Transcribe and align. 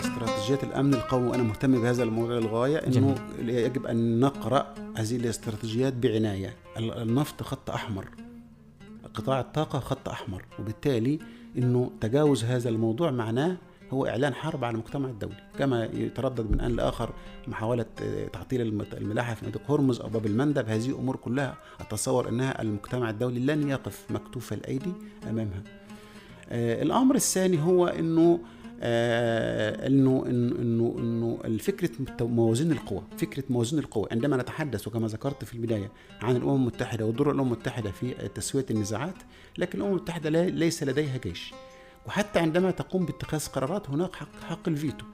استراتيجيات 0.00 0.64
الأمن 0.64 0.94
القومي 0.94 1.28
وأنا 1.28 1.42
مهتم 1.42 1.80
بهذا 1.80 2.02
الموضوع 2.02 2.38
للغاية 2.38 2.76
إنه 2.76 3.14
يجب 3.38 3.86
أن 3.86 4.20
نقرأ 4.20 4.74
هذه 4.96 5.16
الاستراتيجيات 5.16 5.92
بعناية. 5.92 6.56
النفط 6.78 7.42
خط 7.42 7.70
أحمر 7.70 8.08
قطاع 9.14 9.40
الطاقة 9.40 9.78
خط 9.78 10.08
أحمر 10.08 10.44
وبالتالي 10.58 11.18
إنه 11.58 11.90
تجاوز 12.00 12.44
هذا 12.44 12.68
الموضوع 12.68 13.10
معناه 13.10 13.56
هو 13.90 14.06
إعلان 14.06 14.34
حرب 14.34 14.64
على 14.64 14.74
المجتمع 14.74 15.08
الدولي 15.08 15.36
كما 15.58 15.84
يتردد 15.84 16.50
من 16.50 16.60
آن 16.60 16.76
لآخر 16.76 17.12
محاولة 17.48 17.86
تعطيل 18.32 18.84
الملاحة 18.92 19.34
في 19.34 19.46
مضيق 19.46 19.70
هرمز 19.70 20.00
أو 20.00 20.08
باب 20.08 20.26
المندب. 20.26 20.68
هذه 20.68 20.90
أمور 20.90 21.16
كلها 21.16 21.56
أتصور 21.80 22.28
أنها 22.28 22.62
المجتمع 22.62 23.10
الدولي 23.10 23.40
لن 23.40 23.68
يقف 23.68 24.04
مكتوف 24.10 24.52
الأيدي 24.52 24.92
أمامها. 25.30 25.62
آه 26.48 26.82
الأمر 26.82 27.14
الثاني 27.14 27.62
هو 27.62 27.86
إنه 27.86 28.40
آه 28.82 29.86
إنه 29.86 30.24
إنه 30.26 30.94
إنه 30.98 31.38
الفكرة 31.44 31.90
موازين 32.20 32.72
القوى 32.72 33.02
فكرة 33.18 33.44
موازين 33.50 33.78
القوى. 33.78 34.06
عندما 34.12 34.36
نتحدث 34.36 34.88
وكما 34.88 35.06
ذكرت 35.06 35.44
في 35.44 35.54
البداية 35.54 35.90
عن 36.22 36.36
الأمم 36.36 36.54
المتحدة 36.56 37.06
ودور 37.06 37.30
الأمم 37.30 37.52
المتحدة 37.52 37.90
في 37.90 38.28
تسوية 38.34 38.66
النزاعات 38.70 39.14
لكن 39.58 39.78
الأمم 39.78 39.96
المتحدة 39.96 40.30
ليس 40.30 40.82
لديها 40.82 41.16
جيش. 41.16 41.52
وحتى 42.06 42.38
عندما 42.38 42.70
تقوم 42.70 43.04
باتخاذ 43.06 43.46
قرارات 43.46 43.90
هناك 43.90 44.16
حق, 44.16 44.28
حق 44.48 44.68
الفيتو. 44.68 45.04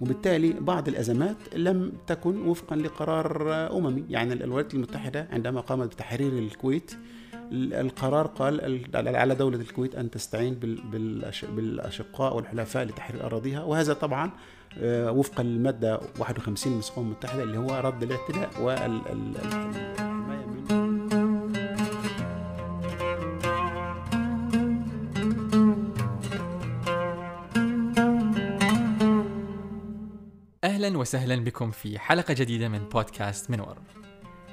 وبالتالي 0.00 0.52
بعض 0.52 0.88
الأزمات 0.88 1.36
لم 1.54 1.92
تكن 2.06 2.46
وفقا 2.48 2.76
لقرار 2.76 3.50
أممي. 3.78 4.04
يعني 4.10 4.32
الولايات 4.32 4.74
المتحدة 4.74 5.28
عندما 5.32 5.60
قامت 5.60 5.86
بتحرير 5.86 6.32
الكويت 6.32 6.92
القرار 7.52 8.26
قال 8.26 9.16
على 9.16 9.34
دولة 9.34 9.60
الكويت 9.60 9.94
أن 9.94 10.10
تستعين 10.10 10.54
بالأشقاء 11.56 12.36
والحلفاء 12.36 12.84
لتحرير 12.84 13.26
أراضيها. 13.26 13.62
وهذا 13.64 13.92
طبعا 13.92 14.30
آه، 14.78 15.12
وفقا 15.12 15.42
للمادة 15.42 16.00
51 16.18 16.72
من 16.72 16.80
الأمم 16.92 17.06
المتحدة 17.06 17.42
اللي 17.42 17.58
هو 17.58 17.80
رد 17.84 18.02
الاعتداء. 18.02 18.50
والحماية 18.62 20.46
أهلا 30.66 30.98
وسهلا 30.98 31.36
بكم 31.36 31.70
في 31.70 31.98
حلقة 31.98 32.34
جديدة 32.34 32.68
من 32.68 32.78
بودكاست 32.78 33.50
منور. 33.50 33.78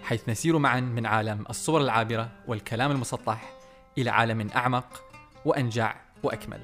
حيث 0.03 0.29
نسير 0.29 0.57
معا 0.57 0.79
من 0.79 1.05
عالم 1.05 1.45
الصور 1.49 1.81
العابرة 1.81 2.31
والكلام 2.47 2.91
المسطح 2.91 3.53
إلى 3.97 4.09
عالم 4.09 4.49
أعمق 4.55 5.03
وأنجع 5.45 5.95
وأكمل. 6.23 6.63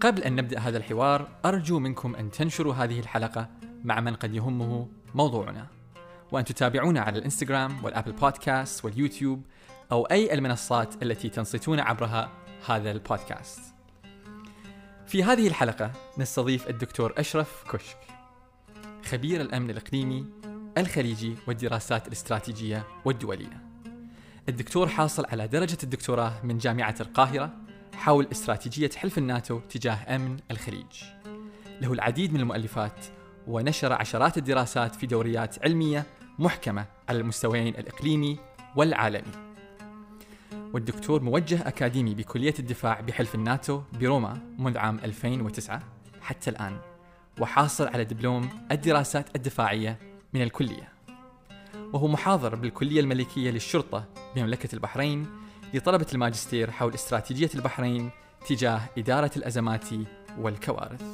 قبل 0.00 0.22
أن 0.22 0.36
نبدأ 0.36 0.58
هذا 0.58 0.78
الحوار 0.78 1.28
أرجو 1.44 1.78
منكم 1.78 2.16
أن 2.16 2.30
تنشروا 2.30 2.74
هذه 2.74 3.00
الحلقة 3.00 3.48
مع 3.84 4.00
من 4.00 4.14
قد 4.14 4.34
يهمه 4.34 4.88
موضوعنا. 5.14 5.66
وأن 6.32 6.44
تتابعونا 6.44 7.00
على 7.00 7.18
الإنستغرام 7.18 7.84
والأبل 7.84 8.12
بودكاست 8.12 8.84
واليوتيوب 8.84 9.42
أو 9.92 10.04
أي 10.04 10.34
المنصات 10.34 11.02
التي 11.02 11.28
تنصتون 11.28 11.80
عبرها 11.80 12.30
هذا 12.66 12.90
البودكاست. 12.90 13.60
في 15.06 15.24
هذه 15.24 15.48
الحلقة 15.48 15.92
نستضيف 16.18 16.68
الدكتور 16.68 17.12
أشرف 17.18 17.64
كشك. 17.72 18.11
خبير 19.04 19.40
الأمن 19.40 19.70
الإقليمي 19.70 20.26
الخليجي 20.78 21.34
والدراسات 21.46 22.06
الاستراتيجية 22.06 22.86
والدولية. 23.04 23.62
الدكتور 24.48 24.88
حاصل 24.88 25.26
على 25.26 25.48
درجة 25.48 25.78
الدكتوراه 25.82 26.40
من 26.44 26.58
جامعة 26.58 26.94
القاهرة 27.00 27.52
حول 27.94 28.26
استراتيجية 28.32 28.90
حلف 28.96 29.18
الناتو 29.18 29.58
تجاه 29.58 30.16
أمن 30.16 30.36
الخليج. 30.50 31.04
له 31.80 31.92
العديد 31.92 32.32
من 32.32 32.40
المؤلفات 32.40 33.06
ونشر 33.46 33.92
عشرات 33.92 34.38
الدراسات 34.38 34.94
في 34.94 35.06
دوريات 35.06 35.64
علمية 35.64 36.06
محكمة 36.38 36.86
على 37.08 37.18
المستويين 37.18 37.74
الإقليمي 37.74 38.38
والعالمي. 38.76 39.52
والدكتور 40.72 41.22
موجه 41.22 41.68
أكاديمي 41.68 42.14
بكلية 42.14 42.54
الدفاع 42.58 43.00
بحلف 43.00 43.34
الناتو 43.34 43.82
بروما 44.00 44.38
منذ 44.58 44.78
عام 44.78 44.98
2009 45.04 45.82
حتى 46.20 46.50
الآن. 46.50 46.91
وحاصل 47.42 47.88
على 47.88 48.04
دبلوم 48.04 48.48
الدراسات 48.72 49.36
الدفاعية 49.36 49.98
من 50.34 50.42
الكلية. 50.42 50.88
وهو 51.92 52.08
محاضر 52.08 52.54
بالكلية 52.54 53.00
الملكية 53.00 53.50
للشرطة 53.50 54.04
بمملكة 54.36 54.74
البحرين 54.74 55.26
لطلبة 55.74 56.06
الماجستير 56.12 56.70
حول 56.70 56.94
استراتيجية 56.94 57.50
البحرين 57.54 58.10
تجاه 58.48 58.80
إدارة 58.98 59.30
الأزمات 59.36 59.84
والكوارث. 60.38 61.04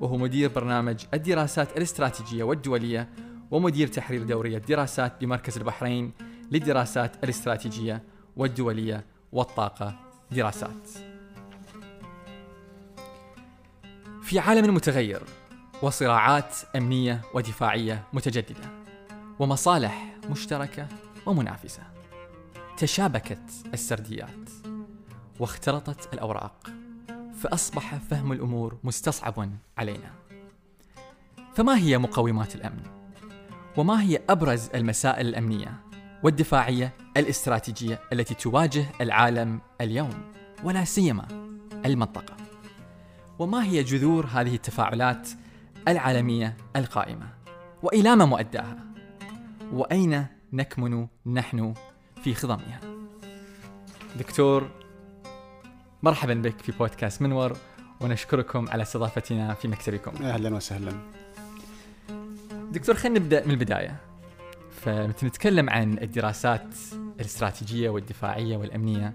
وهو 0.00 0.16
مدير 0.16 0.50
برنامج 0.50 1.04
الدراسات 1.14 1.76
الاستراتيجية 1.76 2.44
والدولية 2.44 3.08
ومدير 3.50 3.88
تحرير 3.88 4.22
دورية 4.22 4.58
دراسات 4.58 5.20
بمركز 5.20 5.56
البحرين 5.58 6.12
للدراسات 6.52 7.24
الاستراتيجية 7.24 8.02
والدولية 8.36 9.04
والطاقة 9.32 9.98
دراسات. 10.30 10.88
في 14.22 14.38
عالم 14.38 14.74
متغير 14.74 15.22
وصراعات 15.82 16.54
أمنية 16.76 17.20
ودفاعية 17.34 18.04
متجددة 18.12 18.70
ومصالح 19.38 20.16
مشتركة 20.30 20.86
ومنافسة. 21.26 21.82
تشابكت 22.76 23.50
السرديات 23.74 24.50
واختلطت 25.40 26.14
الأوراق 26.14 26.70
فأصبح 27.40 27.94
فهم 27.94 28.32
الأمور 28.32 28.78
مستصعب 28.84 29.50
علينا. 29.78 30.10
فما 31.54 31.78
هي 31.78 31.98
مقومات 31.98 32.54
الأمن؟ 32.54 32.82
وما 33.76 34.02
هي 34.02 34.20
أبرز 34.28 34.68
المسائل 34.74 35.26
الأمنية 35.26 35.80
والدفاعية 36.22 36.92
الاستراتيجية 37.16 38.00
التي 38.12 38.34
تواجه 38.34 38.86
العالم 39.00 39.60
اليوم 39.80 40.32
ولا 40.64 40.84
سيما 40.84 41.28
المنطقة؟ 41.86 42.36
وما 43.38 43.64
هي 43.64 43.82
جذور 43.82 44.26
هذه 44.26 44.54
التفاعلات 44.54 45.28
العالمية 45.88 46.56
القائمة. 46.76 47.28
وإلى 47.82 48.16
ما 48.16 48.24
مؤداها. 48.24 48.78
وأين 49.72 50.26
نكمن 50.52 51.06
نحن 51.26 51.74
في 52.22 52.34
خضمها؟ 52.34 52.80
دكتور 54.18 54.70
مرحبا 56.02 56.34
بك 56.34 56.58
في 56.58 56.72
بودكاست 56.72 57.22
منور 57.22 57.56
ونشكركم 58.00 58.68
على 58.68 58.82
استضافتنا 58.82 59.54
في 59.54 59.68
مكتبكم. 59.68 60.24
أهلا 60.24 60.54
وسهلا. 60.54 60.92
دكتور 62.72 62.94
خلينا 62.94 63.18
نبدأ 63.18 63.46
من 63.46 63.50
البداية. 63.50 63.96
فمتى 64.70 65.26
نتكلم 65.26 65.70
عن 65.70 65.98
الدراسات 65.98 66.74
الاستراتيجية 67.20 67.90
والدفاعية 67.90 68.56
والأمنية. 68.56 69.12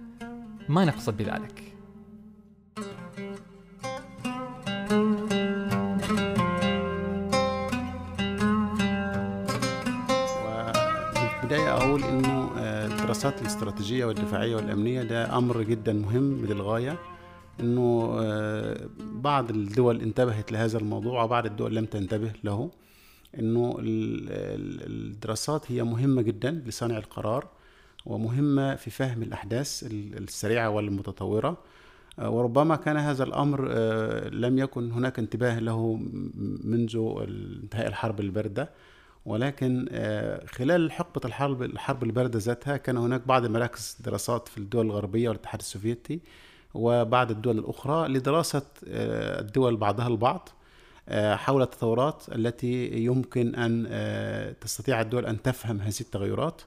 ما 0.70 0.86
نقصد 0.86 1.18
بذلك؟ 1.18 1.71
الدراسات 13.22 13.42
الاستراتيجية 13.42 14.06
والدفاعية 14.06 14.56
والأمنية 14.56 15.04
ده 15.04 15.38
أمر 15.38 15.62
جدا 15.62 15.94
مهم 15.94 16.46
للغاية 16.46 17.00
إنه 17.60 18.16
آه، 18.20 18.90
بعض 19.00 19.50
الدول 19.50 20.02
انتبهت 20.02 20.52
لهذا 20.52 20.78
الموضوع 20.78 21.24
وبعض 21.24 21.46
الدول 21.46 21.76
لم 21.76 21.86
تنتبه 21.86 22.32
له 22.44 22.72
إنه 23.40 23.76
الدراسات 23.80 25.72
هي 25.72 25.84
مهمة 25.84 26.22
جدا 26.22 26.64
لصانع 26.66 26.98
القرار 26.98 27.48
ومهمة 28.06 28.76
في 28.76 28.90
فهم 28.90 29.24
الأحداث 29.24 29.84
السريعة 29.92 30.70
والمتطورة. 30.70 31.58
آه، 32.20 32.30
وربما 32.30 32.76
كان 32.76 32.98
هذا 32.98 33.24
الأمر 33.24 33.68
آه، 33.72 34.30
لم 34.30 34.60
يكن 34.60 34.92
هناك 34.92 35.20
انتباه 35.20 35.60
له 35.60 36.00
منذ 36.64 36.98
انتهاء 37.64 37.88
الحرب 37.88 38.20
الباردة. 38.20 38.70
ولكن 39.26 39.88
آه، 39.92 40.46
خلال 40.46 40.92
حقبة 40.92 41.22
الحرب 41.26 41.64
الحرب 41.64 42.04
الباردة 42.04 42.40
ذاتها 42.40 42.78
كان 42.78 42.98
هناك 42.98 43.28
بعض 43.28 43.46
مراكز 43.46 43.98
دراسات 44.00 44.48
في 44.48 44.58
الدول 44.58 44.86
الغربية 44.86 45.30
والاتحاد 45.30 45.60
السوفيتي 45.60 46.20
وبعض 46.74 47.32
الدول 47.32 47.60
الأخرى 47.60 48.08
لدراسة 48.08 48.66
آه، 48.88 49.40
الدول 49.40 49.78
بعضها 49.78 50.08
البعض 50.08 50.50
آه، 51.10 51.36
حول 51.36 51.62
التطورات 51.62 52.24
التي 52.36 52.88
يمكن 52.88 53.56
أن 53.56 53.88
تستطيع 54.62 55.02
الدول 55.02 55.26
أن 55.26 55.42
تفهم 55.42 55.82
هذه 55.82 56.02
التغيرات. 56.02 56.62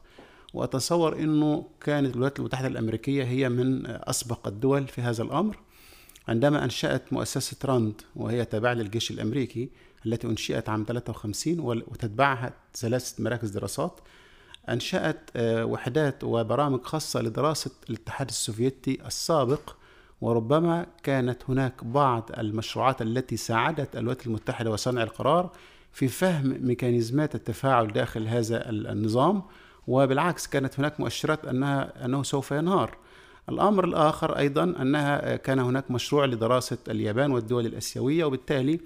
وأتصور 0.54 1.18
أنه 1.18 1.66
كانت 1.80 2.14
الولايات 2.14 2.38
المتحدة 2.38 2.68
الأمريكية 2.68 3.24
هي 3.24 3.48
من 3.48 3.86
أسبق 3.86 4.46
الدول 4.46 4.88
في 4.88 5.02
هذا 5.02 5.22
الأمر. 5.22 5.56
عندما 6.28 6.64
أنشأت 6.64 7.12
مؤسسة 7.12 7.56
راند 7.64 8.02
وهي 8.16 8.44
تابعة 8.44 8.74
للجيش 8.74 9.10
الأمريكي 9.10 9.70
التي 10.06 10.26
أنشئت 10.26 10.68
عام 10.68 10.84
53 10.88 11.60
وتتبعها 11.60 12.52
ثلاثة 12.74 13.22
مراكز 13.22 13.50
دراسات. 13.50 14.00
أنشأت 14.68 15.30
آه، 15.36 15.64
وحدات 15.64 16.24
وبرامج 16.24 16.82
خاصة 16.82 17.22
لدراسة 17.22 17.70
الاتحاد 17.90 18.28
السوفيتي 18.28 18.98
السابق 19.06 19.70
وربما 20.20 20.86
كانت 21.02 21.42
هناك 21.48 21.84
بعض 21.84 22.30
المشروعات 22.38 23.02
التي 23.02 23.36
ساعدت 23.36 23.96
الولايات 23.96 24.26
المتحدة 24.26 24.70
وصنع 24.70 25.02
القرار 25.02 25.50
في 25.92 26.08
فهم 26.08 26.56
ميكانيزمات 26.60 27.34
التفاعل 27.34 27.92
داخل 27.92 28.28
هذا 28.28 28.70
النظام. 28.70 29.42
وبالعكس 29.86 30.46
كانت 30.46 30.80
هناك 30.80 31.00
مؤشرات 31.00 31.44
أنها 31.44 32.04
أنه 32.04 32.22
سوف 32.22 32.50
ينهار. 32.50 32.96
الأمر 33.48 33.84
الآخر 33.84 34.38
أيضا 34.38 34.64
أنها 34.64 35.36
كان 35.36 35.58
هناك 35.58 35.90
مشروع 35.90 36.24
لدراسة 36.24 36.78
اليابان 36.88 37.30
والدول 37.30 37.66
الآسيوية 37.66 38.24
وبالتالي 38.24 38.80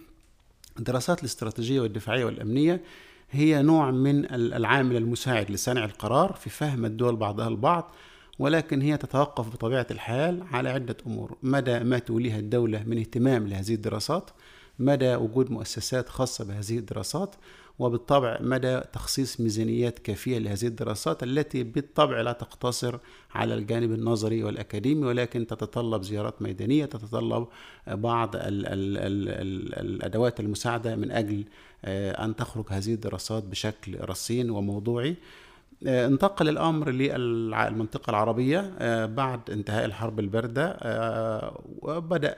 الدراسات 0.79 1.21
الاستراتيجية 1.21 1.81
والدفاعية 1.81 2.25
والأمنية 2.25 2.83
هي 3.31 3.63
نوع 3.63 3.91
من 3.91 4.35
العامل 4.35 4.97
المساعد 4.97 5.51
لصانع 5.51 5.85
القرار 5.85 6.33
في 6.33 6.51
فهم 6.51 6.85
الدول 6.85 7.17
بعضها 7.17 7.49
البعض 7.49 7.93
ولكن 8.39 8.83
هي 8.83 8.97
تتوقف 8.97 9.49
بطبيعة 9.49 9.87
الحال 9.91 10.43
على 10.53 10.69
عدة 10.69 10.97
أمور. 11.07 11.37
مدى 11.43 11.79
ما 11.79 11.99
توليها 11.99 12.39
الدولة 12.39 12.83
من 12.87 12.99
اهتمام 12.99 13.49
لهذه 13.49 13.75
الدراسات 13.75 14.31
مدى 14.79 15.15
وجود 15.15 15.51
مؤسسات 15.51 16.09
خاصة 16.09 16.45
بهذه 16.45 16.79
الدراسات 16.79 17.35
وبالطبع 17.79 18.39
مدى 18.41 18.81
تخصيص 18.93 19.41
ميزانيات 19.41 19.99
كافية 19.99 20.39
لهذه 20.39 20.67
الدراسات 20.67 21.23
التي 21.23 21.63
بالطبع 21.65 22.21
لا 22.21 22.33
تقتصر 22.33 22.99
على 23.35 23.55
الجانب 23.55 23.93
النظري 23.93 24.45
والأكاديمي 24.45 25.07
ولكن 25.07 25.47
تتطلب 25.47 26.03
زيارات 26.03 26.43
ميدانية 26.43 26.85
تتطلب 26.85 27.47
بعض 27.87 28.37
ال 28.37 28.43
ال 28.67 28.67
ال 28.67 29.29
ال 29.29 29.75
الأدوات 29.75 30.41
المساعدة 30.41 30.97
من 30.97 31.11
أجل 31.11 31.45
آه، 31.85 32.25
أن 32.25 32.37
تخرج 32.37 32.65
هذه 32.69 32.95
الدراسات 32.95 33.45
بشكل 33.45 34.09
رصين 34.09 34.51
وموضوعي. 34.51 35.17
انتقل 35.87 36.49
الأمر 36.49 36.91
للمنطقه 36.91 38.11
العربية 38.11 38.75
آه، 38.79 39.07
بعد 39.07 39.51
انتهاء 39.51 39.85
الحرب 39.85 40.21
الباردة 40.21 40.77
آه، 40.81 41.63
وبدأ 41.79 42.35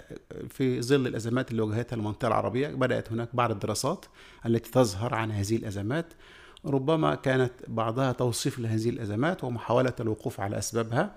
في 0.48 0.82
ظل 0.82 1.06
الأزمات 1.06 1.50
اللي 1.50 1.62
واجهتها 1.62 1.96
المنطقة 1.96 2.28
العربية 2.28 2.68
بدأت 2.68 3.12
هناك 3.12 3.28
بعض 3.32 3.50
الدراسات 3.50 4.06
التي 4.46 4.70
تظهر 4.70 5.14
عن 5.14 5.32
هذه 5.32 5.56
الأزمات. 5.56 6.06
ربما 6.66 7.14
كانت 7.14 7.52
بعضها 7.68 8.12
توصيف 8.12 8.58
لهذه 8.58 8.90
الأزمات 8.90 9.44
ومحاولة 9.44 9.92
الوقوف 10.00 10.40
على 10.40 10.58
أسبابها. 10.58 11.14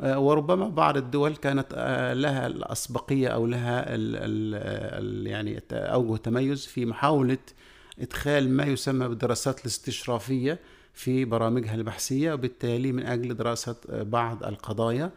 وربما 0.00 0.68
بعض 0.68 0.96
الدول 0.96 1.36
كانت 1.36 1.74
لها 2.16 2.46
الأسبقية 2.46 3.28
أو 3.28 3.46
لها 3.46 3.94
ال 3.94 4.16
ال 4.16 5.26
يعني 5.26 5.62
أوجه 5.72 6.16
تميز 6.16 6.66
في 6.66 6.86
محاولة 6.86 7.38
إدخال 8.00 8.50
ما 8.50 8.64
يسمى 8.64 9.08
بالدراسات 9.08 9.60
الاستشرافية 9.60 10.58
في 10.98 11.24
برامجها 11.24 11.74
البحثية 11.74 12.32
وبالتالي 12.32 12.92
من 12.92 13.06
أجل 13.06 13.36
دراسة 13.36 13.76
بعض 13.88 14.44
القضايا. 14.44 15.10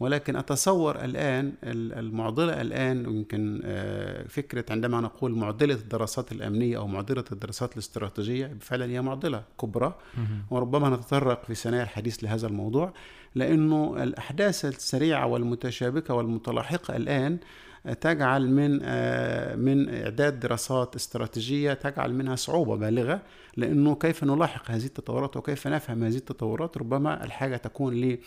ولكن 0.00 0.36
أتصور 0.36 1.04
الآن 1.04 1.52
المعضلة 1.64 2.60
الآن 2.60 3.04
يمكن 3.04 3.60
آه، 3.64 4.26
فكرة 4.28 4.64
عندما 4.70 5.00
نقول 5.00 5.32
معضلة 5.32 5.74
الدراسات 5.74 6.32
الأمنية 6.32 6.78
أو 6.78 6.86
معضلة 6.86 7.24
الدراسات 7.32 7.72
الاستراتيجية 7.72 8.56
فعلا 8.60 8.84
هي 8.84 9.02
معضلة 9.02 9.42
كبرى. 9.60 9.94
وربما 10.50 10.90
نتطرق 10.90 11.44
في 11.44 11.54
ثنايا 11.54 11.82
الحديث 11.82 12.24
لهذا 12.24 12.46
الموضوع 12.46 12.92
لأنه 13.34 14.02
الأحداث 14.02 14.64
السريعة 14.64 15.26
والمتشابكة 15.26 16.14
والمتلاحقة 16.14 16.96
الآن 16.96 17.38
تجعل 17.92 18.50
من 18.50 18.80
آه، 18.82 19.56
من 19.56 20.02
إعداد 20.02 20.40
دراسات 20.40 20.96
استراتيجية 20.96 21.72
تجعل 21.72 22.14
منها 22.14 22.36
صعوبة 22.36 22.76
بالغة 22.76 23.22
لأنه 23.56 23.94
كيف 23.94 24.24
نلاحق 24.24 24.70
هذه 24.70 24.84
التطورات 24.84 25.36
وكيف 25.36 25.66
نفهم 25.66 26.04
هذه 26.04 26.16
التطورات؟ 26.16 26.78
ربما 26.78 27.24
الحاجة 27.24 27.56
تكون 27.56 28.18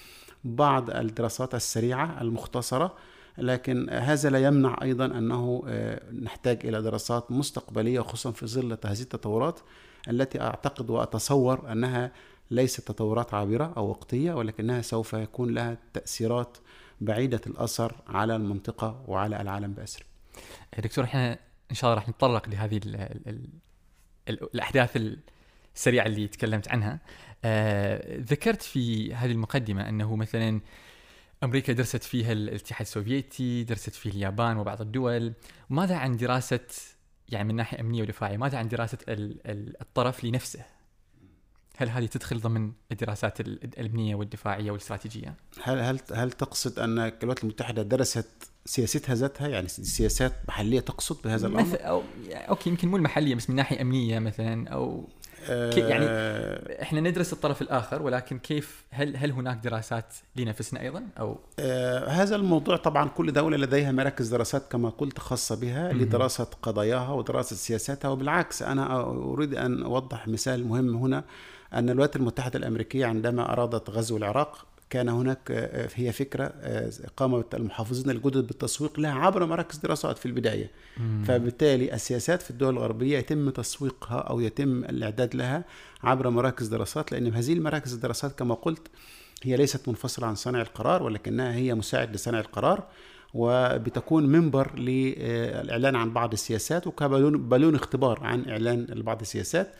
لبعض 0.46 0.90
الدراسات 0.90 1.56
السريعة 1.56 2.22
المختصرة 2.22 2.96
لكن 3.38 3.90
هذا 3.90 4.30
لا 4.30 4.40
يمنع 4.40 4.78
أيضا 4.82 5.06
أنه 5.06 5.64
آه، 5.68 6.02
نحتاج 6.22 6.66
إلى 6.66 6.82
دراسات 6.82 7.32
مستقبلية 7.32 8.00
خصوصا 8.00 8.32
في 8.32 8.48
ظل 8.48 8.78
هذه 8.86 9.02
التطورات 9.02 9.60
التي 10.10 10.42
أعتقد 10.42 10.90
وأتصور 10.90 11.72
أنها 11.72 12.12
ليست 12.52 12.88
تطورات 12.88 13.34
عابرة 13.34 13.74
أو 13.78 13.90
وقتية 13.90 14.34
ولكنها 14.34 14.82
سوف 14.82 15.14
يكون 15.14 15.54
لها 15.54 15.78
تأثيرات 15.94 16.58
بعيدة 17.02 17.42
الأثر 17.48 17.96
على 18.08 18.36
المنطقة 18.36 19.04
وعلى 19.08 19.42
العالم 19.42 19.74
بأسره 19.74 20.06
دكتور 20.78 21.04
إحنا 21.06 21.40
إن 21.72 21.76
شاء 21.76 21.90
الله 21.90 22.02
راح 22.02 22.10
نتطرق 22.10 22.50
لهذه 22.50 22.78
ال 22.78 22.96
ال 22.96 23.48
ال 24.30 24.44
الأحداث 24.44 24.98
السريعة 25.76 26.06
اللي 26.06 26.28
تكلمت 26.28 26.68
عنها. 26.68 27.00
آه 27.46 28.20
ذكرت 28.20 28.62
في 28.62 29.14
هذه 29.14 29.32
المقدمة 29.32 29.90
أنه 29.90 30.16
مثلا 30.16 30.62
أمريكا 31.44 31.74
درست 31.74 32.04
فيها 32.04 32.32
الاتحاد 32.32 32.82
السوفيتي 32.82 33.64
درست 33.64 33.96
فيه 33.96 34.10
اليابان 34.10 34.58
وبعض 34.58 34.82
الدول. 34.82 35.34
ماذا 35.70 35.96
عن 35.96 36.18
دراسة 36.18 36.68
يعني 37.30 37.48
من 37.48 37.56
ناحية 37.56 37.80
أمنية 37.80 38.02
ودفاعية 38.02 38.38
ماذا 38.38 38.58
عن 38.58 38.68
دراسة 38.68 38.98
الطرف 39.82 40.24
لنفسه؟ 40.24 40.79
هل 41.80 41.90
هذه 41.90 42.06
تدخل 42.06 42.40
ضمن 42.40 42.72
الدراسات 42.92 43.40
الأمنية 43.40 44.16
والدفاعية 44.16 44.72
والاستراتيجية؟ 44.72 45.36
هل 45.64 45.80
هل 45.80 46.00
هل 46.14 46.32
تقصد 46.32 46.80
أن 46.80 47.00
الولايات 47.00 47.44
المتحدة 47.44 47.82
درست 47.82 48.28
سياستها 48.66 49.16
ذاتها؟ 49.16 49.48
يعني 49.48 49.68
سياسات 49.68 50.34
محلية 50.48 50.80
تقصد 50.80 51.22
بهذا 51.24 51.48
الأمر؟ 51.48 51.64
مثل 51.64 51.78
أو 51.78 52.04
يعني 52.28 52.50
أوكي 52.50 52.70
يمكن 52.70 52.88
مو 52.88 52.98
المحلية 52.98 53.36
بس 53.36 53.50
من 53.50 53.56
ناحية 53.56 53.82
أمنية 53.82 54.20
مثلا 54.20 54.70
أو 54.70 55.10
يعني 55.48 56.06
آه، 56.10 56.82
إحنا 56.82 57.00
ندرس 57.00 57.34
الطرف 57.34 57.62
الآخر 57.62 58.02
ولكن 58.02 58.40
كيف 58.40 58.84
هل 58.90 59.18
هل 59.18 59.32
هناك 59.32 59.58
دراسات 59.64 60.14
لنفسنا 60.36 60.82
أيضا؟ 60.82 61.04
أو 61.20 61.40
آه 61.60 62.08
هذا 62.08 62.36
الموضوع 62.36 62.78
طبعا 62.78 63.10
كل 63.10 63.34
دولة 63.34 63.58
لديها 63.58 63.92
مراكز 63.92 64.28
دراسات 64.28 64.72
كما 64.72 64.90
قلت 64.90 65.20
خاصة 65.20 65.56
بها 65.56 65.94
لدراسة 65.94 66.44
قضاياها 66.44 67.12
ودراسة 67.12 67.56
سياساتها. 67.56 68.10
وبالعكس 68.10 68.64
أنا 68.64 69.02
أريد 69.04 69.56
أن 69.56 69.84
أوضح 69.84 70.28
مثال 70.28 70.68
مهم 70.68 70.96
هنا. 70.96 71.24
أن 71.74 71.90
الولايات 71.90 72.16
المتحدة 72.16 72.60
الأمريكية 72.60 73.06
عندما 73.06 73.54
أرادت 73.54 73.90
غزو 73.90 74.18
العراق 74.18 74.66
كان 74.90 75.10
هناك 75.10 75.52
آه، 75.52 75.90
هي 75.96 76.12
فكرة 76.12 76.54
آه، 76.62 76.92
قام 77.18 77.44
المحافظين 77.54 78.10
الجدد 78.10 78.48
بالتسويق 78.48 79.00
لها 79.00 79.14
عبر 79.14 79.46
مراكز 79.46 79.78
دراسات 79.78 80.18
في 80.18 80.26
البداية 80.26 80.72
مم. 80.98 81.24
فبالتالي 81.28 81.94
السياسات 81.94 82.42
في 82.42 82.52
الدول 82.52 82.74
الغربية 82.74 83.18
يتم 83.18 83.50
تسويقها 83.50 84.18
أو 84.20 84.40
يتم 84.40 84.84
الإعداد 84.84 85.36
لها 85.36 85.64
عبر 86.04 86.30
مراكز 86.30 86.68
دراسات 86.68 87.12
لأن 87.12 87.34
هذه 87.34 87.54
المراكز 87.54 87.94
الدراسات 87.94 88.40
كما 88.40 88.56
قلت 88.56 88.88
هي 89.44 89.58
ليست 89.58 89.88
منفصلة 89.88 90.28
عن 90.28 90.36
صانع 90.36 90.62
القرار 90.62 91.04
ولكنها 91.04 91.54
هي 91.54 91.76
مساعد 91.76 92.14
لصانع 92.14 92.40
القرار 92.40 92.84
وبتكون 93.34 94.26
منبر 94.26 94.80
للإعلان 94.80 95.96
عن 95.96 96.14
بعض 96.14 96.32
السياسات 96.32 96.88
وكبالون 96.88 97.76
اختبار 97.76 98.20
عن 98.24 98.50
إعلان 98.50 98.86
بعض 98.90 99.22
السياسات 99.22 99.74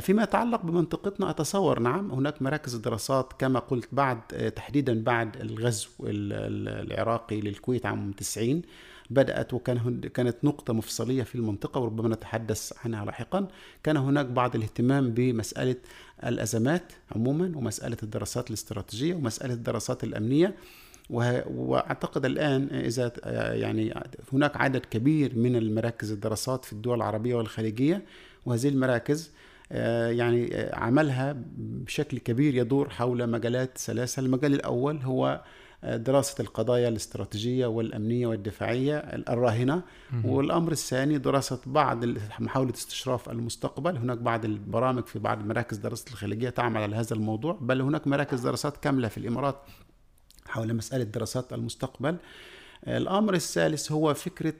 فيما 0.00 0.22
يتعلق 0.22 0.62
بمنطقتنا 0.62 1.30
أتصور 1.30 1.78
نعم 1.78 2.10
هناك 2.12 2.42
مراكز 2.42 2.74
دراسات 2.74 3.32
كما 3.38 3.58
قلت 3.58 3.88
بعد 3.92 4.20
تحديدا 4.56 5.02
بعد 5.02 5.36
الغزو 5.36 5.90
العراقي 6.00 7.40
للكويت 7.40 7.86
عام 7.86 8.12
90 8.12 8.62
بدأت 9.10 9.54
وكان 9.54 10.00
كانت 10.00 10.36
نقطة 10.44 10.72
مفصلية 10.72 11.22
في 11.22 11.34
المنطقة 11.34 11.80
وربما 11.80 12.08
نتحدث 12.08 12.72
عنها 12.84 13.04
لاحقا. 13.04 13.48
كان 13.82 13.96
هناك 13.96 14.26
بعض 14.26 14.54
الاهتمام 14.54 15.10
بمسألة 15.10 15.76
الأزمات 16.26 16.92
عموما 17.16 17.52
ومسألة 17.56 17.96
الدراسات 18.02 18.48
الاستراتيجية 18.48 19.14
ومسألة 19.14 19.54
الدراسات 19.54 20.04
الأمنية. 20.04 20.54
وأعتقد 21.10 22.24
الآن 22.24 22.68
إذا 22.72 23.12
يعني 23.54 23.94
هناك 24.32 24.56
عدد 24.56 24.86
كبير 24.86 25.38
من 25.38 25.56
المراكز 25.56 26.12
الدراسات 26.12 26.64
في 26.64 26.72
الدول 26.72 26.96
العربية 26.96 27.34
والخليجية 27.34 28.04
وهذه 28.46 28.68
المراكز 28.68 29.30
آه، 29.30 29.51
يعني 30.10 30.56
آه، 30.56 30.76
عملها 30.76 31.36
بشكل 31.56 32.18
كبير 32.18 32.54
يدور 32.54 32.90
حول 32.90 33.30
مجالات 33.30 33.78
ثلاثة 33.78 34.20
المجال 34.20 34.54
الأول 34.54 34.96
هو 34.96 35.44
آه، 35.84 35.96
دراسة 35.96 36.42
القضايا 36.42 36.88
الاستراتيجية 36.88 37.66
والأمنية 37.66 38.26
والدفاعية 38.26 38.96
الراهنة. 38.98 39.82
والأمر 40.24 40.72
الثاني 40.72 41.18
دراسة 41.18 41.60
بعض 41.66 42.04
محاولة 42.40 42.72
استشراف 42.72 43.30
المستقبل. 43.30 43.96
هناك 43.96 44.18
بعض 44.18 44.44
البرامج 44.44 45.06
في 45.06 45.18
بعض 45.18 45.46
مراكز 45.46 45.76
دراسة 45.76 46.04
الخليجية 46.10 46.48
تعمل 46.48 46.82
على 46.82 46.96
هذا 46.96 47.14
الموضوع 47.14 47.58
بل 47.60 47.80
هناك 47.80 48.06
مراكز 48.06 48.40
دراسات 48.40 48.76
كاملة 48.76 49.08
في 49.08 49.18
الإمارات 49.18 49.56
حول 50.46 50.74
مسألة 50.74 51.04
دراسات 51.04 51.52
المستقبل. 51.52 52.16
الأمر 52.86 53.34
الثالث 53.34 53.92
هو 53.92 54.14
فكرة 54.14 54.54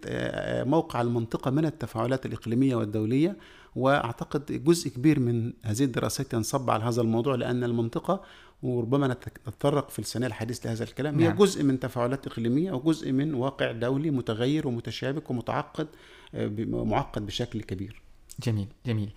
موقع 0.65 1.01
المنطقة 1.01 1.51
من 1.51 1.65
التفاعلات 1.65 2.27
الإقليمية 2.27 2.75
والدولية. 2.75 3.37
وأعتقد 3.77 4.65
جزء 4.65 4.91
كبير 4.91 5.21
من 5.21 5.53
هذه 5.65 5.85
الدراسات 5.85 6.35
ينصب 6.35 6.71
على 6.71 6.85
هذا 6.85 7.03
الموضوع 7.03 7.35
لأن 7.35 7.65
المنطقة 7.65 8.23
وربما 8.63 9.09
نتطرق 9.09 9.91
في 9.91 9.99
السنة 9.99 10.27
الحديث 10.27 10.67
لهذا 10.67 10.85
الكلام 10.85 11.21
نعم. 11.21 11.31
هي 11.31 11.37
جزء 11.37 11.63
من 11.65 11.81
تفاعلات 11.81 12.27
إقليمية 12.27 12.73
وجزء 12.73 13.13
من 13.13 13.35
واقع 13.35 13.73
دولي 13.73 14.11
متغير 14.11 14.69
ومتشابك 14.69 15.31
ومتعقد 15.31 15.89
آه، 16.35 16.49
معقد 16.69 17.27
بشكل 17.27 17.63
كبير. 17.63 18.03
جميل 18.43 18.69
جميل. 18.87 19.11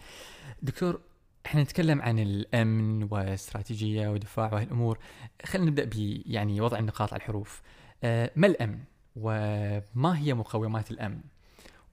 دكتور 0.61 0.99
إحنا 1.45 1.63
نتكلم 1.63 2.01
عن 2.01 2.19
الأمن 2.19 3.07
واستراتيجية 3.11 4.07
ودفاع 4.07 4.53
وهالأمور 4.53 4.99
خلينا 5.45 5.69
نبدأ 5.69 5.85
ب 5.85 6.21
يعني 6.25 6.61
وضع 6.61 6.79
النقاط 6.79 7.13
على 7.13 7.19
الحروف 7.19 7.61
آه، 8.03 8.31
ما 8.35 8.47
الأمن 8.47 8.79
وما 9.15 10.19
هي 10.19 10.33
مقومات 10.33 10.91
الأمن 10.91 11.19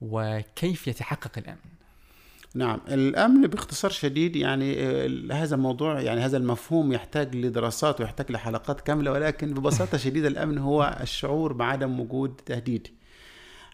وكيف 0.01 0.87
يتحقق 0.87 1.37
الأمن 1.37 1.73
نعم 2.55 2.79
الأمن 2.87 3.47
باختصار 3.47 3.91
شديد 3.91 4.35
يعني 4.35 4.75
آه، 4.79 5.09
هذا 5.31 5.55
الموضوع 5.55 6.01
يعني 6.01 6.21
هذا 6.21 6.37
المفهوم 6.37 6.93
يحتاج 6.93 7.35
لدراسات 7.35 8.01
ويحتاج 8.01 8.31
لحلقات 8.31 8.81
كاملة 8.81 9.11
ولكن 9.11 9.53
ببساطة 9.53 9.97
شديدة 9.97 10.27
الأمن 10.27 10.57
هو 10.57 10.97
الشعور 11.01 11.53
بعدم 11.53 11.99
وجود 11.99 12.41
تهديد. 12.45 12.87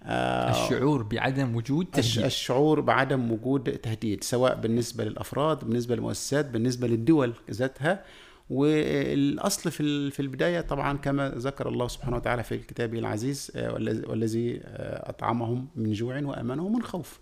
آه، 0.04 0.52
الشعور 0.52 1.04
بعدم 1.04 1.56
وجود 1.56 1.86
تهديد. 1.86 2.26
الشعور 2.26 2.80
بعدم 2.82 3.32
وجود 3.32 3.72
تهديد 3.72 4.24
سواء 4.24 4.56
بالنسبة 4.56 5.04
للأفراد 5.04 5.66
بالنسبة 5.66 5.96
للمؤسسات 5.96 6.50
بالنسبة 6.50 6.88
للدول 6.88 7.34
ذاتها. 7.52 8.04
والأصل 8.50 9.72
في 9.72 10.12
في 10.12 10.20
البداية 10.20 10.62
طبعا 10.62 10.98
كما 10.98 11.30
ذكر 11.30 11.70
الله 11.70 11.88
سبحانه 11.88 12.18
وتعالى 12.18 12.44
في 12.44 12.58
كتابه 12.58 13.00
العزيز 13.00 13.52
آه، 13.56 13.74
والذي 14.10 14.62
أطعمهم 15.04 15.68
من 15.76 15.92
جوع 15.92 16.22
وأمنهم 16.22 16.74
من 16.74 16.84
خوف. 16.84 17.20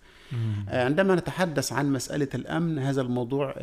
عندما 0.67 1.15
نتحدث 1.15 1.73
عن 1.73 1.91
مسألة 1.91 2.27
الأمن 2.35 2.79
هذا 2.79 3.01
الموضوع 3.01 3.53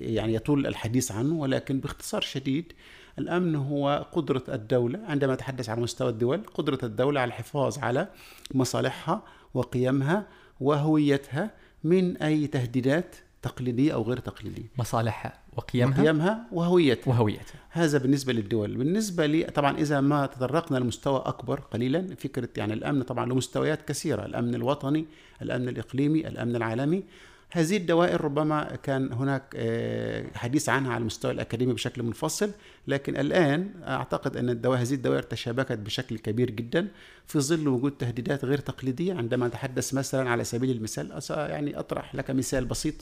يعني 0.00 0.34
يطول 0.34 0.66
الحديث 0.66 1.12
عنه 1.12 1.34
ولكن 1.34 1.80
باختصار 1.80 2.20
شديد 2.20 2.72
الأمن 3.18 3.54
هو 3.56 4.06
قدرة 4.12 4.42
الدولة 4.48 4.98
عندما 5.08 5.34
نتحدث 5.34 5.68
على 5.68 5.80
مستوى 5.80 6.08
الدول 6.08 6.42
قدرة 6.54 6.78
الدولة 6.82 7.20
على 7.20 7.28
الحفاظ 7.28 7.78
على 7.78 8.08
مصالحها 8.54 9.22
وقيمها 9.54 10.26
وهويتها 10.60 11.50
من 11.84 12.16
أي 12.16 12.46
تهديدات 12.46 13.16
تقليدية 13.48 13.94
أو 13.94 14.02
غير 14.02 14.18
تقليدية. 14.18 14.70
مصالحها 14.78 15.32
وقيمها 15.56 16.00
وقيمها 16.02 16.46
وهويتها. 16.52 17.10
وهويتها. 17.10 17.60
هذا 17.70 17.98
بالنسبة 17.98 18.32
للدول. 18.32 18.76
بالنسبة 18.76 19.26
لي 19.26 19.44
طبعا 19.44 19.78
إذا 19.78 20.00
ما 20.00 20.26
تطرقنا 20.26 20.78
لمستوى 20.78 21.22
أكبر 21.26 21.60
قليلا 21.60 22.14
فكرة 22.14 22.48
يعني 22.56 22.72
الأمن 22.72 23.02
طبعا 23.02 23.26
له 23.26 23.34
مستويات 23.34 23.88
كثيرة 23.88 24.26
الأمن 24.26 24.54
الوطني 24.54 25.06
الأمن 25.42 25.68
الإقليمي 25.68 26.28
الأمن 26.28 26.56
العالمي. 26.56 27.02
هذه 27.50 27.76
الدوائر 27.76 28.20
ربما 28.20 28.76
كان 28.82 29.12
هناك 29.12 29.42
آه، 29.56 30.24
حديث 30.34 30.68
عنها 30.68 30.92
على 30.92 31.00
المستوى 31.00 31.30
الأكاديمي 31.32 31.72
بشكل 31.72 32.02
منفصل 32.02 32.50
لكن 32.88 33.16
الآن 33.16 33.70
أعتقد 33.84 34.36
أن 34.36 34.50
الدوائر 34.50 34.82
هذه 34.82 34.94
الدوائر 34.94 35.22
تشابكت 35.22 35.78
بشكل 35.78 36.18
كبير 36.18 36.50
جدا 36.50 36.88
في 37.26 37.40
ظل 37.40 37.68
وجود 37.68 37.92
تهديدات 37.92 38.44
غير 38.44 38.58
تقليدية. 38.58 39.14
عندما 39.14 39.48
نتحدث 39.48 39.94
مثلا 39.94 40.30
على 40.30 40.44
سبيل 40.44 40.70
المثال 40.70 41.20
يعني 41.30 41.78
أطرح 41.78 42.14
لك 42.14 42.30
مثال 42.30 42.64
بسيط. 42.64 42.94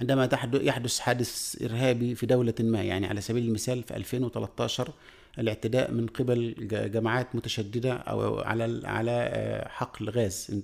عندما 0.00 0.28
يحدث 0.54 0.98
حادث 0.98 1.62
إرهابي 1.62 2.14
في 2.14 2.26
دولة 2.26 2.54
ما 2.60 2.82
يعني 2.82 3.06
على 3.06 3.20
سبيل 3.20 3.44
المثال 3.44 3.82
في 3.82 3.96
2013 3.96 4.92
الاعتداء 5.38 5.92
من 5.92 6.06
قبل 6.06 6.54
جماعات 6.92 7.36
متشددة 7.36 7.92
أو 7.92 8.40
على 8.40 8.80
على 8.84 9.10
آه، 9.10 9.68
حقل 9.68 10.10
غاز 10.10 10.62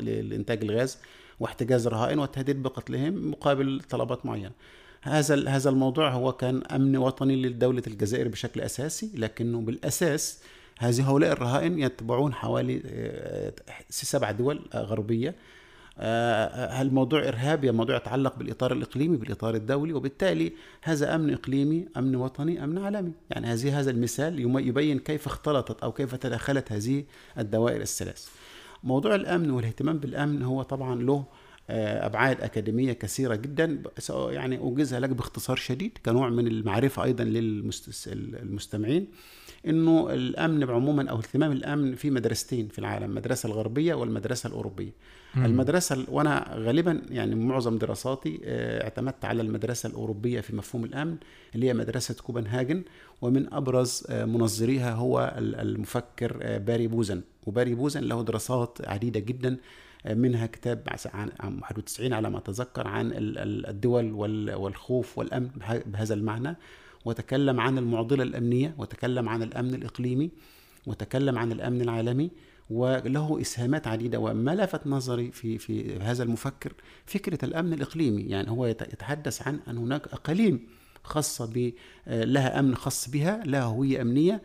لإنتاج 0.00 0.64
الغاز 0.64 0.98
واحتجاز 1.40 1.88
رهائن 1.88 2.18
والتهديد 2.18 2.62
بقتلهم 2.62 3.30
مقابل 3.30 3.80
طلبات 3.90 4.26
معينة. 4.26 4.52
هذا 5.02 5.48
هذا 5.48 5.70
الموضوع 5.70 6.10
هو 6.10 6.32
كان 6.32 6.62
أمن 6.62 6.96
وطني 6.96 7.36
لدولة 7.36 7.82
الجزائر 7.86 8.28
بشكل 8.28 8.60
أساسي 8.60 9.10
لكنه 9.14 9.60
بالأساس 9.60 10.42
هذه 10.78 11.10
هؤلاء 11.10 11.32
الرهائن 11.32 11.78
يتبعون 11.78 12.34
حوالي 12.34 12.82
آه، 12.86 13.52
سبع 13.90 14.30
دول 14.30 14.60
غربية 14.74 15.34
آه، 15.98 16.82
الموضوع 16.82 17.28
ارهابي 17.28 17.70
موضوع 17.70 17.96
يتعلق 17.96 18.38
بالإطار 18.38 18.72
الإقليمي 18.72 19.16
بالإطار 19.16 19.54
الدولي 19.54 19.92
وبالتالي 19.92 20.52
هذا 20.82 21.14
أمن 21.14 21.32
إقليمي 21.32 21.88
أمن 21.96 22.16
وطني 22.16 22.64
أمن 22.64 22.78
عالمي. 22.78 23.12
يعني 23.30 23.46
هذه 23.46 23.80
هذا 23.80 23.90
المثال 23.90 24.40
يبين 24.68 24.98
كيف 24.98 25.26
اختلطت 25.26 25.82
أو 25.82 25.92
كيف 25.92 26.14
تداخلت 26.14 26.72
هذه 26.72 27.04
الدوائر 27.38 27.80
الثلاث. 27.80 28.28
موضوع 28.84 29.14
الأمن 29.14 29.50
والاهتمام 29.50 29.98
بالأمن 29.98 30.42
هو 30.42 30.62
طبعا 30.62 31.02
له 31.02 31.24
آه، 31.70 32.06
أبعاد 32.06 32.40
أكاديمية 32.40 32.92
كثيرة 32.92 33.34
جدا. 33.34 33.82
يعني 34.10 34.58
أوجزها 34.58 35.00
لك 35.00 35.10
باختصار 35.10 35.56
شديد 35.56 35.98
كنوع 36.06 36.28
من 36.28 36.46
المعرفة 36.46 37.04
أيضا 37.04 37.24
للمستمعين 37.24 39.06
إنه 39.66 40.10
الأمن 40.10 40.70
عموما 40.70 41.10
أو 41.10 41.18
اهتمام 41.18 41.52
الأمن 41.52 41.94
في 41.94 42.10
مدرستين 42.10 42.68
في 42.68 42.78
العالم 42.78 43.04
المدرسة 43.10 43.46
الغربية 43.46 43.94
والمدرسة 43.94 44.46
الأوروبية. 44.46 44.92
مم. 45.34 45.44
المدرسة 45.44 46.04
وأنا 46.08 46.54
غالبا 46.54 47.02
يعني 47.10 47.34
معظم 47.34 47.78
دراساتي 47.78 48.40
آه، 48.44 48.82
اعتمدت 48.84 49.24
على 49.24 49.42
المدرسة 49.42 49.86
الأوروبية 49.88 50.40
في 50.40 50.56
مفهوم 50.56 50.84
الأمن 50.84 51.16
اللي 51.54 51.68
هي 51.68 51.74
مدرسة 51.74 52.14
كوبنهاجن 52.14 52.82
ومن 53.22 53.54
أبرز 53.54 54.04
آه، 54.10 54.24
منظريها 54.24 54.94
هو 54.94 55.34
المفكر 55.38 56.58
باري 56.58 56.86
بوزن. 56.86 57.22
وباري 57.46 57.74
بوزن 57.74 58.00
له 58.00 58.22
دراسات 58.22 58.78
عديدة 58.88 59.20
جدا 59.20 59.56
منها 60.10 60.46
كتاب 60.46 60.88
عن 61.14 61.30
91 61.40 62.12
على 62.12 62.30
ما 62.30 62.38
أتذكر 62.38 62.88
عن 62.88 63.10
الدول 63.68 64.12
والخوف 64.56 65.18
والأمن 65.18 65.50
بهذا 65.86 66.14
المعنى. 66.14 66.56
وتكلم 67.04 67.60
عن 67.60 67.78
المعضلة 67.78 68.22
الأمنية 68.22 68.74
وتكلم 68.78 69.28
عن 69.28 69.42
الأمن 69.42 69.74
الإقليمي 69.74 70.30
وتكلم 70.86 71.38
عن 71.38 71.52
الأمن 71.52 71.80
العالمي. 71.80 72.30
وله 72.70 73.40
إسهامات 73.40 73.86
عديدة 73.86 74.18
وما 74.18 74.54
لفت 74.54 74.86
نظري 74.86 75.30
في 75.30 75.58
في 75.58 75.98
هذا 75.98 76.22
المفكر 76.22 76.72
فكرة 77.06 77.44
الأمن 77.44 77.72
الإقليمي. 77.72 78.22
يعني 78.22 78.50
هو 78.50 78.66
يتحدث 78.66 79.48
عن 79.48 79.60
أن 79.68 79.78
هناك 79.78 80.06
أقاليم 80.06 80.66
خاصة 81.02 81.46
ب 81.46 81.72
لها 82.06 82.58
أمن 82.60 82.74
خاص 82.74 83.10
بها 83.10 83.42
لها 83.44 83.62
هوية 83.62 84.02
أمنية 84.02 84.42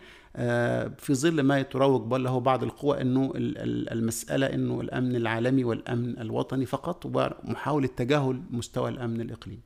في 0.97 1.11
ظل 1.11 1.41
ما 1.41 1.59
يتروج 1.59 2.01
بل 2.01 2.23
له 2.23 2.39
بعض 2.39 2.63
القوى 2.63 3.01
إنه 3.01 3.31
المسألة 3.35 4.45
إنه 4.45 4.81
الأمن 4.81 5.15
العالمي 5.15 5.63
والأمن 5.63 6.19
الوطني 6.19 6.65
فقط 6.65 7.05
ومحاولة 7.05 7.87
تجاهل 7.87 8.41
مستوى 8.51 8.89
الأمن 8.89 9.21
الإقليمي. 9.21 9.61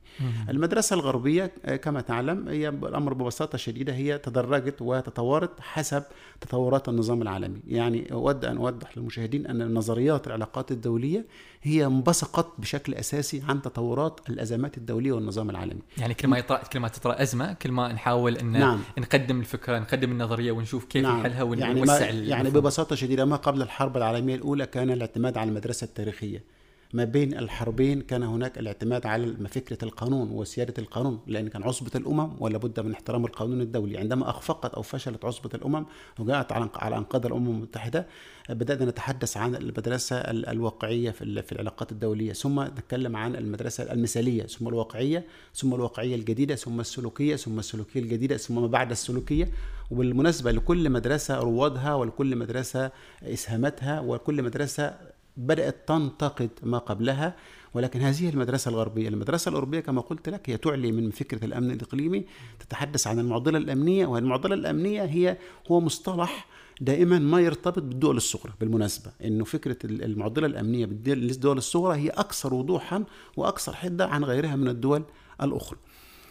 المدرسة 0.48 0.94
الغربية 0.94 1.52
آه، 1.64 1.76
كما 1.76 2.00
تعلم 2.00 2.48
هي 2.48 2.68
الأمر 2.68 3.14
ببساطة 3.14 3.58
شديدة 3.58 3.94
هي 3.94 4.18
تدرجت 4.18 4.82
وتطورت 4.82 5.60
حسب 5.60 6.02
تطورات 6.40 6.88
النظام 6.88 7.22
العالمي، 7.22 7.60
يعني 7.68 8.12
أود 8.12 8.44
أن 8.44 8.56
أوضح 8.56 8.98
للمشاهدين 8.98 9.46
أن 9.46 9.74
نظريات 9.74 10.26
العلاقات 10.26 10.72
الدولية 10.72 11.24
هي 11.66 11.86
انبثقت 11.86 12.46
بشكل 12.58 12.94
أساسي 12.94 13.42
عن 13.48 13.62
تطورات 13.62 14.20
الأزمات 14.28 14.78
الدولية 14.78 15.12
والنظام 15.12 15.50
العالمي. 15.50 15.80
يعني 15.98 16.14
كل 16.14 16.28
ما 16.28 16.38
يطرأ 16.38 16.58
كل 16.58 16.80
ما 16.80 16.88
تطرأ 16.88 17.22
أزمة 17.22 17.52
كل 17.52 17.72
ما 17.72 17.92
نحاول 17.92 18.36
إن 18.36 18.52
نعم. 18.52 18.80
نقدم 18.98 19.40
الفكرة 19.40 19.78
نقدم 19.78 20.12
النظرية 20.12 20.52
ونشوف 20.52 20.84
كيف 20.84 21.02
نعم. 21.02 21.20
نحلها 21.20 21.42
ونوسع 21.42 22.06
يعني, 22.06 22.28
يعني 22.28 22.50
ببساطة 22.50 22.96
شديدة 22.96 23.24
ما 23.24 23.36
قبل 23.36 23.62
الحرب 23.62 23.96
العالمية 23.96 24.34
الأولى 24.34 24.66
كان 24.66 24.90
الاعتماد 24.90 25.38
على 25.38 25.48
المدرسة 25.48 25.84
التاريخية 25.84 26.55
ما 26.96 27.04
بين 27.04 27.38
الحربين 27.38 28.00
كان 28.00 28.22
هناك 28.22 28.58
الاعتماد 28.58 29.06
على 29.06 29.48
فكرة 29.48 29.78
القانون 29.84 30.30
وسيادة 30.30 30.74
القانون 30.78 31.20
لأن 31.26 31.48
كان 31.48 31.62
عصبة 31.62 31.90
الأمم 31.94 32.30
ولا 32.38 32.58
بد 32.58 32.80
من 32.80 32.92
احترام 32.92 33.24
القانون 33.24 33.60
الدولي. 33.60 33.98
عندما 33.98 34.30
أخفقت 34.30 34.74
أو 34.74 34.82
فشلت 34.82 35.24
عصبة 35.24 35.50
الأمم 35.54 35.86
وجاءت 36.18 36.52
على 36.52 36.96
أنقاض 36.96 37.26
الأمم 37.26 37.50
المتحدة 37.50 38.06
بدأنا 38.50 38.84
نتحدث 38.84 39.36
عن 39.36 39.54
المدرسة 39.54 40.16
الواقعية 40.30 41.10
في 41.10 41.52
العلاقات 41.52 41.92
الدولية 41.92 42.32
ثم 42.32 42.60
نتكلم 42.60 43.16
عن 43.16 43.36
المدرسة 43.36 43.92
المثالية 43.92 44.42
ثم 44.42 44.68
الواقعية 44.68 45.24
ثم 45.54 45.74
الواقعية 45.74 46.14
الجديدة 46.14 46.54
ثم 46.54 46.80
السلوكية 46.80 47.36
ثم 47.36 47.58
السلوكية 47.58 48.00
الجديدة 48.00 48.36
ثم 48.36 48.60
ما 48.62 48.66
بعد 48.66 48.90
السلوكية. 48.90 49.48
وبالمناسبة 49.90 50.52
لكل 50.52 50.90
مدرسة 50.90 51.38
روادها 51.38 51.94
ولكل 51.94 52.36
مدرسة 52.36 52.90
إسهاماتها 53.22 54.00
وكل 54.00 54.42
مدرسة 54.42 54.94
بدأت 55.36 55.88
تنتقد 55.88 56.50
ما 56.62 56.78
قبلها 56.78 57.36
ولكن 57.74 58.00
هذه 58.00 58.28
المدرسة 58.28 58.68
الغربية. 58.68 59.08
المدرسة 59.08 59.48
الأوروبية 59.48 59.80
كما 59.80 60.00
قلت 60.00 60.28
لك 60.28 60.50
هي 60.50 60.56
تعلي 60.56 60.92
من 60.92 61.10
فكرة 61.10 61.44
الأمن 61.44 61.70
الإقليمي 61.70 62.24
تتحدث 62.60 63.06
عن 63.06 63.18
المعضلة 63.18 63.58
الأمنية 63.58 64.06
والمعضلة 64.06 64.54
الأمنية 64.54 65.02
هي 65.02 65.38
هو 65.70 65.80
مصطلح 65.80 66.46
دائما 66.80 67.18
ما 67.18 67.40
يرتبط 67.40 67.82
بالدول 67.82 68.16
الصغرى 68.16 68.52
بالمناسبة 68.60 69.10
إنه 69.24 69.44
فكرة 69.44 69.76
المعضلة 69.84 70.46
الأمنية 70.46 70.86
بالدول 70.86 71.58
الصغرى 71.58 71.96
هي 71.96 72.08
أكثر 72.08 72.54
وضوحا 72.54 73.04
وأكثر 73.36 73.72
حدة 73.72 74.06
عن 74.06 74.24
غيرها 74.24 74.56
من 74.56 74.68
الدول 74.68 75.02
الأخرى. 75.42 75.78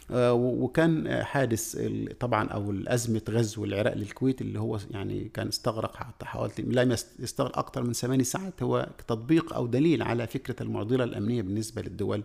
وكان 0.09 1.23
حادث 1.23 1.77
طبعا 2.19 2.47
أو 2.47 2.73
ازمه 2.87 3.21
غزو 3.29 3.65
العراق 3.65 3.93
للكويت 3.93 4.41
اللي 4.41 4.59
هو 4.59 4.79
يعني 4.91 5.29
كان 5.33 5.47
استغرق 5.47 5.95
حتى 5.95 6.25
حوالي 6.25 6.53
لم 6.57 6.91
يستغرق 7.19 7.57
أكثر 7.57 7.83
من 7.83 7.93
ثماني 7.93 8.23
ساعات 8.23 8.63
هو 8.63 8.89
تطبيق 9.07 9.53
أو 9.53 9.67
دليل 9.67 10.03
على 10.03 10.27
فكرة 10.27 10.63
المعضلة 10.63 11.03
الأمنية 11.03 11.41
بالنسبة 11.41 11.81
للدول 11.81 12.23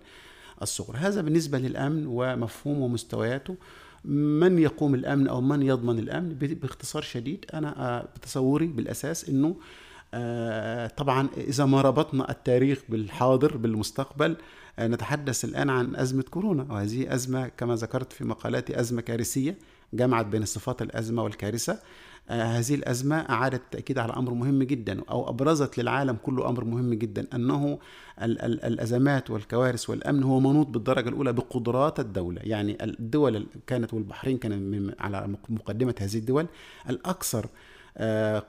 الصغرى. 0.63 0.99
هذا 0.99 1.21
بالنسبة 1.21 1.59
للأمن 1.59 2.07
ومفهومه 2.07 2.85
ومستوياته. 2.85 3.57
من 4.05 4.59
يقوم 4.59 4.95
الأمن 4.95 5.29
أو 5.29 5.41
من 5.41 5.63
يضمن 5.63 5.99
الأمن؟ 5.99 6.35
باختصار 6.35 7.03
شديد 7.03 7.45
أنا 7.55 8.09
بتصوري 8.17 8.67
بالأساس 8.67 9.29
إنه 9.29 9.49
آه، 9.49 9.55
طبعا 10.97 11.29
إذا 11.37 11.65
ما 11.65 11.81
ربطنا 11.81 12.31
التاريخ 12.31 12.83
بالحاضر 12.89 13.57
بالمستقبل 13.57 14.37
آه، 14.79 14.87
نتحدث 14.89 15.45
الآن 15.45 15.71
عن 15.71 15.97
أزمة 15.97 16.23
كورونا. 16.31 16.67
وهذه 16.71 17.15
أزمة 17.15 17.49
كما 17.49 17.75
ذكرت 17.75 18.13
في 18.13 18.25
مقالاتي 18.25 18.81
أزمة 18.81 19.01
كارثية 19.01 19.59
جمعت 19.93 20.27
بين 20.27 20.45
صفات 20.45 20.83
الأزمة 20.83 21.23
والكارثة. 21.25 21.79
آه، 22.31 22.43
هذه 22.43 22.75
الأزمة 22.75 23.17
أعادت 23.17 23.55
التأكيد 23.61 23.99
على 23.99 24.13
أمر 24.13 24.35
مهم 24.35 24.63
جدا 24.63 25.01
أو 25.11 25.29
أبرزت 25.29 25.79
للعالم 25.79 26.17
كله 26.23 26.49
أمر 26.49 26.65
مهم 26.65 26.95
جدا 26.95 27.27
أنه 27.35 27.79
ال- 28.23 28.43
ال- 28.43 28.65
الأزمات 28.65 29.31
والكوارث 29.31 29.91
والأمن 29.91 30.23
هو 30.23 30.41
منوط 30.41 30.67
بالدرجة 30.67 31.09
الأولى 31.09 31.33
بقدرات 31.33 32.01
الدولة. 32.01 32.41
يعني 32.45 32.85
الدول 32.85 33.47
كانت 33.67 33.95
والبحرين 33.95 34.39
كان 34.39 34.63
من 34.71 34.93
على 35.01 35.29
مقدمة 35.49 35.95
هذه 36.01 36.17
الدول. 36.17 36.47
الأكثر 36.91 37.45
آه، 37.45 37.49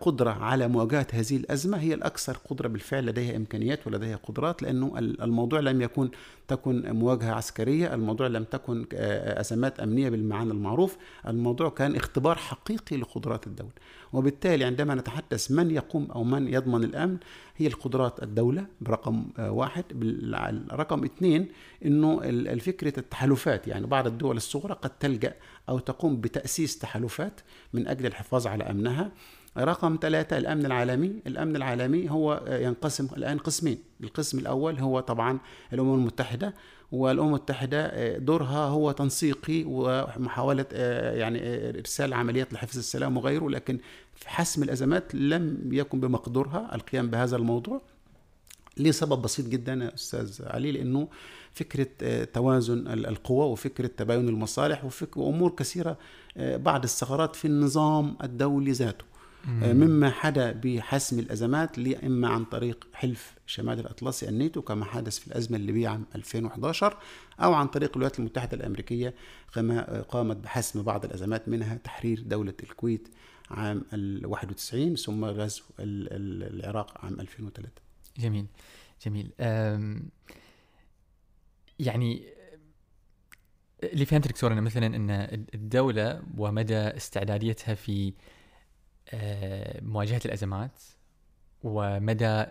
قدرة 0.01 0.29
على 0.31 0.67
مواجهة 0.67 1.07
هذه 1.13 1.35
الأزمة. 1.37 1.77
هي 1.77 1.93
الأكثر 1.93 2.37
قدرة 2.49 2.67
بالفعل 2.67 3.05
لديها 3.05 3.35
إمكانيات 3.37 3.87
ولديها 3.87 4.15
قدرات 4.15 4.63
لأنه 4.63 4.93
ال- 4.99 5.21
الموضوع 5.21 5.59
لم 5.59 5.81
يكن 5.81 6.09
تكن 6.47 6.91
مواجهة 6.91 7.31
عسكرية 7.31 7.93
الموضوع 7.93 8.27
لم 8.27 8.43
تكن 8.43 8.85
آه، 8.93 9.39
أزمات 9.41 9.79
أمنية 9.79 10.09
بالمعنى 10.09 10.51
المعروف. 10.51 10.97
الموضوع 11.27 11.69
كان 11.69 11.95
اختبار 11.95 12.35
حقيقي 12.35 12.97
لقدرات 12.97 13.47
الدولة. 13.47 13.71
وبالتالي 14.13 14.63
عندما 14.65 14.95
نتحدث 14.95 15.51
من 15.51 15.71
يقوم 15.71 16.11
أو 16.11 16.23
من 16.23 16.47
يضمن 16.47 16.83
الأمن 16.83 17.17
هي 17.57 17.67
القدرات 17.67 18.23
الدولة 18.23 18.65
برقم 18.81 19.25
آه، 19.39 19.51
واحد. 19.51 19.85
رقم 20.71 21.03
اثنين 21.03 21.47
أنه 21.85 22.19
الفكرة 22.23 22.99
التحالفات. 22.99 23.67
يعني 23.67 23.87
بعض 23.87 24.07
الدول 24.07 24.37
الصغرى 24.37 24.73
قد 24.73 24.89
تلجأ 24.89 25.33
أو 25.71 25.79
تقوم 25.79 26.21
بتأسيس 26.21 26.77
تحالفات 26.77 27.41
من 27.73 27.87
أجل 27.87 28.05
الحفاظ 28.05 28.47
على 28.47 28.63
أمنها. 28.63 29.11
رقم 29.57 29.97
ثلاثة 30.01 30.37
الأمن 30.37 30.65
العالمي. 30.65 31.13
الأمن 31.27 31.55
العالمي 31.55 32.09
هو 32.09 32.43
آه، 32.47 32.57
ينقسم 32.57 33.07
الآن 33.17 33.37
قسمين. 33.37 33.77
القسم 34.03 34.39
الأول 34.39 34.79
هو 34.79 34.99
طبعا 34.99 35.39
الأمم 35.73 35.93
المتحدة 35.93 36.53
والأمم 36.91 37.27
المتحدة 37.27 37.85
آه، 37.85 38.17
دورها 38.17 38.65
هو 38.65 38.91
تنسيقي 38.91 39.63
ومحاولة 39.67 40.65
آه، 40.73 41.15
يعني 41.15 41.69
إرسال 41.69 42.13
عمليات 42.13 42.53
لحفظ 42.53 42.77
السلام 42.77 43.17
وغيره 43.17 43.49
لكن 43.49 43.79
في 44.15 44.29
حسم 44.29 44.63
الأزمات 44.63 45.15
لم 45.15 45.69
يكن 45.71 45.99
بمقدورها 45.99 46.75
القيام 46.75 47.09
بهذا 47.09 47.35
الموضوع 47.35 47.81
لسبب 48.77 49.21
بسيط 49.21 49.47
جدا 49.47 49.73
يا 49.73 49.93
أستاذ 49.93 50.41
علي 50.45 50.71
لأنه 50.71 51.07
فكرة 51.53 51.87
آه، 52.01 52.23
توازن 52.23 52.87
ال- 52.87 53.05
القوى 53.05 53.45
وفكرة 53.45 53.87
تباين 53.87 54.29
المصالح 54.29 54.85
وفك 54.85 55.17
وأمور 55.17 55.49
كثيرة 55.55 55.97
آه، 56.37 56.57
بعض 56.57 56.83
الثغرات 56.83 57.35
في 57.35 57.45
النظام 57.45 58.17
الدولي 58.23 58.71
ذاته. 58.71 59.05
آه، 59.63 59.73
مما 59.73 60.09
حدا 60.09 60.51
بحسم 60.51 61.19
الأزمات 61.19 61.77
لي 61.77 61.97
إما 61.97 62.27
عن 62.27 62.45
طريق 62.45 62.87
حلف 62.93 63.33
شمال 63.45 63.79
الأطلسي 63.79 64.29
الناتو 64.29 64.61
كما 64.61 64.85
حدث 64.85 65.19
في 65.19 65.27
الأزمة 65.27 65.57
الليبيه 65.57 65.87
عام 65.89 66.05
2011 66.15 66.97
أو 67.39 67.53
عن 67.53 67.67
طريق 67.67 67.89
الولايات 67.91 68.19
المتحدة 68.19 68.57
الأمريكية 68.57 69.13
كما 69.53 70.01
قامت 70.01 70.37
بحسم 70.37 70.83
بعض 70.83 71.05
الأزمات 71.05 71.49
منها 71.49 71.75
تحرير 71.75 72.21
دولة 72.21 72.53
الكويت 72.63 73.07
عام 73.51 73.83
ال 73.93 74.25
91 74.25 74.95
ثم 74.95 75.25
غزو 75.25 75.63
ال- 75.79 76.07
ال- 76.13 76.59
العراق 76.59 77.05
عام 77.05 77.19
2003 77.19 77.69
جميل 78.17 78.45
جميل. 79.05 79.31
يعني 81.81 82.33
اللي 83.83 84.05
فهمت 84.05 84.27
دكتور 84.27 84.53
إنه 84.53 84.61
مثلا 84.61 84.85
إن 84.85 85.09
الدولة 85.53 86.23
ومدى 86.37 86.77
استعداديتها 86.77 87.75
في 87.75 88.13
آه، 89.09 89.81
مواجهة 89.83 90.21
الأزمات 90.25 90.83
ومدى 91.63 92.45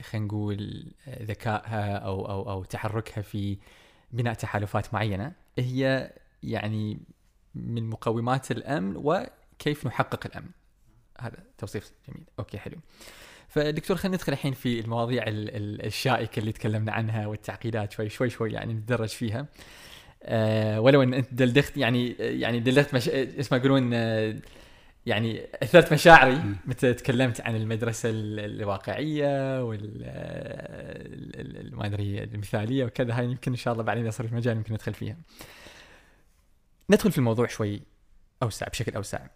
خلينا 0.00 0.26
نقول 0.26 0.92
آه، 1.08 1.22
ذكائها 1.24 1.96
أو 1.96 2.26
أو 2.30 2.50
أو 2.50 2.64
تحركها 2.64 3.22
في 3.22 3.58
بناء 4.12 4.34
تحالفات 4.34 4.94
معينة 4.94 5.32
هي 5.58 6.12
يعني 6.42 7.00
من 7.54 7.90
مقومات 7.90 8.50
الأمن 8.50 8.96
وكيف 8.96 9.86
نحقق 9.86 10.26
الأمن. 10.26 10.50
هذا 11.20 11.44
توصيف 11.58 11.92
جميل. 12.08 12.24
أوكي 12.38 12.58
حلو. 12.58 12.76
فدكتور 13.50 13.96
خلينا 13.96 14.16
ندخل 14.16 14.32
الحين 14.32 14.52
في 14.52 14.80
المواضيع 14.80 15.22
ال- 15.22 15.56
ال- 15.56 15.86
الشائكة 15.86 16.40
اللي 16.40 16.52
تكلمنا 16.52 16.92
عنها 16.92 17.26
والتعقيدات 17.26 17.92
شوي 17.92 18.08
شوي 18.08 18.30
شوي 18.30 18.52
يعني 18.52 18.72
نتدرج 18.74 19.08
فيها 19.08 19.46
أه 20.22 20.80
ولو 20.80 21.02
إن 21.02 21.14
أنت 21.14 21.34
دلدخت 21.34 21.76
يعني 21.76 22.10
يعني 22.18 22.60
دلدخت 22.60 22.94
مش... 22.94 23.08
اسمه 23.08 23.58
يقولون 23.58 23.90
آه، 23.94 24.36
يعني 25.06 25.46
أثرت 25.62 25.92
مشاعري. 25.92 26.40
متى 26.66 26.94
تكلمت 26.94 27.40
عن 27.40 27.56
المدرسة 27.56 28.10
ال- 28.10 28.40
الواقعية 28.60 29.62
وال 29.64 30.02
آه، 30.04 31.06
ال- 31.06 31.40
ال- 31.40 31.56
ال- 31.66 31.76
ما 31.76 31.86
أدري 31.86 32.22
المثالية 32.24 32.84
وكذا 32.84 33.18
هاي 33.18 33.24
يمكن 33.24 33.50
إن 33.50 33.56
شاء 33.56 33.72
الله 33.72 33.84
بعدين 33.84 34.10
صار 34.10 34.28
في 34.28 34.34
مجال 34.34 34.56
يمكن 34.56 34.74
ندخل 34.74 34.94
فيها. 34.94 35.16
ندخل 36.90 37.12
في 37.12 37.18
الموضوع 37.18 37.46
شوي 37.46 37.82
أوسع 38.42 38.66
بشكل 38.68 38.94
أوسع. 38.96 39.26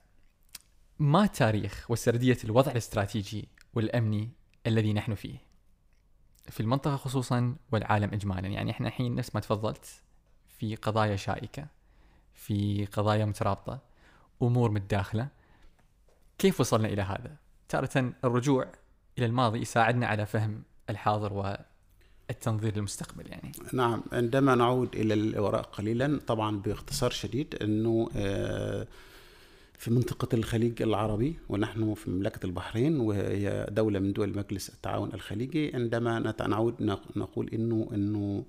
ما 0.99 1.27
تاريخ 1.27 1.91
وسرديه 1.91 2.37
الوضع 2.45 2.73
الاستراتيجي 2.73 3.49
والامني 3.75 4.31
الذي 4.67 4.93
نحن 4.93 5.15
فيه؟ 5.15 5.39
في 6.51 6.61
المنطقة 6.61 6.97
خصوصا 6.97 7.57
والعالم 7.73 8.11
اجمالا، 8.13 8.49
يعني 8.49 8.71
إحنا 8.71 8.89
الحين 8.89 9.15
نفس 9.15 9.35
ما 9.35 9.41
تفضلت 9.41 10.03
في 10.59 10.75
قضايا 10.75 11.17
شائكة 11.17 11.67
في 12.35 12.87
قضايا 12.87 13.25
مترابطة 13.25 13.79
أمور 14.43 14.71
متداخلة 14.71 15.29
كيف 16.39 16.61
وصلنا 16.61 16.89
إلى 16.89 17.03
هذا؟ 17.03 17.37
تارة 17.69 18.13
الرجوع 18.25 18.73
إلى 19.19 19.27
الماضي 19.27 19.59
يساعدنا 19.59 20.07
على 20.07 20.27
فهم 20.27 20.63
الحاضر 20.91 21.33
والتنظير 22.29 22.77
للمستقبل 22.77 23.31
يعني. 23.31 23.53
نعم 23.73 24.03
عندما 24.13 24.55
نعود 24.55 24.97
إلى 24.97 25.15
الوراء 25.15 25.63
قليلا 25.63 26.21
طبعا 26.27 26.59
باختصار 26.59 27.11
شديد 27.11 27.55
إنه 27.63 28.09
آه، 28.17 28.87
في 29.85 29.91
منطقة 29.91 30.29
الخليج 30.35 30.83
العربي 30.83 31.37
ونحن 31.49 31.95
في 31.95 32.11
مملكة 32.11 32.47
البحرين 32.47 33.01
وهي 33.01 33.67
دولة 33.71 33.99
من 33.99 34.13
دول 34.13 34.37
مجلس 34.37 34.69
التعاون 34.69 35.11
الخليجي. 35.15 35.75
عندما 35.75 36.35
نعود 36.49 36.83
نق- 36.83 37.17
نقول 37.17 37.49
إنه 37.49 37.89
إنه 37.95 38.45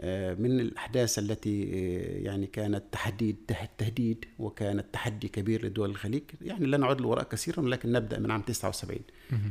آه، 0.00 0.34
من 0.34 0.60
الأحداث 0.60 1.18
التي 1.18 1.62
آه، 1.64 2.18
يعني 2.24 2.46
كانت 2.46 2.82
تحديد 2.92 3.36
ته- 3.48 3.68
تهديد 3.78 4.24
وكانت 4.38 4.84
تحدي 4.92 5.28
كبير 5.28 5.66
لدول 5.66 5.90
الخليج. 5.90 6.22
يعني 6.42 6.66
لا 6.66 6.76
نعود 6.76 7.00
للوراء 7.00 7.24
كثيرا 7.24 7.62
لكن 7.68 7.92
نبدأ 7.92 8.18
من 8.18 8.30
عام 8.30 8.40
79 8.42 9.00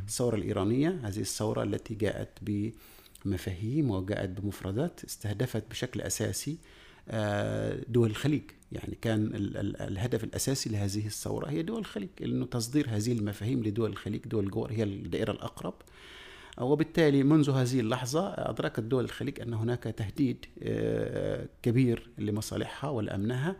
الثورة 0.07 0.35
الإيرانية 0.35 0.99
هذه 1.03 1.19
الثورة 1.19 1.63
التي 1.63 1.95
جاءت 1.95 2.29
بمفاهيم 3.25 3.91
وجاءت 3.91 4.29
بمفردات 4.29 5.03
استهدفت 5.03 5.63
بشكل 5.69 6.01
أساسي 6.01 6.57
آه، 7.09 7.79
دول 7.89 8.09
الخليج. 8.09 8.43
يعني 8.75 8.97
كان 9.01 9.25
ال- 9.25 9.57
ال- 9.57 9.81
الهدف 9.81 10.23
الأساسي 10.23 10.69
لهذه 10.69 11.05
الثورة 11.05 11.49
هي 11.49 11.61
دول 11.61 11.79
الخليج 11.79 12.09
إنه 12.21 12.45
تصدير 12.45 12.85
هذه 12.89 13.11
المفاهيم 13.11 13.63
لدول 13.63 13.89
الخليج 13.89 14.21
دول 14.21 14.43
الجوار 14.45 14.71
هي 14.71 14.83
الدائرة 14.83 15.31
الأقرب. 15.31 15.73
وبالتالي 16.61 17.23
منذ 17.23 17.49
هذه 17.49 17.79
اللحظة 17.79 18.27
أدركت 18.29 18.79
دول 18.79 19.03
الخليج 19.03 19.41
أن 19.41 19.53
هناك 19.53 19.83
تهديد 19.83 20.45
آه، 20.63 21.47
كبير 21.63 22.09
لمصالحها 22.17 22.89
ولأمنها 22.89 23.55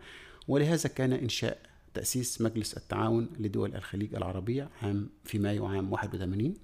ولهذا 0.48 0.88
كان 0.88 1.12
إنشاء 1.12 1.58
تأسيس 1.94 2.40
مجلس 2.40 2.76
التعاون 2.76 3.28
لدول 3.38 3.74
الخليج 3.74 4.14
العربية 4.14 4.68
عام 4.82 5.08
في 5.24 5.38
مايو 5.38 5.66
عام 5.66 5.92
81 5.92 6.54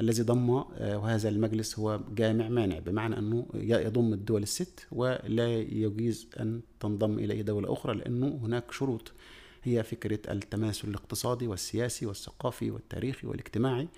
الذي 0.00 0.22
ضم 0.22 0.50
آه، 0.50 0.98
وهذا 0.98 1.28
المجلس 1.28 1.78
هو 1.78 2.00
جامع 2.14 2.48
مانع 2.48 2.78
بمعنى 2.78 3.18
أنه 3.18 3.46
يضم 3.54 4.12
الدول 4.12 4.42
الست 4.42 4.86
ولا 4.92 5.58
يجيز 5.58 6.28
أن 6.40 6.60
تنضم 6.80 7.18
إلى 7.18 7.34
أي 7.34 7.42
دولة 7.42 7.72
أخرى 7.72 7.94
لأنه 7.94 8.40
هناك 8.42 8.72
شروط 8.72 9.12
هي 9.62 9.82
فكرة 9.82 10.32
التماثل 10.32 10.88
الاقتصادي 10.88 11.46
والسياسي 11.46 12.06
والثقافي 12.06 12.70
والتاريخي 12.70 13.26
والاجتماعي. 13.26 13.88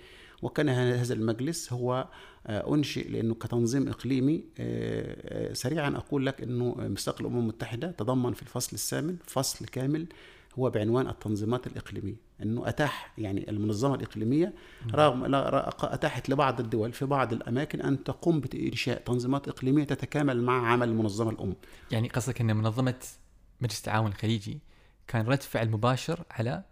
وكان 0.41 0.69
هذا 0.69 1.13
المجلس 1.13 1.73
هو 1.73 2.07
آه، 2.47 2.73
أنشئ 2.73 3.09
لأنه 3.09 3.33
كتنظيم 3.33 3.89
إقليمي 3.89 4.43
آه، 4.57 5.53
سريعا 5.53 5.89
أقول 5.97 6.25
لك 6.25 6.41
أنه 6.41 6.75
ميثاق 6.77 7.21
الأمم 7.21 7.39
المتحدة 7.39 7.91
تضمن 7.91 8.33
في 8.33 8.41
الفصل 8.41 8.69
الثامن 8.73 9.15
فصل 9.25 9.65
كامل 9.65 10.07
هو 10.59 10.69
بعنوان 10.69 11.07
التنظيمات 11.07 11.67
الإقليمية. 11.67 12.15
أنه 12.43 12.67
أتاح 12.69 13.13
يعني 13.17 13.49
المنظمة 13.49 13.95
الإقليمية 13.95 14.53
رغم 14.95 15.35
أتاحت 15.83 16.29
لبعض 16.29 16.59
الدول 16.59 16.91
في 16.93 17.05
بعض 17.05 17.33
الأماكن 17.33 17.81
أن 17.81 18.03
تقوم 18.03 18.39
بإنشاء 18.39 18.99
تنظيمات 19.01 19.47
إقليمية 19.47 19.83
تتكامل 19.83 20.43
مع 20.43 20.67
عمل 20.71 20.89
المنظمة 20.89 21.29
الأم 21.29 21.55
يعني 21.91 22.07
قصدك 22.09 22.41
إن 22.41 22.55
منظمة 22.55 22.95
مجلس 23.61 23.77
التعاون 23.79 24.07
الخليجي 24.11 24.59
كان 25.07 25.25
رد 25.27 25.41
فعل 25.41 25.69
مباشر 25.69 26.19
على 26.31 26.63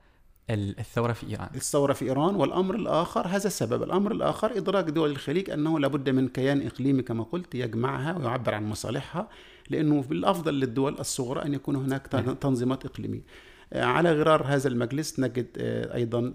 ال- 0.49 0.79
الثورة 0.79 1.13
في 1.13 1.27
إيران. 1.29 1.49
الثورة 1.55 1.93
في 1.93 2.05
إيران 2.05 2.35
والأمر 2.35 2.75
الآخر 2.75 3.27
هذا 3.27 3.47
السبب 3.47 3.83
الأمر 3.83 4.11
الآخر 4.11 4.57
إدراك 4.57 4.85
دول 4.85 5.11
الخليج 5.11 5.49
أنه 5.49 5.79
لابد 5.79 6.09
من 6.09 6.27
كيان 6.27 6.67
إقليمي 6.67 7.01
كما 7.01 7.23
قلت 7.23 7.55
يجمعها 7.55 8.17
ويعبر 8.17 8.53
عن 8.53 8.69
مصالحها 8.69 9.29
لأنه 9.69 10.01
بالأفضل 10.01 10.53
للدول 10.53 10.99
الصغرى 10.99 11.45
أن 11.45 11.53
يكون 11.53 11.75
هناك 11.75 12.07
تن-. 12.07 12.39
تنظيمات 12.39 12.85
إقليمية 12.85 13.21
على 13.73 14.13
غرار 14.13 14.43
هذا 14.43 14.67
المجلس 14.67 15.19
نجد 15.19 15.47
آه، 15.57 15.95
أيضا 15.95 16.33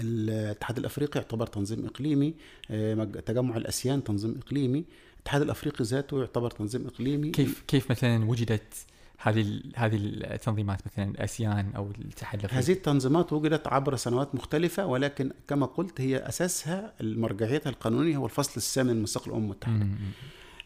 الاتحاد 0.00 0.78
الأفريقي 0.78 1.20
يعتبر 1.20 1.46
تنظيم 1.46 1.86
إقليمي 1.86 2.34
آه، 2.70 3.04
تجمع 3.04 3.56
الأسيان 3.56 4.04
تنظيم 4.04 4.40
إقليمي. 4.46 4.84
الاتحاد 5.14 5.42
الأفريقي 5.42 5.84
ذاته 5.84 6.20
يعتبر 6.20 6.50
تنظيم 6.50 6.86
إقليمي. 6.86 7.30
كيف 7.30 7.64
كيف 7.68 7.90
مثلا 7.90 8.24
وجدت 8.24 8.74
هذه 9.18 9.60
هذه 9.76 9.96
التنظيمات 9.96 10.80
مثلا 10.86 11.10
الأسيان 11.10 11.72
أو 11.76 11.90
الاتحاد 11.98 12.40
الأفريقي؟ 12.40 12.64
هذه 12.64 12.72
التنظيمات 12.72 13.32
وجدت 13.32 13.66
عبر 13.66 13.96
سنوات 13.96 14.34
مختلفة 14.34 14.86
ولكن 14.86 15.32
كما 15.48 15.66
قلت 15.66 16.00
هي 16.00 16.16
أساسها 16.16 16.94
مرجعيتها 17.00 17.70
القانونية 17.70 18.16
هو 18.16 18.24
الفصل 18.24 18.52
الثامن 18.56 18.94
من 18.94 19.00
ميثاق 19.00 19.28
الأمم 19.28 19.44
المتحدة. 19.44 19.86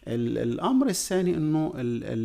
الأمر 0.07 0.89
الثاني 0.89 1.35
إنه 1.37 1.73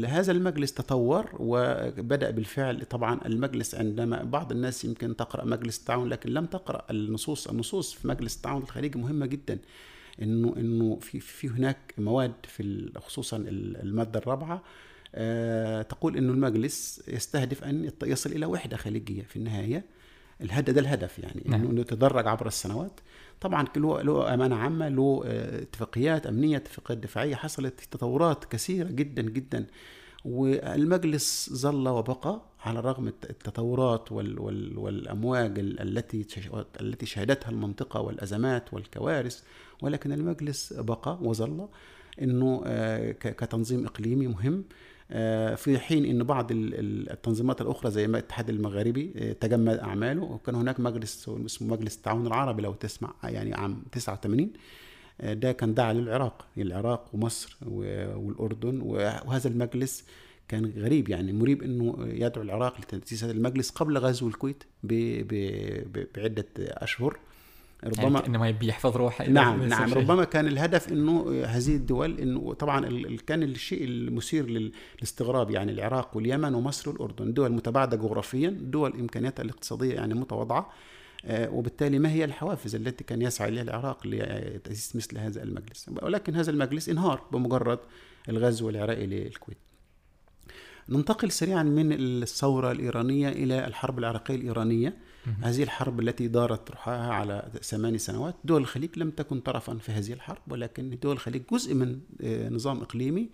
هذا 0.08 0.32
المجلس 0.32 0.74
تطور 0.74 1.30
وبدأ 1.40 2.30
بالفعل. 2.30 2.86
طبعا 2.86 3.20
المجلس 3.26 3.76
عندما 3.76 4.24
بعض 4.24 4.52
الناس 4.52 4.86
يمكن 4.86 5.16
تقرأ 5.16 5.46
مجلس 5.46 5.80
التعاون 5.80 6.10
لكن 6.10 6.30
لم 6.30 6.46
تقرأ 6.46 6.86
النصوص. 6.92 7.48
النصوص 7.48 7.94
في 7.94 8.08
مجلس 8.08 8.36
التعاون 8.36 8.62
الخليجي 8.62 9.00
مهمة 9.00 9.26
جدا. 9.26 9.58
إنه 10.22 10.54
إنه 10.58 11.00
في 11.02 11.20
في 11.20 11.50
هناك 11.50 11.94
مواد 11.98 12.34
في 12.44 12.92
خصوصا 12.98 13.38
المادة 13.48 14.20
الرابعة 14.20 14.64
آه، 15.16 15.82
تقول 15.82 16.18
إنه 16.18 16.34
المجلس 16.34 17.04
يستهدف 17.08 17.64
أن 17.64 17.92
يصل 18.04 18.32
إلى 18.32 18.46
وحدة 18.46 18.78
خليجية 18.78 19.24
في 19.24 19.36
النهاية. 19.36 19.86
الهدف 20.42 20.74
ده 20.74 20.82
الهدف 20.82 21.20
يعني 21.20 21.44
نعم. 21.46 21.66
إنه 21.66 21.82
يتدرج 21.82 22.28
عبر 22.28 22.48
السنوات. 22.48 23.00
طبعا 23.44 23.68
له 23.78 24.02
له 24.02 24.34
أمانة 24.34 24.56
عامة 24.56 24.90
له 24.90 25.22
آه، 25.26 25.62
اتفاقيات 25.62 26.28
أمنية 26.28 26.58
اتفاقيات 26.58 26.98
دفاعية 26.98 27.36
حصلت 27.36 27.80
تطورات 27.92 28.46
كثيرة 28.46 28.88
جدا 28.88 29.22
جدا. 29.22 29.68
والمجلس 30.26 31.50
ظل 31.54 31.88
وبقى 31.88 32.42
على 32.66 32.80
الرغم 32.80 33.08
التطورات 33.08 34.12
وال 34.12 34.40
وال 34.40 34.78
والأمواج 34.78 35.60
التي 35.60 36.26
التي 36.82 37.06
شهدتها 37.06 37.50
المنطقة 37.50 38.02
والأزمات 38.02 38.74
والكوارث. 38.74 39.42
ولكن 39.82 40.12
المجلس 40.12 40.74
بقى 40.74 41.20
وظل 41.22 41.68
إنه 42.22 42.62
آه، 42.66 43.12
كتنظيم 43.12 43.86
إقليمي 43.86 44.28
مهم. 44.28 44.64
في 45.56 45.80
حين 45.80 46.06
إن 46.06 46.24
بعض 46.24 46.48
التنظيمات 46.52 47.62
الأخرى 47.62 47.92
زي 47.92 48.06
الاتحاد 48.06 48.50
المغاربي 48.50 49.13
آه، 49.16 49.34
تجمد 49.34 49.78
أعماله 49.78 50.24
وكان 50.24 50.56
هناك 50.56 50.80
مجلس 50.80 51.30
اسمه 51.30 51.68
مجلس 51.68 51.96
التعاون 51.98 52.28
العربي 52.28 52.62
لو 52.62 52.74
تسمع 52.74 53.13
يعني 53.24 53.54
عام 53.54 53.84
89 53.92 54.54
آه، 55.22 55.34
ده 55.34 55.52
كان 55.52 55.74
دعا 55.74 55.94
للعراق 55.94 56.48
العراق 56.58 57.10
ومصر 57.13 57.58
والأردن 58.16 58.82
وهذا 58.82 59.48
المجلس 59.48 60.06
كان 60.48 60.74
غريب 60.78 61.10
يعني 61.10 61.34
مريب 61.34 61.63
إنه 61.63 61.96
يدعو 62.00 62.44
العراق 62.44 62.80
لتأسيس 62.80 63.24
هذا 63.24 63.34
المجلس 63.34 63.70
قبل 63.70 63.98
غزو 63.98 64.28
الكويت 64.28 64.63
بعدة 66.16 66.46
أشهر. 66.60 67.20
ربما 67.84 68.19
يعني 68.19 68.28
إنما 68.28 68.50
يبي 68.50 68.67
يحفظ 68.67 68.98
روحه 68.98 69.30
نعم 69.30 69.63
نعم. 69.63 69.88
شيء. 69.88 69.98
ربما 69.98 70.24
كان 70.24 70.48
الهدف 70.48 70.91
إنه 70.91 71.43
هذه 71.46 71.76
الدول 71.76 72.19
إنه 72.19 72.54
طبعا 72.54 73.08
كان 73.28 73.43
الشيء 73.43 73.84
المثير 73.84 74.72
للاستغراب 75.00 75.52
يعني 75.52 75.72
العراق 75.72 76.17
واليمن 76.17 76.54
ومصر 76.56 76.89
والأردن. 76.89 77.34
دول 77.34 77.52
متباعدة 77.52 77.98
جغرافيا 77.98 78.50
دول 78.50 78.93
إمكانياتها 78.93 79.43
الاقتصادية 79.43 79.93
يعني 79.93 80.13
متواضعة 80.13 80.69
آه، 81.26 81.50
وبالتالي 81.50 82.00
ما 82.00 82.12
هي 82.12 82.26
الحوافز 82.26 82.76
التي 82.76 83.04
كان 83.04 83.22
يسعى 83.22 83.50
إليها 83.50 83.63
العراق 83.63 84.08
لتأسيس 84.08 84.96
مثل 84.96 85.17
هذا 85.17 85.43
المجلس؟ 85.43 85.89
ولكن 86.02 86.36
هذا 86.36 86.52
المجلس 86.52 86.89
انهار 86.89 87.22
بمجرد 87.32 87.80
الغزو 88.30 88.69
العراقي 88.69 89.06
للكويت. 89.06 89.58
ننتقل 90.89 91.32
سريعا 91.32 91.63
من 91.63 91.93
الثورة 91.93 92.72
الإيرانية 92.72 93.30
إلى 93.30 93.67
الحرب 93.67 94.00
العراقية 94.00 94.36
الإيرانية. 94.36 94.98
هذه 95.42 95.64
الحرب 95.64 96.00
التي 96.00 96.28
دارت 96.28 96.72
رحاها 96.72 97.14
على 97.14 97.52
ثماني 97.62 97.98
سنوات. 97.98 98.36
دول 98.44 98.62
الخليج 98.62 99.00
لم 99.00 99.10
تكن 99.10 99.40
طرفا 99.40 99.78
في 99.78 99.92
هذه 99.92 100.14
الحرب 100.14 100.42
ولكن 100.48 100.98
دول 101.02 101.14
الخليج 101.14 101.42
جزء 101.52 101.74
من 101.74 102.00
آه، 102.22 102.50
نظام 102.50 102.82
إقليمي 102.82 103.30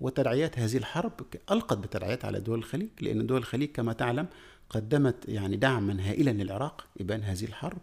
وتداعيات 0.00 0.58
هذه 0.58 0.76
الحرب 0.76 1.12
ألقت 1.50 1.78
بتداعيات 1.78 2.24
على 2.24 2.40
دول 2.40 2.58
الخليج 2.58 2.88
لأن 3.00 3.26
دول 3.26 3.38
الخليج 3.38 3.68
كما 3.68 3.92
تعلم 3.92 4.26
قدمت 4.70 5.28
يعني 5.28 5.56
دعما 5.56 6.10
هائلا 6.10 6.30
للعراق 6.30 6.86
إبان 7.00 7.22
هذه 7.22 7.44
الحرب. 7.44 7.80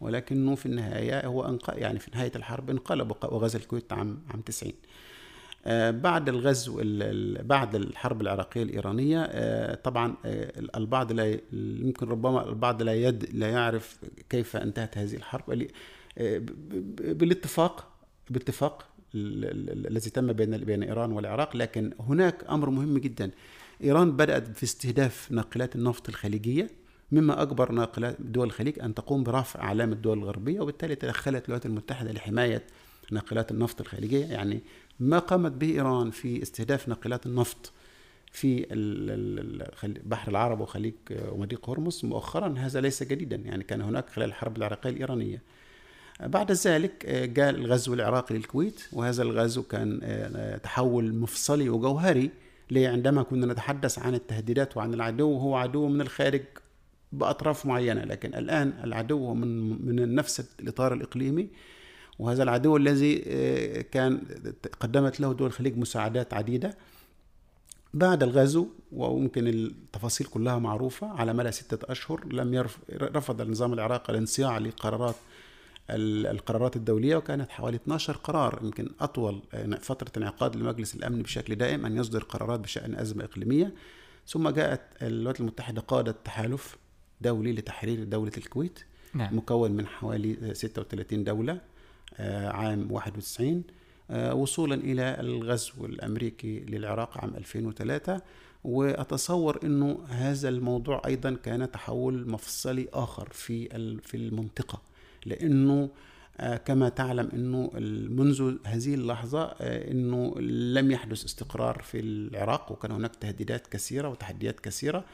ولكنه 0.00 0.54
في 0.54 0.66
النهاية 0.66 1.26
هو 1.26 1.48
انق... 1.48 1.70
يعني 1.76 1.98
في 1.98 2.10
نهاية 2.14 2.32
الحرب 2.36 2.70
انقلب 2.70 3.12
وغزا 3.22 3.58
الكويت 3.58 3.92
عام 3.92 4.22
عام 4.30 4.40
90 4.40 4.72
آه، 4.72 4.74
بعد 5.90 6.28
الغزو 6.28 6.80
بعد 7.42 7.74
الحرب 7.74 8.20
العراقية 8.20 8.62
الإيرانية 8.62 9.22
آه، 9.22 9.74
طبعا 9.74 10.14
آه، 10.24 10.52
البعض 10.76 11.12
لا 11.12 11.38
يمكن 11.52 12.08
ربما 12.08 12.48
البعض 12.48 12.82
لا 12.82 12.94
يد 12.94 13.28
لا 13.32 13.48
يعرف 13.48 13.98
كيف 14.30 14.56
انتهت 14.56 14.98
هذه 14.98 15.16
الحرب. 15.16 15.66
بالاتفاق 16.98 17.88
باتفاق 18.30 18.86
الذي 19.14 20.10
تم 20.10 20.32
بين 20.32 20.56
بين 20.56 20.82
إيران 20.82 21.12
والعراق 21.12 21.56
لكن 21.56 21.92
هناك 22.00 22.44
أمر 22.50 22.70
مهم 22.70 22.98
جدا. 22.98 23.30
إيران 23.84 24.16
بدأت 24.16 24.56
في 24.56 24.64
استهداف 24.64 25.32
ناقلات 25.32 25.76
النفط 25.76 26.08
الخليجية 26.08 26.70
مما 27.12 27.42
أجبر 27.42 27.72
ناقلات 27.72 28.16
دول 28.20 28.46
الخليج 28.46 28.78
أن 28.80 28.94
تقوم 28.94 29.24
برفع 29.24 29.60
أعلام 29.60 29.92
الدول 29.92 30.18
الغربية 30.18 30.60
وبالتالي 30.60 30.94
تدخلت 30.94 31.44
الولايات 31.44 31.66
المتحدة 31.66 32.12
لحماية 32.12 32.62
ناقلات 33.10 33.50
النفط 33.50 33.80
الخليجية 33.80 34.26
يعني 34.26 34.62
ما 35.00 35.18
قامت 35.18 35.52
به 35.52 35.70
إيران 35.70 36.10
في 36.10 36.42
استهداف 36.42 36.88
ناقلات 36.88 37.26
النفط 37.26 37.72
في 38.32 38.66
البحر 39.84 40.30
العربي 40.30 40.62
وخليج 40.62 40.94
ومضيق 41.10 41.70
هرمز. 41.70 42.04
مؤخرا 42.04 42.54
هذا 42.58 42.80
ليس 42.80 43.02
جديدا 43.02 43.36
يعني 43.36 43.64
كان 43.64 43.80
هناك 43.80 44.08
خلال 44.08 44.28
الحرب 44.28 44.56
العراقية 44.56 44.90
الإيرانية. 44.90 45.42
بعد 46.20 46.52
ذلك 46.52 47.06
جاء 47.06 47.50
الغزو 47.50 47.94
العراقي 47.94 48.34
للكويت 48.34 48.80
وهذا 48.92 49.22
الغزو 49.22 49.62
كان 49.62 50.00
تحول 50.62 51.14
مفصلي 51.14 51.68
وجوهري 51.68 52.30
عندما 52.76 53.22
كنا 53.22 53.46
نتحدث 53.46 53.98
عن 53.98 54.14
التهديدات 54.14 54.76
وعن 54.76 54.94
العدو 54.94 55.38
هو 55.38 55.56
عدو 55.56 55.88
من 55.88 56.00
الخارج 56.00 56.42
بأطراف 57.12 57.66
معينة 57.66 58.04
لكن 58.04 58.34
الآن 58.34 58.72
العدو 58.84 59.34
من 59.34 59.86
من 59.86 60.14
نفس 60.14 60.44
الإطار 60.60 60.94
الإقليمي. 60.94 61.48
وهذا 62.18 62.42
العدو 62.42 62.76
الذي 62.76 63.24
آه، 63.26 63.80
كان 63.80 64.20
قدمت 64.80 65.20
له 65.20 65.32
دول 65.32 65.46
الخليج 65.46 65.78
مساعدات 65.78 66.34
عديدة 66.34 66.76
بعد 67.94 68.22
الغزو 68.22 68.68
وممكن 68.92 69.46
التفاصيل 69.48 70.26
كلها 70.26 70.58
معروفة 70.58 71.06
على 71.06 71.32
مدى 71.32 71.52
ستة 71.52 71.92
أشهر 71.92 72.24
لم 72.32 72.54
يرف 72.54 72.78
رفض 72.92 73.40
النظام 73.40 73.72
العراقي 73.72 74.12
الانصياع 74.12 74.58
لقرارات 74.58 75.14
القرارات 75.90 76.76
الدولية 76.76 77.16
وكانت 77.16 77.50
حوالي 77.50 77.76
12 77.76 78.16
قرار 78.16 78.58
يمكن 78.62 78.90
أطول 79.00 79.42
آه، 79.54 79.66
فترة 79.66 80.12
انعقاد 80.16 80.56
لمجلس 80.56 80.94
الأمن 80.94 81.22
بشكل 81.22 81.54
دائم 81.54 81.86
أن 81.86 81.96
يصدر 81.96 82.22
قرارات 82.22 82.60
بشأن 82.60 82.94
أزمة 82.94 83.24
إقليمية 83.24 83.74
ثم 84.26 84.48
جاءت 84.48 84.80
الولايات 85.02 85.40
المتحدة 85.40 85.80
قادت 85.80 86.16
تحالف 86.24 86.76
دولي 87.20 87.52
لتحرير 87.52 88.04
دولة 88.04 88.32
الكويت 88.36 88.78
نعم. 89.14 89.36
مكون 89.36 89.70
من 89.72 89.86
حوالي 89.86 90.54
36 90.54 91.24
دولة 91.24 91.52
آه، 91.52 91.73
عام 92.20 92.92
91 92.92 93.62
آه، 94.10 94.34
وصولا 94.34 94.74
إلى 94.74 95.20
الغزو 95.20 95.86
الأمريكي 95.86 96.60
للعراق 96.60 97.18
عام 97.18 97.34
2003 97.36 98.20
وأتصور 98.64 99.60
أنه 99.64 99.98
هذا 100.08 100.48
الموضوع 100.48 101.02
أيضا 101.06 101.34
كان 101.34 101.70
تحول 101.70 102.30
مفصلي 102.30 102.88
آخر 102.92 103.28
في 103.32 103.68
في 104.02 104.16
المنطقة. 104.16 104.82
لأنه 105.26 105.90
آه، 106.40 106.56
كما 106.56 106.88
تعلم 106.88 107.28
إنه 107.34 107.70
منذ 108.10 108.56
هذه 108.64 108.94
اللحظة 108.94 109.44
إنه 109.60 110.34
لم 110.40 110.90
يحدث 110.90 111.24
استقرار 111.24 111.82
في 111.82 112.00
العراق 112.00 112.72
وكان 112.72 112.90
هناك 112.90 113.16
تهديدات 113.16 113.66
كثيرة 113.66 114.08
وتحديات 114.08 114.60
كثيرة. 114.60 115.04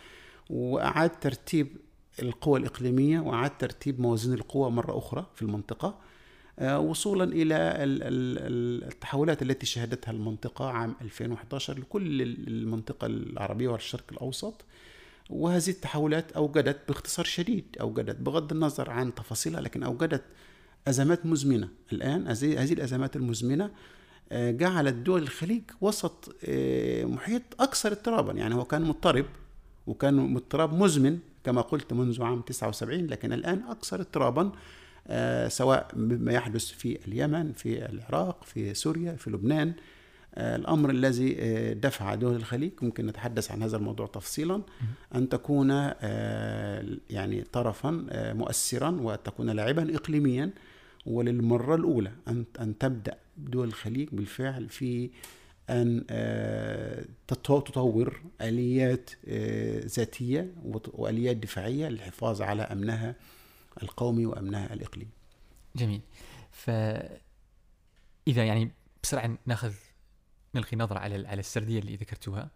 وأعاد 0.51 1.11
ترتيب 1.11 1.77
القوى 2.23 2.59
الإقليمية 2.61 3.21
وأعاد 3.21 3.59
ترتيب 3.59 4.01
موازين 4.01 4.33
القوى 4.35 4.71
مرة 4.71 4.99
أخرى 4.99 5.27
في 5.35 5.43
المنطقة. 5.43 5.89
آه، 5.89 6.10
وصولا 6.59 7.25
إلى 7.25 7.75
التحولات 8.89 9.43
التي 9.43 9.67
شهدتها 9.67 10.13
المنطقة 10.13 10.71
عام 10.71 10.95
2011 11.01 11.79
لكل 11.79 12.23
المنطقة 12.23 13.07
العربية 13.07 13.69
والشرق 13.69 14.05
الأوسط. 14.13 14.65
وهذه 15.31 15.69
التحولات 15.69 16.33
أوجدت 16.33 16.79
باختصار 16.89 17.25
شديد 17.25 17.77
أوجدت 17.81 18.17
بغض 18.17 18.53
النظر 18.53 18.91
عن 18.91 19.15
تفاصيلها 19.15 19.61
لكن 19.61 19.83
أوجدت 19.83 20.23
أزمات 20.89 21.27
مزمنة. 21.27 21.69
الآن 21.93 22.29
هذه 22.29 22.73
الأزمات 22.73 23.17
المزمنة 23.17 23.71
آه، 24.33 24.51
جعلت 24.51 24.95
دول 24.95 25.23
الخليج 25.23 25.63
وسط 25.81 26.37
آه، 26.45 27.05
محيط 27.05 27.43
أكثر 27.61 27.93
اضطرابا. 27.93 28.33
يعني 28.33 28.55
هو 28.55 28.65
كان 28.65 28.83
مضطرب 28.83 29.27
وكان 29.87 30.37
اضطراب 30.37 30.75
مزمن 30.75 31.19
كما 31.45 31.61
قلت 31.61 31.93
منذ 31.93 32.23
عام 32.23 32.41
79 32.41 33.07
لكن 33.07 33.33
الآن 33.33 33.63
أكثر 33.69 34.01
اضطرابا. 34.01 34.43
آه، 34.43 34.53
سواء 35.49 35.89
مما 35.97 36.33
يحدث 36.33 36.65
في 36.67 36.99
اليمن 37.09 37.53
في 37.53 37.87
العراق 37.89 38.45
في 38.45 38.75
سوريا 38.75 39.13
في 39.13 39.31
لبنان. 39.31 39.73
آه، 40.35 40.57
الأمر 40.57 40.91
الذي 40.91 41.37
آه، 41.39 41.73
دفع 41.73 42.15
دول 42.15 42.37
الخليج 42.37 42.71
ممكن 42.83 43.07
نتحدث 43.07 43.51
عن 43.51 43.63
هذا 43.63 43.77
الموضوع 43.77 44.07
تفصيلا 44.07 44.63
أن 45.15 45.29
تكون 45.29 45.69
آه، 45.73 46.87
يعني 47.11 47.43
طرفا 47.43 48.07
آه، 48.11 48.33
مؤثرا 48.33 48.91
وتكون 49.01 49.51
لاعبا 49.51 49.95
إقليميا 49.97 50.51
وللمرة 51.07 51.75
الأولى 51.75 52.13
أن 52.29 52.45
أن 52.61 52.79
تبدأ 52.79 53.17
دول 53.39 53.69
الخليج 53.69 54.09
بالفعل 54.13 54.69
في 54.69 55.11
أن 55.71 56.05
آه، 56.11 57.05
تطو- 57.29 57.61
تطور 57.63 58.21
آليات 58.41 59.11
آه، 59.29 59.81
ذاتية 59.87 60.53
وآليات 60.95 61.37
دفاعية 61.37 61.89
للحفاظ 61.89 62.43
على 62.43 62.63
أمنها 62.63 63.15
القومي 63.83 64.27
وأمنها 64.27 64.73
الإقليمي 64.73 65.11
جميل. 65.77 66.01
ف 66.51 66.71
اذا 68.29 68.45
يعني 68.45 68.71
بسرعة 69.03 69.39
نأخذ 69.47 69.75
نلقي 70.55 70.77
نظرة 70.77 70.99
على 70.99 71.29
على 71.29 71.41
السردية 71.41 71.79
اللي 71.79 71.97
ذكرتوها. 71.97 72.51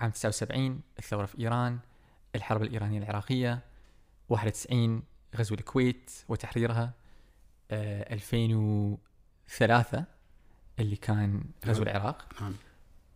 عام 0.00 0.10
79 0.10 0.80
الثورة 0.98 1.26
في 1.26 1.38
إيران 1.38 1.78
الحرب 2.34 2.62
الإيرانية 2.62 2.98
العراقية 2.98 3.60
91 4.28 5.02
غزو 5.36 5.54
الكويت 5.54 6.10
وتحريرها 6.28 6.92
آه 7.70 8.14
2003 8.14 10.04
اللي 10.78 10.96
كان 10.96 11.44
غزو 11.66 11.84
نعم. 11.84 11.96
العراق. 11.96 12.28
نعم. 12.40 12.54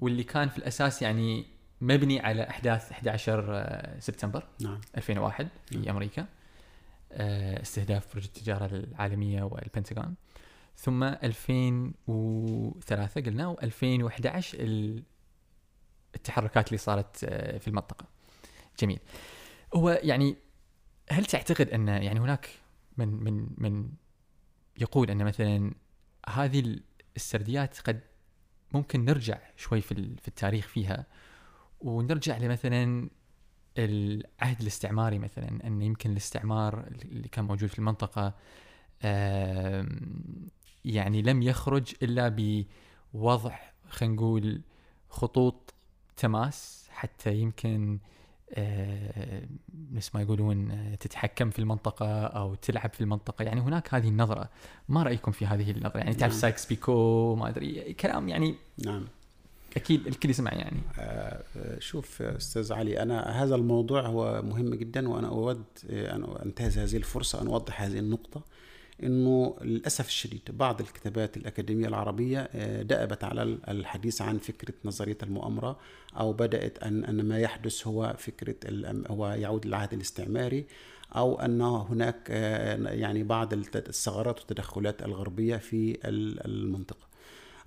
واللي 0.00 0.24
كان 0.24 0.48
في 0.48 0.58
الأساس 0.58 1.02
يعني 1.02 1.46
مبني 1.80 2.20
على 2.20 2.50
أحداث 2.50 2.92
11 2.92 3.46
آه، 3.50 4.00
سبتمبر. 4.00 4.46
نعم. 4.60 4.80
2001 4.96 5.48
نعم. 5.72 5.82
في 5.82 5.90
أمريكا. 5.90 6.22
آه، 6.22 6.26
استهداف 7.12 8.14
برج 8.14 8.24
التجارة 8.24 8.66
العالمية 8.66 9.42
والبنتاغون 9.42 10.14
ثم 10.76 11.04
2003 11.04 13.20
قلنا 13.20 13.56
و2011 13.56 14.56
التحركات 16.14 16.68
اللي 16.68 16.78
صارت 16.78 17.24
آه، 17.24 17.58
في 17.58 17.68
المنطقة. 17.68 18.06
جميل. 18.80 18.98
هو 19.74 20.00
يعني 20.02 20.36
هل 21.10 21.24
تعتقد 21.24 21.68
أن 21.68 21.88
يعني 21.88 22.20
هناك 22.20 22.48
من 22.96 23.08
من 23.08 23.46
من 23.58 23.88
يقول 24.80 25.10
أن 25.10 25.24
مثلا 25.24 25.74
هذه 26.28 26.80
السرديات 27.16 27.80
قد 27.80 28.00
ممكن 28.72 29.04
نرجع 29.04 29.38
شوي 29.56 29.80
في 29.80 29.94
في 29.94 30.28
التاريخ 30.28 30.66
فيها 30.66 31.06
ونرجع 31.80 32.38
لمثلا 32.38 33.10
العهد 33.78 34.60
الاستعماري 34.60 35.18
مثلا 35.18 35.66
إن 35.66 35.82
يمكن 35.82 36.10
الاستعمار 36.10 36.84
اللي 37.02 37.28
كان 37.28 37.44
موجود 37.44 37.68
في 37.68 37.78
المنطقة 37.78 38.34
يعني 40.84 41.22
لم 41.22 41.42
يخرج 41.42 41.94
إلا 42.02 42.36
بوضع 43.14 43.58
خلينا 43.88 44.14
نقول 44.14 44.60
خطوط 45.08 45.74
تماس 46.16 46.88
حتى 46.90 47.34
يمكن 47.34 47.98
نفس 49.92 50.14
ما 50.14 50.22
يقولون 50.22 50.72
تتحكم 51.00 51.50
في 51.50 51.58
المنطقة 51.58 52.24
أو 52.24 52.54
تلعب 52.54 52.92
في 52.92 53.00
المنطقة. 53.00 53.42
يعني 53.42 53.60
هناك 53.60 53.94
هذه 53.94 54.08
النظرة. 54.08 54.50
ما 54.88 55.02
رأيكم 55.02 55.32
في 55.32 55.46
هذه 55.46 55.70
النظرة؟ 55.70 55.98
يعني 55.98 56.14
تعرف 56.14 56.32
نعم. 56.32 56.40
سايكس 56.40 56.66
بيكو 56.66 57.34
ما 57.34 57.48
أدري 57.48 57.94
كلام 57.94 58.28
يعني 58.28 58.54
نعم. 58.86 59.06
أكيد 59.76 60.06
الكل 60.06 60.30
يسمع 60.30 60.52
يعني. 60.52 60.80
آه، 60.98 61.42
شوف 61.78 62.22
أستاذ 62.22 62.72
علي 62.72 63.02
أنا 63.02 63.42
هذا 63.44 63.54
الموضوع 63.54 64.00
هو 64.06 64.42
مهم 64.42 64.74
جدا 64.74 65.08
وأنا 65.08 65.28
أود 65.28 65.64
آه، 65.90 66.16
أن 66.16 66.24
أنتهز 66.44 66.78
هذه 66.78 66.96
الفرصة 66.96 67.42
أن 67.42 67.46
أوضح 67.46 67.82
هذه 67.82 67.98
النقطة. 67.98 68.42
إنه 69.02 69.56
للأسف 69.62 70.06
الشديد 70.06 70.40
بعض 70.52 70.80
الكتابات 70.80 71.36
الأكاديمية 71.36 71.88
العربية 71.88 72.48
آه، 72.54 72.82
دأبت 72.82 73.24
على 73.24 73.42
الحديث 73.68 74.22
عن 74.22 74.38
فكرة 74.38 74.74
نظرية 74.84 75.18
المؤامرة 75.22 75.78
أو 76.18 76.32
بدأت 76.32 76.78
أن 76.82 77.04
أن 77.04 77.24
ما 77.28 77.38
يحدث 77.38 77.86
هو 77.86 78.14
فكرة 78.18 78.56
هو 79.10 79.28
يعود 79.28 79.66
للعهد 79.66 79.92
الاستعماري 79.92 80.64
أو 81.16 81.40
أن 81.40 81.60
هناك 81.60 82.16
آه، 82.30 82.76
يعني 82.92 83.22
بعض 83.22 83.52
الثغرات 83.52 84.38
والتدخلات 84.38 85.02
الغربية 85.02 85.56
في 85.56 85.98
ال- 86.04 86.46
المنطقة. 86.46 87.11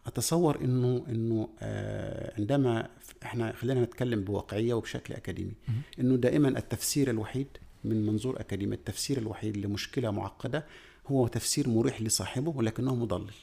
أتصور 0.08 0.62
إنه 0.62 1.06
إنه 1.10 1.50
آه، 1.60 2.34
عندما 2.40 2.90
إحنا 3.24 3.54
خلينا 3.54 3.84
نتكلم 3.84 4.24
بواقعية 4.24 4.74
وبشكل 4.74 5.14
أكاديمي. 5.14 5.54
إنه 6.00 6.16
دائما 6.16 6.48
التفسير 6.48 7.10
الوحيد 7.10 7.48
من 7.84 8.06
منظور 8.06 8.40
أكاديمي 8.40 8.76
التفسير 8.76 9.18
الوحيد 9.18 9.58
لمشكلة 9.58 10.12
معقدة 10.12 10.66
هو 11.08 11.28
تفسير 11.28 11.70
مريح 11.70 12.02
لصاحبه 12.02 12.54
ولكنه 12.56 12.96
مضلل. 12.96 13.34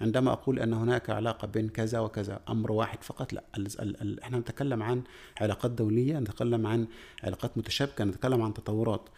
عندما 0.00 0.32
أقول 0.32 0.58
أن 0.58 0.72
هناك 0.72 1.10
علاقة 1.10 1.46
بين 1.46 1.68
كذا 1.68 1.98
وكذا 1.98 2.40
أمر 2.48 2.72
واحد 2.72 3.02
فقط 3.04 3.32
لا. 3.32 3.44
ال 3.56 3.80
ال 3.80 4.00
ال 4.02 4.20
إحنا 4.20 4.38
نتكلم 4.38 4.82
عن 4.82 5.02
علاقات 5.40 5.70
دولية 5.70 6.18
نتكلم 6.18 6.66
عن 6.66 6.86
علاقات 7.22 7.58
متشابكة 7.58 8.04
نتكلم 8.04 8.42
عن 8.42 8.54
تطورات. 8.54 9.08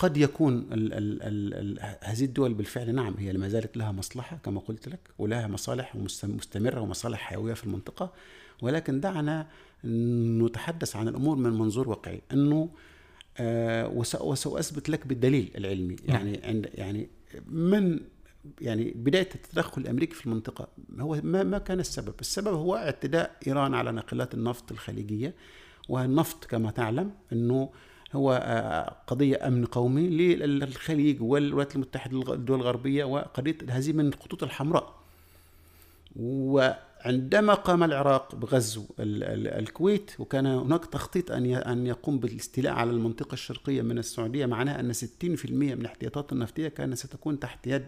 قد 0.00 0.16
يكون 0.16 0.54
ال 0.72 0.92
ال 0.92 1.22
ال 1.22 1.54
ال 1.54 1.96
هذه 2.04 2.24
الدول 2.24 2.54
بالفعل 2.54 2.94
نعم 2.94 3.14
هي 3.18 3.32
ما 3.32 3.48
زالت 3.48 3.76
لها 3.76 3.92
مصلحة 3.92 4.36
كما 4.44 4.60
قلت 4.60 4.88
لك 4.88 4.98
ولها 5.18 5.46
مصالح 5.46 5.96
مستمرة 6.24 6.80
ومصالح 6.80 7.18
حيوية 7.20 7.54
في 7.54 7.64
المنطقة 7.64 8.12
ولكن 8.62 9.00
دعنا 9.00 9.46
نتحدث 9.84 10.96
عن 10.96 11.08
الأمور 11.08 11.36
من 11.36 11.50
منظور 11.52 11.88
واقعي 11.88 12.20
أنه 12.32 12.68
آه 13.38 13.88
وس- 13.88 14.20
وسأثبت 14.20 14.88
لك 14.88 15.06
بالدليل 15.06 15.50
العلمي 15.56 15.96
نعم. 16.08 16.16
يعني 16.26 16.40
عند 16.44 16.70
يعني 16.74 17.08
من 17.48 18.00
يعني 18.60 18.92
بداية 18.96 19.28
التدخل 19.34 19.82
الأمريكي 19.82 20.14
في 20.14 20.26
المنطقة 20.26 20.68
هو 21.00 21.20
ما 21.24 21.42
ما 21.42 21.58
كان 21.58 21.80
السبب؟ 21.80 22.14
السبب 22.20 22.54
هو 22.54 22.76
اعتداء 22.76 23.36
إيران 23.46 23.74
على 23.74 23.92
ناقلات 23.92 24.34
النفط 24.34 24.72
الخليجية 24.72 25.34
والنفط 25.88 26.44
كما 26.44 26.70
تعلم 26.70 27.10
أنه 27.32 27.70
هو 28.14 28.40
آه، 28.44 28.96
قضية 29.06 29.46
أمن 29.48 29.64
قومي 29.66 30.08
للخليج 30.36 31.22
والولايات 31.22 31.74
المتحدة 31.74 32.34
الدول 32.34 32.60
الغربية 32.60 33.04
وقضية 33.04 33.56
هذه 33.68 33.92
من 33.92 34.06
الخطوط 34.08 34.42
الحمراء. 34.42 34.94
وعندما 36.16 37.54
قام 37.54 37.84
العراق 37.84 38.34
بغزو 38.34 38.82
ال- 39.00 39.24
ال- 39.24 39.48
الكويت 39.48 40.10
وكان 40.18 40.46
هناك 40.46 40.86
تخطيط 40.86 41.30
أن 41.30 41.54
أن 41.54 41.86
يقوم 41.86 42.18
بالاستيلاء 42.18 42.72
على 42.72 42.90
المنطقة 42.90 43.32
الشرقية 43.34 43.82
من 43.82 43.98
السعودية 43.98 44.46
معناه 44.46 44.80
أن 44.80 44.92
60% 44.92 45.50
من 45.50 45.72
الاحتياطات 45.80 46.32
النفطية 46.32 46.68
كانت 46.68 46.94
ستكون 46.98 47.38
تحت 47.40 47.66
يد 47.66 47.86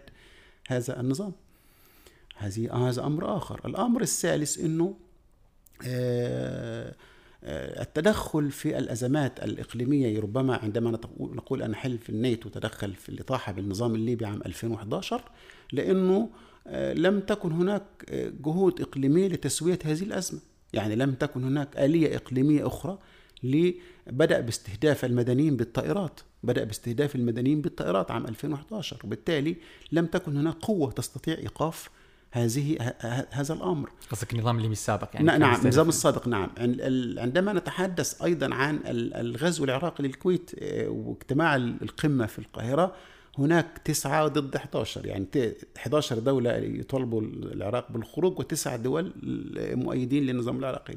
هذا 0.67 0.99
النظام. 0.99 1.31
هذه 2.37 2.87
هذا 2.89 3.05
أمر 3.05 3.37
آخر. 3.37 3.61
الأمر 3.65 4.01
الثالث 4.01 4.59
أنه 4.59 4.95
آه، 5.87 6.93
التدخل 7.45 8.51
في 8.51 8.77
الأزمات 8.77 9.43
الإقليمية 9.43 10.19
ربما 10.19 10.55
عندما 10.55 10.99
نقول 11.19 11.61
أن 11.61 11.75
حلف 11.75 12.09
الناتو 12.09 12.49
تدخل 12.49 12.93
في 12.93 13.09
الإطاحة 13.09 13.51
بالنظام 13.51 13.95
الليبي 13.95 14.25
عام 14.25 14.41
2011 14.45 15.21
لأنه 15.71 16.29
آه، 16.67 16.93
لم 16.93 17.19
تكن 17.19 17.51
هناك 17.51 17.83
آه، 18.09 18.31
جهود 18.45 18.81
إقليمية 18.81 19.27
لتسوية 19.27 19.79
هذه 19.83 20.03
الأزمة. 20.03 20.39
يعني 20.73 20.95
لم 20.95 21.13
تكن 21.13 21.43
هناك 21.43 21.77
آلية 21.77 22.15
إقليمية 22.15 22.67
أخرى 22.67 22.99
بدأ 24.07 24.39
باستهداف 24.39 25.05
المدنيين 25.05 25.57
بالطائرات. 25.57 26.19
بدأ 26.43 26.63
باستهداف 26.63 27.15
المدنيين 27.15 27.61
بالطائرات 27.61 28.11
عام 28.11 28.25
2011 28.25 28.97
وبالتالي 29.03 29.55
لم 29.91 30.05
تكن 30.05 30.37
هناك 30.37 30.55
قوة 30.55 30.91
تستطيع 30.91 31.37
إيقاف 31.37 31.89
هذه 32.35 32.93
هذا 33.31 33.53
الأمر. 33.53 33.89
قصدك 34.11 34.33
النظام 34.33 34.57
الليبي 34.57 34.73
السابق 34.73 35.09
يعني 35.13 35.25
نعم 35.37 35.61
النظام 35.61 35.89
السابق 35.89 36.27
نعم. 36.27 36.49
عندما 37.17 37.53
نتحدث 37.53 38.21
أيضا 38.23 38.53
عن 38.55 38.75
ال- 38.75 39.13
الغزو 39.13 39.63
العراقي 39.63 40.03
للكويت 40.03 40.51
آه، 40.59 40.87
واجتماع 40.89 41.55
ال- 41.55 41.81
القمة 41.81 42.25
في 42.25 42.39
القاهرة 42.39 42.95
هناك 43.37 43.77
تسعة 43.85 44.27
ضد 44.27 44.55
11 44.55 45.05
يعني 45.05 45.25
ت- 45.31 45.67
11 45.77 46.19
دولة 46.19 46.51
يطالبوا 46.53 47.21
العراق 47.21 47.91
بالخروج 47.91 48.39
وتسع 48.39 48.75
دول 48.75 49.13
مؤيدين 49.75 50.23
للنظام 50.23 50.59
العراقي. 50.59 50.95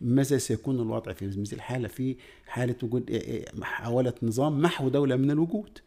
ماذا 0.00 0.38
سيكون 0.38 0.76
الوضع 0.80 1.12
في 1.12 1.26
مثل 1.26 1.56
الحالة؟ 1.56 1.88
في 1.88 2.16
حالة 2.46 2.74
وجود 2.82 3.10
آه، 3.10 3.16
آه، 3.16 3.44
محاولة 3.58 4.12
نظام 4.22 4.60
محو 4.62 4.88
دولة 4.88 5.16
من 5.16 5.30
الوجود. 5.30 5.78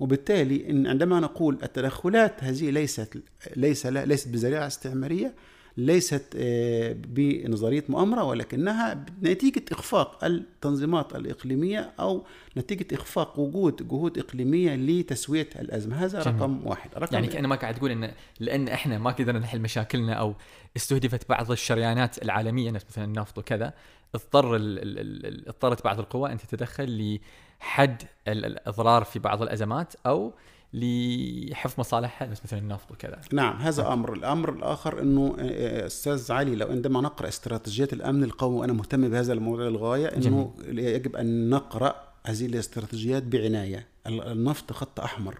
وبالتالي 0.00 0.70
إن 0.70 0.86
عندما 0.86 1.20
نقول 1.20 1.58
التدخلات 1.62 2.44
هذه 2.44 2.70
ليست 2.70 3.18
ليس 3.56 3.86
ليست 3.86 4.28
بذريعة 4.28 4.66
استعمارية 4.66 5.34
ليست 5.76 6.24
آه، 6.36 6.96
بنظرية 7.08 7.84
مؤامرة 7.88 8.24
ولكنها 8.24 9.04
نتيجة 9.22 9.62
إخفاق 9.72 10.24
التنظيمات 10.24 11.16
الإقليمية 11.16 11.92
أو 12.00 12.24
نتيجة 12.56 12.86
إخفاق 12.94 13.38
وجود 13.38 13.88
جهود 13.88 14.18
إقليمية 14.18 14.74
لتسوية 14.74 15.48
الأزمة. 15.58 16.04
هذا 16.04 16.22
جميل. 16.22 16.40
رقم 16.40 16.66
واحد. 16.66 16.90
رقم 16.96 17.14
يعني 17.14 17.26
كأنه 17.26 17.48
ما 17.48 17.56
قاعد 17.56 17.74
تقول 17.74 17.90
إن 17.90 18.12
لأن 18.40 18.68
إحنا 18.68 18.98
ما 18.98 19.10
قدرنا 19.10 19.38
نحل 19.38 19.60
مشاكلنا 19.60 20.12
أو 20.12 20.34
استهدفت 20.76 21.28
بعض 21.28 21.50
الشريانات 21.50 22.22
العالمية 22.22 22.70
مثلا 22.70 23.04
النفط 23.04 23.38
وكذا 23.38 23.72
اضطر 24.14 24.56
اضطرت 25.48 25.84
بعض 25.84 25.98
القوى 25.98 26.32
أن 26.32 26.38
تتدخل 26.38 27.18
لحد 27.60 28.02
ال- 28.28 28.44
الإضرار 28.44 29.04
في 29.04 29.18
بعض 29.18 29.42
الأزمات 29.42 29.94
أو 30.06 30.32
لحفظ 30.72 31.80
مصالحها 31.80 32.28
بس 32.28 32.40
مثلا 32.44 32.58
النفط 32.58 32.90
وكذا. 32.90 33.20
نعم 33.32 33.56
هذا 33.56 33.92
أمر. 33.92 34.12
الأمر 34.12 34.52
الآخر 34.52 35.00
إنه 35.02 35.36
آه، 35.38 35.86
أستاذ 35.86 36.32
علي 36.32 36.54
لو 36.56 36.66
عندما 36.66 37.00
نقرأ 37.00 37.28
استراتيجيات 37.28 37.92
الأمن 37.92 38.24
القومي 38.24 38.56
وأنا 38.56 38.72
مهتم 38.72 39.08
بهذا 39.08 39.32
الموضوع 39.32 39.68
للغاية 39.68 40.06
إنه 40.06 40.54
جميل. 40.64 40.78
يجب 40.78 41.16
أن 41.16 41.50
نقرأ 41.50 41.94
هذه 42.26 42.46
الاستراتيجيات 42.46 43.22
بعناية. 43.22 43.86
النفط 44.06 44.72
خط 44.72 45.00
أحمر 45.00 45.38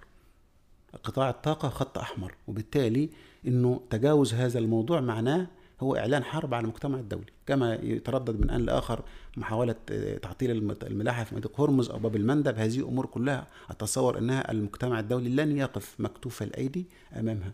قطاع 1.04 1.30
الطاقة 1.30 1.68
خط 1.68 1.98
أحمر 1.98 2.34
وبالتالي 2.48 3.10
إنه 3.46 3.80
تجاوز 3.90 4.34
هذا 4.34 4.58
الموضوع 4.58 5.00
معناه 5.00 5.46
هو 5.80 5.96
إعلان 5.96 6.24
حرب 6.24 6.54
على 6.54 6.64
المجتمع 6.64 6.98
الدولي 6.98 7.32
كما 7.46 7.74
يتردد 7.74 8.40
من 8.40 8.50
أن 8.50 8.60
لآخر 8.60 9.02
محاولة 9.36 9.74
آه، 9.90 10.18
تعطيل 10.18 10.76
الملاحة 10.82 11.24
في 11.24 11.34
مضيق 11.34 11.60
هرمز 11.60 11.90
أو 11.90 11.98
باب 11.98 12.16
المندب. 12.16 12.58
هذه 12.58 12.80
أمور 12.80 13.06
كلها 13.06 13.46
أتصور 13.70 14.18
أنها 14.18 14.50
المجتمع 14.52 15.00
الدولي 15.00 15.28
لن 15.28 15.56
يقف 15.56 15.94
مكتوف 15.98 16.42
الأيدي 16.42 16.86
أمامها. 17.16 17.52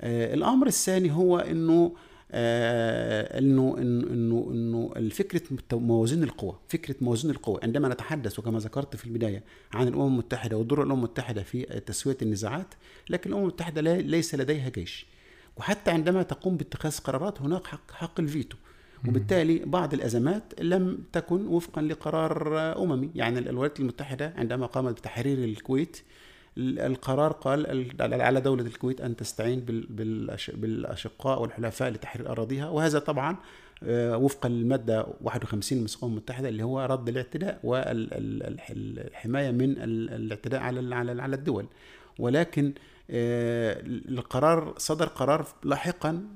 آه 0.00 0.34
الأمر 0.34 0.66
الثاني 0.66 1.12
هو 1.12 1.38
إنه 1.38 1.94
آه 2.32 3.38
إنه 3.38 3.76
إنه 3.78 4.50
إنه 4.50 5.08
فكره 5.10 5.42
موازين 5.72 6.22
القوى 6.22 6.58
فكرة 6.68 6.96
موازين 7.00 7.30
القوى. 7.30 7.60
عندما 7.62 7.88
نتحدث 7.88 8.38
وكما 8.38 8.58
ذكرت 8.58 8.96
في 8.96 9.04
البداية 9.04 9.44
عن 9.72 9.88
الأمم 9.88 10.06
المتحدة 10.06 10.56
ودور 10.56 10.82
الأمم 10.82 10.98
المتحدة 10.98 11.42
في 11.42 11.62
تسوية 11.62 12.16
النزاعات 12.22 12.74
لكن 13.10 13.30
الأمم 13.30 13.42
المتحدة 13.42 13.80
ليس 14.00 14.34
لديها 14.34 14.68
جيش. 14.68 15.06
وحتى 15.58 15.90
عندما 15.90 16.22
تقوم 16.22 16.56
باتخاذ 16.56 16.98
قرارات 16.98 17.40
هناك 17.42 17.66
حق, 17.66 17.90
حق 17.92 18.20
الفيتو. 18.20 18.56
وبالتالي 19.08 19.58
بعض 19.58 19.94
الأزمات 19.94 20.42
لم 20.60 20.98
تكن 21.12 21.46
وفقا 21.46 21.82
لقرار 21.82 22.58
أممي. 22.82 23.10
يعني 23.14 23.38
الولايات 23.38 23.80
المتحدة 23.80 24.34
عندما 24.36 24.66
قامت 24.66 24.92
بتحرير 24.98 25.38
الكويت 25.44 26.02
القرار 26.58 27.32
قال 27.32 28.22
على 28.22 28.40
دولة 28.40 28.62
الكويت 28.62 29.00
أن 29.00 29.16
تستعين 29.16 29.60
بالأشقاء 30.54 31.42
والحلفاء 31.42 31.90
لتحرير 31.90 32.30
أراضيها. 32.30 32.68
وهذا 32.68 32.98
طبعا 32.98 33.36
آه، 33.82 34.16
وفقا 34.16 34.48
للمادة 34.48 35.06
51 35.22 35.78
من 35.78 35.86
الأمم 35.96 36.12
المتحدة 36.12 36.48
اللي 36.48 36.62
هو 36.62 36.80
رد 36.80 37.08
الاعتداء 37.08 37.60
والحماية 37.64 39.50
من 39.50 39.74
الاعتداء 39.78 40.60
على 40.60 40.94
على 41.22 41.36
الدول. 41.36 41.66
ولكن 42.18 42.72
القرار 43.10 44.74
صدر 44.78 45.06
قرار 45.06 45.46
لاحقا 45.64 46.28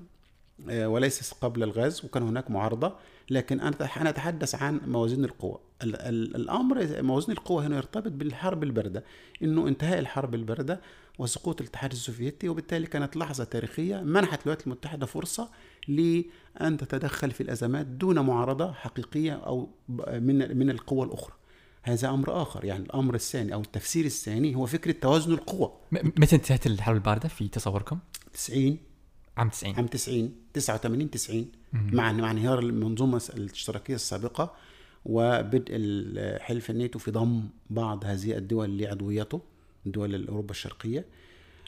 آه، 0.71 0.89
وليس 0.89 1.33
قبل 1.33 1.63
الغاز 1.63 2.05
وكان 2.05 2.23
هناك 2.23 2.51
معارضة 2.51 2.97
لكن 3.31 3.61
أنا 3.61 4.11
أتحدث 4.11 4.55
عن 4.55 4.81
موازين 4.87 5.25
القوى. 5.25 5.59
الأمر 5.83 7.03
موازين 7.03 7.37
القوى 7.37 7.67
هنا 7.67 7.77
يرتبط 7.77 8.13
بالحرب 8.13 8.63
الباردة 8.63 9.05
إنه 9.43 9.69
انتهاء 9.69 9.99
الحرب 9.99 10.35
الباردة 10.35 10.81
وسقوط 11.19 11.61
الاتحاد 11.61 11.93
السوفيتي 11.93 12.49
وبالتالي 12.49 12.87
كانت 12.87 13.17
لحظة 13.17 13.45
تاريخية 13.45 13.97
منحت 13.97 14.43
الولايات 14.43 14.67
المتحدة 14.67 15.07
فرصة 15.07 15.51
لأن 15.89 16.77
تتدخل 16.77 17.31
في 17.31 17.43
الأزمات 17.43 17.87
دون 17.87 18.19
معارضة 18.19 18.73
حقيقية 18.73 19.33
أو 19.33 19.69
من 20.09 20.59
من 20.59 20.71
القوى 20.71 21.07
الأخرى. 21.07 21.35
هذا 21.83 22.09
أمر 22.09 22.43
آخر 22.43 22.65
يعني 22.65 22.85
الأمر 22.85 23.15
الثاني 23.15 23.55
أو 23.55 23.61
التفسير 23.61 24.05
الثاني 24.05 24.55
هو 24.57 24.67
فكرة 24.67 24.93
توازن 24.93 25.33
القوى. 25.33 25.73
متى 25.93 26.37
انتهت 26.37 26.67
الحرب 26.67 26.97
الباردة 26.97 27.29
في 27.29 27.49
تصوركم؟ 27.49 27.99
90 28.35 28.79
عام 29.37 29.49
90 29.49 29.75
عام 29.77 29.87
90 29.87 30.33
89 30.55 31.11
90 31.11 31.47
مع 31.73 32.13
مع 32.13 32.31
انهيار 32.31 32.59
المنظومة 32.59 33.23
الاشتراكية 33.35 33.95
السابقة 33.95 34.55
وبدء 35.05 35.73
حلف 36.41 36.71
الناتو 36.71 36.99
في 36.99 37.11
ضم 37.11 37.49
بعض 37.71 38.05
هذه 38.05 38.37
الدول 38.37 38.79
لعضويته 38.79 39.41
دول 39.87 40.29
أوروبا 40.29 40.51
الشرقية. 40.51 41.05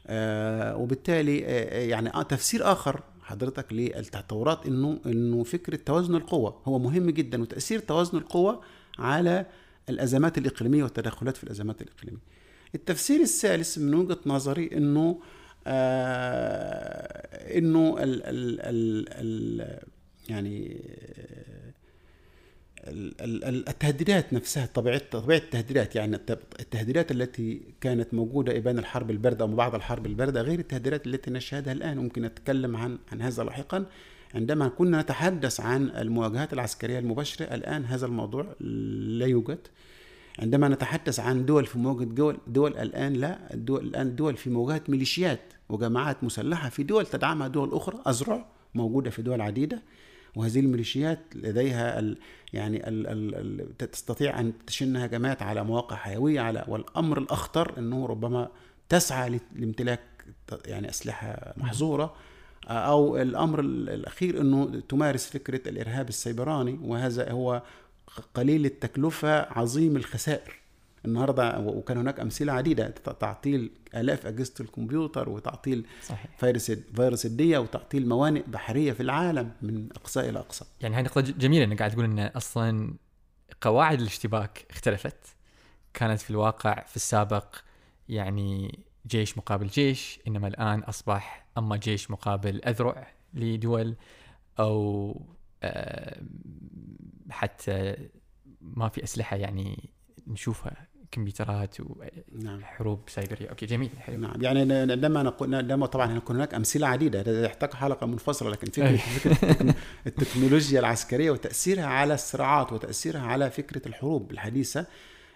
آه 0.06 0.76
وبالتالي 0.76 1.46
آه 1.46 1.80
يعني 1.80 2.14
آه 2.14 2.22
تفسير 2.22 2.72
آخر 2.72 3.00
حضرتك 3.22 3.72
للتطورات 3.72 4.66
إنه 4.66 5.00
إنه 5.06 5.42
فكرة 5.42 5.76
توازن 5.76 6.14
القوى 6.14 6.54
هو 6.64 6.78
مهم 6.78 7.10
جدا 7.10 7.42
وتأثير 7.42 7.78
توازن 7.78 8.18
القوى 8.18 8.60
على 8.98 9.46
الأزمات 9.88 10.38
الإقليمية 10.38 10.82
والتدخلات 10.82 11.36
في 11.36 11.44
الأزمات 11.44 11.82
الإقليمية. 11.82 12.20
التفسير 12.74 13.20
الثالث 13.20 13.78
من 13.78 13.94
وجهة 13.94 14.18
نظري 14.26 14.70
إنه 14.72 15.20
آه 15.66 17.58
إنه 17.58 17.96
ال 18.02 18.22
ال 18.22 18.60
ال 18.60 19.08
ال 19.10 19.78
يعني 20.28 20.80
التهديدات 23.68 24.32
نفسها 24.32 24.66
طبيعة 24.66 25.02
طبيعة 25.10 25.38
التهديدات 25.38 25.96
يعني 25.96 26.16
التهديدات 26.60 27.10
التي 27.10 27.60
كانت 27.80 28.14
موجودة 28.14 28.56
ابان 28.56 28.78
الحرب 28.78 29.10
الباردة 29.10 29.44
أو 29.44 29.54
بعد 29.54 29.74
الحرب 29.74 30.06
الباردة 30.06 30.42
غير 30.42 30.58
التهديدات 30.58 31.06
التي 31.06 31.30
نشهدها 31.30 31.72
الآن 31.72 31.96
ممكن 31.98 32.22
نتكلم 32.22 32.76
عن 32.76 32.98
عن 33.12 33.22
هذا 33.22 33.44
لاحقا 33.44 33.86
عندما 34.34 34.68
كنا 34.68 35.02
نتحدث 35.02 35.60
عن 35.60 35.90
المواجهات 35.90 36.52
العسكرية 36.52 36.98
المباشرة 36.98 37.54
الآن 37.54 37.84
هذا 37.84 38.06
الموضوع 38.06 38.54
لا 38.60 39.26
يوجد. 39.26 39.58
عندما 40.38 40.68
نتحدث 40.68 41.20
عن 41.20 41.46
دول 41.46 41.66
في 41.66 41.78
مواجهه 41.78 42.04
دول 42.04 42.38
دول 42.46 42.76
الآن 42.78 43.12
لا. 43.12 43.54
الدول 43.54 43.84
الآن 43.84 44.16
دول 44.16 44.36
في 44.36 44.50
مواجهه 44.50 44.82
ميليشيات 44.88 45.40
وجماعات 45.68 46.24
مسلحة 46.24 46.68
في 46.68 46.82
دول 46.82 47.06
تدعمها 47.06 47.48
دول 47.48 47.72
أخرى 47.72 48.02
اذرع 48.06 48.46
موجودة 48.74 49.10
في 49.10 49.22
دول 49.22 49.40
عديدة. 49.40 49.82
وهذه 50.36 50.60
الميليشيات 50.60 51.20
لديها 51.34 51.98
ال 51.98 52.18
يعني 52.52 52.88
ال 52.88 53.06
ال 53.06 53.76
تستطيع 53.76 54.40
أن 54.40 54.52
تشن 54.66 54.96
هجمات 54.96 55.42
على 55.42 55.64
مواقع 55.64 55.96
حيوية 55.96 56.40
على 56.40 56.64
والأمر 56.68 57.18
الأخطر 57.18 57.78
إنه 57.78 58.06
ربما 58.06 58.48
تسعى 58.88 59.40
لامتلاك 59.56 60.00
يعني 60.66 60.88
أسلحة 60.88 61.54
محظورة. 61.56 62.14
أو 62.68 63.16
الأمر 63.16 63.60
الأخير 63.60 64.40
إنه 64.40 64.82
تمارس 64.88 65.26
فكرة 65.26 65.68
الإرهاب 65.68 66.08
السيبراني 66.08 66.78
وهذا 66.82 67.30
هو 67.32 67.62
قليل 68.34 68.66
التكلفة 68.66 69.40
عظيم 69.40 69.96
الخسائر. 69.96 70.60
النهارده 71.04 71.58
وكان 71.58 71.98
هناك 71.98 72.20
أمثلة 72.20 72.52
عديدة 72.52 72.88
تعطيل 73.20 73.70
آلاف 73.94 74.26
أجهزة 74.26 74.54
الكمبيوتر 74.60 75.28
وتعطيل 75.28 75.86
صحيح. 76.02 76.38
فيروس 76.38 76.70
فيروس 76.70 77.26
الدية 77.26 77.58
وتعطيل 77.58 78.08
موانئ 78.08 78.42
بحرية 78.46 78.92
في 78.92 79.00
العالم 79.02 79.50
من 79.62 79.88
أقصى 79.96 80.20
إلى 80.20 80.38
أقصى. 80.38 80.64
يعني 80.80 80.96
هاي 80.96 81.02
نقطة 81.02 81.20
جميلة 81.20 81.64
إنك 81.64 81.78
قاعد 81.78 81.90
تقول 81.90 82.04
إن 82.04 82.18
أصلا 82.18 82.94
قواعد 83.60 84.00
الاشتباك 84.00 84.66
اختلفت. 84.70 85.16
كانت 85.94 86.20
في 86.20 86.30
الواقع 86.30 86.84
في 86.86 86.96
السابق 86.96 87.56
يعني 88.08 88.78
جيش 89.06 89.38
مقابل 89.38 89.66
جيش 89.66 90.20
إنما 90.26 90.48
الآن 90.48 90.80
أصبح 90.80 91.46
أما 91.58 91.76
جيش 91.76 92.10
مقابل 92.10 92.64
أذرع 92.64 93.12
لدول 93.34 93.94
أو 94.58 95.20
آه، 95.62 96.22
حتى 97.30 97.96
ما 98.60 98.88
في 98.88 99.04
أسلحة 99.04 99.36
يعني 99.36 99.90
نشوفها 100.26 100.86
كمبيوترات 101.10 101.76
وحروب 101.80 102.98
نعم. 102.98 103.08
سايبرية. 103.08 103.48
أوكي 103.48 103.66
جميل 103.66 103.90
حلو. 103.98 104.18
نعم 104.18 104.42
يعني 104.42 104.64
لما 104.86 105.22
نقول 105.22 105.50
لما 105.52 105.86
طبعا 105.86 106.16
يكون 106.16 106.36
هناك 106.36 106.54
أمثلة 106.54 106.86
عديدة 106.86 107.20
هذا 107.20 107.44
يحتاج 107.44 107.72
حلقة 107.72 108.06
منفصلة 108.06 108.50
لكن 108.50 108.70
فكرة, 108.70 108.96
فكرة 108.96 109.74
التكنولوجيا 110.06 110.80
العسكرية 110.80 111.30
وتأثيرها 111.30 111.86
على 111.86 112.14
الصراعات 112.14 112.72
وتأثيرها 112.72 113.20
على 113.20 113.50
فكرة 113.50 113.88
الحروب 113.88 114.30
الحديثة 114.30 114.86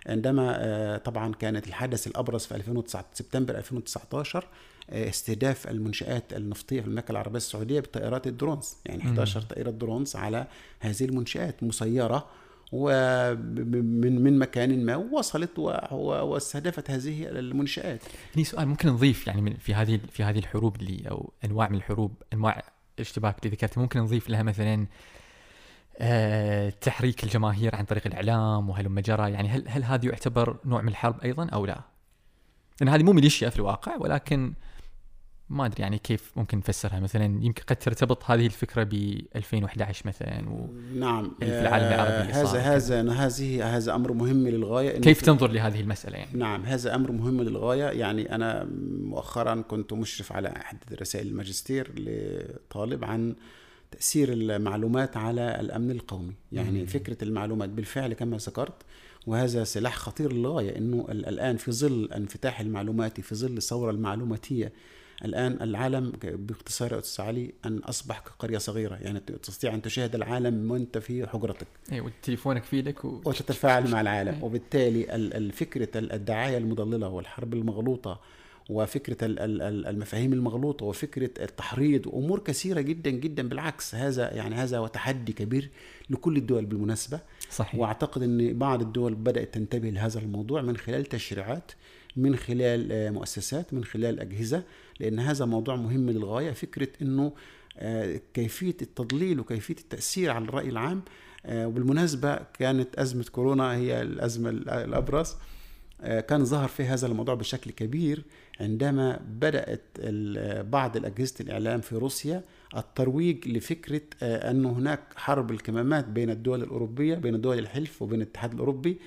عندما 0.08 0.56
آه، 0.58 0.96
طبعا 0.96 1.34
كانت 1.34 1.66
الحدث 1.66 2.06
الأبرز 2.06 2.44
في 2.46 2.54
2009 2.54 3.04
سبتمبر 3.12 3.58
2019 3.58 4.46
آه، 4.90 5.08
استهداف 5.08 5.68
المنشآت 5.68 6.32
النفطية 6.32 6.80
في 6.80 6.86
المملكة 6.86 7.12
العربية 7.12 7.36
السعودية 7.36 7.80
بطائرات 7.80 8.26
ال 8.26 8.34
drones 8.34 8.76
يعني 8.86 9.02
11 9.02 9.40
طائرة 9.40 9.70
drones 9.70 10.16
على 10.16 10.46
هذه 10.80 11.04
المنشآت 11.04 11.62
مسيرة 11.62 12.26
ومن 12.72 14.22
من 14.22 14.38
مكان 14.38 14.86
ما 14.86 14.96
وصلت 14.96 15.58
واستهدفت 15.58 16.90
هذه 16.90 17.28
المنشآت. 17.28 18.00
هني 18.36 18.44
سؤال 18.44 18.68
ممكن 18.68 18.88
نضيف 18.88 19.26
يعني 19.26 19.56
في 19.56 19.74
هذه 19.74 20.00
في 20.12 20.22
هذه 20.22 20.38
الحروب 20.38 20.76
اللي 20.76 21.10
أو 21.10 21.32
أنواع 21.44 21.68
من 21.68 21.76
الحروب 21.76 22.22
أنواع 22.32 22.62
الاشتباك 22.98 23.38
اللي 23.38 23.56
ذكرتها 23.56 23.80
ممكن 23.80 24.00
نضيف 24.00 24.30
لها 24.30 24.42
مثلا 24.42 24.86
آه، 25.98 26.70
تحريك 26.70 27.24
الجماهير 27.24 27.76
عن 27.76 27.84
طريق 27.84 28.02
الإعلام 28.06 28.70
وهلم 28.70 29.00
جرى. 29.00 29.32
يعني 29.32 29.48
هل 29.48 29.64
هل 29.68 29.84
هذا 29.84 30.06
يعتبر 30.06 30.56
نوع 30.64 30.82
من 30.82 30.88
الحرب 30.88 31.20
أيضا 31.20 31.46
أو 31.48 31.66
لا؟ 31.66 31.80
لأن 32.80 32.88
هذه 32.88 33.02
مو 33.02 33.12
ميليشيا 33.12 33.50
في 33.50 33.56
الواقع 33.56 33.96
ولكن 33.96 34.52
ما 35.50 35.66
أدري 35.66 35.82
يعني 35.82 35.98
كيف 35.98 36.32
ممكن 36.36 36.58
نفسرها. 36.58 37.00
مثلا 37.00 37.24
يمكن 37.24 37.62
قد 37.62 37.76
ترتبط 37.76 38.30
هذه 38.30 38.46
الفكرة 38.46 38.82
ب 38.82 38.92
2011 39.36 40.08
مثلا 40.08 40.48
و 40.50 40.66
نعم 40.94 41.32
في 41.40 41.60
العالم 41.60 41.86
العربي 41.86 42.32
هذا 42.32 42.58
هذا 42.58 43.12
هذه 43.12 43.76
هذا 43.76 43.94
أمر 43.94 44.12
مهم 44.12 44.48
للغاية 44.48 45.00
كيف 45.00 45.20
تنظر 45.20 45.50
لهذه 45.50 45.80
المسألة 45.80 46.16
يعني؟ 46.16 46.38
نعم 46.38 46.64
هذا 46.64 46.94
أمر 46.94 47.12
مهم 47.12 47.42
للغاية. 47.42 47.84
يعني 47.84 48.34
أنا 48.34 48.68
مؤخرا 49.02 49.60
كنت 49.60 49.92
مشرف 49.92 50.32
على 50.32 50.48
أحد 50.48 50.78
رسائل 51.00 51.26
الماجستير 51.26 51.92
لطالب 51.96 53.04
عن 53.04 53.36
تأثير 53.90 54.32
المعلومات 54.32 55.16
على 55.16 55.60
الأمن 55.60 55.90
القومي. 55.90 56.34
يعني 56.52 56.80
مم. 56.80 56.86
فكرة 56.86 57.24
المعلومات 57.24 57.68
بالفعل 57.68 58.12
كما 58.12 58.36
ذكرت 58.36 58.82
وهذا 59.26 59.64
سلاح 59.64 59.96
خطير 59.96 60.32
للغاية 60.32 60.76
إنه 60.78 61.06
الآن 61.10 61.56
في 61.56 61.72
ظل 61.72 61.92
الانفتاح 61.92 62.60
المعلوماتي 62.60 63.22
في 63.22 63.34
ظل 63.34 63.56
الثوره 63.56 63.90
المعلوماتية 63.90 64.72
الآن 65.24 65.62
العالم 65.62 66.12
باختصار 66.22 66.92
يا 66.92 66.98
أستاذ 66.98 67.24
علي 67.24 67.54
أن 67.64 67.78
أصبح 67.78 68.18
كقريه 68.18 68.58
صغيرة. 68.58 68.94
يعني 68.94 69.20
تستطيع 69.20 69.74
أن 69.74 69.82
تشاهد 69.82 70.14
العالم 70.14 70.70
وانت 70.70 70.98
في 70.98 71.26
حجرتك. 71.26 71.66
اي 71.92 72.00
وتليفونك 72.00 72.64
في 72.64 72.76
إيدك 72.76 73.04
و... 73.04 73.20
وتتفاعل 73.24 73.90
مع 73.90 74.00
العالم. 74.00 74.42
وبالتالي 74.42 75.14
الفكرة 75.14 75.88
الدعاية 75.98 76.58
المضللة 76.58 77.08
والحرب 77.08 77.54
المغلوطة 77.54 78.20
وفكرة 78.68 79.16
المفاهيم 79.22 80.32
المغلوطة 80.32 80.86
وفكرة 80.86 81.30
التحريض 81.44 82.06
وأمور 82.06 82.38
كثيرة 82.38 82.80
جدا 82.80 83.10
جدا 83.10 83.48
بالعكس 83.48 83.94
هذا 83.94 84.34
يعني 84.34 84.54
هذا 84.54 84.78
وتحدي 84.78 85.32
كبير 85.32 85.70
لكل 86.10 86.36
الدول 86.36 86.66
بالمناسبة. 86.66 87.20
صحيح. 87.50 87.80
وأعتقد 87.80 88.22
أن 88.22 88.58
بعض 88.58 88.82
الدول 88.82 89.14
بدأت 89.14 89.54
تنتبه 89.54 89.90
لهذا 89.90 90.20
الموضوع 90.20 90.62
من 90.62 90.76
خلال 90.76 91.04
تشريعات 91.04 91.72
من 92.16 92.36
خلال 92.36 92.92
آه، 92.92 93.10
مؤسسات 93.10 93.74
من 93.74 93.84
خلال 93.84 94.20
أجهزة 94.20 94.62
لأن 95.00 95.18
هذا 95.18 95.44
موضوع 95.44 95.76
مهم 95.76 96.10
للغاية. 96.10 96.52
فكرة 96.52 96.88
أنه 97.02 97.32
آه، 97.78 98.20
كيفية 98.34 98.76
التضليل 98.82 99.40
وكيفية 99.40 99.76
التأثير 99.80 100.30
على 100.30 100.44
الرأي 100.44 100.68
العام 100.68 101.02
آه، 101.46 101.68
وبالمناسبة 101.68 102.36
كانت 102.58 102.94
أزمة 102.94 103.24
كورونا 103.32 103.74
هي 103.74 104.02
الأزمة 104.02 104.50
الأبرز 104.50 105.36
كان 106.28 106.44
ظهر 106.44 106.68
في 106.68 106.82
هذا 106.82 107.06
الموضوع 107.06 107.34
بشكل 107.34 107.70
كبير. 107.70 108.24
عندما 108.60 109.20
بدأت 109.28 109.82
بعض 110.66 110.96
الأجهزة 110.96 111.34
الإعلام 111.40 111.80
في 111.80 111.96
روسيا 111.96 112.42
الترويج 112.76 113.48
لفكرة 113.48 114.00
أن 114.22 114.64
هناك 114.64 115.00
حرب 115.16 115.50
الكمامات 115.50 116.04
بين 116.04 116.30
الدول 116.30 116.62
الأوروبية 116.62 117.14
بين 117.14 117.40
دول 117.40 117.58
الحلف 117.58 118.02
وبين 118.02 118.22
الاتحاد 118.22 118.52
الأوروبي 118.52 118.98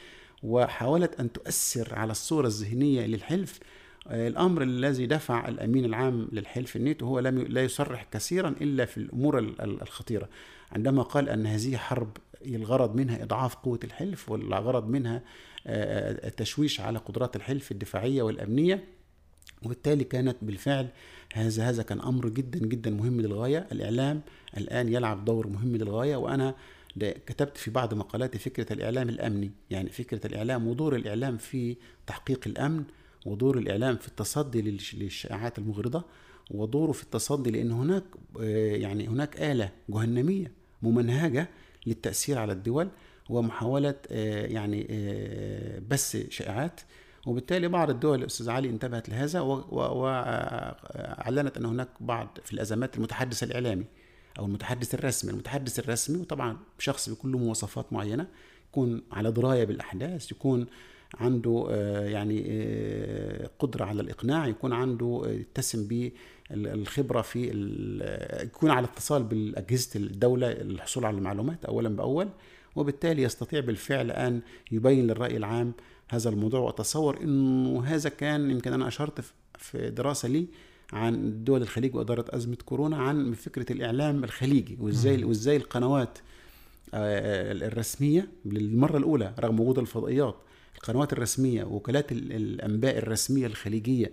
وحاولت 0.43 1.19
أن 1.19 1.31
تؤثر 1.31 1.95
على 1.95 2.11
الصورة 2.11 2.47
الذهنية 2.47 3.05
للحلف. 3.05 3.59
الأمر 4.07 4.61
الذي 4.61 5.05
دفع 5.05 5.47
الأمين 5.47 5.85
العام 5.85 6.27
للحلف 6.31 6.75
الناتو 6.75 7.05
هو 7.05 7.19
لم 7.19 7.39
لا 7.39 7.63
يصرح 7.63 8.07
كثيرا 8.11 8.49
إلا 8.61 8.85
في 8.85 8.97
الأمور 8.97 9.39
الخطيرة. 9.59 10.29
عندما 10.71 11.01
قال 11.01 11.29
أن 11.29 11.45
هذه 11.45 11.77
حرب 11.77 12.17
الغرض 12.45 12.95
منها 12.95 13.23
إضعاف 13.23 13.55
قوة 13.55 13.79
الحلف 13.83 14.29
والغرض 14.29 14.89
منها 14.89 15.21
التشويش 15.67 16.79
على 16.81 16.99
قدرات 16.99 17.35
الحلف 17.35 17.71
الدفاعية 17.71 18.21
والأمنية 18.21 18.83
وبالتالي 19.65 20.03
كانت 20.03 20.37
بالفعل 20.41 20.87
هذا 21.33 21.69
هذا 21.69 21.83
كان 21.83 22.01
أمر 22.01 22.29
جدا 22.29 22.59
جدا 22.59 22.91
مهم 22.91 23.21
للغاية. 23.21 23.67
الإعلام 23.71 24.21
الآن 24.57 24.93
يلعب 24.93 25.25
دور 25.25 25.47
مهم 25.47 25.75
للغاية 25.75 26.15
وأنا 26.15 26.55
كتبت 26.99 27.57
في 27.57 27.71
بعض 27.71 27.93
مقالاتي 27.93 28.39
فكرة 28.39 28.73
الإعلام 28.73 29.09
الأمني. 29.09 29.51
يعني 29.69 29.89
فكرة 29.89 30.27
الإعلام 30.27 30.67
ودور 30.67 30.95
الإعلام 30.95 31.37
في 31.37 31.77
تحقيق 32.07 32.39
الأمن 32.47 32.83
ودور 33.25 33.57
الإعلام 33.57 33.97
في 33.97 34.07
التصدي 34.07 34.61
للشائعات 34.93 35.59
المغرضة 35.59 36.03
ودوره 36.51 36.91
في 36.91 37.03
التصدي 37.03 37.51
لأن 37.51 37.71
هناك 37.71 38.03
آه، 38.39 38.75
يعني 38.75 39.07
هناك 39.07 39.41
آلة 39.41 39.71
جهنمية 39.89 40.51
ممنهجة 40.81 41.49
للتأثير 41.87 42.37
على 42.37 42.53
الدول 42.53 42.89
ومحاولة 43.29 43.95
آه، 44.11 44.45
يعني 44.45 44.87
آه، 44.89 45.79
بث 45.89 46.29
شائعات. 46.29 46.81
وبالتالي 47.25 47.67
بعض 47.67 47.89
الدول 47.89 48.23
أستاذ 48.23 48.49
علي 48.49 48.69
انتبهت 48.69 49.09
لهذا 49.09 49.39
واعلنت 49.71 51.57
أن 51.57 51.65
هناك 51.65 51.87
بعض 51.99 52.37
في 52.43 52.53
الأزمات 52.53 52.97
المتحدث 52.97 53.43
الإعلامي 53.43 53.85
أو 54.39 54.45
المتحدث 54.45 54.93
الرسمي. 54.95 55.31
المتحدث 55.31 55.79
الرسمي 55.79 56.21
وطبعا 56.21 56.57
شخص 56.79 57.09
بيكون 57.09 57.31
له 57.31 57.37
مواصفات 57.37 57.93
معينة 57.93 58.27
يكون 58.69 59.01
على 59.11 59.31
دراية 59.31 59.63
بالأحداث 59.63 60.31
يكون 60.31 60.67
عنده 61.19 61.67
آه، 61.69 62.05
يعني 62.05 62.45
آه، 62.49 63.49
قدرة 63.59 63.85
على 63.85 64.01
الإقناع 64.01 64.47
يكون 64.47 64.73
عنده 64.73 65.21
يتسم 65.25 65.87
بالخبره 66.51 67.21
في 67.21 67.47
يكون 68.43 68.71
على 68.71 68.85
اتصال 68.85 69.23
بالأجهزة 69.23 69.89
الدولة 69.95 70.53
للحصول 70.53 71.05
على 71.05 71.17
المعلومات 71.17 71.65
اولا 71.65 71.89
بأول 71.89 72.29
وبالتالي 72.75 73.23
يستطيع 73.23 73.59
بالفعل 73.59 74.11
أن 74.11 74.41
يبين 74.71 75.07
للرأي 75.07 75.37
العام 75.37 75.73
هذا 76.11 76.29
الموضوع 76.29 76.59
وأتصور 76.59 77.21
إنه 77.21 77.83
هذا 77.85 78.09
كان 78.09 78.51
يمكن 78.51 78.73
أنا 78.73 78.87
أشرت 78.87 79.23
في 79.57 79.89
دراسة 79.89 80.27
لي 80.27 80.47
عن 80.93 81.43
دول 81.43 81.61
الخليج 81.61 81.95
وإدارة 81.95 82.25
أزمة 82.29 82.57
كورونا 82.65 82.97
عن 82.97 83.33
فكرة 83.33 83.71
الإعلام 83.71 84.23
الخليجي 84.23 84.77
وازاي 84.81 85.23
وإزاي 85.23 85.55
القنوات 85.55 86.17
آه، 86.93 87.51
الرسمية 87.51 88.27
للمرة 88.45 88.97
الأولى 88.97 89.33
رغم 89.39 89.59
وجود 89.59 89.79
الفضائيات 89.79 90.35
القنوات 90.75 91.13
الرسمية 91.13 91.63
وكالات 91.63 92.11
الأنباء 92.11 92.97
الرسمية 92.97 93.45
الخليجية 93.45 94.11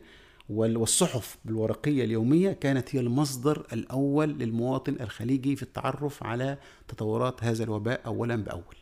والصحف 0.49 1.39
بالورقيه 1.45 2.05
اليومية 2.05 2.53
كانت 2.53 2.97
هي 2.97 3.01
المصدر 3.01 3.67
الأول 3.73 4.29
للمواطن 4.29 4.97
الخليجي 5.01 5.57
في 5.57 5.63
التعرف 5.63 6.23
على 6.23 6.59
تطورات 6.89 7.45
هذا 7.45 7.65
الوباء 7.65 8.01
اولا 8.07 8.37
بأول. 8.37 8.77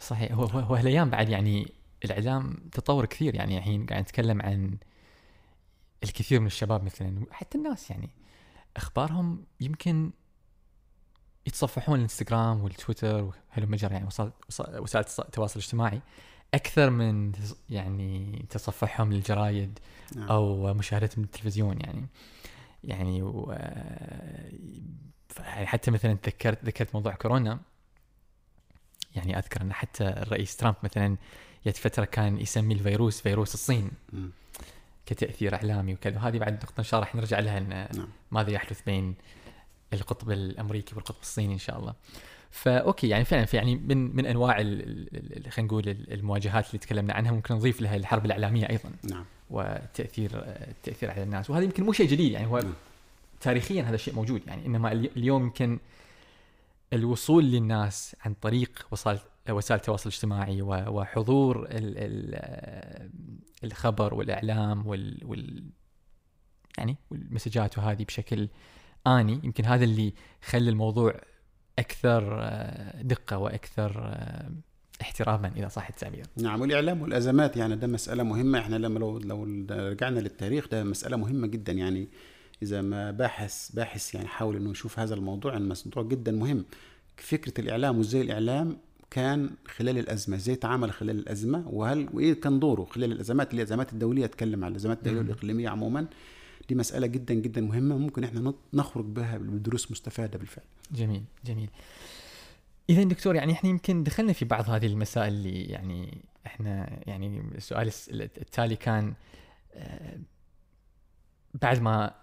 صحيح 0.00 0.32
هو 0.32 0.44
هو 0.44 0.76
الأيام 0.76 1.10
بعد 1.10 1.28
يعني 1.28 1.77
الإعلام 2.04 2.54
تطور 2.72 3.06
كثير 3.06 3.34
يعني 3.34 3.58
الحين 3.58 3.86
قاعد 3.86 4.02
نتكلم 4.02 4.42
عن 4.42 4.78
الكثير 6.04 6.40
من 6.40 6.46
الشباب 6.46 6.84
مثلا 6.84 7.22
حتى 7.30 7.58
الناس 7.58 7.90
يعني 7.90 8.10
أخبارهم 8.76 9.44
يمكن 9.60 10.10
يتصفحون 11.46 11.96
الإنستغرام 11.96 12.64
والتويتر 12.64 13.32
وهالمجر 13.52 13.92
يعني 13.92 14.08
وسائل 14.78 15.04
التواصل 15.18 15.60
الاجتماعي 15.60 16.00
أكثر 16.54 16.90
من 16.90 17.32
يعني 17.70 18.44
تصفحهم 18.50 19.12
للجرايد 19.12 19.78
نعم. 20.16 20.28
أو 20.28 20.74
مشاهدتهم 20.74 21.24
للتلفزيون 21.24 21.80
يعني 21.80 22.06
يعني 22.84 23.22
و... 23.22 23.52
يعني 25.38 25.66
حتى 25.66 25.90
مثلا 25.90 26.14
تذكرت 26.14 26.64
ذكرت 26.64 26.94
موضوع 26.94 27.14
كورونا 27.14 27.60
يعني 29.16 29.38
أذكر 29.38 29.62
إن 29.62 29.72
حتى 29.72 30.04
الرئيس 30.04 30.56
ترامب 30.56 30.76
مثلا 30.82 31.16
جت 31.66 31.76
فتره 31.76 32.04
كان 32.04 32.40
يسمي 32.40 32.74
الفيروس 32.74 33.20
فيروس 33.20 33.54
الصين 33.54 33.90
م. 34.12 34.28
كتأثير 35.06 35.54
إعلامي 35.54 35.94
وكذا 35.94 36.16
وهذه 36.16 36.38
بعد 36.38 36.52
نقطة 36.52 36.78
إن 36.78 36.84
شاء 36.84 37.00
الله 37.00 37.08
راح 37.08 37.14
نرجع 37.14 37.38
لها 37.38 37.58
إن 37.58 37.68
نعم. 37.68 38.08
ماذا 38.30 38.50
يحدث 38.50 38.82
بين 38.82 39.14
القطب 39.92 40.30
الأمريكي 40.30 40.94
والقطب 40.94 41.22
الصيني 41.22 41.54
إن 41.54 41.58
شاء 41.58 41.78
الله. 41.78 41.94
فاوكي 42.50 43.08
يعني 43.08 43.24
فعلا 43.24 43.44
في 43.44 43.56
يعني 43.56 43.76
من 43.76 44.16
من 44.16 44.26
أنواع 44.26 44.56
خلينا 44.56 45.50
نقول 45.58 45.88
المواجهات 45.88 46.66
اللي 46.66 46.78
تكلمنا 46.78 47.14
عنها 47.14 47.32
ممكن 47.32 47.54
نضيف 47.54 47.80
لها 47.80 47.96
الحرب 47.96 48.26
الإعلامية 48.26 48.68
أيضا. 48.68 48.90
نعم. 49.02 49.24
والتاثير 49.50 50.30
التاثير 50.44 51.10
على 51.10 51.22
الناس 51.22 51.50
وهذا 51.50 51.64
يمكن 51.64 51.84
مو 51.84 51.92
شيء 51.92 52.08
جديد 52.08 52.32
يعني 52.32 52.46
هو 52.46 52.58
نعم. 52.58 52.72
تاريخيا 53.40 53.82
هذا 53.82 53.94
الشيء 53.94 54.14
موجود 54.14 54.42
يعني 54.46 54.66
إنما 54.66 54.92
اليوم 54.92 55.42
يمكن 55.42 55.78
الوصول 56.92 57.44
للناس 57.44 58.16
عن 58.24 58.34
طريق 58.34 58.86
وسائل 58.90 59.18
وسائل 59.50 59.80
التواصل 59.80 60.08
الاجتماعي 60.08 60.62
وحضور 60.62 61.68
الخبر 63.64 64.14
والإعلام 64.14 64.86
وال, 64.86 65.20
وال 65.24 65.64
يعني 66.78 66.96
والمسجات 67.10 67.78
وهذه 67.78 68.04
بشكل 68.04 68.48
آني. 69.06 69.40
يمكن 69.44 69.64
هذا 69.64 69.84
اللي 69.84 70.14
خلى 70.42 70.70
الموضوع 70.70 71.20
أكثر 71.78 72.38
آه، 72.40 73.02
دقة 73.02 73.38
وأكثر 73.38 73.92
آه، 74.04 74.50
احتراما 75.00 75.52
إذا 75.56 75.68
صح 75.68 75.88
التعبير. 75.88 76.26
نعم 76.36 76.60
والإعلام 76.60 77.02
والأزمات 77.02 77.56
يعني 77.56 77.76
ده 77.76 77.86
مسألة 77.86 78.22
مهمة. 78.22 78.58
إحنا 78.58 78.76
لما 78.76 78.98
لو 78.98 79.18
لو 79.18 79.44
رجعنا 79.70 80.20
للتاريخ 80.20 80.68
ده 80.68 80.84
مسألة 80.84 81.16
مهمة 81.16 81.46
جدا. 81.46 81.72
يعني 81.72 82.08
إذا 82.62 82.82
ما 82.82 83.10
باحث 83.10 83.70
باحث 83.70 84.14
يعني 84.14 84.28
حاول 84.28 84.56
إنه 84.56 84.70
يشوف 84.70 84.98
هذا 84.98 85.14
الموضوع 85.14 85.56
الموضوع 85.56 86.02
جدا 86.02 86.32
مهم. 86.32 86.64
فكرة 87.16 87.60
الإعلام 87.60 87.98
وإزاي 87.98 88.22
الإعلام 88.22 88.76
كان 89.10 89.50
خلال 89.76 89.98
الأزمة 89.98 90.36
إزاي 90.36 90.56
تعامل 90.56 90.92
خلال 90.92 91.18
الأزمة؟ 91.18 91.68
وهل 91.68 92.08
وإيه 92.12 92.40
كان 92.40 92.60
دوره 92.60 92.84
خلال 92.84 93.12
الأزمات 93.12 93.50
اللي 93.50 93.62
الأزمات 93.62 93.92
الدولية 93.92 94.24
اتكلم 94.24 94.64
عن 94.64 94.70
الأزمات 94.70 94.98
الدولية 94.98 95.18
والإقليمية 95.18 95.68
عموما؟ 95.68 96.06
دي 96.68 96.74
مسألة 96.74 97.06
جدا 97.06 97.34
جدا 97.34 97.60
مهمة 97.60 97.98
ممكن 97.98 98.24
إحنا 98.24 98.54
نخرج 98.74 99.04
بها 99.04 99.38
بدروس 99.38 99.90
مستفادة 99.90 100.38
بالفعل. 100.38 100.64
جميل 100.92 101.24
جميل. 101.44 101.70
اذا 102.90 103.02
دكتور 103.02 103.34
يعني 103.34 103.52
إحنا 103.52 103.70
يمكن 103.70 104.04
دخلنا 104.04 104.32
في 104.32 104.44
بعض 104.44 104.70
هذه 104.70 104.86
المسائل 104.86 105.32
اللي 105.32 105.64
يعني 105.64 106.24
إحنا 106.46 107.00
يعني 107.06 107.42
السؤال 107.54 107.90
التالي 108.10 108.76
كان 108.76 109.14
آه، 109.74 110.18
بعد 111.54 111.80
ما 111.80 112.14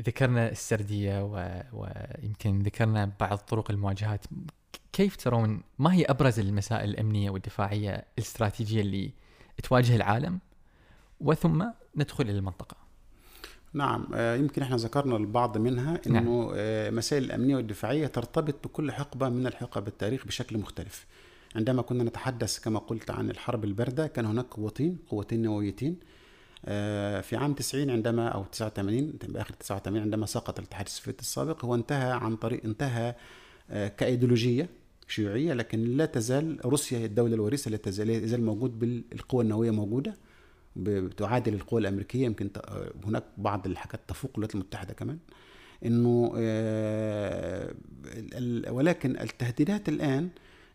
ذكرنا 0.00 0.50
السردية 0.50 1.22
ويمكن 1.72 2.58
ذكرنا 2.58 3.12
بعض 3.20 3.38
طرق 3.38 3.70
المواجهات 3.70 4.24
كيف 4.98 5.16
ترون 5.16 5.62
ما 5.78 5.94
هي 5.94 6.04
أبرز 6.04 6.40
المسائل 6.40 6.90
الأمنية 6.90 7.30
والدفاعية 7.30 8.04
الاستراتيجية 8.18 8.80
اللي 8.80 9.12
تواجه 9.62 9.96
العالم؟ 9.96 10.38
وثم 11.20 11.64
ندخل 11.96 12.24
إلى 12.24 12.38
المنطقة. 12.38 12.76
نعم 13.72 14.06
آه، 14.14 14.36
يمكن 14.36 14.62
إحنا 14.62 14.76
ذكرنا 14.76 15.16
البعض 15.16 15.58
منها 15.58 16.00
إنه 16.06 16.20
نعم. 16.20 16.94
مسائل 16.96 17.24
الأمنية 17.24 17.56
والدفاعية 17.56 18.06
ترتبط 18.06 18.64
بكل 18.64 18.92
حقبة 18.92 19.28
من 19.28 19.46
الحقب 19.46 19.88
التاريخ 19.88 20.26
بشكل 20.26 20.58
مختلف. 20.58 21.06
عندما 21.56 21.82
كنا 21.82 22.04
نتحدث 22.04 22.58
كما 22.58 22.78
قلت 22.78 23.10
عن 23.10 23.30
الحرب 23.30 23.64
الباردة 23.64 24.06
كان 24.06 24.26
هناك 24.26 24.46
قوتين 24.46 24.98
قوتين 25.08 25.42
نوويتين. 25.42 25.96
آه، 26.64 27.20
في 27.20 27.36
عام 27.36 27.54
90 27.54 27.90
عندما 27.90 28.28
أو 28.28 28.44
89 28.44 29.12
باخر 29.28 29.54
89 29.54 30.02
عندما 30.02 30.26
سقط 30.26 30.58
الاتحاد 30.58 30.86
السوفيتي 30.86 31.20
السابق 31.20 31.64
هو 31.64 31.74
انتهى 31.74 32.12
عن 32.12 32.36
طريق 32.36 32.64
انتهى 32.64 33.14
كإيديولوجية. 33.68 34.77
شيوعية 35.08 35.52
لكن 35.52 35.84
لا 35.84 36.06
تزال 36.06 36.60
روسيا 36.64 36.98
هي 36.98 37.04
الدولة 37.04 37.34
الوريثه 37.34 37.70
لا 37.70 37.76
تزال 37.76 38.10
يزال 38.10 38.44
موجود 38.44 38.78
بالقوى 38.78 39.44
النووية 39.44 39.70
موجودة 39.70 40.14
بتعادل 40.76 41.54
القوى 41.54 41.80
الأمريكية. 41.80 42.24
يمكن 42.24 42.50
هناك 43.04 43.24
بعض 43.36 43.66
الحاجات 43.66 44.00
تفوق 44.08 44.30
الولايات 44.34 44.54
المتحدة 44.54 44.94
كمان. 44.94 45.18
إنه 45.84 46.32
آه، 46.36 47.74
ولكن 48.70 49.18
التهديدات 49.20 49.88
الآن 49.88 50.28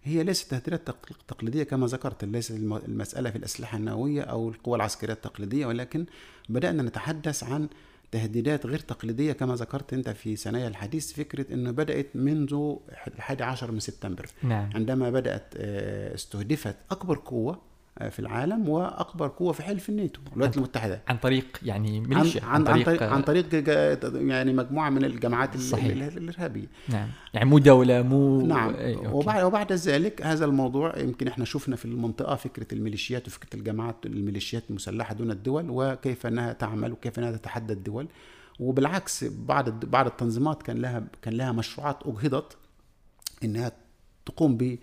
هي 0.04 0.24
ليست 0.24 0.52
تهديدات 0.52 0.90
تقليدية 1.28 1.64
كما 1.64 1.88
ذكرت 1.88 2.26
ليست 2.26 2.52
المسألة 2.88 3.30
في 3.30 3.38
الأسلحة 3.38 3.78
النووية 3.78 4.22
أو 4.22 4.50
القوى 4.50 4.76
العسكرية 4.76 5.14
التقليدية 5.14 5.66
ولكن 5.66 6.06
بدأنا 6.50 6.84
نتحدث 6.84 7.44
عن 7.44 7.68
تهديدات 8.14 8.66
غير 8.66 8.80
تقليدية 8.80 9.34
كما 9.34 9.56
ذكرت 9.56 9.94
أنت 9.94 10.10
في 10.10 10.36
ثنايا 10.36 10.68
الحديث 10.68 11.14
فكرة 11.14 11.54
أنه 11.54 11.72
بدأت 11.72 12.16
منذ 12.16 12.76
الحادي 13.08 13.44
عشر 13.44 13.72
من 13.72 13.80
سبتمبر 13.80 14.26
نعم. 14.44 14.70
عندما 14.76 15.10
بدأت 15.10 15.54
آه، 15.58 16.16
استهدفت 16.16 16.76
أكبر 16.92 17.22
قوة 17.26 17.62
في 18.10 18.20
العالم 18.20 18.70
وأكبر 18.70 19.28
قوة 19.28 19.54
في 19.54 19.64
حلف 19.64 19.90
الناتو 19.90 20.22
الولايات 20.28 20.58
المتحدة. 20.58 21.02
عن 21.08 21.18
طريق 21.18 21.46
يعني 21.64 22.00
ميليشيا 22.00 22.44
عن, 22.44 22.68
عن, 22.68 22.74
عن 22.74 22.84
طريق 22.84 23.04
عن 23.04 23.22
طريق 23.22 23.70
يعني 24.16 24.54
مجموعة 24.54 24.90
من 24.90 25.06
الجماعات 25.06 25.58
صحيح. 25.58 25.86
الإرهابية. 25.86 26.68
نعم. 26.90 27.08
يعني 27.34 27.50
مو 27.50 27.58
دولة 27.60 28.02
مو 28.02 28.46
نعم. 28.46 28.76
وبعد 29.12 29.44
وبعد 29.44 29.74
ذلك 29.74 30.22
هذا 30.22 30.46
الموضوع 30.46 31.00
يمكن 31.00 31.28
إحنا 31.28 31.46
شفنا 31.46 31.76
في 31.76 31.86
المنطقة 31.86 32.36
فكرة 32.36 32.68
الميليشيات 32.74 33.28
وفكرة 33.28 33.60
الجماعات 33.60 34.06
الميليشيات 34.06 34.64
المسلحة 34.70 35.14
دون 35.14 35.32
الدول 35.32 35.66
وكيف 35.70 36.26
أنها 36.26 36.54
تعمل 36.54 36.92
وكيف 36.92 37.20
أنها 37.20 37.32
تتحدى 37.32 37.74
الدول. 37.74 38.08
وبالعكس 38.60 39.24
بعض 39.24 39.86
بعض 39.86 40.06
التنظيمات 40.06 40.64
كان 40.64 40.78
لها 40.78 41.04
كان 41.22 41.34
لها 41.34 41.52
مشروعات 41.52 41.98
أجهضت 42.06 42.58
إنها 43.44 43.72
تقوم 44.26 44.58
ب 44.58 44.78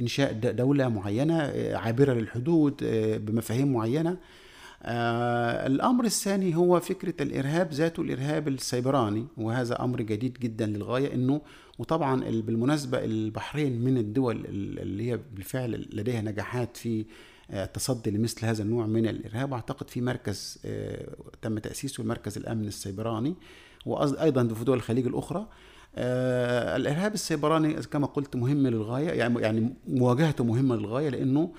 إنشاء 0.00 0.32
دولة 0.32 0.88
معينة 0.88 1.38
آه، 1.40 1.76
عابرة 1.76 2.12
للحدود 2.12 2.80
آه، 2.82 3.16
بمفاهيم 3.16 3.72
معينة. 3.72 4.16
آه 4.82 5.66
الأمر 5.66 6.04
الثاني 6.04 6.56
هو 6.56 6.80
فكرة 6.80 7.22
الإرهاب 7.22 7.72
ذاته 7.72 8.00
الإرهاب 8.00 8.48
السيبراني 8.48 9.26
وهذا 9.36 9.84
أمر 9.84 10.02
جديد 10.02 10.38
جدا 10.40 10.66
للغاية 10.66 11.14
إنه 11.14 11.40
وطبعا 11.78 12.24
بالمناسبة 12.30 13.04
البحرين 13.04 13.84
من 13.84 13.98
الدول 13.98 14.46
اللي 14.46 15.10
هي 15.10 15.20
بالفعل 15.34 15.88
لديها 15.92 16.20
نجاحات 16.20 16.76
في 16.76 17.04
التصدي 17.50 18.10
لمثل 18.10 18.46
هذا 18.46 18.62
النوع 18.62 18.86
من 18.86 19.08
الإرهاب. 19.08 19.52
واعتقد 19.52 19.90
في 19.90 20.00
مركز 20.00 20.58
تم 21.42 21.58
تأسيسه 21.58 22.02
المركز 22.02 22.38
الأمن 22.38 22.66
السيبراني 22.66 23.34
وأيضا 23.86 24.48
في 24.48 24.64
دول 24.64 24.76
الخليج 24.76 25.06
الأخرى. 25.06 25.46
آه 25.96 26.76
الإرهاب 26.76 27.14
السيبراني 27.14 27.74
كما 27.74 28.06
قلت 28.06 28.36
مهم 28.36 28.66
للغاية 28.66 29.08
يعني 29.08 29.40
يعني 29.40 29.74
مواجهته 29.88 30.44
مهمة 30.44 30.76
للغاية 30.76 31.08
لأنه 31.08 31.52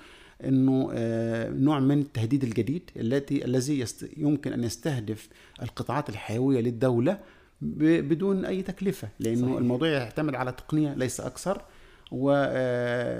إنه 0.44 0.90
آه 0.92 1.50
نوع 1.50 1.80
من 1.80 1.98
التهديد 1.98 2.44
الجديد 2.44 2.90
التي 2.96 3.44
الذي 3.44 3.84
يمكن 4.16 4.52
أن 4.52 4.64
يستهدف 4.64 5.28
القطاعات 5.62 6.08
الحيوية 6.08 6.60
للدولة 6.60 7.18
بدون 7.60 8.44
أي 8.44 8.62
تكلفة 8.62 9.08
لأنه 9.20 9.46
صحيح. 9.46 9.56
الموضوع 9.56 9.88
يعتمد 9.88 10.34
على 10.34 10.52
تقنية 10.52 10.94
ليس 10.94 11.20
أكثر 11.20 11.62
والجديد 12.10 13.16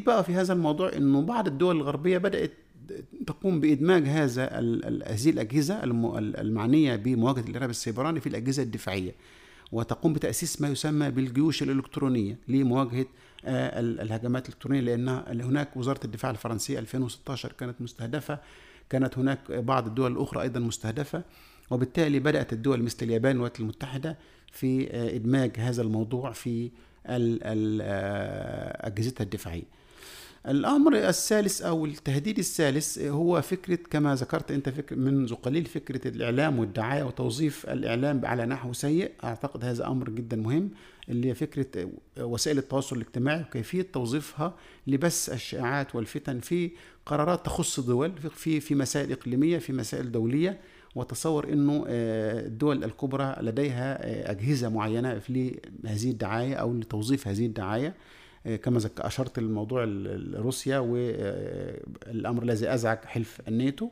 آه، 0.00 0.04
بقى 0.06 0.24
في 0.24 0.34
هذا 0.34 0.52
الموضوع 0.52 0.92
إنه 0.96 1.22
بعض 1.22 1.46
الدول 1.46 1.76
الغربية 1.76 2.18
بدأت 2.18 2.52
تقوم 3.26 3.60
بإدماج 3.60 4.06
هذا 4.06 4.46
هذه 5.06 5.30
الأجهزة 5.30 5.84
المعنية 6.40 6.96
بمواجهة 6.96 7.44
الإرهاب 7.48 7.70
السيبراني 7.70 8.20
في 8.20 8.28
الأجهزة 8.28 8.62
الدفاعية 8.62 9.14
وتقوم 9.72 10.12
بتأسيس 10.12 10.60
ما 10.60 10.68
يسمى 10.68 11.10
بالجيوش 11.10 11.62
الإلكترونية 11.62 12.38
لمواجهة 12.48 13.06
آه، 13.44 13.80
الهجمات 13.80 14.48
الإلكترونية 14.48 14.80
لأن 14.80 15.08
هناك 15.40 15.76
وزارة 15.76 16.00
الدفاع 16.04 16.30
الفرنسية 16.30 16.78
2016 16.78 17.52
كانت 17.52 17.80
مستهدفة 17.80 18.38
كانت 18.90 19.18
هناك 19.18 19.52
بعض 19.52 19.86
الدول 19.86 20.12
الأخرى 20.12 20.42
أيضا 20.42 20.60
مستهدفة 20.60 21.22
وبالتالي 21.70 22.18
بدأت 22.18 22.52
الدول 22.52 22.82
مثل 22.82 22.96
اليابان 23.02 23.30
والولايات 23.36 23.60
المتحدة 23.60 24.18
في 24.52 24.90
آه، 24.90 25.16
إدماج 25.16 25.52
هذا 25.56 25.82
الموضوع 25.82 26.32
في 26.32 26.70
آه، 27.06 28.86
أجهزتها 28.86 29.24
الدفاعية. 29.24 29.81
الأمر 30.48 31.08
الثالث 31.08 31.62
أو 31.62 31.86
التهديد 31.86 32.38
الثالث 32.38 32.98
هو 32.98 33.42
فكرة 33.42 33.78
كما 33.90 34.14
ذكرت 34.14 34.50
أنت 34.50 34.68
فكر 34.68 34.96
منذ 34.96 35.34
قليل 35.34 35.64
فكرة 35.64 36.08
الإعلام 36.08 36.58
والدعاية 36.58 37.02
وتوظيف 37.02 37.66
الإعلام 37.66 38.26
على 38.26 38.46
نحو 38.46 38.72
سيء. 38.72 39.10
أعتقد 39.24 39.64
هذا 39.64 39.86
أمر 39.86 40.10
جدا 40.10 40.36
مهم 40.36 40.70
اللي 41.08 41.28
هي 41.28 41.34
فكرة 41.34 41.90
وسائل 42.20 42.58
التواصل 42.58 42.96
الاجتماعي 42.96 43.40
وكيفية 43.40 43.86
توظيفها 43.92 44.54
لبث 44.86 45.30
الشائعات 45.32 45.94
والفتن 45.94 46.40
في 46.40 46.70
قرارات 47.06 47.46
تخص 47.46 47.80
دول 47.80 48.12
في 48.34 48.60
في 48.60 48.74
مسائل 48.74 49.12
إقليمية 49.12 49.58
في 49.58 49.72
مسائل 49.72 50.12
دولية 50.12 50.60
وتصور 50.94 51.48
إنه 51.52 51.84
آه، 51.88 52.46
الدول 52.46 52.84
الكبرى 52.84 53.36
لديها 53.40 54.06
آه، 54.06 54.30
أجهزة 54.30 54.68
معينة 54.68 55.20
لهذه 55.28 56.10
الدعاية 56.10 56.54
أو 56.54 56.74
لتوظيف 56.74 57.28
هذه 57.28 57.46
الدعاية. 57.46 57.94
كما 58.44 58.80
أشرت 58.98 59.38
الموضوع 59.38 59.84
روسيا 60.34 60.78
والامر 60.78 62.42
الذي 62.42 62.74
أزعج 62.74 62.98
حلف 63.04 63.40
الناتو. 63.48 63.88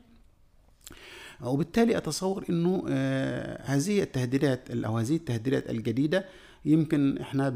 وبالتالي 1.42 1.96
أتصور 1.96 2.44
إنه 2.51 2.84
آه، 2.88 3.62
هذه 3.62 4.03
التهديدات 4.03 4.70
أو 4.70 4.98
هذه 4.98 5.16
التهديدات 5.16 5.70
الجديدة 5.70 6.24
يمكن 6.64 7.18
إحنا 7.18 7.48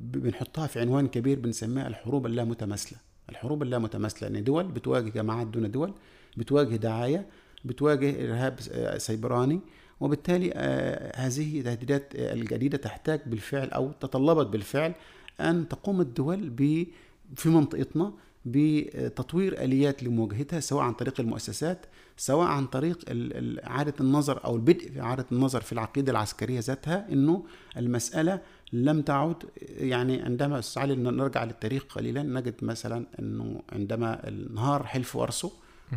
بنحطها 0.00 0.66
في 0.66 0.80
عنوان 0.80 1.08
كبير 1.08 1.38
بنسميها 1.38 1.88
الحروب 1.88 2.26
اللامتماثلة. 2.26 2.98
الحروب 3.30 3.62
اللامتماثلة 3.62 4.28
يعني 4.28 4.40
دول 4.40 4.68
بتواجه 4.68 5.08
جماعات 5.08 5.46
دون 5.46 5.70
دول 5.70 5.94
بتواجه 6.36 6.76
دعايه 6.76 7.26
بتواجه 7.64 8.24
إرهاب 8.24 8.58
آه، 8.72 8.98
سيبراني. 8.98 9.60
وبالتالي 10.00 10.50
هذه 11.16 11.58
التهديدات 11.58 12.14
الجديدة 12.14 12.78
تحتاج 12.78 13.20
بالفعل 13.26 13.70
أو 13.70 13.92
تطلبت 13.92 14.46
بالفعل 14.46 14.94
أن 15.40 15.68
تقوم 15.68 16.00
الدول 16.00 16.50
ب 16.50 16.86
في 17.36 17.48
منطقتنا 17.48 18.12
بتطوير 18.44 19.64
آليات 19.64 20.02
لمواجهتها 20.02 20.60
سواء 20.60 20.82
عن 20.82 20.92
طريق 20.92 21.20
المؤسسات 21.20 21.86
سواء 22.16 22.46
عن 22.48 22.66
طريق 22.66 22.98
إعادة 23.66 23.94
النظر 24.00 24.44
أو 24.44 24.56
البدء 24.56 24.90
في 24.90 25.00
إعادة 25.00 25.26
النظر 25.32 25.60
في 25.60 25.72
العقيدة 25.72 26.12
العسكرية 26.12 26.60
ذاتها 26.60 27.06
إنه 27.12 27.44
المسألة 27.76 28.40
لم 28.72 29.02
تعد 29.02 29.36
يعني 29.68 30.22
عندما 30.22 30.58
استعلي 30.58 30.94
نرجع 30.96 31.44
للتاريخ 31.44 31.84
قليلا 31.84 32.22
نجد 32.22 32.54
مثلا 32.62 33.06
إنه 33.18 33.62
عندما 33.72 34.28
انهار 34.28 34.86
حلف 34.86 35.16
وأرسو 35.16 35.50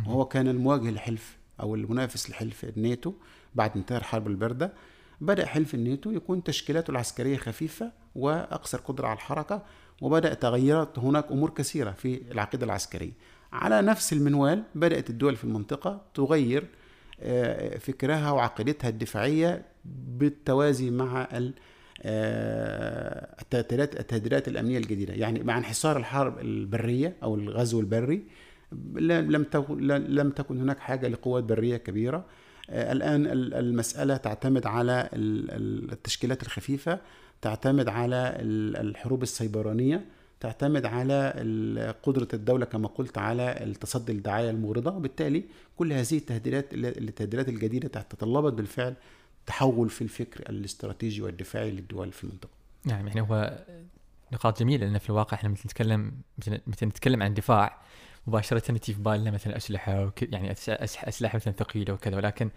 وهو 0.06 0.24
كان 0.24 0.48
المواجه 0.48 0.90
لحلف 0.90 1.36
أو 1.60 1.74
المنافس 1.74 2.30
لحلف 2.30 2.64
الناتو 2.64 3.12
بعد 3.54 3.70
انتهاء 3.76 4.00
الحرب 4.00 4.26
الباردة 4.26 4.72
بدأ 5.20 5.46
حلف 5.46 5.74
الناتو 5.74 6.10
يكون 6.10 6.42
تشكيلاته 6.42 6.90
العسكرية 6.90 7.36
خفيفة 7.36 7.92
وأكثر 8.14 8.78
قدرة 8.78 9.06
على 9.06 9.16
الحركة 9.16 9.62
وبدأ 10.02 10.34
تغيرات 10.34 10.98
هناك 10.98 11.30
أمور 11.30 11.50
كثيرة 11.50 11.90
في 11.90 12.22
العقيدة 12.32 12.66
العسكرية. 12.66 13.12
على 13.52 13.82
نفس 13.82 14.12
المنوال 14.12 14.62
بدأت 14.74 15.10
الدول 15.10 15.36
في 15.36 15.44
المنطقة 15.44 16.00
تغير 16.14 16.66
آه، 17.20 17.78
فكرها 17.78 18.30
وعقيدتها 18.30 18.88
الدفاعية 18.88 19.64
بالتوازي 19.84 20.90
مع 20.90 21.28
آه، 22.02 23.36
التهديدات 23.42 24.00
التهديدات 24.00 24.48
الأمنية 24.48 24.78
الجديدة. 24.78 25.14
يعني 25.14 25.42
مع 25.42 25.58
انحصار 25.58 25.96
الحرب 25.96 26.38
البرية 26.38 27.16
أو 27.22 27.34
الغزو 27.34 27.80
البري 27.80 28.22
لم 28.94 29.44
لم 30.08 30.30
تكن 30.30 30.60
هناك 30.60 30.78
حاجة 30.78 31.08
لقوات 31.08 31.44
برية 31.44 31.76
كبيرة. 31.76 32.24
آه، 32.70 32.92
الآن 32.92 33.26
المسألة 33.54 34.16
تعتمد 34.16 34.66
على 34.66 35.08
التشكيلات 35.12 36.42
الخفيفة 36.42 36.98
تعتمد 37.42 37.88
على 37.88 38.36
الحروب 38.80 39.22
السيبرانية 39.22 40.04
تعتمد 40.40 40.86
على 40.86 41.94
قدرة 42.02 42.28
الدولة 42.34 42.64
كما 42.64 42.88
قلت 42.88 43.18
على 43.18 43.64
التصدي 43.64 44.12
للدعاية 44.12 44.50
المغرضة 44.50 44.96
وبالتالي 44.96 45.44
كل 45.76 45.92
هذه 45.92 46.16
التهديدات 46.16 46.74
التهديدات 46.74 47.48
الجديدة 47.48 47.88
تتطلبت 47.88 48.52
بالفعل 48.52 48.94
تحول 49.46 49.90
في 49.90 50.02
الفكر 50.02 50.50
الاستراتيجي 50.50 51.22
والدفاعي 51.22 51.70
للدول 51.70 52.12
في 52.12 52.24
المنطقة. 52.24 52.50
نعم 52.84 53.08
يعني 53.08 53.20
هو 53.20 53.64
نقاط 54.32 54.60
جميلة 54.60 54.86
لأن 54.86 54.98
في 54.98 55.10
الواقع 55.10 55.34
إحنا 55.34 55.48
مثل 55.48 55.62
نتكلم 55.66 56.12
مثل 56.66 56.86
نتكلم 56.86 57.22
عن 57.22 57.34
دفاع 57.34 57.82
مباشرة 58.26 58.58
تجي 58.58 58.94
في 58.94 59.02
بالنا 59.02 59.30
مثلا 59.30 59.58
وك... 59.88 60.22
يعني 60.22 60.52
أسلحة 60.88 61.36
مثلا 61.36 61.52
ثقيلة 61.52 61.94
وكذا. 61.94 62.16
ولكن 62.16 62.50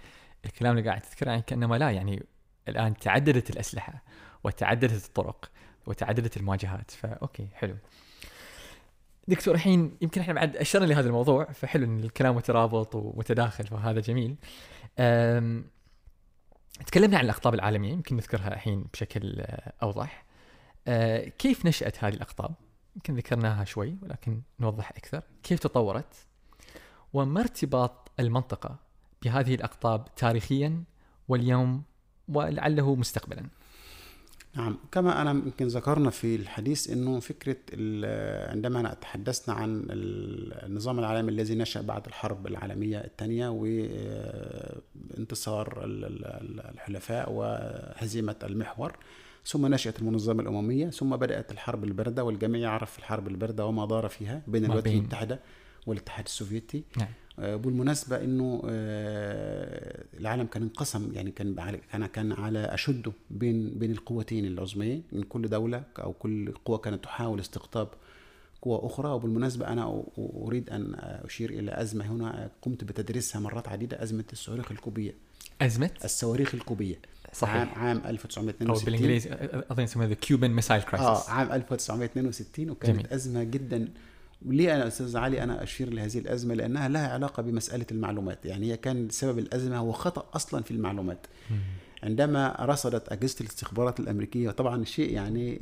الكلام 0.46 0.78
اللي 0.78 0.90
قاعد 0.90 1.02
تذكره 1.02 1.30
يعني 1.30 1.42
كانما 1.42 1.76
لا 1.76 1.92
يعني 1.92 2.26
الآن 2.68 2.98
تعددت 2.98 3.50
الأسلحة. 3.50 4.04
وتعددت 4.46 5.06
الطرق 5.06 5.52
وتعددت 5.86 6.38
المواجهات 6.38 6.92
فاوكي 6.92 7.48
حلو 7.54 7.76
دكتور 9.28 9.56
الحين 9.56 9.98
يمكن 10.02 10.22
إحنا 10.22 10.34
بعد 10.34 10.58
أشرنا 10.58 10.86
لهذا 10.86 11.08
الموضوع 11.08 11.46
فحلو 11.46 11.86
إن 11.86 12.04
الكلام 12.04 12.36
مترابط 12.36 12.96
ومتداخل 12.96 13.68
فهذا 13.68 14.00
جميل. 14.00 14.36
تكلمنا 16.86 17.18
عن 17.18 17.26
الأقطاب 17.26 17.54
العالمية 17.54 17.92
يمكن 17.92 18.16
نذكرها 18.16 18.54
الحين 18.54 18.86
بشكل 18.94 19.40
آه، 19.40 19.74
أوضح. 19.84 20.26
أه 20.88 21.28
كيف 21.28 21.66
نشأت 21.66 22.04
هذه 22.04 22.14
الأقطاب؟ 22.14 22.56
يمكن 22.96 23.16
ذكرناها 23.16 23.64
شوي 23.64 23.98
ولكن 24.02 24.42
نوضح 24.60 24.92
أكثر. 24.92 25.22
كيف 25.44 25.60
تطورت؟ 25.60 26.28
وما 27.14 27.42
ارتباط 27.42 28.12
المنطقة 28.20 28.76
بهذه 29.24 29.56
الأقطاب 29.56 30.16
تاريخيا 30.16 30.84
واليوم 31.28 31.84
ولعله 32.28 32.96
مستقبلا. 32.96 33.50
نعم. 34.56 34.78
كما 34.92 35.22
أنا 35.22 35.32
يمكن 35.32 35.68
ذكرنا 35.68 36.10
في 36.10 36.36
الحديث 36.36 36.90
أنه 36.90 37.20
فكرة 37.20 37.58
عندما 38.52 38.94
تحدثنا 39.02 39.56
عن 39.56 39.86
النظام 39.90 41.00
العالمي 41.00 41.32
الذي 41.32 41.56
نشأ 41.56 41.82
بعد 41.82 42.06
الحرب 42.06 42.48
العالمية 42.48 42.98
الثانية 42.98 43.50
وانتصار 45.10 45.82
الحلفاء 46.74 47.32
وهزيمة 47.32 48.36
المحور 48.44 48.98
ثم 49.46 49.66
نشأت 49.66 50.00
المنظمة 50.00 50.42
الأممية 50.42 50.90
ثم 50.90 51.16
بدأت 51.16 51.52
الحرب 51.52 51.84
الباردة 51.84 52.24
والجميع 52.24 52.62
يعرف 52.62 53.00
الحرب 53.00 53.28
الباردة 53.28 53.66
وما 53.66 53.86
دار 53.86 54.10
فيها 54.10 54.42
بين 54.48 54.66
الولايات 54.66 54.88
المتحدة 54.88 55.40
والاتحاد 55.88 56.26
السوفيتي. 56.26 56.84
نعم. 56.98 57.08
آه، 57.40 57.56
بالمناسبة 57.56 58.24
إنه 58.24 58.62
آه، 58.70 60.04
العالم 60.20 60.46
كان 60.46 60.62
انقسم 60.64 61.12
يعني 61.14 61.32
كان 61.32 61.56
كان 61.92 62.06
كان 62.06 62.32
على 62.32 62.60
أشده 62.60 63.12
بين 63.30 63.70
بين 63.80 63.92
القوتين 63.92 64.46
العظميين 64.46 65.04
من 65.12 65.24
كل 65.24 65.48
دولة 65.50 65.84
أو 66.00 66.14
كل 66.14 66.52
قوة 66.66 66.78
كانت 66.78 67.04
تحاول 67.04 67.40
استقطاب 67.40 67.88
قوة 68.62 68.86
أخرى. 68.86 69.10
وبالمناسبة 69.10 69.68
أنا 69.68 70.04
أريد 70.18 70.70
أن 70.70 70.96
أشير 71.00 71.50
إلى 71.50 71.82
أزمة 71.82 72.06
هنا 72.06 72.50
قمت 72.62 72.84
بتدريسها 72.84 73.42
مرات 73.42 73.68
عديدة 73.68 74.04
أزمة 74.04 74.24
الصواريخ 74.34 74.72
الكوبية. 74.72 75.14
أزمة؟ 75.62 75.90
الصواريخ 76.04 76.56
الكوبية. 76.56 76.96
صحيح. 77.34 77.56
عام, 77.56 77.70
عام 77.70 78.02
1962 78.06 78.70
أو 78.70 78.86
بالإنجليزي 78.86 79.30
أظن 79.72 79.84
يسمونها 79.84 80.10
the 80.10 80.16
Cuban 80.16 80.52
Missile 80.52 80.82
Crisis 80.82 81.30
آه 81.30 81.32
عام 81.32 81.52
1962 81.52 82.70
وكانت 82.70 82.96
جميل. 82.96 83.08
أزمة 83.14 83.44
جدا 83.44 83.88
وليه 84.46 84.76
أنا 84.76 84.88
أستاذ 84.88 85.18
علي 85.18 85.44
أنا 85.44 85.64
أشير 85.64 85.94
لهذه 85.94 86.18
الأزمة؟ 86.18 86.54
لأنها 86.54 86.90
لها 86.90 87.08
علاقة 87.14 87.44
بمسألة 87.44 87.86
المعلومات. 87.92 88.46
يعني 88.46 88.72
هي 88.72 88.78
كان 88.78 89.10
سبب 89.10 89.40
الأزمة 89.40 89.78
هو 89.78 89.92
خطأ 89.92 90.30
أصلا 90.34 90.64
في 90.64 90.72
المعلومات. 90.72 91.28
عندما 92.04 92.58
رصدت 92.60 93.12
أجهزة 93.12 93.36
الاستخبارات 93.42 94.00
الأمريكية 94.00 94.50
طبعا 94.50 94.84
شيء 94.84 95.14
يعني 95.14 95.56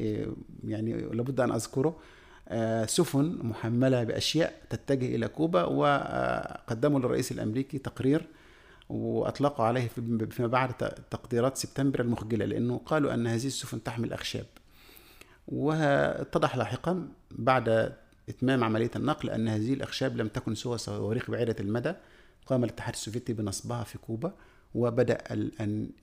يعني 0.64 0.94
لابد 0.94 1.40
أن 1.40 1.52
أذكره 1.52 2.00
آه، 2.48 2.86
سفن 2.86 3.40
محملة 3.44 4.04
بأشياء 4.04 4.54
تتجه 4.70 5.16
إلى 5.16 5.28
كوبا 5.28 5.64
وقدموا 5.64 7.00
للرئيس 7.00 7.32
الأمريكي 7.32 7.78
تقرير 7.78 8.28
وأطلقوا 8.90 9.66
عليه 9.66 9.88
فيما 10.30 10.48
بعد 10.48 10.74
تقديرات 11.12 11.58
سبتمبر 11.58 12.02
المخجلة 12.02 12.46
لأنه 12.46 12.82
قالوا 12.86 13.14
أن 13.14 13.28
هذه 13.28 13.48
السفن 13.48 13.84
تحمل 13.84 14.14
أخشاب. 14.14 14.46
واتضح 15.48 16.56
لاحقا 16.56 17.08
بعد 17.32 17.94
إتمام 18.30 18.64
عملية 18.64 18.92
النقل 18.96 19.30
أن 19.30 19.48
هذه 19.48 19.74
الأخشاب 19.74 20.18
لم 20.18 20.28
تكن 20.28 20.56
سوى 20.56 20.78
صواريخ 20.78 21.32
بعيدة 21.32 21.56
المدى 21.60 21.94
قام 22.46 22.64
الاتحاد 22.64 22.94
السوفيتي 22.94 23.34
بنصبها 23.34 23.84
في 23.84 23.98
كوبا. 23.98 24.34
وبدأ 24.76 25.18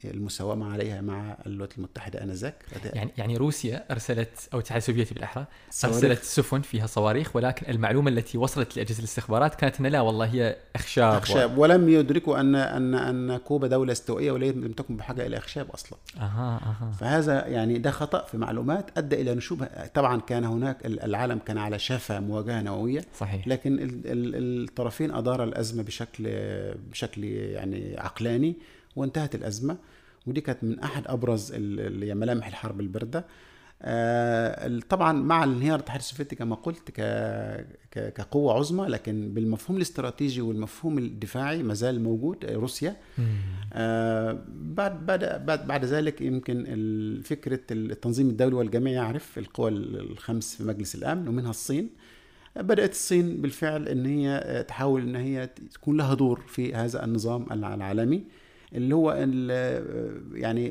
المساومة 0.04 0.72
عليها 0.72 1.00
مع 1.00 1.36
الولايات 1.46 1.78
المتحدة 1.78 2.22
آنذاك. 2.22 2.54
يعني 2.84 3.10
يعني 3.18 3.36
روسيا 3.36 3.84
أرسلت 3.90 4.48
أو 4.52 4.58
الاتحاد 4.58 4.76
السوفيتي 4.76 5.14
بالاحرى 5.14 5.46
أرسلت 5.84 6.22
سفن 6.22 6.60
فيها 6.60 6.86
صواريخ 6.86 7.36
ولكن 7.36 7.70
المعلومة 7.70 8.10
التي 8.10 8.38
وصلت 8.38 8.76
لأجهزة 8.76 8.98
الاستخبارات 8.98 9.54
كانت 9.54 9.80
أن 9.80 9.86
لا 9.86 10.00
والله 10.00 10.26
هي 10.26 10.56
أخشاب. 10.76 11.14
أخشاب. 11.14 11.58
و... 11.58 11.62
ولم 11.62 11.88
يدركوا 11.88 12.40
ان 12.40 12.54
ان 12.54 12.94
أن 12.94 13.36
كوبا 13.36 13.66
دولة 13.66 13.92
استوائية 13.92 14.32
ولم 14.32 14.72
تكن 14.72 14.96
بحاجة 14.96 15.26
إلى 15.26 15.36
أخشاب 15.36 15.70
أصلا. 15.70 15.98
أها 16.16 16.60
أها. 16.62 16.92
فهذا 17.00 17.46
يعني 17.46 17.78
ده 17.78 17.90
خطأ 17.90 18.24
في 18.24 18.38
معلومات 18.38 18.98
أدى 18.98 19.20
إلى 19.20 19.34
نشوب 19.34 19.64
طبعا 19.94 20.20
كان 20.20 20.44
هناك 20.44 20.86
العالم 20.86 21.38
كان 21.38 21.58
على 21.58 21.78
شفا 21.78 22.20
مواجهة 22.20 22.62
نووية. 22.62 23.04
صحيح. 23.18 23.48
لكن 23.48 23.78
الطرفين 24.04 25.10
ادار 25.10 25.44
الأزمة 25.44 25.82
بشكل 25.82 26.24
بشكل 26.90 27.24
يعني 27.24 27.96
عقلاني. 27.98 28.56
وانتهت 28.96 29.34
الأزمة. 29.34 29.76
ودي 30.26 30.40
كانت 30.40 30.64
من 30.64 30.80
أحد 30.80 31.02
أبرز 31.06 31.52
ملامح 31.54 32.46
الحرب 32.46 32.80
الباردة. 32.80 33.24
آه 33.82 34.80
طبعا 34.88 35.12
مع 35.12 35.44
انهيار 35.44 35.74
الاتحاد 35.74 36.00
السوفيتي 36.00 36.36
كما 36.36 36.54
قلت 36.54 36.90
كقوة 37.90 38.54
عظمى 38.54 38.86
لكن 38.86 39.34
بالمفهوم 39.34 39.76
الاستراتيجي 39.76 40.40
والمفهوم 40.40 40.98
الدفاعي 40.98 41.62
ما 41.62 41.74
زال 41.74 42.02
موجود 42.02 42.44
روسيا. 42.44 42.96
آه 43.72 44.44
بعد 44.48 45.06
بعد 45.06 45.46
بعد 45.46 45.66
بعد 45.66 45.84
ذلك 45.84 46.20
يمكن 46.20 47.20
فكرة 47.24 47.60
التنظيم 47.70 48.28
الدولي 48.28 48.54
والجميع 48.54 48.92
يعرف 48.92 49.38
القوى 49.38 49.70
الخمس 49.70 50.56
في 50.56 50.64
مجلس 50.64 50.94
الأمن 50.94 51.28
ومنها 51.28 51.50
الصين. 51.50 51.90
بدأت 52.56 52.90
الصين 52.90 53.40
بالفعل 53.40 53.88
إن 53.88 54.06
هي 54.06 54.64
تحاول 54.68 55.02
إن 55.02 55.16
هي 55.16 55.46
تكون 55.46 55.96
لها 55.96 56.14
دور 56.14 56.40
في 56.40 56.74
هذا 56.74 57.04
النظام 57.04 57.46
العالمي. 57.52 58.24
اللي 58.74 58.94
هو 58.94 59.12
يعني 60.34 60.68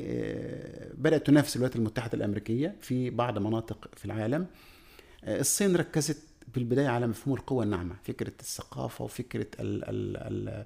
بدأت 0.94 1.26
تنافس 1.26 1.56
الولايات 1.56 1.76
المتحدة 1.76 2.18
الأمريكية 2.18 2.74
في 2.80 3.10
بعض 3.10 3.38
مناطق 3.38 3.88
في 3.96 4.04
العالم. 4.04 4.46
الصين 5.24 5.76
ركزت 5.76 6.22
في 6.52 6.58
البدايه 6.60 6.88
على 6.88 7.06
مفهوم 7.06 7.36
القوة 7.36 7.64
الناعمة 7.64 7.94
فكرة 8.04 8.32
الثقافة 8.40 9.04
وفكرة 9.04 9.46
ال 9.60 9.84
ال 9.84 10.16
ال 10.16 10.64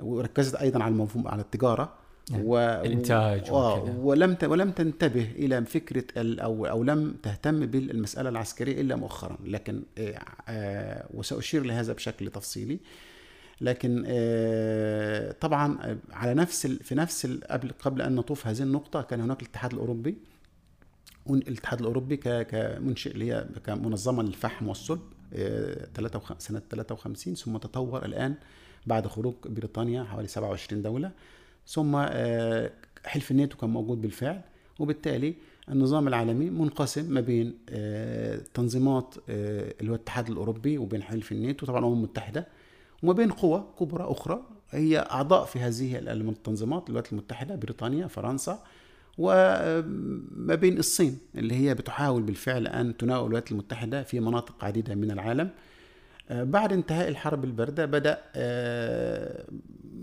وركزت 0.00 0.54
أيضا 0.54 0.82
على 0.82 0.92
المفهوم 0.92 1.28
على 1.28 1.42
التجارة. 1.42 1.94
يعني 2.30 2.44
و... 2.46 2.58
الإنتاج 2.58 3.50
و... 3.50 3.78
ولم 4.10 4.34
ت... 4.34 4.44
ولم 4.44 4.70
تنتبه 4.70 5.30
إلى 5.36 5.64
فكرة 5.64 6.04
ال... 6.16 6.40
أو 6.40 6.66
أو 6.66 6.84
لم 6.84 7.16
تهتم 7.22 7.66
بالمسألة 7.66 8.28
العسكرية 8.28 8.80
إلا 8.80 8.96
مؤخرا. 8.96 9.38
لكن 9.44 9.82
آه 10.48 11.06
وسأشير 11.14 11.64
لهذا 11.64 11.92
بشكل 11.92 12.30
تفصيلي. 12.30 12.78
لكن 13.62 14.04
آه، 14.06 15.32
طبعا 15.32 15.98
على 16.12 16.34
نفس 16.34 16.66
في 16.66 16.94
نفس 16.94 17.26
قبل 17.26 17.72
قبل 17.80 18.02
أن 18.02 18.14
نطوف 18.14 18.46
هذه 18.46 18.62
النقطة 18.62 19.02
كان 19.02 19.20
هناك 19.20 19.42
الاتحاد 19.42 19.72
الأوروبي 19.72 20.16
الاتحاد 21.30 21.80
الأوروبي 21.80 22.16
كمنشئ 22.16 23.10
اللي 23.10 23.32
هي 23.32 23.46
كمنظمة 23.66 24.22
للفحم 24.22 24.68
والصلب 24.68 25.00
آه، 25.34 25.88
سنة 26.38 26.62
53 26.70 27.34
ثم 27.34 27.56
تطور 27.56 28.04
الآن 28.04 28.34
بعد 28.86 29.06
خروج 29.06 29.34
بريطانيا 29.44 30.04
حوالي 30.04 30.28
27 30.28 30.82
دولة 30.82 31.10
ثم 31.66 31.96
آه، 31.96 32.70
حلف 33.04 33.30
الناتو 33.30 33.56
كان 33.56 33.70
موجود 33.70 34.00
بالفعل 34.00 34.40
وبالتالي 34.78 35.34
النظام 35.68 36.08
العالمي 36.08 36.50
منقسم 36.50 37.12
ما 37.12 37.20
بين 37.20 37.54
تنظيمات 38.54 39.14
اللي 39.28 39.90
هو 39.90 39.94
الاتحاد 39.94 40.30
الأوروبي 40.30 40.78
وبين 40.78 41.02
حلف 41.02 41.32
الناتو 41.32 41.66
طبعا 41.66 41.78
الأمم 41.78 41.94
المتحدة 41.94 42.46
وما 43.02 43.12
بين 43.12 43.30
قوى 43.30 43.64
كبرى 43.80 44.04
أخرى 44.04 44.42
هي 44.70 44.98
أعضاء 44.98 45.44
في 45.44 45.58
هذه 45.58 45.98
التنظيمات 45.98 46.86
الولايات 46.88 47.12
المتحدة 47.12 47.54
بريطانيا 47.56 48.06
فرنسا 48.06 48.62
وما 49.18 50.54
بين 50.54 50.78
الصين 50.78 51.18
اللي 51.34 51.54
هي 51.54 51.74
بتحاول 51.74 52.22
بالفعل 52.22 52.66
أن 52.66 52.96
تناول 52.96 53.24
الولايات 53.24 53.52
المتحدة 53.52 54.02
في 54.02 54.20
مناطق 54.20 54.64
عديدة 54.64 54.94
من 54.94 55.10
العالم. 55.10 55.50
بعد 56.30 56.72
انتهاء 56.72 57.08
الحرب 57.08 57.44
الباردة 57.44 57.86
بدأ 57.86 58.18
آه، 58.36 59.44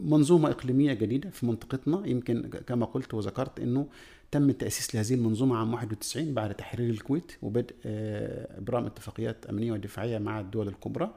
منظومة 0.04 0.50
إقليمية 0.50 0.94
جديدة 0.94 1.30
في 1.30 1.46
منطقتنا. 1.46 2.08
يمكن 2.08 2.50
كما 2.68 2.86
قلت 2.86 3.14
وذكرت 3.14 3.60
أنه 3.60 3.88
تم 4.32 4.50
التأسيس 4.50 4.96
لهذه 4.96 5.14
المنظومة 5.14 5.58
عام 5.58 5.74
91 5.74 6.34
بعد 6.34 6.54
تحرير 6.54 6.90
الكويت 6.90 7.32
وبدء 7.42 7.76
آه، 7.86 8.58
إبرام 8.58 8.86
اتفاقيات 8.86 9.46
أمنية 9.46 9.72
ودفاعية 9.72 10.18
مع 10.18 10.40
الدول 10.40 10.68
الكبرى. 10.68 11.12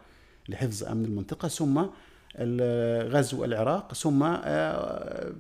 لحفظ 0.49 0.85
أمن 0.85 1.05
المنطقة 1.05 1.49
ثم 1.49 1.85
غزو 3.09 3.45
العراق 3.45 3.95
ثم 3.95 4.23
آه، 4.23 5.33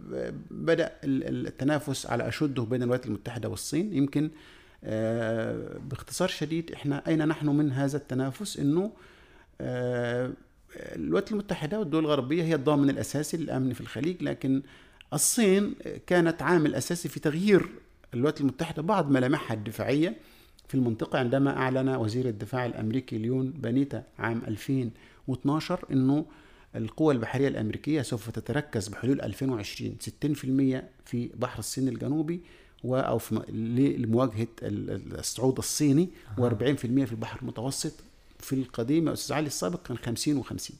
بدأ 0.50 0.92
التنافس 1.04 2.06
على 2.06 2.28
أشده 2.28 2.62
بين 2.62 2.82
الولايات 2.82 3.06
المتحدة 3.06 3.48
والصين. 3.48 3.94
يمكن 3.94 4.30
آه، 4.84 5.78
باختصار 5.90 6.28
شديد 6.28 6.72
إحنا 6.72 7.02
أين 7.08 7.28
نحن 7.28 7.46
من 7.46 7.72
هذا 7.72 7.96
التنافس؟ 7.96 8.56
إنه 8.56 8.92
آه، 9.60 10.30
الولايات 10.76 11.32
المتحدة 11.32 11.78
والدول 11.78 12.04
الغربية 12.04 12.42
هي 12.42 12.54
الضامن 12.54 12.90
الأساسي 12.90 13.36
للأمن 13.36 13.72
في 13.72 13.80
الخليج 13.80 14.22
لكن 14.22 14.62
الصين 15.12 15.74
كانت 16.06 16.42
عامل 16.42 16.74
أساسي 16.74 17.08
في 17.08 17.20
تغيير 17.20 17.68
الولايات 18.14 18.40
المتحدة 18.40 18.82
بعض 18.82 19.10
ملامحها 19.10 19.54
الدفاعية. 19.54 20.16
في 20.72 20.78
المنطقة 20.78 21.18
عندما 21.18 21.56
أعلن 21.56 21.88
وزير 21.88 22.28
الدفاع 22.28 22.66
الأمريكي 22.66 23.18
ليون 23.18 23.50
بانيتا 23.50 24.04
عام 24.18 24.42
2012 24.48 25.84
أنه 25.90 26.26
القوى 26.76 27.14
البحرية 27.14 27.48
الأمريكية 27.48 28.02
سوف 28.02 28.30
تتركز 28.30 28.88
بحلول 28.88 29.20
2020 29.20 29.96
60% 30.00 30.82
في 31.04 31.30
بحر 31.34 31.58
الصين 31.58 31.88
الجنوبي 31.88 32.40
أو 32.84 33.18
في 33.18 33.42
لمواجهة 33.98 34.46
الصعود 34.62 35.58
الصيني 35.58 36.08
و40% 36.38 36.42
في 36.74 37.12
البحر 37.12 37.40
المتوسط 37.42 37.92
في 38.38 38.52
القديم 38.52 39.08
يا 39.08 39.12
أستاذ 39.12 39.36
علي 39.36 39.46
السابق 39.46 39.82
كان 39.82 39.98
50 39.98 40.42
و50 40.44 40.72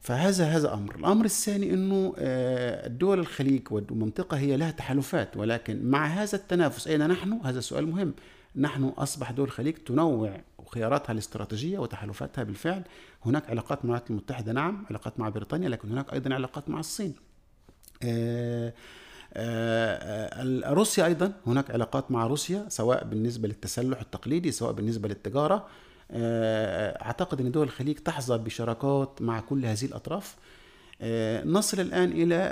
فهذا 0.00 0.44
هذا 0.44 0.74
أمر، 0.74 0.94
الأمر 0.96 1.24
الثاني 1.24 1.74
إنه 1.74 2.14
آه، 2.18 2.86
الدول 2.86 3.18
الخليج 3.18 3.62
والمنطقة 3.70 4.36
هي 4.38 4.56
لها 4.56 4.70
تحالفات 4.70 5.36
ولكن 5.36 5.90
مع 5.90 6.06
هذا 6.06 6.36
التنافس 6.36 6.88
أين 6.88 7.08
نحن؟ 7.08 7.40
هذا 7.44 7.60
سؤال 7.60 7.86
مهم. 7.86 8.14
نحن 8.56 8.84
أصبح 8.84 9.30
دول 9.30 9.46
الخليج 9.46 9.74
تنوع 9.74 10.40
خياراتها 10.74 11.12
الاستراتيجية 11.12 11.78
وتحالفاتها 11.78 12.44
بالفعل، 12.44 12.82
هناك 13.24 13.50
علاقات 13.50 13.78
مع 13.78 13.84
الولايات 13.84 14.10
المتحدة 14.10 14.52
نعم، 14.52 14.86
علاقات 14.90 15.20
مع 15.20 15.28
بريطانيا 15.28 15.68
لكن 15.68 15.90
هناك 15.90 16.12
أيضا 16.12 16.34
علاقات 16.34 16.68
مع 16.68 16.80
الصين. 16.80 17.14
آه، 18.02 18.72
آه، 19.34 20.72
روسيا 20.72 21.06
أيضا 21.06 21.32
هناك 21.46 21.70
علاقات 21.70 22.10
مع 22.10 22.26
روسيا 22.26 22.66
سواء 22.68 23.04
بالنسبة 23.04 23.48
للتسلح 23.48 24.00
التقليدي 24.00 24.52
سواء 24.52 24.72
بالنسبة 24.72 25.08
للتجارة. 25.08 25.66
آه، 26.10 27.04
أعتقد 27.04 27.40
إن 27.40 27.50
دول 27.50 27.66
الخليج 27.66 27.96
تحظى 27.96 28.38
بشراكات 28.38 29.22
مع 29.22 29.40
كل 29.40 29.66
هذه 29.66 29.84
الأطراف. 29.84 30.36
آه، 31.00 31.44
نصل 31.44 31.80
الآن 31.80 32.12
إلى 32.12 32.50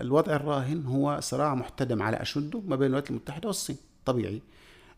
الوضع 0.00 0.36
الراهن 0.36 0.86
هو 0.86 1.18
صراع 1.20 1.54
محتدم 1.54 2.02
على 2.02 2.16
أشده 2.16 2.60
ما 2.60 2.76
بين 2.76 2.86
الولايات 2.86 3.10
المتحدة 3.10 3.46
والصين 3.46 3.76
طبيعي. 4.04 4.36
آه، 4.36 4.53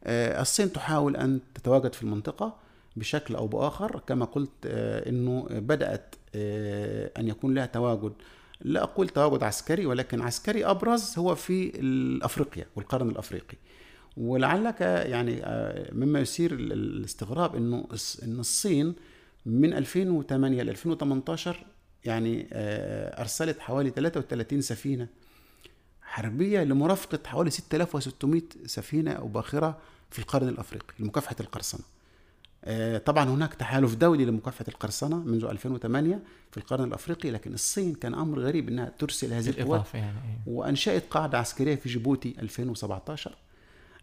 الصين 0.06 0.72
تحاول 0.72 1.16
أن 1.16 1.40
تتواجد 1.54 1.92
في 1.92 2.02
المنطقة 2.02 2.56
بشكل 2.96 3.36
أو 3.36 3.46
بآخر 3.46 4.02
كما 4.06 4.24
قلت 4.24 4.50
إنه 4.66 5.46
بدأت 5.50 6.14
أن 7.18 7.28
يكون 7.28 7.54
لها 7.54 7.66
تواجد. 7.66 8.12
لا 8.60 8.82
أقول 8.82 9.08
تواجد 9.08 9.42
عسكري 9.42 9.86
ولكن 9.86 10.20
عسكري 10.20 10.64
أبرز 10.64 11.18
هو 11.18 11.34
في 11.34 11.72
افريقيا 12.22 12.66
والقرن 12.76 13.08
الأفريقي. 13.08 13.56
ولعلك 14.16 14.80
يعني 14.80 15.44
آه، 15.44 15.94
مما 15.94 16.20
يثير 16.20 16.52
الاستغراب 16.52 17.56
إنه 17.56 17.88
ان 18.22 18.40
الصين 18.40 18.94
من 19.46 19.74
2008 19.74 20.62
ل 20.62 20.70
2018 20.70 21.66
يعني 22.04 22.48
آه، 22.52 23.20
أرسلت 23.20 23.60
حوالي 23.60 23.90
33 23.90 24.60
سفينة 24.60 25.08
حربية 26.06 26.64
لمرافقة 26.64 27.18
حوالي 27.26 27.50
6600 27.50 28.42
سفينة 28.66 29.12
أو 29.12 29.28
باخره 29.28 29.78
في 30.10 30.18
القرن 30.18 30.48
الأفريقي 30.48 30.94
لمكافحة 30.98 31.36
القرصنة. 31.40 31.84
آه، 32.64 32.98
طبعا 32.98 33.24
هناك 33.24 33.54
تحالف 33.54 33.94
دولي 33.94 34.24
لمكافحة 34.24 34.64
القرصنة 34.68 35.16
منذ 35.16 35.44
2008 35.44 36.22
في 36.50 36.56
القرن 36.56 36.84
الأفريقي 36.84 37.30
لكن 37.30 37.54
الصين 37.54 37.94
كان 37.94 38.14
أمر 38.14 38.40
غريب 38.40 38.68
إنها 38.68 38.92
ترسل 38.98 39.32
هذه 39.32 39.48
القوات 39.48 39.94
يعني. 39.94 40.06
إيه. 40.06 40.38
وأنشأت 40.46 41.04
قاعدة 41.10 41.38
عسكرية 41.38 41.74
في 41.74 41.88
جيبوتي 41.88 42.34
2017 42.42 43.36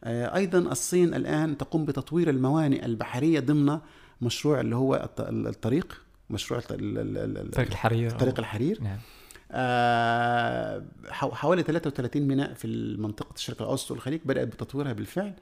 آه، 0.04 0.36
أيضا 0.36 0.60
الصين 0.60 1.14
الآن 1.14 1.58
تقوم 1.58 1.86
بتطوير 1.86 2.30
الموانئ 2.30 2.86
البحرية 2.86 3.40
ضمن 3.40 3.80
مشروع 4.22 4.62
اللي 4.62 4.76
هو 4.76 5.10
الطريق 5.20 6.02
مشروع 6.30 6.60
طريق 6.60 7.60
الحرير 7.60 8.10
طريق 8.10 8.40
الحرير 8.40 8.84
نعم. 8.84 8.98
آه 9.54 10.84
حوالي 11.12 11.64
33 11.64 12.22
ميناء 12.22 12.54
في 12.54 12.96
منطقه 13.00 13.34
الشرق 13.36 13.62
الأوسط 13.62 13.92
والخليج 13.92 14.22
بدأت 14.26 14.48
بتطويرها 14.48 14.94
بالفعل. 14.94 15.34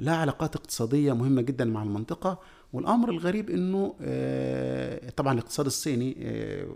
لها 0.00 0.16
علاقات 0.16 0.56
اقتصادية 0.56 1.12
مهمة 1.12 1.42
جدا 1.42 1.64
مع 1.64 1.82
المنطقة 1.82 2.38
والأمر 2.72 3.10
الغريب 3.10 3.50
إنه 3.50 3.94
آه 4.00 5.10
طبعا 5.10 5.32
الاقتصاد 5.32 5.66
الصيني 5.66 6.16
آه 6.18 6.66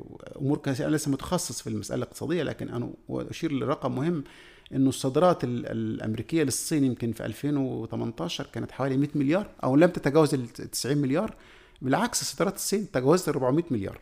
أمور 0.40 0.60
أنا 0.66 0.96
لسه 0.96 1.10
متخصص 1.10 1.62
في 1.62 1.66
المسألة 1.66 2.02
الاقتصادية 2.02 2.42
لكن 2.42 2.68
أنا 2.68 2.90
أشير 3.10 3.52
لرقم 3.52 3.94
مهم 3.94 4.24
إنه 4.74 4.88
الصادرات 4.88 5.44
الأمريكية 5.44 6.42
للصين 6.42 6.84
يمكن 6.84 7.12
في 7.12 7.26
2018 7.26 8.46
كانت 8.52 8.72
حوالي 8.72 8.96
100 8.96 9.08
مليار 9.14 9.50
أو 9.64 9.76
لم 9.76 9.90
تتجاوز 9.90 10.34
ال 10.34 10.48
90 10.48 10.98
مليار. 10.98 11.34
بالعكس 11.82 12.24
صادرات 12.24 12.54
الصين 12.56 12.90
تجاوزت 12.90 13.28
ال 13.28 13.34
400 13.34 13.64
مليار. 13.70 14.00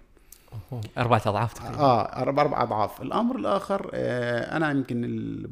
أربعة 0.99 1.23
أضعاف 1.27 1.53
تقريبا. 1.53 1.79
آه 1.79 2.03
أربع 2.03 2.63
أضعاف. 2.63 3.03
الأمر 3.03 3.37
الآخر 3.37 3.91
آه 3.95 4.57
أنا 4.57 4.71
يمكن 4.71 5.47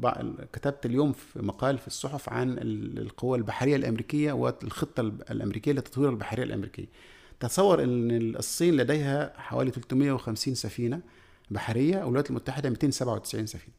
كتبت 0.53 0.85
اليوم 0.85 1.11
في 1.13 1.41
مقال 1.41 1.77
في 1.77 1.87
الصحف 1.87 2.29
عن 2.29 2.55
القوى 2.97 3.37
البحرية 3.37 3.75
الأمريكية 3.75 4.31
والخطة 4.31 5.01
الأمريكية 5.01 5.71
لتطوير 5.71 6.09
البحرية 6.09 6.43
الأمريكية. 6.43 6.85
تصور 7.39 7.83
أن 7.83 8.11
الصين 8.35 8.77
لديها 8.77 9.33
حوالي 9.37 9.71
350 9.71 10.55
سفينة 10.55 10.99
بحرية 11.51 11.97
والولايات 11.97 12.29
المتحدة 12.29 12.69
297 12.69 13.45
سفينة. 13.45 13.73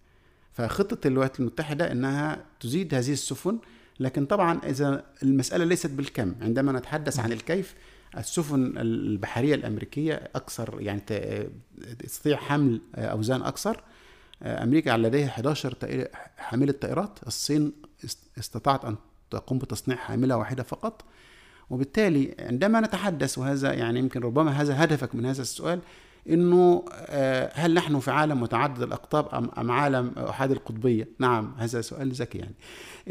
فخطة 0.53 1.07
الولايات 1.07 1.41
المتحدة 1.41 1.93
أنها 1.93 2.45
تزيد 2.61 2.95
هذه 2.95 3.13
السفن 3.13 3.59
لكن 4.01 4.27
طبعا 4.27 4.61
إذا 4.65 5.05
المسألة 5.23 5.65
ليست 5.65 5.91
بالكم. 5.91 6.35
عندما 6.43 6.73
نتحدث 6.73 7.19
عن 7.21 7.33
الكيف 7.33 7.75
السفن 8.19 8.79
البحرية 8.79 9.55
الأمريكية 9.55 10.29
أكثر 10.35 10.77
يعني 10.81 11.01
تستطيع 11.99 12.37
حمل 12.37 12.81
أوزان 12.95 13.43
أكثر 13.43 13.83
أمريكا 14.43 14.91
لديها 14.91 15.27
11 15.27 15.75
حاملة 16.37 16.73
طائرات 16.73 17.19
الصين 17.27 17.73
استطاعت 18.39 18.85
أن 18.85 18.97
تقوم 19.31 19.59
بتصنيع 19.59 19.97
حاملة 19.97 20.37
واحدة 20.37 20.63
فقط 20.63 21.05
وبالتالي 21.71 22.35
عندما 22.39 22.81
نتحدث 22.81 23.39
وهذا 23.39 23.73
يعني 23.73 23.99
يمكن 23.99 24.21
ربما 24.21 24.51
هذا 24.51 24.85
هدفك 24.85 25.15
من 25.15 25.27
هذا 25.27 25.43
السؤال 25.43 25.81
إنه 26.29 26.85
آه، 26.93 27.51
هل 27.55 27.75
نحن 27.75 28.01
في 28.01 28.11
عالم 28.11 28.41
متعدد 28.41 28.83
الأقطاب 28.83 29.51
ام 29.59 29.71
عالم 29.71 30.13
احادي 30.19 30.53
القطبية؟ 30.55 31.09
نعم 31.19 31.55
هذا 31.59 31.81
سؤال 31.81 32.13
ذكي 32.13 32.39
يعني. 32.39 32.55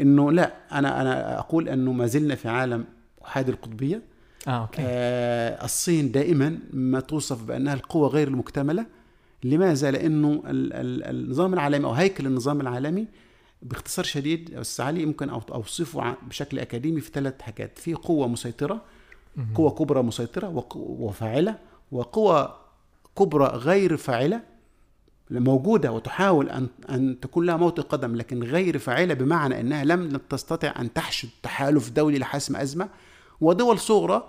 إنه 0.00 0.32
لا 0.32 0.52
أنا 0.72 1.00
أنا 1.00 1.38
أقول 1.38 1.68
إنه 1.68 1.92
ما 1.92 2.06
زلنا 2.06 2.34
في 2.34 2.48
عالم 2.48 2.84
احادي 3.24 3.50
القطبية. 3.50 4.02
آه 4.46 4.50
أوكي. 4.50 4.82
آه 4.82 5.64
الصين 5.64 6.12
دائما 6.12 6.58
ما 6.72 7.00
توصف 7.00 7.44
بأنها 7.44 7.74
القوة 7.74 8.08
غير 8.08 8.28
المكتملة. 8.28 8.86
لماذا؟ 9.44 9.90
لأنه 9.90 10.42
النظام 10.46 11.54
العالمي 11.54 11.84
أو 11.84 11.92
هيكل 11.92 12.26
النظام 12.26 12.60
العالمي 12.60 13.06
باختصار 13.62 14.04
شديد 14.04 14.54
أستاذ 14.54 14.84
علي 14.84 15.02
يمكن 15.02 15.28
أوصفه 15.28 16.14
بشكل 16.28 16.58
أكاديمي 16.58 17.00
في 17.00 17.10
ثلاث 17.14 17.42
حاجات، 17.42 17.78
في 17.78 17.94
قوة 17.94 18.28
مسيطرة 18.28 18.82
قوة 19.54 19.70
كبرى 19.70 20.02
مسيطرة 20.02 20.66
وفاعلة 20.76 21.58
وقوى 21.92 22.56
كبرى 23.18 23.46
غير 23.46 23.96
فاعلة 23.96 24.40
موجودة 25.30 25.92
وتحاول 25.92 26.50
أن 26.50 26.68
أن 26.90 27.20
تكون 27.20 27.46
لها 27.46 27.56
موطئ 27.56 27.82
قدم 27.82 28.16
لكن 28.16 28.42
غير 28.42 28.78
فاعلة 28.78 29.14
بمعنى 29.14 29.60
أنها 29.60 29.84
لم 29.84 30.16
تستطع 30.16 30.74
أن 30.78 30.92
تحشد 30.92 31.28
تحالف 31.42 31.90
دولي 31.90 32.18
لحسم 32.18 32.56
أزمة 32.56 32.88
ودول 33.40 33.78
صغرى 33.78 34.28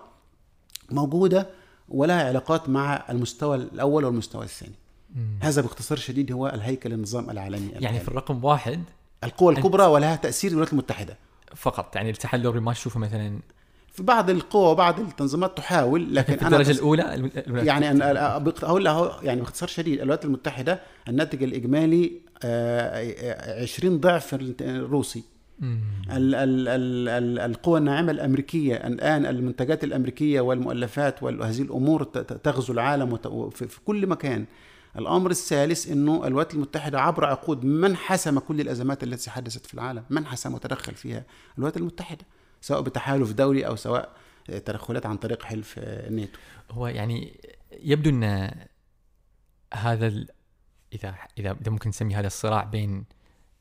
موجودة 0.91 1.47
ولها 1.89 2.27
علاقات 2.27 2.69
مع 2.69 3.05
المستوى 3.09 3.55
الأول 3.55 4.05
والمستوى 4.05 4.43
الثاني. 4.45 4.75
مم. 5.15 5.39
هذا 5.41 5.61
باختصار 5.61 5.97
شديد 5.97 6.31
هو 6.31 6.47
الهيكل 6.47 6.93
النظام 6.93 7.29
العالمي 7.29 7.69
يعني 7.79 7.99
في 7.99 8.07
الرقم 8.07 8.43
واحد 8.43 8.83
القوى 9.23 9.53
الكبرى 9.53 9.83
ولها 9.83 10.15
تأثير 10.15 10.51
الولايات 10.51 10.73
المتحدة. 10.73 11.17
فقط 11.55 11.95
يعني 11.95 12.09
الاتحاد 12.09 12.39
الاوروبي 12.39 12.65
ما 12.65 12.73
تشوفه 12.73 12.99
مثلا 12.99 13.39
في 13.91 14.03
بعض 14.03 14.29
القوى 14.29 14.71
وبعض 14.71 14.99
التنظيمات 14.99 15.57
تحاول 15.57 16.15
لكن 16.15 16.35
في 16.37 16.45
الدرجة 16.45 16.71
الأولى 16.71 17.31
يعني 17.47 17.91
أنا 17.91 18.37
أقول 18.37 18.85
له 18.85 19.23
يعني 19.23 19.41
باختصار 19.41 19.69
شديد 19.69 19.93
الولايات 19.93 20.25
المتحدة 20.25 20.79
الناتج 21.07 21.43
الإجمالي 21.43 22.11
20 22.43 23.93
آه، 23.93 23.97
ضعف 23.97 24.33
الروسي. 24.61 25.23
ال 25.61 26.35
ال 26.35 26.67
ال 26.67 27.39
القوى 27.39 27.79
الناعمة 27.79 28.11
الأمريكية 28.11 28.75
الآن 28.75 29.25
المنتجات 29.25 29.83
الأمريكية 29.83 30.41
والمؤلفات 30.41 31.23
وهذه 31.23 31.61
الأمور 31.61 32.03
تغزو 32.03 32.73
العالم 32.73 33.17
في 33.49 33.79
كل 33.85 34.07
مكان. 34.07 34.45
الأمر 34.97 35.31
الثالث 35.31 35.91
إنه 35.91 36.27
الولايات 36.27 36.53
المتحدة 36.53 37.01
عبر 37.01 37.25
عقود 37.25 37.65
من 37.65 37.95
حسم 37.95 38.39
كل 38.39 38.61
الأزمات 38.61 39.03
التي 39.03 39.29
حدثت 39.29 39.65
في 39.65 39.73
العالم 39.73 40.03
من 40.09 40.25
حسم 40.25 40.53
وتدخل 40.53 40.95
فيها؟ 40.95 41.23
الولايات 41.57 41.77
المتحدة 41.77 42.25
سواء 42.61 42.81
بتحالف 42.81 43.31
دولي 43.31 43.67
أو 43.67 43.75
سواء 43.75 44.11
تدخلات 44.47 45.05
عن 45.05 45.17
طريق 45.17 45.43
حلف 45.43 45.75
الناتو 45.77 46.39
هو 46.71 46.87
يعني 46.87 47.39
يبدو 47.71 48.09
إن 48.09 48.51
هذا 49.73 50.07
ال... 50.07 50.27
اذا 50.93 51.15
إذا 51.37 51.57
ممكن 51.67 51.89
نسمي 51.89 52.15
هذا 52.15 52.27
الصراع 52.27 52.63
بين 52.63 53.05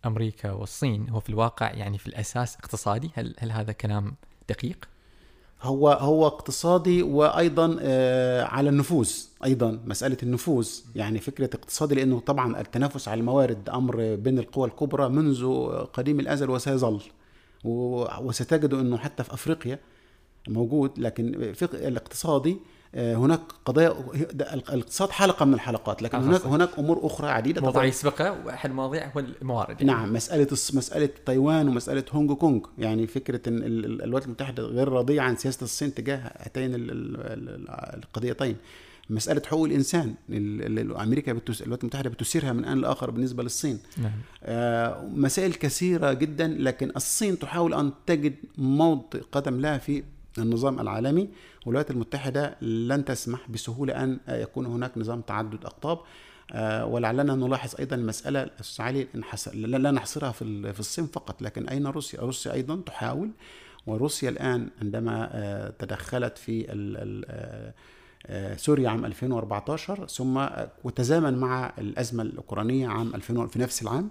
أمريكا 0.06 0.52
والصين 0.52 1.08
هو 1.08 1.20
في 1.20 1.28
الواقع 1.28 1.72
يعني 1.72 1.98
في 1.98 2.06
الأساس 2.06 2.56
اقتصادي؟ 2.56 3.10
هل 3.14 3.34
هل 3.38 3.52
هذا 3.52 3.72
كلام 3.72 4.14
دقيق؟ 4.48 4.88
هو 5.62 5.88
هو 5.88 6.26
اقتصادي 6.26 7.02
وأيضا 7.02 7.76
آه، 7.80 8.44
على 8.44 8.68
النفوذ 8.68 9.12
أيضا 9.44 9.80
مسألة 9.84 10.16
النفوذ. 10.22 10.70
يعني 10.94 11.18
فكرة 11.18 11.50
اقتصادي 11.54 11.94
لأنه 11.94 12.20
طبعا 12.20 12.60
التنافس 12.60 13.08
على 13.08 13.20
الموارد 13.20 13.68
أمر 13.68 14.14
بين 14.14 14.38
القوى 14.38 14.68
الكبرى 14.68 15.08
منذ 15.08 15.46
قديم 15.92 16.20
الأزل 16.20 16.50
وسيظل. 16.50 17.00
وستجد 17.64 18.74
إنه 18.74 18.96
حتى 18.96 19.24
في 19.24 19.34
أفريقيا 19.34 19.78
موجود 20.48 20.98
لكن 20.98 21.54
الاقتصادي 21.74 22.56
هناك 22.96 23.40
قضايا 23.64 23.94
الاقتصاد 24.54 25.10
حلقه 25.10 25.44
من 25.44 25.54
الحلقات 25.54 26.02
لكن 26.02 26.18
آه، 26.18 26.22
هناك 26.22 26.40
صح. 26.40 26.46
هناك 26.46 26.68
أمور 26.78 27.06
أخرى 27.06 27.30
عديدة 27.30 27.60
موضوع 27.60 27.74
طبعاً. 27.74 27.86
يسبقه 27.86 28.32
وأحد 28.46 28.70
المواضيع 28.70 29.10
هو 29.16 29.20
الموارد 29.42 29.70
يعني. 29.80 29.84
نعم 29.92 30.12
مسألة 30.12 30.46
الص- 30.46 30.74
مسألة 30.74 31.08
تايوان 31.26 31.68
ومسألة 31.68 32.04
هونج 32.12 32.32
كونج 32.32 32.66
يعني 32.78 33.04
ال- 33.04 33.84
ال- 33.84 34.02
الولايات 34.02 34.24
المتحدة 34.26 34.62
غير 34.62 34.88
راضية 34.88 35.20
عن 35.20 35.36
سياسة 35.36 35.64
الصين 35.64 35.94
تجاه 35.94 36.16
هاتين 36.36 36.74
ال- 36.74 36.90
ال- 36.90 37.16
ال- 37.20 37.70
القضيتين 38.04 38.56
مسألة 39.10 39.42
حقوق 39.46 39.64
الإنسان 39.64 40.14
ال- 40.30 40.78
ال- 40.78 40.96
أمريكا 40.96 41.32
بتس... 41.32 41.60
الولايات 41.62 41.82
المتحدة 41.82 42.10
بتثيرها 42.10 42.52
من 42.52 42.64
آن 42.64 42.78
لآخر 42.80 43.10
بالنسبة 43.10 43.42
للصين 43.42 43.78
نعم 43.98 44.10
آه، 44.44 45.04
مسائل 45.14 45.54
كثيرة 45.54 46.12
جدا 46.12 46.48
لكن 46.48 46.92
الصين 46.96 47.38
تحاول 47.38 47.74
أن 47.74 47.92
تجد 48.06 48.34
موضع 48.58 49.20
قدم 49.32 49.60
لها 49.60 49.78
في 49.78 50.02
النظام 50.38 50.80
العالمي 50.80 51.28
والولايات 51.66 51.90
المتحدة 51.90 52.56
لن 52.60 53.04
تسمح 53.04 53.50
بسهولة 53.50 54.04
أن 54.04 54.18
يكون 54.28 54.66
هناك 54.66 54.98
نظام 54.98 55.20
تعدد 55.20 55.64
أقطاب 55.64 55.98
آه، 56.52 56.86
ولعلنا 56.86 57.34
نلاحظ 57.34 57.74
أيضا 57.78 57.96
المسألة 57.96 58.42
الأستاذ 58.42 58.84
علي 58.84 59.06
لا 59.54 59.90
نحصرها 59.90 60.32
في 60.32 60.72
في 60.72 60.80
الصين 60.80 61.06
فقط 61.06 61.42
لكن 61.42 61.68
أين 61.68 61.86
روسيا؟ 61.86 62.20
روسيا 62.20 62.52
أيضا 62.52 62.76
تحاول 62.86 63.30
وروسيا 63.86 64.28
الآن 64.28 64.68
عندما 64.82 65.28
آه، 65.32 65.70
تدخلت 65.78 66.38
في 66.38 66.66
آه، 68.26 68.56
سوريا 68.56 68.88
عام 68.90 69.04
2014 69.04 70.06
ثم 70.06 70.46
وتزامن 70.84 71.38
مع 71.38 71.72
الأزمة 71.78 72.22
الأوكرانية 72.22 72.88
عام 72.88 73.14
2000 73.14 73.46
في 73.46 73.58
نفس 73.58 73.82
العام 73.82 74.10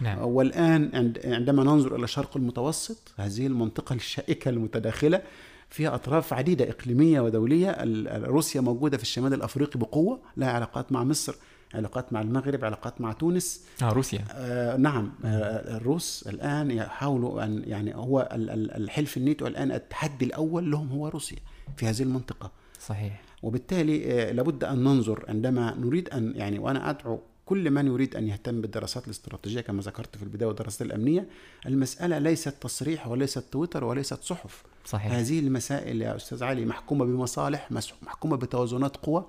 نعم 0.00 0.18
والآن 0.22 0.90
عند- 0.94 1.20
عندما 1.24 1.64
ننظر 1.64 1.94
إلى 1.96 2.04
الشرق 2.04 2.36
المتوسط 2.36 3.12
هذه 3.16 3.46
المنطقة 3.46 3.94
الشائكة 3.94 4.48
المتداخلة 4.48 5.22
فيها 5.70 5.94
أطراف 5.94 6.32
عديدة 6.32 6.70
إقليمية 6.70 7.20
ودولية. 7.20 7.76
روسيا 8.24 8.60
موجودة 8.60 8.96
في 8.96 9.02
الشمال 9.02 9.34
الأفريقي 9.34 9.78
بقوة 9.78 10.20
لها 10.36 10.50
علاقات 10.50 10.92
مع 10.92 11.04
مصر 11.04 11.34
علاقات 11.74 12.12
مع 12.12 12.20
المغرب 12.20 12.64
علاقات 12.64 13.00
مع 13.00 13.12
تونس. 13.12 13.64
آه 13.82 13.92
روسيا. 13.92 14.24
آه 14.32 14.76
نعم 14.76 15.12
آه 15.24 15.76
الروس 15.76 16.24
الآن 16.28 16.70
يحاولوا 16.70 17.44
أن 17.44 17.62
يعني 17.66 17.94
هو 17.94 18.28
ال- 18.32 18.50
ال- 18.50 18.70
الحلف 18.76 19.16
الناتو 19.16 19.46
الآن 19.46 19.72
التحدي 19.72 20.24
الأول 20.24 20.70
لهم 20.70 20.88
هو 20.88 21.08
روسيا 21.08 21.38
في 21.76 21.86
هذه 21.86 22.02
المنطقة. 22.02 22.50
صحيح. 22.80 23.22
وبالتالي 23.42 24.12
آه، 24.28 24.32
لابد 24.32 24.64
أن 24.64 24.84
ننظر 24.84 25.24
عندما 25.28 25.74
نريد 25.74 26.08
أن 26.08 26.32
يعني 26.36 26.58
وأنا 26.58 26.90
أدعو 26.90 27.20
كل 27.46 27.70
من 27.70 27.86
يريد 27.86 28.16
أن 28.16 28.28
يهتم 28.28 28.60
بالدراسات 28.60 29.04
الاستراتيجية 29.04 29.60
كما 29.60 29.82
ذكرت 29.82 30.16
في 30.16 30.22
البداية 30.22 30.48
والدراسات 30.48 30.82
الأمنية. 30.82 31.28
المسألة 31.66 32.18
ليست 32.18 32.54
تصريح 32.60 33.06
وليست 33.08 33.38
تويتر 33.52 33.84
وليست 33.84 34.22
صحف. 34.22 34.62
صحيح. 34.86 35.12
هذه 35.12 35.38
المسائل 35.38 36.02
يا 36.02 36.16
أستاذ 36.16 36.44
علي 36.44 36.64
محكومة 36.64 37.04
بمصالح 37.04 37.72
محكومة 38.02 38.36
بتوازنات 38.36 38.96
قوى 38.96 39.24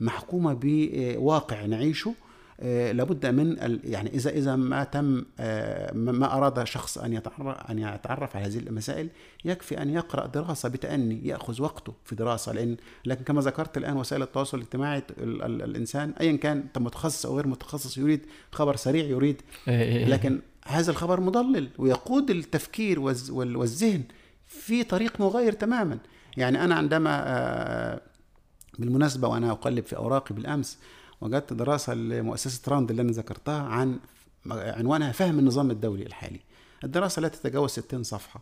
محكومة 0.00 0.56
بواقع 0.60 1.64
نعيشه. 1.66 2.14
آه، 2.60 2.92
لابد 2.92 3.26
من 3.26 3.78
يعني 3.84 4.14
إذا 4.14 4.30
إذا 4.30 4.56
ما 4.56 4.84
تم 4.84 5.24
آه، 5.40 5.92
ما 5.94 6.36
أراد 6.36 6.64
شخص 6.64 6.98
أن 6.98 7.12
يتعرف 7.12 7.70
أن 7.70 7.78
يتعرف 7.78 8.36
على 8.36 8.46
هذه 8.46 8.58
المسائل 8.58 9.08
يكفي 9.44 9.82
أن 9.82 9.90
يقرأ 9.90 10.26
دراسة 10.26 10.68
بتأني 10.68 11.28
يأخذ 11.28 11.62
وقته 11.62 11.92
في 12.04 12.14
دراسة. 12.14 12.52
لأن 12.52 12.76
لكن 13.04 13.24
كما 13.24 13.40
ذكرت 13.40 13.76
الآن 13.76 13.96
وسائل 13.96 14.22
التواصل 14.22 14.56
الاجتماعي 14.58 14.98
ال- 15.18 15.42
ال- 15.42 15.62
الإنسان 15.62 16.10
ايا 16.20 16.36
كان 16.36 16.56
أنت 16.56 16.78
متخصص 16.78 17.26
أو 17.26 17.36
غير 17.36 17.46
متخصص 17.46 17.98
يريد 17.98 18.20
خبر 18.52 18.76
سريع 18.76 19.04
يريد. 19.04 19.42
إيه 19.68 19.82
إيه 19.82 19.96
إيه. 19.98 20.04
لكن 20.08 20.40
هذا 20.66 20.90
الخبر 20.90 21.20
مضلل 21.20 21.68
ويقود 21.78 22.30
التفكير 22.30 23.00
والذهن. 23.00 24.02
في 24.46 24.84
طريق 24.84 25.20
مغاير 25.20 25.52
تماما. 25.52 25.98
يعني 26.36 26.64
أنا 26.64 26.74
عندما 26.74 27.22
آه، 27.26 28.00
بالمناسبة 28.78 29.28
وأنا 29.28 29.50
أقلب 29.50 29.84
في 29.84 29.96
أوراقي 29.96 30.34
بالأمس 30.34 30.78
وجدت 31.20 31.52
دراسة 31.52 31.94
لمؤسسة 31.94 32.62
راند 32.68 32.90
اللي 32.90 33.02
أنا 33.02 33.12
ذكرتها 33.12 33.62
عن 33.62 33.98
عنوانها 34.50 35.12
فهم 35.12 35.38
النظام 35.38 35.70
الدولي 35.70 36.06
الحالي. 36.06 36.40
الدراسة 36.84 37.22
لا 37.22 37.28
تتجاوز 37.28 37.70
60 37.70 38.02
صفحة. 38.02 38.40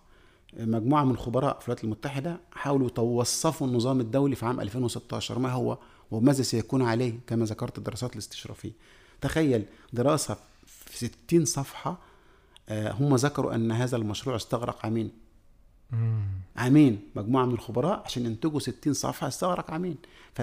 مجموعة 0.57 1.05
من 1.05 1.17
خبراء 1.17 1.59
في 1.59 1.69
الولايات 1.69 1.85
المتحدة 1.85 2.41
حاولوا 2.53 2.91
يوصفوا 2.99 3.67
النظام 3.67 4.01
الدولي 4.01 4.37
في 4.37 4.47
عام 4.47 4.61
2016 4.61 5.39
ما 5.39 5.53
هو 5.53 5.79
وماذا 6.11 6.43
سيكون 6.43 6.83
عليه 6.83 7.15
كما 7.27 7.45
ذكرت 7.45 7.79
الدراسات 7.79 8.13
الاستشرافية. 8.13 8.73
تخيل 9.21 9.65
دراسة 9.93 10.37
في 10.67 10.99
60 10.99 11.45
صفحة 11.45 11.99
آه، 12.69 12.93
هم 12.93 13.17
ذكروا 13.17 13.55
أن 13.55 13.73
هذا 13.73 13.97
المشروع 13.97 14.37
استغرق 14.37 14.85
عامين. 14.85 15.24
عامين 16.57 17.01
مجموعة 17.17 17.45
من 17.45 17.55
الخبراء 17.55 18.03
عشان 18.05 18.27
ينتجوا 18.27 18.61
60 18.61 18.93
صفحة 18.93 19.29
استغرق 19.29 19.71
عامين 19.71 19.97
أ- 20.39 20.41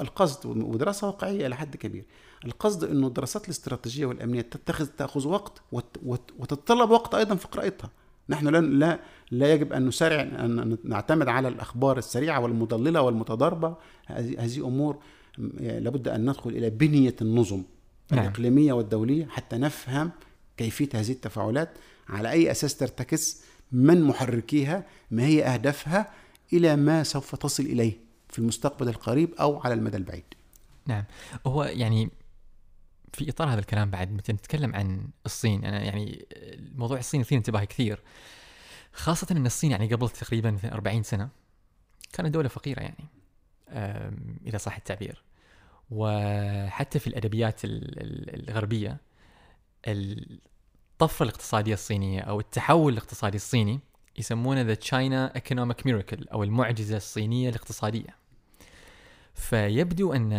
القصد 0.00 0.46
ودراسة 0.46 1.06
واقعية 1.06 1.46
إلى 1.46 1.56
حد 1.56 1.76
كبير. 1.76 2.04
القصد 2.44 2.84
أنه 2.84 3.06
الدراسات 3.06 3.44
الاستراتيجية 3.44 4.06
والأمنية 4.06 4.40
تتخذ 4.40 4.86
تأخذ 4.86 5.28
وقت 5.28 5.62
وت- 5.72 5.96
وت- 6.04 6.30
وتتطلب 6.38 6.90
وقت 6.90 7.14
أيضا 7.14 7.34
في 7.34 7.48
قراءتها. 7.48 7.90
نحن 8.28 8.48
لا 8.48 8.58
لا 8.60 9.00
لا 9.30 9.52
يجب 9.52 9.72
أن 9.72 9.86
نسارع 9.86 10.20
أن 10.22 10.78
نعتمد 10.84 11.28
على 11.28 11.48
الأخبار 11.48 11.98
السريعة 11.98 12.40
والمضللة 12.40 13.00
والمتضاربة. 13.02 13.76
هذه 14.06 14.66
أمور 14.66 14.96
لابد 15.60 16.08
أن 16.08 16.22
ندخل 16.30 16.50
إلى 16.50 16.70
بنية 16.70 17.16
النظم 17.22 17.62
نعم. 18.10 18.20
الإقليمية 18.24 18.72
والدولية 18.72 19.26
حتى 19.26 19.56
نفهم 19.56 20.10
كيفية 20.56 20.88
هذه 20.94 21.12
التفاعلات 21.12 21.70
على 22.08 22.30
أي 22.30 22.50
أساس 22.50 22.76
ترتكز 22.76 23.42
من 23.72 24.02
محركيها 24.02 24.86
ما 25.10 25.24
هي 25.24 25.44
أهدافها 25.44 26.10
إلى 26.52 26.76
ما 26.76 27.02
سوف 27.02 27.34
تصل 27.34 27.62
إليه 27.62 27.92
في 28.28 28.38
المستقبل 28.38 28.88
القريب 28.88 29.34
أو 29.34 29.60
على 29.60 29.74
المدى 29.74 29.96
البعيد. 29.96 30.24
نعم. 30.86 31.04
هو 31.46 31.64
يعني 31.64 32.10
في 33.12 33.30
إطار 33.30 33.48
هذا 33.48 33.60
الكلام 33.60 33.90
بعد 33.90 34.12
متى 34.12 34.32
نتكلم 34.32 34.74
عن 34.74 35.08
الصين؟ 35.26 35.64
أنا 35.64 35.82
يعني 35.82 36.26
موضوع 36.74 36.98
الصين 36.98 37.20
يثير 37.20 37.38
انتباهي 37.38 37.66
كثير. 37.66 38.02
خاصة 38.92 39.26
إن 39.30 39.46
الصين 39.46 39.70
يعني 39.70 39.94
قبل 39.94 40.08
تقريبا 40.08 40.50
مثلاً 40.50 40.74
40 40.74 41.02
سنة 41.02 41.28
كانت 42.12 42.34
دولة 42.34 42.48
فقيرة 42.48 42.80
يعني 42.80 43.04
اذا 44.46 44.58
صح 44.58 44.76
التعبير. 44.76 45.22
وحتى 45.90 46.98
في 46.98 47.06
الأدبيات 47.06 47.64
ال- 47.64 48.00
ال- 48.00 48.48
الغربية 48.48 48.96
الطفرة 51.02 51.24
الاقتصادية 51.24 51.74
الصينية 51.74 52.20
أو 52.20 52.40
التحول 52.40 52.92
الاقتصادي 52.92 53.36
الصيني 53.36 53.80
يسمونه 54.18 54.60
ذا 54.60 54.74
تشاينا 54.74 55.34
ايكونوميك 55.34 55.86
ميراكل 55.86 56.28
أو 56.28 56.42
المعجزة 56.42 56.96
الصينية 56.96 57.48
الاقتصادية 57.48 58.16
فيبدو 59.34 60.12
أن 60.12 60.32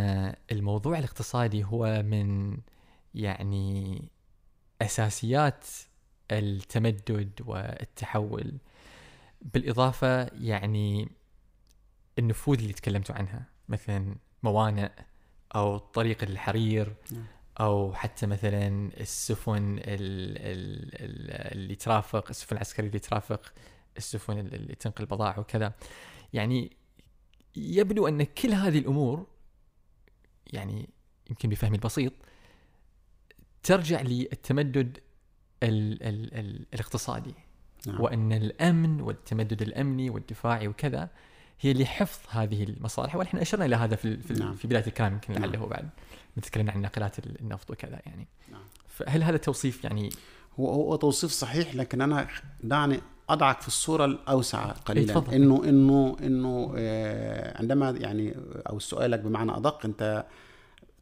الموضوع 0.52 1.00
الاقتصادي 1.00 1.64
هو 1.64 2.04
من 2.04 2.58
يعني 3.16 4.02
أساسيات 4.82 5.66
التمدد 6.32 7.42
والتحول 7.46 8.58
بالإضافة 9.42 10.24
يعني 10.24 11.10
النفوذ 12.20 12.60
اللي 12.60 12.74
تكلمتوا 12.74 13.16
عنها 13.16 13.46
مثلا 13.70 14.16
موانئ 14.44 14.92
أو 15.56 15.78
طريق 15.78 16.24
الحرير 16.24 16.96
نعم. 17.12 17.26
أو 17.60 17.94
حتى 17.94 18.28
مثلا 18.28 18.92
السفن 19.00 19.78
ال- 19.78 19.84
ال- 20.38 20.96
ال- 20.96 21.58
اللي 21.58 21.76
ترافق 21.76 22.30
السفن 22.30 22.56
العسكرية 22.56 22.88
اللي 22.88 23.00
ترافق 23.00 23.54
السفن 23.98 24.40
اللي 24.40 24.76
تنقل 24.76 25.06
بضائع 25.06 25.40
وكذا 25.40 25.74
يعني 26.34 26.78
يبدو 27.56 28.08
أن 28.08 28.24
كل 28.24 28.54
هذه 28.54 28.80
الأمور 28.80 29.28
يعني 30.54 30.90
يمكن 31.30 31.50
بفهمي 31.50 31.76
البسيط 31.76 32.14
ترجع 33.64 34.02
للتمدد 34.02 35.00
ال 35.64 36.04
ال 36.04 36.34
ال 36.40 36.66
الاقتصادي 36.74 37.34
نعم. 37.88 38.02
وأن 38.02 38.34
الأمن 38.34 39.02
والتمدد 39.02 39.62
الأمني 39.62 40.10
والدفاعي 40.10 40.68
وكذا 40.68 41.10
هي 41.60 41.74
لحفظ 41.74 42.20
هذه 42.30 42.64
المصالح 42.64 43.16
ونحن 43.16 43.38
أشرنا 43.38 43.66
إلى 43.66 43.76
هذا 43.76 43.96
في 43.96 44.18
في, 44.18 44.34
نعم. 44.34 44.56
في 44.56 44.68
بداية 44.68 44.88
الكلام 44.88 45.14
يمكن 45.14 45.34
نعم. 45.34 45.46
لعله 45.46 45.66
بعد 45.66 45.90
نتكلم 46.40 46.70
عن 46.70 46.82
ناقلات 46.82 47.16
النفط 47.42 47.72
وكذا 47.72 48.00
يعني. 48.06 48.28
نعم. 48.52 48.62
فهل 48.88 49.24
هذا 49.24 49.38
توصيف 49.38 49.84
يعني 49.84 50.10
هو 50.60 50.70
هو 50.70 50.96
توصيف 50.96 51.32
صحيح 51.32 51.76
لكن 51.76 52.02
أنا 52.02 52.28
دعني 52.64 53.00
أضعك 53.30 53.62
في 53.62 53.68
الصورة 53.68 54.06
الأوسع 54.06 54.66
قليلا. 54.72 55.14
تفضل. 55.14 55.34
انه 55.34 55.64
انه 55.66 56.18
إنه 56.22 56.74
آه، 56.78 57.58
عندما 57.60 57.90
يعني 57.90 58.36
أو 58.70 58.80
سؤالك 58.80 59.20
بمعنى 59.20 59.58
أدق 59.58 59.86
أنت 59.86 60.26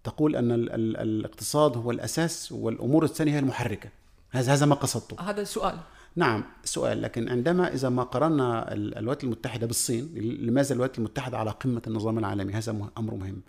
تقول 0.04 0.36
أن 0.36 0.52
ال 0.52 0.72
ال 0.72 0.98
الاقتصاد 0.98 1.78
هو 1.78 1.92
الأساس 1.92 2.52
والأمور 2.52 3.04
الثانية 3.04 3.34
هي 3.34 3.40
المحركة. 3.40 3.90
هذا 4.32 4.54
هذا 4.54 4.66
ما 4.66 4.76
قصدته. 4.76 5.30
هذا 5.30 5.44
سؤال. 5.44 5.78
نعم 6.16 6.44
سؤال. 6.64 7.02
لكن 7.02 7.30
عندما 7.30 7.74
إذا 7.74 7.90
ما 7.90 8.04
قارنا 8.04 8.74
ال- 8.74 8.98
الولايات 8.98 9.24
المتحدة 9.24 9.68
بالصين 9.68 10.10
لماذا 10.16 10.74
الولايات 10.74 10.98
المتحدة 10.98 11.38
على 11.38 11.52
قمة 11.52 11.82
النظام 11.88 12.18
العالمي؟ 12.20 12.54
هذا 12.54 12.72
أمر 12.98 13.14
مهم. 13.16 13.42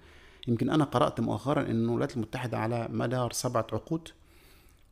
يمكن 0.48 0.70
أنا 0.70 0.84
قرأت 0.84 1.20
مؤخرا 1.20 1.60
إن 1.62 1.84
الولايات 1.84 2.16
المتحدة 2.16 2.58
على 2.58 2.88
مدار 2.90 3.32
سبعة 3.32 3.66
عقود 3.72 4.08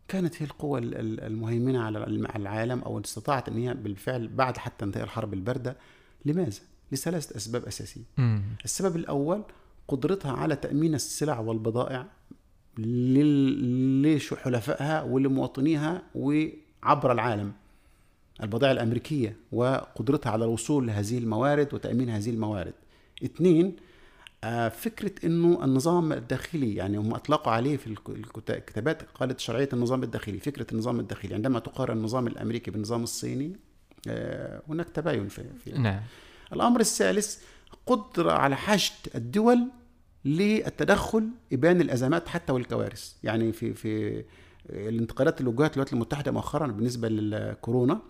كانت 0.08 0.42
هي 0.42 0.46
القوة 0.46 0.78
ال- 0.78 0.94
ال- 0.94 1.20
المهيمنة 1.20 1.82
على 1.82 2.04
الم- 2.06 2.26
على 2.26 2.42
العالم 2.42 2.80
أو 2.82 3.00
استطاعت 3.00 3.48
أن 3.48 3.56
هي 3.58 3.74
بالفعل 3.74 4.28
بعد 4.28 4.56
حتى 4.58 4.84
انتهاء 4.84 5.04
الحرب 5.04 5.34
الباردة 5.34 5.76
لماذا؟ 6.24 6.60
لثلاثة 6.92 7.36
أسباب 7.36 7.64
أساسية 7.64 8.02
مم. 8.18 8.42
السبب 8.64 8.96
الأول 8.96 9.42
قدرتها 9.88 10.32
على 10.32 10.56
تأمين 10.56 10.94
السلع 10.94 11.38
والبضائع 11.40 12.06
لل- 12.78 14.16
لحلفائها 14.16 15.02
ولمواطنيها 15.02 16.02
وعبر 16.14 17.12
العالم 17.12 17.52
البضائع 18.42 18.72
الأمريكية 18.72 19.36
وقدرتها 19.52 20.30
على 20.30 20.44
الوصول 20.44 20.86
لهذه 20.86 21.18
الموارد 21.18 21.74
وتأمين 21.74 22.08
هذه 22.10 22.30
الموارد 22.30 22.74
اثنين 23.24 23.76
فكرة 24.68 25.26
أنه 25.26 25.64
النظام 25.64 26.12
الداخلي 26.12 26.74
يعني 26.74 26.96
هم 26.98 27.14
أطلقوا 27.14 27.52
عليه 27.52 27.76
في 27.76 27.86
الك- 27.86 28.08
الكتا- 28.10 28.50
الكتابات 28.56 29.02
قالت 29.14 29.40
شرعية 29.40 29.68
النظام 29.72 30.02
الداخلي 30.02 30.38
فكرة 30.40 30.66
النظام 30.72 31.00
الداخلي 31.00 31.34
عندما 31.34 31.58
تقارن 31.58 31.96
النظام 31.96 32.26
الأمريكي 32.26 32.70
بالنظام 32.70 33.02
الصيني 33.02 33.56
آه، 34.08 34.62
هناك 34.68 34.88
تباين 34.88 35.28
في, 35.28 35.44
نعم. 35.72 36.00
الأمر 36.52 36.80
الثالث 36.80 37.38
قدرة 37.86 38.32
على 38.32 38.56
حشد 38.56 38.94
الدول 39.14 39.68
للتدخل 40.24 41.28
إبان 41.52 41.80
الأزمات 41.80 42.28
حتى 42.28 42.52
والكوارث. 42.52 43.12
يعني 43.24 43.52
في 43.52 43.74
في 43.74 44.24
الانتقالات 44.70 45.40
اللي 45.40 45.50
وجهت 45.50 45.72
الولايات 45.72 45.92
المتحدة 45.92 46.32
مؤخرا 46.32 46.66
بالنسبة 46.66 47.08
للكورونا 47.08 48.00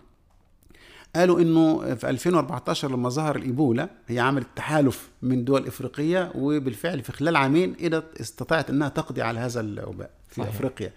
قالوا 1.17 1.41
إنه 1.41 1.95
في 1.95 2.09
2014 2.09 2.91
لما 2.91 3.09
ظهر 3.09 3.35
الإيبولا 3.35 3.89
هي 4.07 4.19
عملت 4.19 4.47
تحالف 4.55 5.09
من 5.21 5.45
دول 5.45 5.67
إفريقية 5.67 6.31
وبالفعل 6.35 7.03
في 7.03 7.11
خلال 7.11 7.35
عامين 7.35 7.73
قدرت 7.73 8.21
استطاعت 8.21 8.69
إنها 8.69 8.89
تقضي 8.89 9.21
على 9.21 9.39
هذا 9.39 9.59
الوباء 9.61 10.09
في 10.29 10.35
صحيح. 10.35 10.45
صحيح. 10.49 10.55
إفريقيا. 10.55 10.93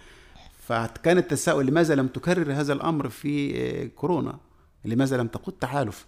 فكان 0.69 1.19
التساؤل 1.19 1.67
لماذا 1.67 1.95
لم 1.95 2.07
تكرر 2.07 2.53
هذا 2.53 2.73
الأمر 2.73 3.09
في 3.09 3.89
كورونا؟ 3.89 4.39
لماذا 4.85 5.17
لم 5.17 5.27
تقود 5.27 5.55
تحالف؟ 5.61 6.07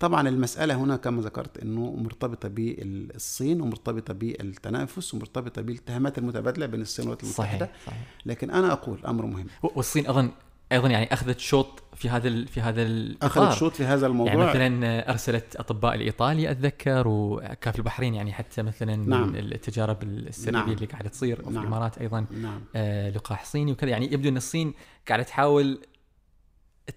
طبعا 0.00 0.28
المسألة 0.28 0.74
هنا 0.74 0.96
كما 0.96 1.22
ذكرت 1.22 1.58
أنه 1.58 1.96
مرتبطة 1.98 2.48
بالصين 2.48 3.60
ومرتبطة 3.60 4.14
بالتنافس 4.14 5.14
ومرتبطة 5.14 5.62
بالاتهامات 5.62 6.18
المتبادلة 6.18 6.66
بين 6.66 6.80
الصين 6.80 7.08
والولايات 7.08 7.34
صحيح 7.36 7.50
المتحدة 7.52 7.72
صحيح. 7.86 8.06
لكن 8.26 8.50
أنا 8.50 8.72
أقول 8.72 8.98
أمر 9.06 9.26
مهم. 9.26 9.46
والصين 9.62 10.06
أيضا 10.06 10.30
أيضا 10.72 10.88
يعني 10.88 11.12
أخذت 11.12 11.38
شوط 11.38 11.82
في 11.94 12.08
هذا 12.08 12.28
ال- 12.28 12.46
في 12.48 12.60
هذا 12.60 12.82
الإطار 12.82 13.28
أخذت 13.30 13.58
شوط 13.58 13.72
في 13.72 13.84
هذا 13.84 14.06
الموضوع 14.06 14.32
يعني 14.34 14.44
مثلا 14.46 15.10
أرسلت 15.10 15.56
أطباء 15.56 15.96
لإيطاليا 15.96 16.50
أتذكر 16.50 17.08
وكان 17.08 17.72
في 17.72 17.78
البحرين 17.78 18.14
يعني 18.14 18.32
حتى 18.32 18.62
مثلا 18.62 18.96
نعم. 18.96 19.34
التجارب 19.34 20.02
السرية 20.02 20.52
نعم. 20.52 20.70
اللي 20.70 20.86
قاعدة 20.86 21.08
تصير 21.08 21.42
نعم. 21.50 21.62
الإمارات 21.62 21.98
أيضا 21.98 22.26
نعم 22.42 22.60
آه 22.76 23.10
لقاح 23.10 23.44
صيني 23.44 23.72
وكذا 23.72 23.90
يعني 23.90 24.12
يبدو 24.12 24.28
أن 24.28 24.36
الصين 24.36 24.74
قاعدة 25.08 25.22
تحاول 25.22 25.80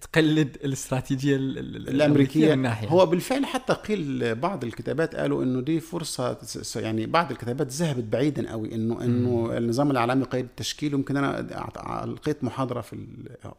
تقلد 0.01 0.57
الاستراتيجية 0.63 1.35
ال- 1.35 1.57
ال- 1.57 1.89
الأمريكية 1.89 2.55
من 2.55 2.61
ناحية. 2.61 2.87
هو 2.87 3.05
بالفعل 3.05 3.45
حتى 3.45 3.73
قيل 3.73 4.35
بعض 4.35 4.63
الكتابات 4.63 5.15
قالوا 5.15 5.43
إنه 5.43 5.61
دي 5.61 5.79
فرصة 5.79 6.37
يعني 6.75 7.05
بعض 7.05 7.31
الكتابات 7.31 7.71
ذهبت 7.71 8.03
بعيدا 8.03 8.51
قوي 8.51 8.75
إنه 8.75 9.01
إنه 9.01 9.57
النظام 9.57 9.91
العالمي 9.91 10.23
قيد 10.23 10.45
التشكيل. 10.45 10.93
يمكن 10.93 11.17
أنا 11.17 12.03
ألقيت 12.03 12.43
محاضرة 12.43 12.81
في 12.81 13.07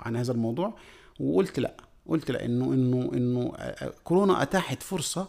عن 0.01 0.17
هذا 0.17 0.33
الموضوع 0.33 0.75
وقلت 1.21 1.61
لا 1.61 1.77
قلت 2.09 2.31
لا 2.31 2.45
انه 2.45 2.65
انه 2.73 3.11
إنه 3.15 3.53
كورونا 4.05 4.43
أتاحت 4.43 4.83
فرصة 4.83 5.29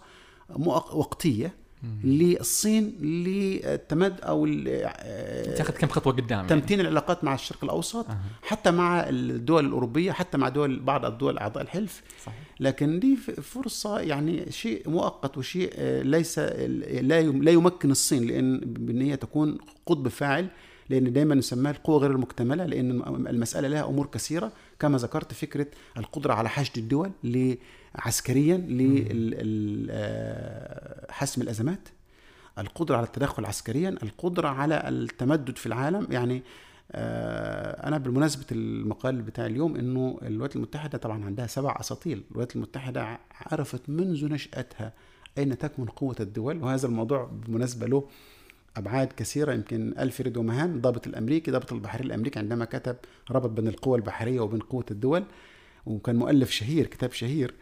وقتية. 0.94 1.67
للصين 2.04 2.96
للتمد 3.02 4.22
أو 4.22 4.46
ال- 4.46 5.56
تاخذ 5.58 5.74
كم 5.74 5.88
خطوة 5.88 6.14
قدام 6.14 6.30
يعني. 6.38 6.48
تمتين 6.50 6.80
العلاقات 6.80 7.24
مع 7.24 7.34
الشرق 7.34 7.64
الأوسط 7.64 8.10
أها. 8.10 8.20
حتى 8.42 8.72
مع 8.72 9.06
الدول 9.10 9.66
الأوروبية 9.66 10.12
حتى 10.12 10.38
مع 10.38 10.50
دول 10.50 10.80
بعض 10.80 11.06
الدول 11.06 11.38
أعضاء 11.38 11.64
الحلف 11.64 12.02
صحيح 12.26 12.38
لكن 12.60 13.00
دي 13.00 13.16
ف- 13.16 13.40
فرصة 13.40 14.00
يعني 14.00 14.52
شيء 14.52 14.90
مؤقت 14.90 15.38
وشيء 15.38 15.70
آه، 15.76 16.02
ليس 16.02 16.40
لا 16.40 17.22
لا 17.22 17.52
يمكن 17.52 17.92
الصين 17.92 18.28
لأن 18.28 18.60
بأن 18.60 19.02
هي 19.02 19.18
تكون 19.18 19.58
قطب 19.86 20.08
فاعل 20.08 20.48
لأن 20.90 21.14
دائما 21.14 21.36
نسميها 21.36 21.72
القوة 21.72 21.98
غير 21.98 22.12
المكتملة 22.12 22.66
لأن 22.66 23.02
المسألة 23.28 23.68
لها 23.68 23.86
أمور 23.86 24.08
كثيرة 24.08 24.52
كما 24.80 24.98
ذكرت 24.98 25.34
فكرة 25.34 25.68
القدرة 25.98 26.34
على 26.34 26.50
حشد 26.50 26.78
الدول 26.78 27.12
عسكريا 27.96 28.58
لحسم 31.10 31.42
الأزمات 31.42 31.90
القدرة 32.58 32.98
على 32.98 33.06
التدخل 33.06 33.46
عسكريا 33.46 33.90
القدرة 33.90 34.48
على 34.48 34.90
التمدد 34.90 35.58
في 35.58 35.66
العالم. 35.66 36.08
يعني 36.12 36.44
آه، 36.92 37.88
أنا 37.88 37.98
بالمناسبة 37.98 38.46
المقال 38.52 39.22
بتاع 39.22 39.46
اليوم 39.46 39.76
إنه 39.76 40.20
الولايات 40.22 40.56
المتحدة 40.56 40.98
طبعا 40.98 41.26
عندها 41.26 41.48
سبع 41.48 41.78
أساطيل 41.80 42.24
الولايات 42.32 42.56
المتحدة 42.56 43.20
عرفت 43.52 43.90
منذ 43.90 44.26
نشأتها 44.26 44.94
أين 45.38 45.58
تكمن 45.58 45.86
قوة 45.86 46.16
الدول 46.20 46.64
وهذا 46.64 46.88
الموضوع 46.88 47.24
بالمناسبة 47.24 47.88
له 47.88 48.08
أبعاد 48.78 49.08
كثيرة 49.18 49.54
يمكن 49.54 49.94
ألفريد 50.00 50.38
ومهان 50.38 50.76
الضابط 50.76 51.08
الأمريكي 51.08 51.52
ضابط 51.52 51.74
البحرية 51.74 52.06
الأمريكي 52.06 52.40
عندما 52.40 52.66
كتب 52.66 52.96
ربط 53.32 53.50
بين 53.50 53.68
القوى 53.68 53.98
البحرية 53.98 54.40
وبين 54.40 54.60
قوة 54.60 54.86
الدول 54.92 55.24
وكان 55.86 56.16
مؤلف 56.16 56.52
شهير 56.52 56.88
كتاب 56.88 57.12
شهير 57.12 57.54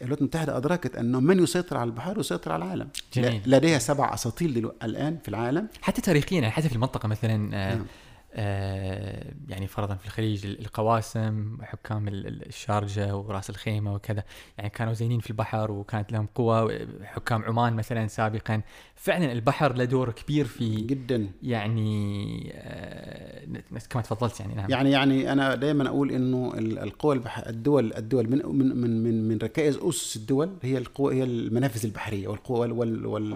الولايات 0.00 0.20
المتحدة 0.20 0.56
أدركت 0.56 0.96
أنه 0.96 1.20
من 1.20 1.42
يسيطر 1.42 1.76
على 1.76 1.88
البحر 1.88 2.20
يسيطر 2.20 2.52
على 2.52 2.64
العالم 2.64 2.88
جميل. 3.14 3.42
لديها 3.46 3.78
سبع 3.78 4.14
أساطيل 4.14 4.70
الآن 4.82 5.18
في 5.22 5.28
العالم 5.28 5.68
حتى 5.82 6.02
تاريخيا 6.02 6.40
يعني 6.40 6.50
حتى 6.50 6.68
في 6.68 6.74
المنطقة 6.74 7.08
مثلا 7.08 7.56
آه 7.56 7.74
نعم. 7.74 7.86
آه 8.34 9.32
يعني 9.48 9.66
فرضا 9.66 9.94
في 9.94 10.06
الخليج 10.06 10.46
القواسم 10.46 11.58
حكام 11.62 12.08
ال- 12.08 12.26
ال- 12.26 12.46
الشارجة 12.46 13.16
وراس 13.16 13.50
الخيمة 13.50 13.94
وكذا 13.94 14.24
يعني 14.58 14.70
كانوا 14.70 14.92
زينين 14.92 15.20
في 15.20 15.30
البحر 15.30 15.70
وكانت 15.70 16.12
لهم 16.12 16.26
قوة. 16.34 16.86
حكام 17.04 17.42
عمان 17.42 17.72
مثلا 17.72 18.06
سابقا 18.06 18.62
فعلا 18.94 19.32
البحر 19.32 19.72
له 19.74 19.84
دور 19.84 20.10
كبير 20.12 20.44
في 20.44 20.74
جدا. 20.76 21.28
يعني 21.42 22.52
آه 22.54 23.46
كما 23.90 24.02
تفضلت 24.02 24.40
يعني 24.40 24.54
نعم. 24.54 24.70
يعني 24.70 24.90
يعني 24.90 25.32
أنا 25.32 25.54
دايما 25.54 25.88
أقول 25.88 26.10
إنه 26.12 26.52
ال- 26.58 26.78
القوى 26.78 27.14
البح... 27.14 27.38
الدول 27.38 27.92
الدول 27.94 28.30
من 28.30 28.38
من 28.46 28.76
من 28.76 29.02
من, 29.02 29.28
من 29.28 29.38
ركائز 29.42 29.76
أسس 29.76 30.16
الدول 30.16 30.50
هي 30.62 30.78
القوى 30.78 31.14
هي 31.14 31.24
المنافذ 31.24 31.86
البحرية 31.86 32.28
والقوى 32.28 32.58
وال 32.58 32.72
وال 32.72 33.06
وال 33.06 33.32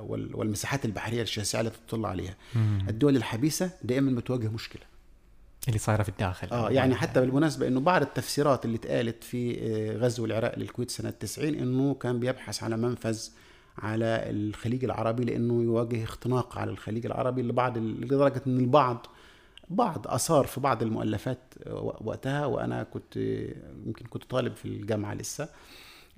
وال 0.00 0.36
والمساحات 0.36 0.84
البحرية 0.84 1.22
الشاسعة 1.22 1.60
التي 1.60 1.78
تطل 1.88 2.06
عليها. 2.06 2.34
الدول 2.88 3.16
الحبيسة 3.16 3.70
دائما 3.84 4.11
بتواجه 4.14 4.48
مشكلة. 4.48 4.82
اللي 5.68 5.78
صايرة 5.78 6.02
في 6.02 6.08
الداخل. 6.08 6.48
آه 6.52 6.70
يعني 6.70 6.94
حتى 6.94 7.20
بالمناسبة 7.20 7.68
إنه 7.68 7.80
بعض 7.80 8.02
التفسيرات 8.02 8.64
اللي 8.64 8.76
اتقالت 8.76 9.24
في 9.24 9.58
آه، 9.60 9.96
غزو 9.96 10.24
العراق 10.24 10.58
للكويت 10.58 10.90
سنة 10.90 11.10
90 11.10 11.54
إنه 11.54 11.94
كان 11.94 12.20
بيبحث 12.20 12.62
على 12.62 12.76
منفذ 12.76 13.28
على 13.78 14.30
الخليج 14.30 14.84
العربي 14.84 15.24
لإنه 15.24 15.62
يواجه 15.62 16.04
اختناق 16.04 16.58
على 16.58 16.70
الخليج 16.70 17.06
العربي 17.06 17.42
لبعض 17.42 17.78
لدرجة 17.78 18.42
إن 18.46 18.58
البعض 18.58 19.06
بعض 19.70 20.08
آثار 20.08 20.46
في 20.46 20.60
بعض 20.60 20.82
المؤلفات 20.82 21.38
وقتها 22.00 22.46
وأنا 22.46 22.82
كنت 22.82 23.16
يمكن 23.86 24.06
كنت 24.06 24.24
طالب 24.24 24.56
في 24.56 24.64
الجامعة 24.64 25.14
لسه. 25.14 25.48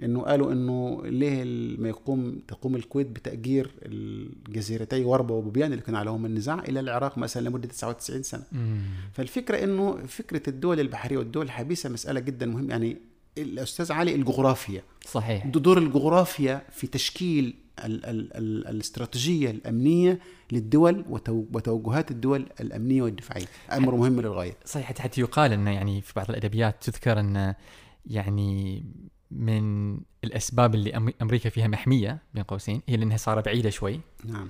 إنه 0.03 0.23
قالوا 0.23 0.53
إنه 0.53 1.03
ليه 1.05 1.45
ما 1.79 1.89
يقوم 1.89 2.39
تقوم 2.49 2.77
الكويت 2.77 3.07
بتأجير 3.07 3.71
الجزيرتي 3.83 5.05
وربا 5.05 5.35
وبوبيان 5.35 5.73
اللي 5.73 5.83
كان 5.83 5.95
عليهم 5.95 6.27
النزاع 6.27 6.59
إلى 6.59 6.81
العراق 6.81 7.19
مثلا 7.19 7.49
لمدة 7.49 7.69
99 7.69 8.23
سنة. 8.23 8.43
مم. 8.53 8.81
فالفكرة 9.13 9.65
إنه 9.65 10.07
فكرة 10.07 10.43
الدول 10.51 10.81
البحرية 10.81 11.19
والدول 11.19 11.45
الحبيسة 11.47 11.89
مسألة 11.91 12.21
جدا 12.21 12.47
مهمه 12.47 12.71
يعني 12.71 12.97
الأستاذ 13.39 13.93
علي 13.93 14.15
الجغرافيا. 14.15 14.83
صحيح. 15.07 15.47
دور 15.47 15.79
الجغرافيا 15.79 16.63
في 16.73 16.87
تشكيل 16.87 17.55
ال 17.85 18.05
ال 18.07 18.37
ال 18.37 18.67
الاستراتيجية 18.69 19.51
الأمنية 19.51 20.19
للدول 20.53 21.05
وتو- 21.11 21.55
وتوجهات 21.57 22.11
الدول 22.11 22.47
الأمنية 22.61 23.03
والدفاعية. 23.03 23.47
أمر 23.73 23.95
مهم 23.95 24.21
للغاية. 24.21 24.57
صحيح 24.65 24.93
حتى 24.99 25.21
يقال 25.21 25.53
إنه 25.53 25.71
يعني 25.71 26.01
في 26.01 26.13
بعض 26.17 26.31
الأدبيات 26.31 26.83
تذكر 26.85 27.21
إنه 27.21 27.55
يعني 28.07 28.85
من 29.35 29.99
الأسباب 30.25 30.75
اللي 30.75 31.13
أمريكا 31.23 31.49
فيها 31.51 31.67
محمية 31.69 32.19
بين 32.35 32.43
قوسين 32.45 32.83
هي 32.89 32.97
لأنها 32.97 33.17
صارت 33.17 33.45
بعيدة 33.45 33.71
شوي. 33.71 34.01
نعم. 34.25 34.49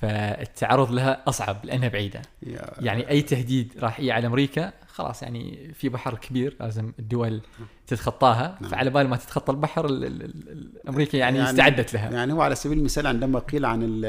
فالتعرض 0.00 0.92
لها 0.92 1.22
أصعب 1.28 1.56
لأنها 1.64 1.88
بعيدة. 1.88 2.22
يا- 2.42 2.72
يعني 2.80 3.08
أي 3.10 3.22
تهديد 3.22 3.72
راح 3.78 4.00
يجي 4.00 4.12
على 4.12 4.26
أمريكا 4.26 4.72
خلاص 4.86 5.22
يعني 5.22 5.72
في 5.74 5.88
بحر 5.88 6.14
كبير 6.14 6.56
لازم 6.60 6.92
الدول 6.98 7.40
تتخطاها. 7.86 8.58
نعم. 8.60 8.70
فعلى 8.70 8.90
بال 8.90 9.08
ما 9.08 9.16
تتخطى 9.16 9.52
البحر 9.52 9.86
ال- 9.86 10.04
ال- 10.04 10.22
ال- 10.22 10.48
ال- 10.48 10.88
أمريكا 10.88 11.16
يعني, 11.16 11.38
يعني- 11.38 11.50
استعدت 11.50 11.94
لها. 11.94 12.10
يعني 12.10 12.32
هو 12.32 12.40
على 12.42 12.54
سبيل 12.54 12.78
المثال 12.78 13.06
عندما 13.06 13.38
قيل 13.38 13.64
عن 13.64 13.82
ال- 13.82 14.04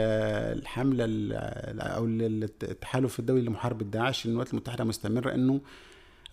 الحملة 0.60 1.06
ال- 1.08 1.82
أو 1.82 2.06
ال- 2.06 2.44
التحالف 2.64 3.20
الدولي 3.20 3.42
لمحاربة 3.42 3.86
داعش 3.86 4.26
الولايات 4.26 4.52
المتحدة 4.54 4.84
مستمرة 4.84 5.34
أنه 5.34 5.62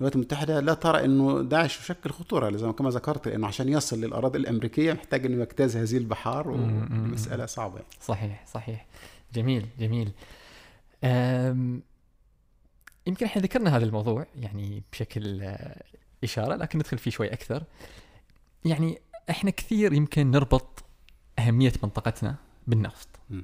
الولايات 0.03 0.17
المتحدة 0.17 0.61
لا 0.61 0.75
ترى 0.75 1.05
إنه 1.05 1.43
داعش 1.43 1.81
يشكل 1.81 2.11
خطورة 2.11 2.51
ما 2.51 2.73
كما 2.73 2.91
ذكرت 2.91 3.29
لأنه 3.29 3.47
عشان 3.47 3.69
يصل 3.69 4.01
للأراضي 4.01 4.39
الأمريكية 4.39 4.93
محتاج 4.93 5.27
إنه 5.27 5.43
يجتاز 5.43 5.77
هذه 5.77 5.97
البحار. 5.97 6.49
ومساله 6.49 7.47
صعبة 7.47 7.75
يعني. 7.75 7.89
صحيح 8.01 8.47
صحيح 8.47 8.87
جميل 9.35 9.67
جميل 9.79 10.13
يمكن 13.07 13.27
إحنا 13.27 13.43
ذكرنا 13.43 13.77
هذا 13.77 13.85
الموضوع 13.85 14.27
يعني 14.37 14.83
بشكل 14.93 15.43
آه، 15.43 15.83
إشارة 16.25 16.55
لكن 16.55 16.79
ندخل 16.79 16.99
فيه 16.99 17.11
شوي 17.11 17.33
أكثر 17.33 17.65
يعني 18.65 18.99
إحنا 19.31 19.51
كثير 19.51 19.93
يمكن 19.93 20.31
نربط 20.31 20.85
أهمية 21.39 21.73
منطقتنا 21.83 22.37
بالنفط 22.67 23.09
م. 23.31 23.43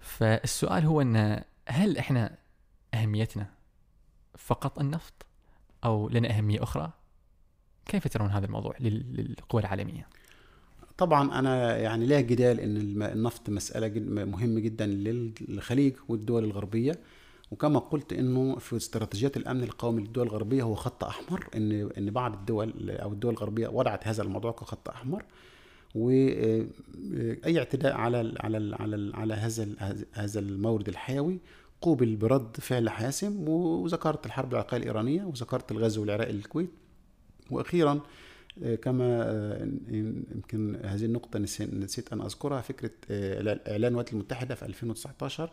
فالسؤال 0.00 0.84
هو 0.84 1.00
ان 1.00 1.44
هل 1.68 1.98
إحنا 1.98 2.38
أهميتنا 2.94 3.53
فقط 4.38 4.78
النفط 4.78 5.26
أو 5.84 6.08
لنا 6.08 6.38
أهمية 6.38 6.62
أخرى؟ 6.62 6.92
كيف 7.86 8.08
ترون 8.08 8.30
هذا 8.30 8.46
الموضوع 8.46 8.74
لل- 8.80 9.16
للقوى 9.16 9.60
العالمية؟ 9.62 10.08
طبعا 10.98 11.38
أنا 11.38 11.76
يعني 11.76 12.06
لا 12.06 12.20
جدال 12.20 12.60
إن 12.60 12.76
النفط 13.02 13.50
مسألة 13.50 14.00
مهمة 14.24 14.60
جدا 14.60 14.86
للخليج 14.86 15.94
والدول 16.08 16.44
الغربية. 16.44 16.98
وكما 17.50 17.78
قلت 17.78 18.12
إنه 18.12 18.56
في 18.58 18.76
استراتيجيات 18.76 19.36
الأمن 19.36 19.62
القومي 19.62 20.02
للدول 20.02 20.26
الغربية 20.26 20.62
هو 20.62 20.74
خط 20.74 21.04
أحمر 21.04 21.48
ان 21.56 21.90
إن 21.98 22.10
بعض 22.10 22.34
الدول 22.34 22.90
أو 22.90 23.12
الدول 23.12 23.32
الغربية 23.32 23.68
وضعت 23.68 24.08
هذا 24.08 24.22
الموضوع 24.22 24.52
كخط 24.52 24.88
أحمر. 24.88 25.24
واي 25.94 26.68
اعتداء 27.58 27.94
على 27.94 28.20
ال 28.20 28.36
على 28.40 28.76
على 28.80 28.96
ال 28.96 29.16
على 29.16 29.34
هذا 29.34 29.66
هذا 30.12 30.40
المورد 30.40 30.88
الحيوي 30.88 31.38
قوبل 31.84 32.16
برد 32.16 32.56
فعل 32.60 32.88
حاسم 32.90 33.48
وذكرت 33.48 34.26
الحرب 34.26 34.52
العراقية 34.52 34.76
الإيرانية 34.76 35.24
وذكرت 35.24 35.72
الغزو 35.72 36.04
العراقي 36.04 36.32
للكويت. 36.32 36.70
وأخيرا 37.50 38.00
آه، 38.62 38.74
كما 38.74 39.04
آه، 39.22 39.68
يمكن 39.88 40.76
هذه 40.84 41.04
النقطة 41.04 41.38
نسي- 41.38 41.66
نسيت 41.66 42.12
أن 42.12 42.20
أذكرها 42.20 42.60
فكرة 42.60 42.90
آه، 43.10 43.34
إعلان 43.68 43.86
الولايات 43.92 44.12
المتحدة 44.12 44.54
في 44.54 44.64
2019 44.64 45.50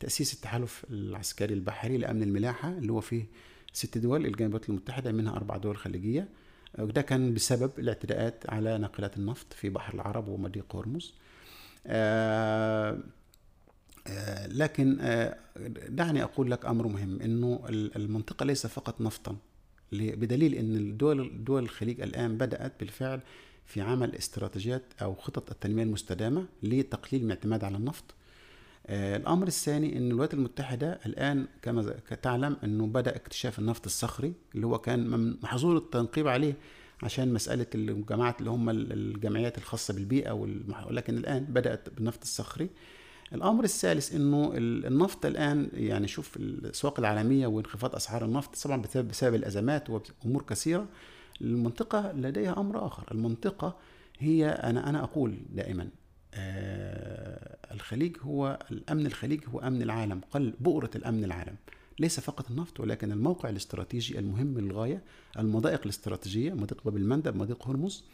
تأسيس 0.00 0.34
التحالف 0.34 0.84
العسكري 0.90 1.54
البحري 1.54 1.96
لأمن 1.98 2.22
الملاحة 2.22 2.68
اللي 2.78 2.92
هو 2.92 3.00
فيه 3.00 3.24
ست 3.72 3.98
دول 3.98 4.26
الجانب 4.26 4.60
المتحدة 4.68 5.12
منها 5.12 5.36
أربع 5.36 5.56
دول 5.56 5.76
خليجية. 5.76 6.28
وده 6.78 7.02
كان 7.02 7.34
بسبب 7.34 7.70
الاعتداءات 7.78 8.50
على 8.50 8.78
ناقلات 8.78 9.16
النفط 9.16 9.52
في 9.52 9.68
بحر 9.70 9.94
العرب 9.94 10.28
ومضيق 10.28 10.76
هرمز 10.76 11.14
آه، 11.86 12.98
لكن 14.46 14.98
آه، 15.00 15.36
دعني 15.88 16.22
أقول 16.22 16.50
لك 16.50 16.66
أمر 16.66 16.86
مهم 16.88 17.20
أنه 17.20 17.64
ال- 17.68 17.96
المنطقة 17.96 18.44
ليس 18.46 18.66
فقط 18.66 19.00
نفطا 19.00 19.36
بدليل 19.92 20.54
إن 20.54 20.76
الدول 20.76 21.44
دول 21.44 21.62
الخليج 21.62 22.00
الآن 22.00 22.38
بدأت 22.38 22.72
بالفعل 22.80 23.20
في 23.66 23.80
عمل 23.80 24.14
استراتيجيات 24.16 24.82
أو 25.02 25.14
خطط 25.14 25.50
التنمية 25.50 25.82
المستدامة 25.82 26.46
لتقليل 26.62 27.24
الاعتماد 27.24 27.64
على 27.64 27.76
النفط. 27.76 28.04
آه، 28.86 29.16
الأمر 29.16 29.46
الثاني 29.46 29.96
إن 29.98 30.06
الولايات 30.08 30.34
المتحدة 30.34 31.00
الآن 31.06 31.46
كما 31.62 31.92
تعلم 32.22 32.56
إنه 32.64 32.86
بدأ 32.86 33.16
اكتشاف 33.16 33.58
النفط 33.58 33.86
الصخري 33.86 34.32
اللي 34.54 34.66
هو 34.66 34.78
كان 34.78 35.36
محظور 35.42 35.76
التنقيب 35.76 36.28
عليه 36.28 36.54
عشان 37.02 37.32
مسألة 37.32 37.66
الجماعات 37.74 38.38
اللي 38.38 38.50
هم 38.50 38.70
ال- 38.70 38.92
الجمعيات 38.92 39.58
الخاصة 39.58 39.94
بالبيئة 39.94 40.30
والمح... 40.30 40.86
لكن 40.90 41.18
الآن 41.18 41.44
بدأت 41.44 41.88
بالنفط 41.90 42.22
الصخري. 42.22 42.68
الأمر 43.32 43.64
الثالث 43.64 44.14
إنه 44.14 44.52
ال- 44.56 44.86
النفط 44.86 45.26
الآن 45.26 45.68
يعني 45.72 46.08
شوف 46.08 46.36
الاسواق 46.36 46.98
العالمية 46.98 47.46
وانخفاض 47.46 47.94
أسعار 47.96 48.24
النفط 48.24 48.56
طبعا 48.56 48.82
بسبب 48.82 49.08
بسبب 49.08 49.34
الأزمات 49.34 49.90
وأمور 49.90 50.42
كثيرة 50.42 50.86
المنطقة 51.40 52.12
لديها 52.12 52.60
أمر 52.60 52.86
آخر. 52.86 53.04
المنطقة 53.12 53.76
هي 54.18 54.48
أنا 54.48 54.88
أنا 54.88 55.02
أقول 55.04 55.34
دائما 55.50 55.88
آه 56.34 57.56
الخليج 57.74 58.16
هو 58.22 58.58
الأمن 58.70 59.06
الخليج 59.06 59.40
هو 59.48 59.58
أمن 59.60 59.82
العالم 59.82 60.20
قل 60.30 60.54
بؤرة 60.60 60.90
الأمن 60.96 61.24
العالم. 61.24 61.56
ليس 61.98 62.20
فقط 62.20 62.50
النفط 62.50 62.80
ولكن 62.80 63.12
الموقع 63.12 63.48
الاستراتيجي 63.48 64.18
المهم 64.18 64.58
للغاية 64.58 65.02
المضائق 65.38 65.80
الاستراتيجية 65.82 66.52
مضيق 66.52 66.84
باب 66.84 66.96
المندب 66.96 67.36
مضيق 67.36 67.68
هرمز. 67.68 68.04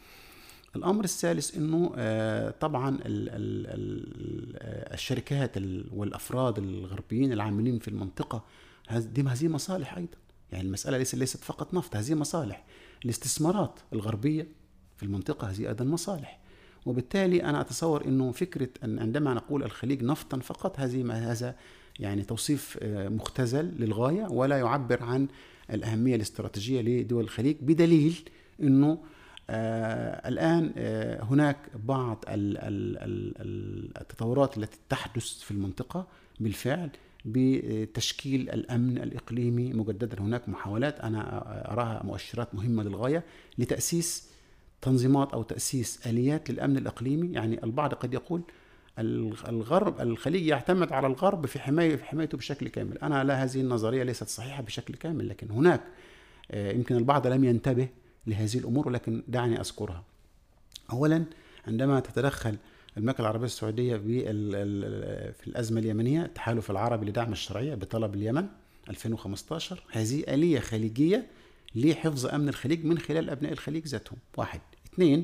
الأمر 0.75 1.03
الثالث 1.03 1.57
إنه 1.57 1.93
آه، 1.97 2.49
طبعا 2.59 2.97
آه، 3.03 4.93
الشركات 4.93 5.57
ال- 5.57 5.85
والأفراد 5.93 6.57
الغربيين 6.57 7.33
العاملين 7.33 7.79
في 7.79 7.87
المنطقة 7.87 8.43
دي 8.91 9.21
هذه 9.21 9.47
مصالح 9.47 9.97
أيضا. 9.97 10.17
يعني 10.51 10.67
المسألة 10.67 10.97
ليست 10.97 11.15
ليست 11.15 11.43
فقط 11.43 11.73
نفط 11.73 11.95
هذه 11.95 12.13
مصالح. 12.13 12.63
الاستثمارات 13.05 13.79
الغربية 13.93 14.47
في 14.97 15.03
المنطقة 15.03 15.49
هذه 15.49 15.67
أيضا 15.67 15.85
مصالح. 15.85 16.39
وبالتالي 16.85 17.43
أنا 17.43 17.61
أتصور 17.61 18.05
إنه 18.05 18.31
فكرة 18.31 18.69
أن 18.83 18.99
عندما 18.99 19.33
نقول 19.33 19.63
الخليج 19.63 20.03
نفطا 20.03 20.39
فقط 20.39 20.79
هذه 20.79 21.03
ما 21.03 21.31
هذا 21.31 21.55
يعني 21.99 22.23
توصيف 22.23 22.77
آه، 22.81 23.09
مختزل 23.09 23.65
للغاية 23.65 24.27
ولا 24.29 24.57
يعبر 24.57 25.03
عن 25.03 25.27
الأهمية 25.69 26.15
الاستراتيجية 26.15 26.81
لدول 26.81 27.23
الخليج 27.23 27.57
بدليل 27.61 28.29
إنه 28.61 28.97
آه 29.49 30.27
الآن 30.29 30.73
آه 30.77 31.23
هناك 31.23 31.57
بعض 31.83 32.25
ال 32.27 32.57
ال 32.57 32.97
ال 32.97 33.33
ال- 33.41 33.97
التطورات 34.01 34.57
التي 34.57 34.77
تحدث 34.89 35.39
في 35.39 35.51
المنطقة 35.51 36.07
بالفعل 36.39 36.89
بتشكيل 37.25 38.49
الأمن 38.49 38.97
الإقليمي 38.97 39.73
مجددا. 39.73 40.19
هناك 40.21 40.49
محاولات 40.49 40.99
أنا 40.99 41.21
أراها 41.73 42.01
مؤشرات 42.03 42.55
مهمة 42.55 42.83
للغاية 42.83 43.23
لتأسيس 43.57 44.29
تنظيمات 44.81 45.33
أو 45.33 45.43
تأسيس 45.43 46.07
آليات 46.07 46.49
للأمن 46.51 46.77
الإقليمي. 46.77 47.33
يعني 47.33 47.63
البعض 47.63 47.93
قد 47.93 48.13
يقول 48.13 48.41
الغ- 48.99 49.49
الغرب 49.49 50.01
الخليج 50.01 50.45
يعتمد 50.45 50.91
على 50.93 51.07
الغرب 51.07 51.45
في 51.45 51.59
حماية 51.59 51.95
في 51.95 52.03
حمايته 52.05 52.37
بشكل 52.37 52.67
كامل. 52.67 52.97
أنا 52.97 53.23
لا 53.23 53.43
هذه 53.43 53.61
النظرية 53.61 54.03
ليست 54.03 54.27
صحيحة 54.27 54.63
بشكل 54.63 54.93
كامل 54.95 55.29
لكن 55.29 55.51
هناك 55.51 55.81
آه، 56.51 56.71
يمكن 56.71 56.95
البعض 56.95 57.27
لم 57.27 57.43
ينتبه 57.43 57.87
لهذه 58.27 58.57
الأمور 58.57 58.87
ولكن 58.87 59.23
دعني 59.27 59.59
أذكرها. 59.59 60.03
اولا 60.91 61.23
عندما 61.67 61.99
تتدخل 61.99 62.57
المملكة 62.97 63.21
العربية 63.21 63.45
السعودية 63.45 63.95
بال- 63.95 64.23
ال- 64.55 65.33
في 65.33 65.47
الأزمة 65.47 65.79
اليمنية 65.79 66.25
التحالف 66.25 66.71
العربي 66.71 67.05
لدعم 67.05 67.31
الشرعية 67.31 67.75
بطلب 67.75 68.15
اليمن 68.15 68.47
2015 68.89 69.83
هذه 69.91 70.23
آلية 70.27 70.59
خليجية 70.59 71.27
لحفظ 71.75 72.25
أمن 72.25 72.49
الخليج 72.49 72.85
من 72.85 72.97
خلال 72.99 73.29
أبناء 73.29 73.51
الخليج 73.51 73.87
ذاتهم. 73.87 74.17
واحد. 74.37 74.61
اثنين 74.93 75.23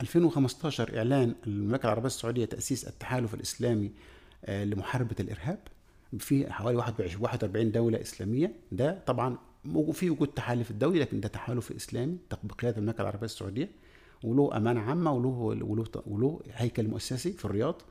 2015 0.00 0.96
إعلان 0.98 1.34
المملكة 1.46 1.84
العربية 1.86 2.06
السعودية 2.06 2.44
تأسيس 2.44 2.88
التحالف 2.88 3.34
الإسلامي 3.34 3.90
آه، 4.44 4.64
لمحاربة 4.64 5.16
الإرهاب 5.20 5.58
في 6.18 6.52
حوالي 6.52 6.76
21 6.76 7.22
41 7.22 7.72
دولة 7.72 8.00
إسلامية. 8.00 8.52
ده 8.72 8.98
طبعا 9.06 9.38
في 9.92 10.10
وجود 10.10 10.28
تحالف 10.28 10.70
الدولي 10.70 10.98
لكن 11.00 11.20
ده 11.20 11.28
تحالف 11.28 11.72
إسلامي 11.72 12.16
بقياده 12.42 12.78
المملكة 12.78 13.00
العربية 13.02 13.24
السعودية 13.24 13.70
وله 14.22 14.56
أمانة 14.56 14.80
عامة 14.80 15.12
وله 15.12 15.28
وله 15.28 15.84
وله 16.06 16.40
هيكل 16.54 16.88
مؤسسي 16.88 17.32
في 17.32 17.44
الرياض. 17.44 17.82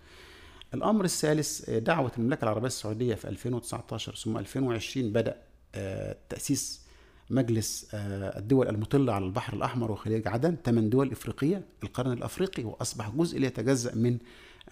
الأمر 0.74 1.06
الثالث 1.06 1.70
آه، 1.70 1.80
دعوة 1.80 2.12
المملكة 2.18 2.44
العربية 2.44 2.68
السعودية 2.68 3.16
في 3.16 3.28
2019 3.30 4.16
ثم 4.16 4.38
2020 4.38 5.12
بدأ 5.14 5.36
آه، 5.76 6.18
تأسيس 6.30 6.82
مجلس 7.30 7.88
آه، 7.94 8.40
الدول 8.40 8.68
المطلة 8.68 9.14
على 9.14 9.26
البحر 9.26 9.54
الأحمر 9.54 9.92
وخليج 9.92 10.28
عدن 10.28 10.56
ثمان 10.66 10.90
دول 10.90 11.12
إفريقية 11.12 11.66
القرن 11.84 12.12
الأفريقي 12.12 12.64
وأصبح 12.64 13.10
جزء 13.10 13.40
لا 13.40 13.48
يتجزأ 13.48 13.96
من 13.96 14.18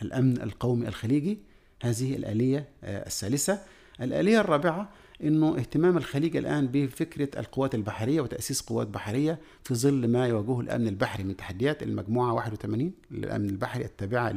الأمن 0.01 0.41
القومي 0.41 0.87
الخليجي. 0.87 1.39
هذه 1.83 2.15
الآلية 2.15 2.67
الثالثة. 2.83 3.59
الآلية 4.01 4.39
الرابعة 4.39 4.89
إنه 5.23 5.57
اهتمام 5.57 5.97
الخليج 5.97 6.37
الآن 6.37 6.67
بفكرة 6.67 7.39
القوات 7.39 7.75
البحرية 7.75 8.21
وتأسيس 8.21 8.61
قوات 8.61 8.87
بحرية 8.87 9.39
في 9.63 9.75
ظل 9.75 10.07
ما 10.07 10.27
يواجهه 10.27 10.59
الأمن 10.61 10.87
البحري 10.87 11.23
من 11.23 11.35
تحديات 11.37 11.83
المجموعة 11.83 12.33
81 12.33 12.91
للأمن 13.11 13.49
البحري 13.49 13.85
التابعة 13.85 14.31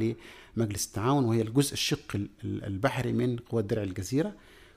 لمجلس 0.57 0.87
التعاون 0.87 1.25
وهي 1.25 1.43
الجزء 1.43 1.73
الشق 1.73 2.17
ال- 2.17 2.29
ال- 2.45 2.65
البحري 2.65 3.13
من 3.13 3.37
قوات 3.37 3.65
درع 3.65 3.83
الجزيرة. 3.83 4.35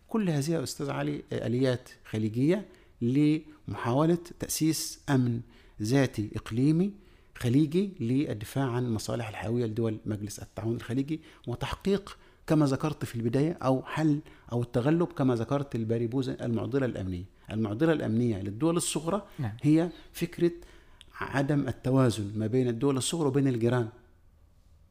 كل 0.07 0.29
هذه 0.29 0.51
يا 0.51 0.63
أستاذ 0.63 0.89
علي 0.89 1.21
آليات 1.33 1.89
خليجية 2.05 2.65
لمحاولة 3.01 4.17
تأسيس 4.39 4.99
أمن 5.09 5.41
ذاتي 5.81 6.29
إقليمي 6.35 6.93
خليجي 7.37 7.91
للدفاع 7.99 8.65
عن 8.69 8.93
مصالح 8.93 9.29
الحيوية 9.29 9.65
لدول 9.65 9.97
مجلس 10.05 10.39
التعاون 10.39 10.75
الخليجي 10.75 11.21
وتحقيق 11.47 12.17
كما 12.47 12.65
ذكرت 12.65 13.05
في 13.05 13.15
البداية 13.15 13.57
أو 13.61 13.83
حل 13.83 14.19
أو 14.51 14.61
التغلب 14.61 15.07
كما 15.07 15.35
ذكرت 15.35 15.75
الباريبوزا 15.75 16.37
المعضلة 16.45 16.85
الأمنية، 16.85 17.25
المعضلة 17.51 17.93
الأمنية 17.93 18.41
للدول 18.41 18.77
الصغرى 18.77 19.21
نعم. 19.39 19.51
هي 19.61 19.89
فكرة 20.13 20.51
عدم 21.19 21.67
التوازن 21.67 22.31
ما 22.35 22.47
بين 22.47 22.67
الدول 22.67 22.97
الصغرى 22.97 23.27
وبين 23.27 23.47
الجيران. 23.47 23.89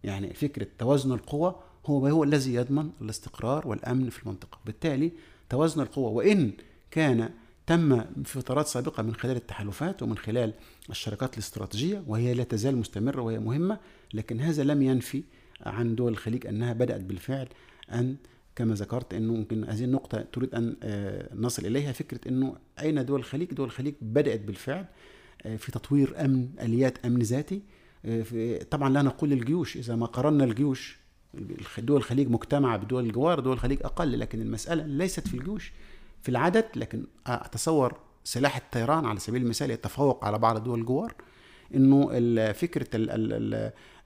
يعني 0.04 0.34
فكرة 0.34 0.66
توازن 0.78 1.12
القوى 1.12 1.54
هو 1.86 2.06
هو 2.06 2.24
الذي 2.24 2.54
يضمن 2.54 2.90
الاستقرار 3.00 3.68
والأمن 3.68 4.10
في 4.10 4.22
المنطقة، 4.22 4.58
بالتالي 4.66 5.12
توازن 5.48 5.80
القوى 5.80 6.12
وإن 6.12 6.52
كان 6.90 7.30
تم 7.66 8.00
في 8.00 8.40
فترات 8.40 8.66
سابقة 8.66 9.02
من 9.02 9.14
خلال 9.14 9.36
التحالفات 9.36 10.02
ومن 10.02 10.18
خلال 10.18 10.54
الشراكات 10.90 11.34
الاستراتيجية 11.34 12.04
وهي 12.06 12.34
لا 12.34 12.44
تزال 12.44 12.76
مستمرة 12.76 13.22
وهي 13.22 13.38
مهمة، 13.38 13.78
لكن 14.14 14.40
هذا 14.40 14.64
لم 14.64 14.82
ينفي 14.82 15.22
عن 15.62 15.94
دول 15.94 16.12
الخليج 16.12 16.46
أنها 16.46 16.72
بدأت 16.72 17.00
بالفعل 17.00 17.48
أن 17.92 18.16
كما 18.56 18.74
ذكرت 18.74 19.14
إنه 19.14 19.32
ممكن 19.32 19.64
هذه 19.64 19.84
النقطة 19.84 20.24
تريد 20.32 20.54
أن 20.54 20.76
آه، 20.82 21.28
نصل 21.34 21.66
إليها. 21.66 21.92
فكرة 21.92 22.28
إنه 22.28 22.56
أين 22.80 23.04
دول 23.04 23.20
الخليج؟ 23.20 23.48
دول 23.54 23.66
الخليج 23.66 23.94
بدأت 24.00 24.40
بالفعل 24.40 24.84
آه، 25.42 25.56
في 25.56 25.72
تطوير 25.72 26.24
أمن 26.24 26.48
آليات 26.60 27.06
أمن 27.06 27.18
ذاتي. 27.18 27.62
طبعا 28.70 28.88
لا 28.88 29.02
نقول 29.02 29.32
الجيوش 29.32 29.76
إذا 29.76 29.96
ما 29.96 30.06
قارنا 30.06 30.44
الجيوش 30.44 30.98
دول 31.78 31.96
الخليج 31.96 32.30
مجتمعة 32.30 32.76
بدول 32.76 33.06
الجوار 33.06 33.40
دول 33.40 33.52
الخليج 33.52 33.78
أقل 33.82 34.18
لكن 34.18 34.40
المسألة 34.40 34.86
ليست 34.86 35.28
في 35.28 35.34
الجيوش 35.34 35.72
في 36.22 36.28
العدد. 36.28 36.64
لكن 36.76 37.06
أتصور 37.26 38.00
سلاح 38.24 38.56
الطيران 38.56 39.04
على 39.04 39.20
سبيل 39.20 39.42
المثال 39.42 39.70
يتفوق 39.70 40.24
على 40.24 40.38
بعض 40.38 40.64
دول 40.64 40.80
الجوار 40.80 41.14
إنه 41.74 42.52
فكرة 42.52 42.88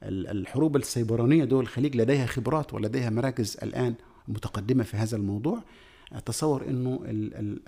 الحروب 0.02 0.76
السيبرانية 0.76 1.44
دول 1.44 1.62
الخليج 1.62 1.96
لديها 1.96 2.26
خبرات 2.26 2.74
ولديها 2.74 3.10
مراكز 3.10 3.56
الآن 3.62 3.94
متقدمة 4.28 4.84
في 4.84 4.96
هذا 4.96 5.16
الموضوع 5.16 5.62
اتصور 6.12 6.68
إنه 6.68 7.00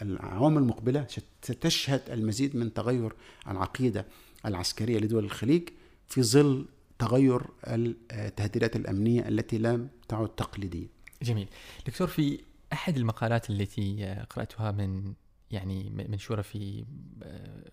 العوامل 0.03 0.63
المقبلة 0.63 1.07
ستشهد 1.43 2.03
المزيد 2.11 2.57
من 2.57 2.73
تغير 2.75 3.13
العقيدة 3.49 4.07
العسكرية 4.47 4.99
لدول 4.99 5.25
الخليج 5.25 5.69
في 6.07 6.23
ظل 6.23 6.67
تغير 6.99 7.43
التهديدات 7.67 8.77
الأمنية 8.77 9.29
التي 9.29 9.59
لم 9.59 9.89
تعد 10.09 10.29
تقليدية. 10.29 10.87
جميل. 11.23 11.49
دكتور 11.87 12.07
في 12.07 12.41
أحد 12.73 12.97
المقالات 12.97 13.51
التي 13.51 14.15
قرأتها 14.31 14.71
من 14.71 15.13
يعني 15.51 16.07
منشورة 16.09 16.43
في 16.43 16.85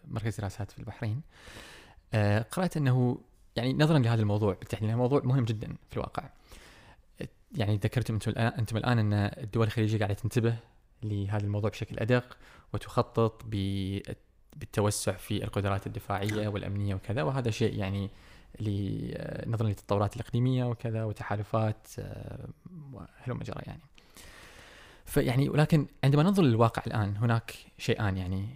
مركز 0.07 0.38
دراسات 0.40 0.72
في 0.72 0.80
البحرين 0.80 1.22
قرأت 2.52 2.77
أنه 2.77 3.18
يعني 3.56 3.73
نظرا 3.73 3.99
لهذا 3.99 4.22
الموضوع 4.22 4.53
بالتحديد 4.53 4.90
موضوع 4.90 5.22
مهم 5.23 5.45
جدا 5.45 5.76
في 5.90 5.98
الواقع. 5.98 6.30
يعني 7.52 7.76
ذكرتم 7.76 8.14
أنتم 8.14 8.32
الان 8.32 8.48
أنتم 8.48 8.77
الآن 8.77 8.99
أن 8.99 9.14
الدول 9.14 9.68
الخليجية 9.68 9.98
قاعدة 9.98 10.14
تنتبه 10.14 10.57
لهذا 11.03 11.44
الموضوع 11.44 11.69
بشكل 11.69 11.99
أدق 11.99 12.38
وتخطط 12.73 13.45
بالتوسع 14.56 15.11
في 15.11 15.44
القدرات 15.44 15.88
الدفاعية 15.88 16.48
والأمنية 16.48 16.95
وكذا 16.95 17.23
وهذا 17.23 17.52
شيء 17.52 17.77
يعني 17.80 18.10
نظرا 19.48 19.68
للتطورات 19.68 20.15
الإقليمية 20.15 20.65
وكذا 20.65 21.03
وتحالفات 21.03 21.88
هلم 23.23 23.44
جرى 23.44 23.61
يعني. 23.68 23.82
فيعني 25.06 25.49
ولكن 25.49 25.88
عندما 26.03 26.23
ننظر 26.23 26.44
للواقع 26.44 26.84
الآن 26.88 27.18
هناك 27.18 27.56
شيئان 27.77 28.18
يعني 28.18 28.48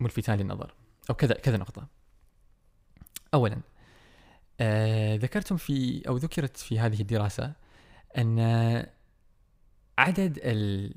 ملفتان 0.00 0.38
للنظر 0.38 0.74
أو 1.10 1.14
كذا 1.14 1.34
كذا 1.34 1.56
نقطة. 1.56 1.86
اولا 3.34 3.60
آه 4.60 5.16
ذكرتم 5.16 5.56
في 5.56 6.08
أو 6.08 6.16
ذكرت 6.16 6.56
في 6.56 6.78
هذه 6.78 7.00
الدراسة 7.00 7.52
أن 8.18 8.38
عدد 9.98 10.38
ال 10.42 10.94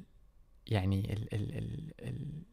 يعني 0.68 1.14
ال 1.14 1.34
ال 1.34 1.58
ال 1.58 1.94
ال 2.00 2.44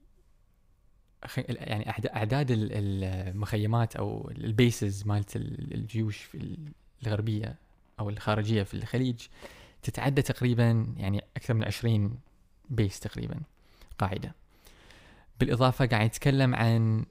يعني 1.49 1.91
أعداد 2.16 2.47
المخيمات 2.51 3.97
أو 3.97 4.31
ال 4.31 4.43
bases 4.43 5.07
مالت 5.07 5.37
الجيوش 5.37 6.16
في 6.16 6.57
الغربية 7.03 7.55
أو 8.01 8.11
الخارجية 8.11 8.62
في 8.62 8.74
الخليج 8.74 9.27
تتعدى 9.82 10.23
تقريبا 10.23 10.95
يعني 10.97 11.24
أكثر 11.37 11.55
من 11.55 11.65
20 11.65 12.19
base 12.71 13.01
تقريبا 13.01 13.41
قاعدة. 13.99 14.35
بالإضافة 15.41 15.87
قاعد 15.87 16.07
يتكلم 16.07 16.55
عن 16.55 17.05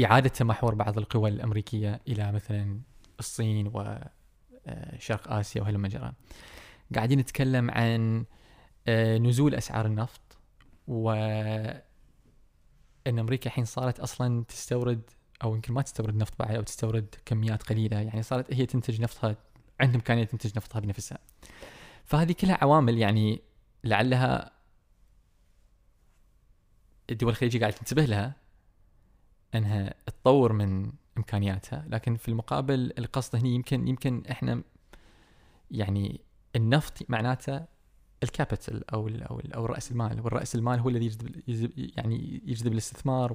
إعادة 0.00 0.28
تمحور 0.28 0.74
بعض 0.74 0.98
القوى 0.98 1.30
الأمريكية 1.30 2.00
إلى 2.08 2.32
مثلا 2.32 2.80
الصين 3.20 3.66
وشرق 3.66 5.28
آه، 5.28 5.40
آسيا 5.40 5.62
وهلم 5.62 5.86
جرى 5.86 6.12
قاعدين 6.94 7.18
نتكلم 7.18 7.70
عن 7.70 8.24
آه، 8.88 9.18
نزول 9.18 9.54
أسعار 9.54 9.86
النفط 9.86 10.38
و 10.88 11.10
إن 13.06 13.18
أمريكا 13.18 13.46
الحين 13.46 13.64
صارت 13.64 14.00
أصلا 14.00 14.44
تستورد 14.44 15.02
أو 15.44 15.54
يمكن 15.54 15.72
ما 15.74 15.82
تستورد 15.82 16.16
نفط 16.16 16.38
بعد 16.38 16.54
أو 16.54 16.62
تستورد 16.62 17.14
كميات 17.24 17.62
قليلة. 17.62 18.00
يعني 18.00 18.22
صارت 18.22 18.54
هي 18.54 18.66
تنتج 18.66 19.00
نفطها 19.00 19.36
عندهم 19.80 19.94
إمكانية 19.94 20.24
تنتج 20.24 20.56
نفطها 20.56 20.80
بنفسها. 20.80 21.18
فهذه 22.04 22.32
كلها 22.32 22.58
عوامل 22.62 22.98
يعني 22.98 23.42
لعلها 23.84 24.52
الدول 27.10 27.30
الخليجية 27.30 27.60
قاعدة 27.60 27.76
تنتبه 27.76 28.04
لها. 28.04 28.41
إنها 29.54 29.94
تطور 30.06 30.52
من 30.52 30.92
إمكانياتها. 31.18 31.84
لكن 31.88 32.16
في 32.16 32.28
المقابل 32.28 32.92
القصد 32.98 33.36
هنا 33.36 33.48
يمكن 33.48 33.88
يمكن 33.88 34.22
إحنا 34.30 34.62
يعني 35.70 36.20
النفط 36.56 37.10
معناته 37.10 37.64
الكابيتال 38.22 38.90
أو 38.90 39.08
ال 39.08 39.22
أو 39.22 39.40
ال 39.40 39.52
أو 39.52 39.66
راس 39.66 39.90
المال. 39.90 40.20
والرأس 40.20 40.54
المال 40.54 40.80
هو 40.80 40.88
الذي 40.88 41.04
يجذب 41.48 41.72
يعني 41.76 42.42
يجذب 42.44 42.72
الاستثمار 42.72 43.32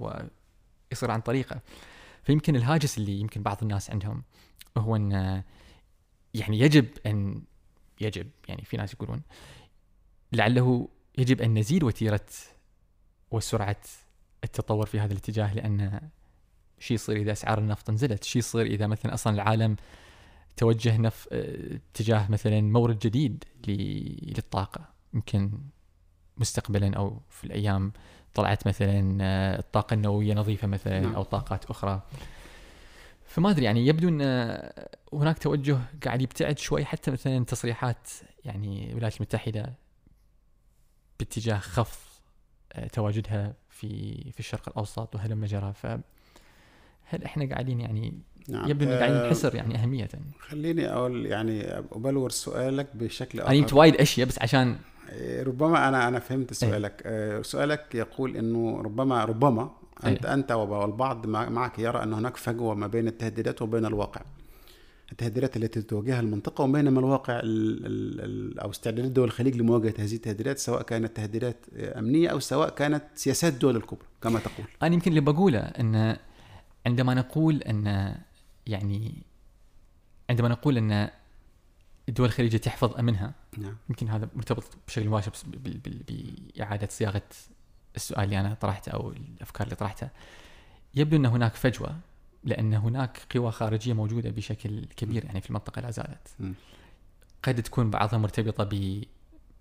ويصير 0.92 1.12
عن 1.12 1.22
طريقه. 1.22 1.62
فيمكن 2.24 2.56
الهاجس 2.56 2.98
اللي 2.98 3.20
يمكن 3.20 3.44
بعض 3.44 3.58
الناس 3.62 3.92
عندهم 3.92 4.24
هو 4.78 4.96
إن 4.96 5.44
يعني 6.34 6.60
يجب 6.60 6.88
ان 7.06 7.42
يجب 8.02 8.30
يعني 8.48 8.64
في 8.66 8.78
ناس 8.78 8.94
يقولون 8.94 9.22
لعله 10.34 10.90
يجب 11.18 11.42
أن 11.42 11.58
نزيد 11.58 11.84
وتيرة 11.84 12.26
وسرعة 13.32 13.82
التطور 14.44 14.86
في 14.86 15.00
هذا 15.00 15.12
الاتجاه 15.12 15.54
لأن 15.54 16.02
شو 16.80 16.94
يصير 16.94 17.18
إذا 17.18 17.32
أسعار 17.32 17.58
النفط 17.58 17.92
نزلت؟ 17.92 18.24
شو 18.24 18.40
يصير 18.40 18.66
إذا 18.66 18.88
مثلا 18.88 19.14
أصلا 19.14 19.34
العالم 19.34 19.76
توجه 20.58 20.98
نف 20.98 21.28
اتجاه 21.32 22.32
مثلا 22.32 22.62
مورد 22.62 23.00
جديد 23.00 23.44
للطاقة 23.68 24.90
يمكن 25.14 25.52
مستقبلا 26.38 26.98
أو 26.98 27.22
في 27.30 27.44
الأيام 27.44 27.92
طلعت 28.34 28.68
مثلا 28.68 29.18
آه، 29.22 29.60
الطاقة 29.60 29.94
النووية 29.94 30.34
نظيفة 30.34 30.68
مثلا 30.68 31.00
نعم. 31.00 31.16
أو 31.16 31.24
طاقات 31.24 31.66
أخرى 31.66 32.02
فما 33.26 33.50
أدري 33.50 33.66
يعني 33.66 33.88
يبدو 33.88 34.10
أن 34.10 34.22
هناك 35.14 35.38
توجه 35.38 35.80
قاعد 36.06 36.22
يبتعد 36.22 36.60
شوي 36.60 36.86
حتى 36.86 37.12
مثلا 37.12 37.46
تصريحات 37.46 38.10
يعني 38.46 38.90
الولايات 38.90 39.16
المتحدة 39.18 39.74
باتجاه 41.20 41.58
خفض 41.58 42.08
آه، 42.74 42.88
تواجدها 42.88 43.54
في 43.80 44.18
في 44.32 44.40
الشرق 44.40 44.70
الأوسط 44.70 45.16
وهلم 45.16 45.46
جرى 45.46 45.74
ف 45.74 45.86
هل 47.10 47.24
إحنا 47.24 47.50
قاعدين 47.50 47.82
يعني 47.82 48.14
نعم. 48.50 48.70
يبدو 48.70 48.86
إنه 48.86 48.96
قاعدين 48.96 49.28
نحسر 49.28 49.56
يعني 49.56 49.76
أهمية 49.76 50.10
خليني 50.40 50.94
أقول 50.94 51.26
يعني 51.26 51.64
أبلور 51.92 52.30
سؤالك 52.30 52.88
بشكل 52.94 53.40
آخر 53.40 53.52
أنا 53.52 53.74
وايد 53.74 53.96
أشياء 53.96 54.28
بس 54.28 54.42
عشان 54.42 54.78
إيه، 55.10 55.44
ربما 55.44 55.88
أنا 55.88 56.08
أنا 56.08 56.20
فهمت 56.20 56.54
سؤالك 56.54 57.02
أيه. 57.06 57.42
سؤالك 57.42 57.96
يقول 57.96 58.38
إنه 58.38 58.82
ربما 58.82 59.26
ربما 59.26 59.72
أنت 60.06 60.26
أيه. 60.26 60.34
انت 60.34 60.52
والبعض 60.52 61.28
معك 61.28 61.80
يرى 61.80 62.04
أن 62.04 62.14
هناك 62.14 62.38
فجوة 62.38 62.76
ما 62.76 62.88
بين 62.88 63.08
التهديدات 63.08 63.62
وبين 63.62 63.86
الواقع 63.86 64.22
التهديدات 65.12 65.58
التي 65.58 65.82
تواجهها 65.82 66.20
المنطقة 66.20 66.64
وبينما 66.64 67.00
الواقع 67.00 67.40
ال 67.40 67.86
ال 67.86 68.60
أو 68.60 68.72
استعدادات 68.72 69.12
دول 69.12 69.28
الخليج 69.28 69.56
لمواجهة 69.56 69.94
هذه 70.00 70.16
التهديدات 70.16 70.60
سواء 70.60 70.82
كانت 70.82 71.18
تهديدات 71.18 71.58
أمنية 71.74 72.30
أو 72.30 72.40
سواء 72.40 72.70
كانت 72.70 73.04
سياسات 73.16 73.54
الدول 73.54 73.76
الكبرى 73.76 74.08
كما 74.22 74.40
تقول 74.40 74.66
أنا 74.84 74.94
يمكن 74.94 75.12
اللي 75.12 75.22
بقوله 75.22 75.60
إن 75.60 76.18
عندما 76.86 77.14
نقول 77.14 77.62
إن 77.62 78.16
يعني 78.68 79.14
عندما 80.30 80.48
نقول 80.48 80.78
إن 80.78 81.10
الدول 82.10 82.28
الخليجيه 82.28 82.58
تحفظ 82.58 82.98
أمنها 82.98 83.34
نعم. 83.58 83.78
يمكن 83.90 84.10
هذا 84.10 84.30
مرتبط 84.36 84.64
بشكل 84.88 85.08
مباشر 85.08 85.32
بإعادة 86.58 86.88
صياغة 86.92 87.22
السؤال 87.96 88.24
اللي 88.24 88.40
أنا 88.40 88.54
طرحته 88.54 88.90
أو 88.90 89.12
الأفكار 89.12 89.68
اللي 89.68 89.76
طرحتها 89.76 90.12
يبدو 90.96 91.18
إن 91.18 91.26
هناك 91.26 91.56
فجوة 91.56 91.96
لأن 92.44 92.74
هناك 92.74 93.20
قوى 93.36 93.52
خارجية 93.52 93.94
موجودة 93.94 94.30
بشكل 94.30 94.86
كبير 94.86 95.26
يعني 95.26 95.42
في 95.42 95.50
المنطقة 95.50 95.82
لا 95.82 95.92
زالت. 95.92 96.28
قد 97.44 97.64
تكون 97.64 97.90
بعضها 97.90 98.20
مرتبطة 98.20 98.70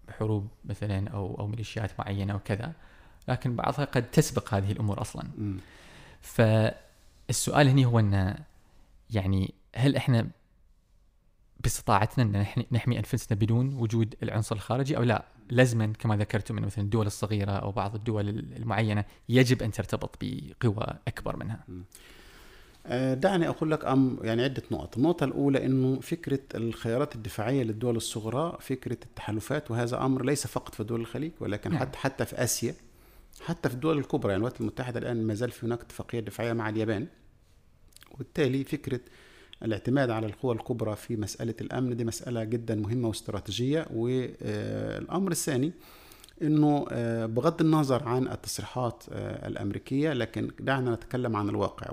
بحروب 0.08 0.48
مثلا 0.64 1.10
أو 1.10 1.38
أو 1.38 1.46
ميليشيات 1.46 1.90
معينة 2.00 2.34
وكذا 2.34 2.72
لكن 3.28 3.56
بعضها 3.56 3.84
قد 3.84 4.10
تسبق 4.10 4.54
هذه 4.54 4.72
الأمور 4.72 5.00
أصلا. 5.00 5.28
فالسؤال 6.20 7.68
هنا 7.68 7.84
هو 7.86 7.98
أن 7.98 8.38
يعني 9.10 9.54
هل 9.76 9.96
إحنا 9.96 10.26
باستطاعتنا 11.60 12.24
أن 12.24 12.46
نحمي 12.72 12.98
أنفسنا 12.98 13.38
بدون 13.38 13.74
وجود 13.74 14.14
العنصر 14.22 14.56
الخارجي 14.56 14.96
أو 14.96 15.02
لا؟ 15.02 15.24
لازما 15.50 15.86
كما 15.86 16.16
ذكرتم 16.16 16.56
انه 16.58 16.66
مثلا 16.66 16.84
الدول 16.84 17.06
الصغيرة 17.06 17.52
أو 17.52 17.72
بعض 17.72 17.94
الدول 17.94 18.28
المعينة 18.28 19.04
يجب 19.28 19.62
أن 19.62 19.70
ترتبط 19.70 20.18
بقوى 20.20 20.86
أكبر 21.08 21.36
منها. 21.36 21.64
آه، 22.88 23.14
دعني 23.14 23.48
أقول 23.48 23.70
لك 23.70 23.84
أم 23.84 24.18
يعني 24.22 24.42
عدة 24.44 24.62
نقط، 24.70 24.96
النقطة 24.96 25.24
الأولى 25.24 25.66
إنه 25.66 26.00
فكرة 26.00 26.38
الخيارات 26.54 27.14
الدفاعية 27.14 27.62
للدول 27.62 27.96
الصغرى 27.96 28.58
فكرة 28.60 28.98
التحالفات 29.04 29.70
وهذا 29.70 30.04
أمر 30.04 30.24
ليس 30.24 30.46
فقط 30.46 30.74
في 30.74 30.84
دول 30.84 31.00
الخليج 31.00 31.32
ولكن 31.40 31.70
نعم. 31.70 31.78
حتى 31.78 31.98
حتى 31.98 32.26
في 32.26 32.36
آسيا 32.44 32.74
حتى 33.40 33.68
في 33.68 33.74
الدول 33.74 33.98
الكبرى. 33.98 34.32
يعني 34.32 34.40
الولايات 34.40 34.60
المتحدة 34.60 34.98
الآن 35.00 35.26
ما 35.26 35.34
زال 35.34 35.50
في 35.50 35.66
هناك 35.66 35.80
اتفاقية 35.80 36.20
دفاعية 36.20 36.52
مع 36.52 36.68
اليابان. 36.68 37.06
وبالتالي 38.10 38.64
فكرة 38.64 39.00
الاعتماد 39.62 40.10
على 40.10 40.26
القوى 40.26 40.54
الكبرى 40.54 40.96
في 40.96 41.16
مسألة 41.16 41.54
الأمن 41.60 41.96
دي 41.96 42.04
مسألة 42.04 42.44
جدا 42.44 42.74
مهمة 42.74 43.08
واستراتيجية. 43.08 43.86
والأمر 43.94 45.30
الثاني 45.30 45.72
إنه 46.42 46.86
آه، 46.90 47.26
بغض 47.26 47.60
النظر 47.60 48.08
عن 48.08 48.28
التصريحات 48.28 49.04
آه، 49.12 49.48
الأمريكية 49.48 50.12
لكن 50.12 50.50
دعنا 50.60 50.94
نتكلم 50.94 51.36
عن 51.36 51.48
الواقع 51.48 51.86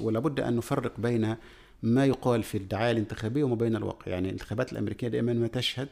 ولابد 0.00 0.40
أن 0.40 0.56
نفرق 0.56 0.92
بين 1.00 1.36
ما 1.82 2.06
يقال 2.06 2.42
في 2.42 2.58
الدعاية 2.58 2.92
الانتخابية 2.92 3.44
وما 3.44 3.54
بين 3.54 3.76
الواقع. 3.76 4.12
يعني 4.12 4.26
الانتخابات 4.26 4.72
الأمريكية 4.72 5.08
دائما 5.08 5.32
ما 5.32 5.46
تشهد 5.46 5.88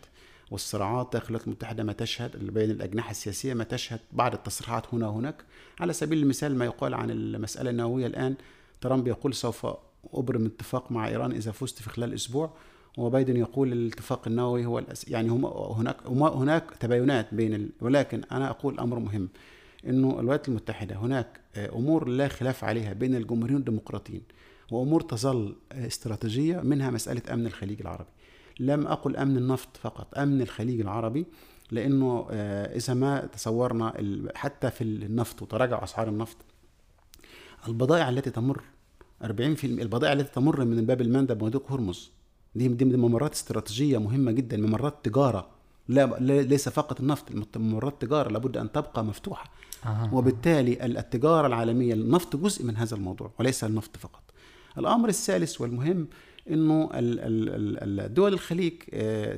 والصراعات 0.50 1.12
داخل 1.12 1.26
الولايات 1.26 1.46
المتحدة 1.46 1.84
ما 1.84 1.92
تشهد 1.92 2.52
بين 2.52 2.70
الأجنحة 2.70 3.10
السياسية 3.10 3.54
ما 3.54 3.64
تشهد 3.64 4.00
بعض 4.12 4.32
التصريحات 4.34 4.94
هنا 4.94 5.08
وهناك. 5.08 5.44
على 5.80 5.92
سبيل 5.92 6.18
المثال 6.18 6.58
ما 6.58 6.64
يقال 6.64 6.94
عن 6.94 7.10
المسألة 7.10 7.70
النووية 7.70 8.06
الآن 8.06 8.34
ترامب 8.80 9.08
يقول 9.08 9.34
سوف 9.34 9.66
أبرم 10.14 10.46
اتفاق 10.46 10.92
مع 10.92 11.08
إيران 11.08 11.32
إذا 11.32 11.52
فزت 11.52 11.82
في 11.82 11.90
خلال 11.90 12.14
أسبوع. 12.14 12.50
وبايدن 12.96 13.36
يقول 13.36 13.72
الاتفاق 13.72 14.28
النووي 14.28 14.66
هو 14.66 14.78
الأس... 14.78 15.08
يعني 15.08 15.28
هم 15.28 15.46
هناك 15.46 15.96
هناك 16.06 16.70
تباينات 16.80 17.34
بين 17.34 17.54
ال... 17.54 17.70
ولكن 17.80 18.22
أنا 18.32 18.50
أقول 18.50 18.78
أمر 18.80 18.98
مهم 18.98 19.28
إنه 19.86 20.20
الولايات 20.20 20.48
المتحدة 20.48 20.96
هناك 20.96 21.40
أمور 21.56 22.08
لا 22.08 22.28
خلاف 22.28 22.64
عليها 22.64 22.92
بين 22.92 23.14
الجمهوريين 23.14 23.56
والديمقراطيين 23.56 24.22
وأمور 24.70 25.00
تظل 25.00 25.56
استراتيجية 25.72 26.60
منها 26.60 26.90
مسألة 26.90 27.22
أمن 27.34 27.46
الخليج 27.46 27.80
العربي. 27.80 28.08
لم 28.60 28.86
أقل 28.86 29.16
أمن 29.16 29.36
النفط 29.36 29.76
فقط 29.76 30.18
أمن 30.18 30.42
الخليج 30.42 30.80
العربي 30.80 31.26
لأنه 31.70 32.26
إذا 32.30 32.94
ما 32.94 33.26
تصورنا 33.26 33.92
حتى 34.34 34.70
في 34.70 34.84
النفط 34.84 35.42
وتراجع 35.42 35.84
أسعار 35.84 36.08
النفط 36.08 36.36
البضائع 37.68 38.08
التي 38.08 38.30
تمر 38.30 38.62
40% 39.22 39.28
البضائع 39.64 40.12
التي 40.12 40.34
تمر 40.34 40.64
من 40.64 40.86
باب 40.86 41.00
المندب 41.00 41.42
ومضيق 41.42 41.72
هرمز 41.72 42.10
دي 42.56 42.68
دي 42.68 42.84
ممرات 42.84 43.32
استراتيجية 43.32 43.98
مهمة 43.98 44.32
جدا 44.32 44.56
ممرات 44.56 44.94
تجارة. 45.02 45.48
لا 45.88 46.06
ليس 46.42 46.68
فقط 46.68 47.00
النفط 47.00 47.56
ممرات 47.56 48.02
تجارة 48.02 48.30
لابد 48.30 48.56
أن 48.56 48.72
تبقى 48.72 49.04
مفتوحة. 49.04 49.50
آه. 49.86 50.14
وبالتالي 50.14 50.86
التجارة 50.86 51.46
العالمية 51.46 51.94
النفط 51.94 52.36
جزء 52.36 52.64
من 52.64 52.76
هذا 52.76 52.94
الموضوع 52.96 53.30
وليس 53.38 53.64
النفط 53.64 53.96
فقط. 53.96 54.22
الأمر 54.78 55.08
الثالث 55.08 55.60
والمهم 55.60 56.08
إنه 56.50 56.90
الدول 56.92 58.32
الخليج 58.32 58.72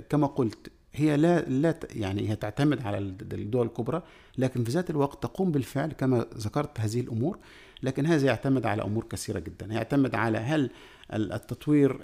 كما 0.09 0.27
قلت 0.27 0.71
هي 0.95 1.17
لا 1.17 1.41
لا 1.41 1.79
يعني 1.91 2.31
هي 2.31 2.37
تعتمد 2.37 2.83
على 2.87 2.99
الدول 2.99 3.67
الكبرى 3.67 4.03
لكن 4.39 4.65
في 4.65 4.71
ذات 4.71 4.91
الوقت 4.91 5.23
تقوم 5.23 5.53
بالفعل 5.53 5.93
كما 5.93 6.27
ذكرت 6.37 6.81
هذه 6.81 7.01
الأمور 7.01 7.39
لكن 7.83 8.07
هذا 8.07 8.27
يعتمد 8.27 8.67
على 8.67 8.83
أمور 8.83 9.05
كثيرة 9.05 9.39
جدا. 9.39 9.67
يعتمد 9.67 10.15
على 10.15 10.39
هل 10.39 10.71
التطوير 11.13 11.99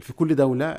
في 0.00 0.12
كل 0.16 0.34
دولة 0.34 0.76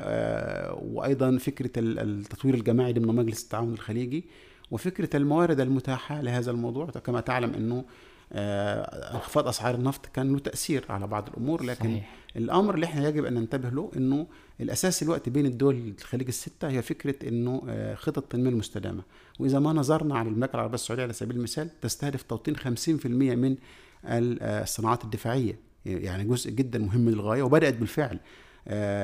وأيضا 0.82 1.38
فكرة 1.38 1.70
التطوير 1.76 2.54
الجماعي 2.54 2.92
ضمن 2.92 3.14
مجلس 3.16 3.42
التعاون 3.42 3.72
الخليجي 3.72 4.24
وفكرة 4.70 5.16
الموارد 5.16 5.60
المتاحة 5.60 6.20
لهذا 6.20 6.50
الموضوع. 6.50 6.86
كما 6.86 7.20
تعلم 7.20 7.54
إنه 7.54 7.84
انخفاض 9.14 9.48
أسعار 9.48 9.74
النفط 9.74 10.06
كان 10.06 10.32
له 10.32 10.38
تأثير 10.38 10.84
على 10.88 11.06
بعض 11.06 11.28
الأمور 11.28 11.62
لكن 11.62 11.88
صحيح. 11.88 12.14
الأمر 12.36 12.74
اللي 12.74 12.86
إحنا 12.86 13.08
يجب 13.08 13.24
أن 13.24 13.34
ننتبه 13.34 13.68
له 13.68 13.90
إنه 13.96 14.26
الأساس 14.60 15.02
الوقت 15.02 15.28
بين 15.28 15.46
الدول 15.46 15.94
الخليج 15.98 16.28
الستة 16.28 16.68
هي 16.68 16.82
فكرة 16.82 17.28
إنه 17.28 17.62
خطط 17.94 18.18
التنميه 18.18 18.50
المستدامة. 18.50 19.02
وإذا 19.38 19.58
ما 19.58 19.72
نظرنا 19.72 20.18
على 20.18 20.28
المملكة 20.28 20.54
العربية 20.54 20.74
السعودية 20.74 21.02
على 21.02 21.12
سبيل 21.12 21.36
المثال 21.36 21.80
تستهدف 21.80 22.22
توطين 22.22 22.56
50% 22.56 23.06
من 23.06 23.56
الصناعات 24.04 25.04
الدفاعية. 25.04 25.71
يعني 25.86 26.24
جزء 26.24 26.50
جدا 26.50 26.78
مهم 26.78 27.10
للغايه 27.10 27.42
وبدأت 27.42 27.74
بالفعل. 27.74 28.18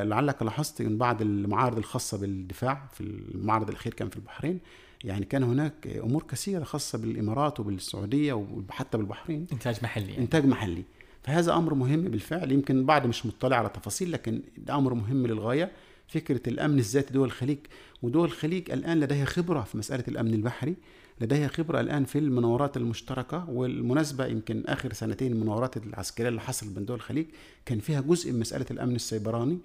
لعلك 0.08 0.42
لاحظت 0.42 0.82
من 0.82 0.98
بعض 0.98 1.22
المعارض 1.22 1.78
الخاصة 1.78 2.18
بالدفاع 2.18 2.88
في 2.92 3.00
المعرض 3.00 3.68
الأخير 3.68 3.94
كان 3.94 4.08
في 4.08 4.16
البحرين 4.16 4.58
يعني 5.04 5.24
كان 5.24 5.42
هناك 5.42 5.86
أمور 5.86 6.22
كثيرة 6.22 6.64
خاصة 6.64 6.98
بالإمارات 6.98 7.60
وبالسعودية 7.60 8.32
وحتى 8.32 8.98
بالبحرين. 8.98 9.46
إنتاج 9.52 9.78
محلي 9.82 10.10
يعني. 10.10 10.18
إنتاج 10.18 10.46
محلي. 10.46 10.84
فهذا 11.22 11.54
أمر 11.54 11.74
مهم 11.74 12.02
بالفعل 12.02 12.52
يمكن 12.52 12.78
البعض 12.78 13.06
مش 13.06 13.26
مطلع 13.26 13.56
على 13.56 13.68
تفاصيل 13.68 14.12
لكن 14.12 14.42
ده 14.58 14.74
أمر 14.74 14.94
مهم 14.94 15.26
للغاية. 15.26 15.70
فكرة 16.08 16.40
الأمن 16.46 16.78
الذاتي 16.78 17.12
دول 17.12 17.26
الخليج 17.26 17.58
ودول 18.02 18.24
الخليج 18.24 18.70
الآن 18.70 19.00
لديها 19.00 19.24
خبرة 19.24 19.60
في 19.60 19.78
مسألة 19.78 20.04
الأمن 20.08 20.34
البحري. 20.34 20.74
لديها 21.20 21.48
خبرة 21.48 21.80
الآن 21.80 22.04
في 22.04 22.18
المناورات 22.18 22.76
المشتركة 22.76 23.50
والمناسبة 23.50 24.26
يمكن 24.26 24.64
آخر 24.66 24.92
سنتين 24.92 25.32
المناورات 25.32 25.76
العسكرية 25.76 26.28
اللي 26.28 26.40
حصلت 26.40 26.70
بين 26.72 26.84
دول 26.84 26.96
الخليج 26.96 27.26
كان 27.66 27.78
فيها 27.78 28.00
جزء 28.00 28.32
من 28.32 28.40
مسألة 28.40 28.66
الأمن 28.70 28.94
السيبراني 28.94 29.58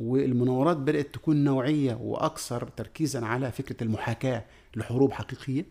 والمناورات 0.00 0.76
بدأت 0.76 1.14
تكون 1.14 1.44
نوعية 1.44 1.94
وأكثر 1.94 2.68
تركيزا 2.68 3.24
على 3.24 3.52
فكرة 3.52 3.84
المحاكاة 3.84 4.44
لحروب 4.76 5.12
حقيقية. 5.12 5.66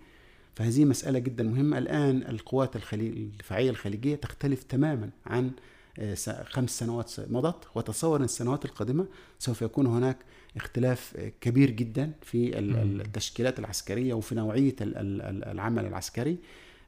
فهذه 0.56 0.86
مسألة 0.86 1.20
جدا 1.20 1.44
مهمة. 1.44 1.78
الآن 1.78 2.24
القوات 2.30 2.76
الخليج 2.76 3.18
الدفاعية 3.18 3.70
الخليجية 3.70 4.16
تختلف 4.16 4.64
تماما 4.64 5.10
عن 5.26 5.52
خمس 6.44 6.80
سنوات 6.80 7.12
مضت 7.30 7.68
وتصور 7.76 8.20
إن 8.20 8.24
السنوات 8.24 8.66
القادمة 8.66 9.06
سوف 9.40 9.62
يكون 9.62 9.86
هناك 9.88 10.18
اختلاف 10.56 11.32
كبير 11.42 11.70
جدا 11.70 12.12
في 12.22 12.60
التشكيلات 12.60 13.60
العسكرية 13.60 14.14
وفي 14.14 14.36
نوعية 14.36 14.76
العمل 14.82 15.86
العسكري. 15.86 16.38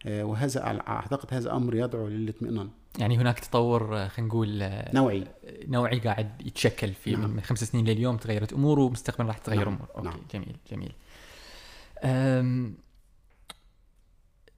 وهذا 0.05 0.65
أعتقد 0.87 1.33
هذا 1.33 1.51
أمر 1.51 1.75
يدعو 1.75 2.07
للاطمئنان. 2.07 2.69
يعني 2.99 3.17
هناك 3.17 3.39
تطور 3.39 4.07
خلينا 4.07 4.29
نقول 4.29 4.69
نوعي. 4.93 5.23
نوعي 5.67 5.99
قاعد 5.99 6.41
يتشكل 6.41 6.93
في 6.93 7.11
نعم. 7.11 7.29
من 7.29 7.41
خمس 7.41 7.63
سنين 7.63 7.85
لليوم 7.85 8.17
تغيرت 8.17 8.53
امور 8.53 8.79
ومستقبلا 8.79 9.27
راح 9.27 9.37
تتغير 9.37 9.69
نعم. 9.69 9.73
امور 9.73 9.89
أوكي 9.95 10.07
نعم. 10.07 10.19
جميل 10.33 10.55
جميل. 10.71 10.93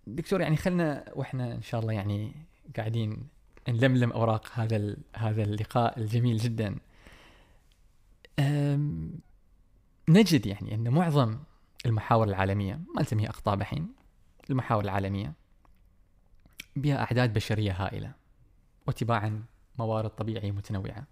دكتور 0.07 0.41
يعني 0.41 0.55
خلنا 0.57 1.05
وإحنا 1.15 1.53
إن 1.53 1.61
شاء 1.61 1.81
الله 1.81 1.93
يعني 1.93 2.31
قاعدين 2.77 3.27
نلملم 3.69 4.11
أوراق 4.11 4.47
هذا 4.53 4.95
هذا 5.15 5.43
اللقاء 5.43 5.99
الجميل 5.99 6.37
جدا. 6.37 6.75
نجد 10.09 10.45
يعني 10.45 10.75
أن 10.75 10.89
معظم 10.89 11.39
المحاور 11.85 12.27
العالمية 12.27 12.79
ما 12.95 13.01
نسميها 13.01 13.29
اخطاء 13.29 13.55
بحين 13.55 13.87
المحاور 14.49 14.83
العالمية 14.83 15.33
بها 16.75 17.03
أعداد 17.03 17.33
بشرية 17.33 17.71
هائلة 17.71 18.11
وتباعا 18.87 19.43
موارد 19.79 20.09
طبيعية 20.09 20.51
متنوعة 20.51 21.03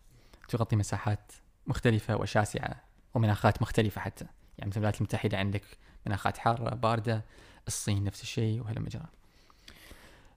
تغطي 0.48 0.76
مساحات 0.76 1.32
مختلفة 1.68 2.18
وشاسعة 2.18 2.84
ومناخات 3.14 3.62
مختلفة 3.62 4.02
حتى. 4.02 4.26
يعني 4.58 4.70
مثل 4.70 4.78
الولايات 4.78 4.98
المتحدة 4.98 5.38
عندك 5.38 5.64
مناخات 6.06 6.38
حارة 6.38 6.76
باردة 6.76 7.26
الصين 7.68 8.04
نفس 8.04 8.22
الشيء 8.22 8.62
وهلم 8.62 8.86
جرى 8.86 9.08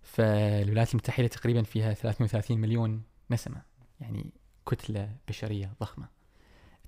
فالولايات 0.02 0.90
المتحدة 0.90 1.26
تقريبا 1.26 1.62
فيها 1.62 1.94
33 1.94 2.58
مليون 2.58 3.02
نسمة 3.30 3.62
يعني 4.00 4.30
كتلة 4.66 5.16
بشرية 5.28 5.72
ضخمة. 5.80 6.19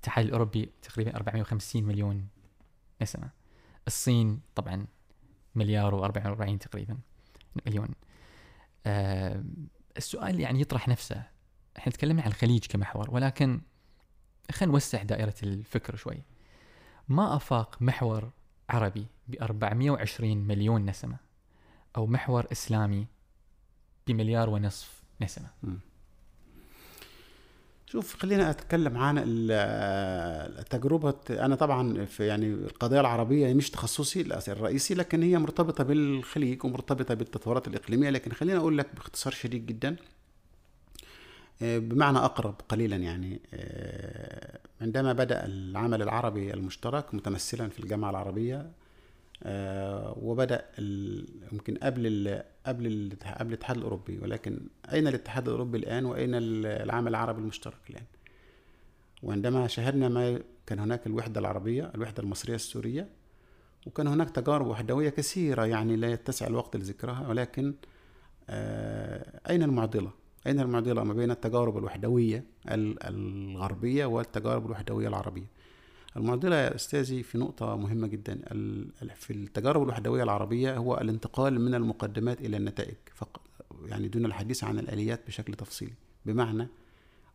الاتحاد 0.03 0.25
الأوروبي 0.25 0.71
تقريبا 0.81 1.15
450 1.15 1.83
مليون 1.83 2.27
نسمة. 3.01 3.29
الصين 3.87 4.41
طبعا 4.55 4.87
مليار 5.55 6.11
و44 6.11 6.57
تقريبا 6.57 6.97
مليون. 7.65 7.89
آه 8.85 9.43
السؤال 9.97 10.39
يعني 10.39 10.61
يطرح 10.61 10.87
نفسه. 10.87 11.23
إحنا 11.77 11.93
تكلمنا 11.93 12.21
عن 12.21 12.27
الخليج 12.27 12.65
كمحور 12.65 13.11
ولكن 13.11 13.61
خلينا 14.51 14.73
نوسع 14.73 15.03
دائرة 15.03 15.35
الفكر 15.43 15.95
شوي. 15.95 16.23
ما 17.07 17.35
أفاق 17.35 17.81
محور 17.81 18.31
عربي 18.69 19.07
ب 19.27 19.35
420 19.41 20.37
مليون 20.37 20.85
نسمة 20.85 21.17
أو 21.97 22.07
محور 22.07 22.47
إسلامي 22.51 23.07
بمليار 24.07 24.49
ونصف 24.49 25.03
نسمة؟ 25.21 25.49
شوف 27.93 28.15
خلينا 28.15 28.49
أتكلم 28.49 28.97
عن 28.97 29.23
التجربه 30.59 31.13
أنا 31.29 31.55
طبعا 31.55 32.05
في 32.05 32.25
يعني 32.27 32.45
القضية 32.47 32.99
العربية 32.99 33.53
مش 33.53 33.69
تخصصي 33.69 34.21
الرئيسي 34.47 34.93
لكن 34.93 35.23
هي 35.23 35.37
مرتبطة 35.37 35.83
بالخليج 35.83 36.65
ومرتبطة 36.65 37.13
بالتطورات 37.13 37.67
الإقليمية 37.67 38.09
لكن 38.09 38.31
خلينا 38.31 38.59
أقول 38.59 38.77
لك 38.77 38.95
باختصار 38.95 39.33
شديد 39.33 39.65
جدا 39.65 39.95
بمعنى 41.61 42.17
أقرب 42.17 42.55
قليلا 42.69 42.95
يعني 42.95 43.39
عندما 44.81 45.13
بدأ 45.13 45.45
العمل 45.45 46.01
العربي 46.01 46.53
المشترك 46.53 47.13
متمثلا 47.13 47.69
في 47.69 47.79
الجامعة 47.79 48.09
العربية 48.09 48.71
وبدأ 50.21 50.65
يمكن 51.51 51.75
قبل 51.83 52.07
ال 52.07 52.43
قبل 52.65 53.11
قبل 53.39 53.47
الاتحاد 53.47 53.77
الأوروبي 53.77 54.19
ولكن 54.19 54.59
أين 54.93 55.07
الاتحاد 55.07 55.47
الأوروبي 55.47 55.77
الآن 55.77 56.05
وأين 56.05 56.29
العمل 56.33 57.07
العربي 57.07 57.41
المشترك 57.41 57.77
الآن؟ 57.89 58.03
وعندما 59.23 59.67
شاهدنا 59.67 60.09
ما 60.09 60.39
كان 60.65 60.79
هناك 60.79 61.07
الوحدة 61.07 61.39
العربية 61.39 61.91
الوحدة 61.95 62.23
المصرية 62.23 62.55
السورية 62.55 63.07
وكان 63.87 64.07
هناك 64.07 64.29
تجارب 64.29 64.67
وحدوية 64.67 65.09
كثيرة 65.09 65.65
يعني 65.65 65.95
لا 65.95 66.11
يتسع 66.11 66.47
الوقت 66.47 66.75
لذكرها 66.77 67.27
ولكن 67.27 67.73
أين 69.49 69.63
المعضلة؟ 69.63 70.11
أين 70.47 70.59
المعضلة 70.59 71.03
ما 71.03 71.13
بين 71.13 71.31
التجارب 71.31 71.77
الوحدوية 71.77 72.43
الغربية 72.71 74.05
والتجارب 74.05 74.65
الوحدوية 74.65 75.07
العربية؟ 75.07 75.45
المعضلة 76.17 76.55
يا 76.55 76.75
أستاذي 76.75 77.23
في 77.23 77.37
نقطة 77.37 77.75
مهمة 77.75 78.07
جدا. 78.07 78.35
في 79.15 79.33
التجارب 79.33 79.83
الوحدوية 79.83 80.23
العربية 80.23 80.77
هو 80.77 80.97
الانتقال 80.97 81.61
من 81.61 81.75
المقدمات 81.75 82.41
إلى 82.41 82.57
النتائج 82.57 82.95
فقط 83.15 83.41
يعني 83.85 84.07
دون 84.07 84.25
الحديث 84.25 84.63
عن 84.63 84.79
الآليات 84.79 85.27
بشكل 85.27 85.53
تفصيلي. 85.53 85.93
بمعنى 86.25 86.67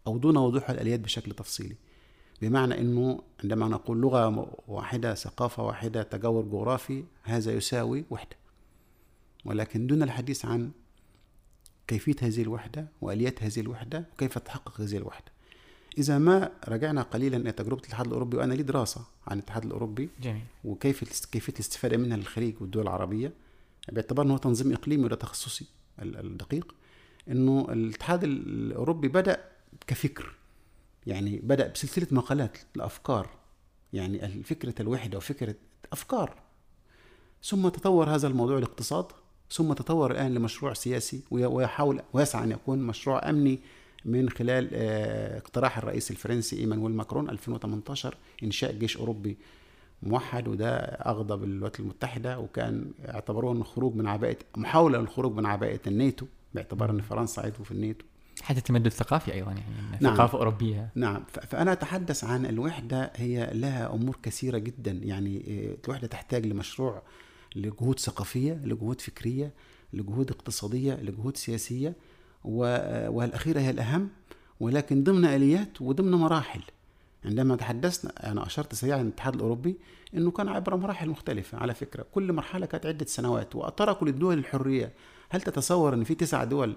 أو 0.06 0.18
دون 0.18 0.36
وضوح 0.36 0.70
الآليات 0.70 1.00
بشكل 1.00 1.32
تفصيلي. 1.32 1.76
بمعنى 2.42 2.80
أنه 2.80 3.22
عندما 3.42 3.68
نقول 3.68 4.00
لغة 4.00 4.54
واحدة 4.68 5.14
ثقافة 5.14 5.62
واحدة 5.62 6.02
تجاور 6.02 6.44
جغرافي 6.44 7.04
هذا 7.22 7.52
يساوي 7.52 8.04
وحدة. 8.10 8.36
ولكن 9.44 9.86
دون 9.86 10.02
الحديث 10.02 10.44
عن 10.44 10.70
كيفية 11.86 12.16
هذه 12.22 12.42
الوحدة 12.42 12.88
وآليات 13.00 13.42
هذه 13.42 13.60
الوحدة 13.60 14.08
وكيف 14.12 14.38
تحقق 14.38 14.80
هذه 14.80 14.96
الوحدة. 14.96 15.37
إذا 15.98 16.18
ما 16.18 16.50
رجعنا 16.68 17.02
قليلا 17.02 17.36
إلى 17.36 17.52
تجربة 17.52 17.80
الاتحاد 17.80 18.06
الأوروبي 18.06 18.36
وأنا 18.36 18.54
لي 18.54 18.62
دراسة 18.62 19.04
عن 19.26 19.38
الاتحاد 19.38 19.64
الأوروبي 19.64 20.08
جميل. 20.22 20.42
وكيف 20.64 21.26
كيفية 21.26 21.52
الاستفادة 21.52 21.96
منها 21.96 22.16
للخليج 22.16 22.54
والدول 22.60 22.82
العربية 22.82 23.32
باعتبار 23.92 24.26
أنه 24.26 24.38
تنظيم 24.38 24.72
إقليمي 24.72 25.04
ولا 25.04 25.16
تخصصي 25.16 25.66
الدقيق 25.98 26.74
إنه 27.28 27.66
الاتحاد 27.72 28.24
الأوروبي 28.24 29.08
بدأ 29.08 29.44
كفكر 29.86 30.34
يعني 31.06 31.40
بدأ 31.42 31.68
بسلسلة 31.68 32.06
مقالات 32.10 32.58
الافكار 32.76 33.30
يعني 33.92 34.42
فكره 34.42 34.74
الوحدة 34.82 35.18
وفكرة 35.18 35.54
أفكار. 35.92 36.34
ثم 37.42 37.68
تطور 37.68 38.10
هذا 38.10 38.28
الموضوع 38.28 38.58
الاقتصاد 38.58 39.06
ثم 39.50 39.72
تطور 39.72 40.10
الآن 40.10 40.34
لمشروع 40.34 40.72
سياسي 40.72 41.20
ويحاول 41.30 42.02
ويسعى 42.12 42.44
أن 42.44 42.50
يكون 42.50 42.78
مشروع 42.78 43.30
أمني 43.30 43.60
من 44.04 44.30
خلال 44.30 44.70
آه، 44.72 45.38
اقتراح 45.38 45.78
الرئيس 45.78 46.10
الفرنسي 46.10 46.58
إيمانويل 46.58 46.92
ماكرون 46.92 47.30
2018 47.30 48.16
إنشاء 48.42 48.72
جيش 48.72 48.96
أوروبي 48.96 49.36
موحد 50.02 50.48
وده 50.48 50.76
أغضب 50.84 51.44
الولايات 51.44 51.80
المتحدة 51.80 52.38
وكان 52.38 52.92
اعتبروه 53.08 53.52
إنه 53.52 53.64
خروج 53.64 53.94
من 53.94 54.06
عباءة 54.06 54.36
محاولة 54.56 54.98
للخروج 54.98 55.36
من 55.36 55.46
عباءة 55.46 55.80
الناتو 55.86 56.26
باعتبار 56.54 56.90
إن 56.90 57.00
فرنسا 57.00 57.40
عضو 57.40 57.64
في 57.64 57.70
الناتو. 57.70 58.04
حتى 58.42 58.58
التمدد 58.58 58.86
الثقافي 58.86 59.34
أيضا 59.34 59.50
يعني 59.50 59.62
نعم. 60.00 60.14
ثقافه 60.14 60.38
اوروبيه 60.38 60.90
نعم. 60.94 61.24
فأنا 61.28 61.72
أتحدث 61.72 62.24
عن 62.24 62.46
الوحدة 62.46 63.12
هي 63.16 63.50
لها 63.54 63.94
أمور 63.94 64.16
كثيرة 64.22 64.58
جدا 64.58 64.90
يعني 64.90 65.44
آه، 65.48 65.86
الوحدة 65.86 66.06
تحتاج 66.06 66.46
لمشروع 66.46 67.02
لجهود 67.56 67.98
ثقافية 67.98 68.52
لجهود 68.64 69.00
فكرية 69.00 69.52
لجهود 69.92 70.30
اقتصادية 70.30 70.94
لجهود 70.94 71.36
سياسية. 71.36 71.94
والأخيرة 72.48 73.60
هي 73.60 73.70
الأهم 73.70 74.08
ولكن 74.60 75.04
ضمن 75.04 75.24
آليات 75.24 75.82
وضمن 75.82 76.10
مراحل. 76.10 76.60
عندما 77.24 77.56
تحدثنا 77.56 78.32
أنا 78.32 78.46
أشرت 78.46 78.74
سريعا 78.74 79.00
الاتحاد 79.00 79.34
الأوروبي 79.34 79.76
إنه 80.14 80.30
كان 80.30 80.48
عبر 80.48 80.76
مراحل 80.76 81.08
مختلفة. 81.08 81.58
على 81.58 81.74
فكرة 81.74 82.06
كل 82.12 82.32
مرحلة 82.32 82.66
كانت 82.66 82.86
عدة 82.86 83.06
سنوات 83.06 83.56
وتركوا 83.56 84.06
للدول 84.06 84.38
الحرية. 84.38 84.92
هل 85.30 85.40
تتصور 85.40 85.94
إن 85.94 86.04
في 86.04 86.14
تسع 86.14 86.44
دول 86.44 86.76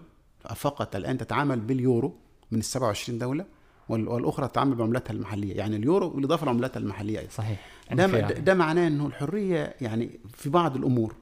فقط 0.56 0.96
الآن 0.96 1.18
تتعامل 1.18 1.60
باليورو 1.60 2.16
من 2.52 2.60
ال 2.60 2.64
27 2.64 3.20
دولة؟ 3.20 3.46
والأخرى 3.90 4.48
تتعامل 4.48 4.76
بعملتها 4.76 5.14
المحلية. 5.14 5.56
يعني 5.58 5.76
اليورو 5.76 6.10
بالاضافه 6.10 6.46
لعملتها 6.46 6.80
المحلية 6.80 7.20
أيضا. 7.20 7.32
صحيح. 7.32 7.68
ده, 7.92 8.06
ده 8.40 8.54
معناه 8.54 8.88
إنه 8.88 9.08
الحرية 9.08 9.76
يعني 9.82 10.20
في 10.34 10.50
بعض 10.50 10.76
الأمور 10.76 11.16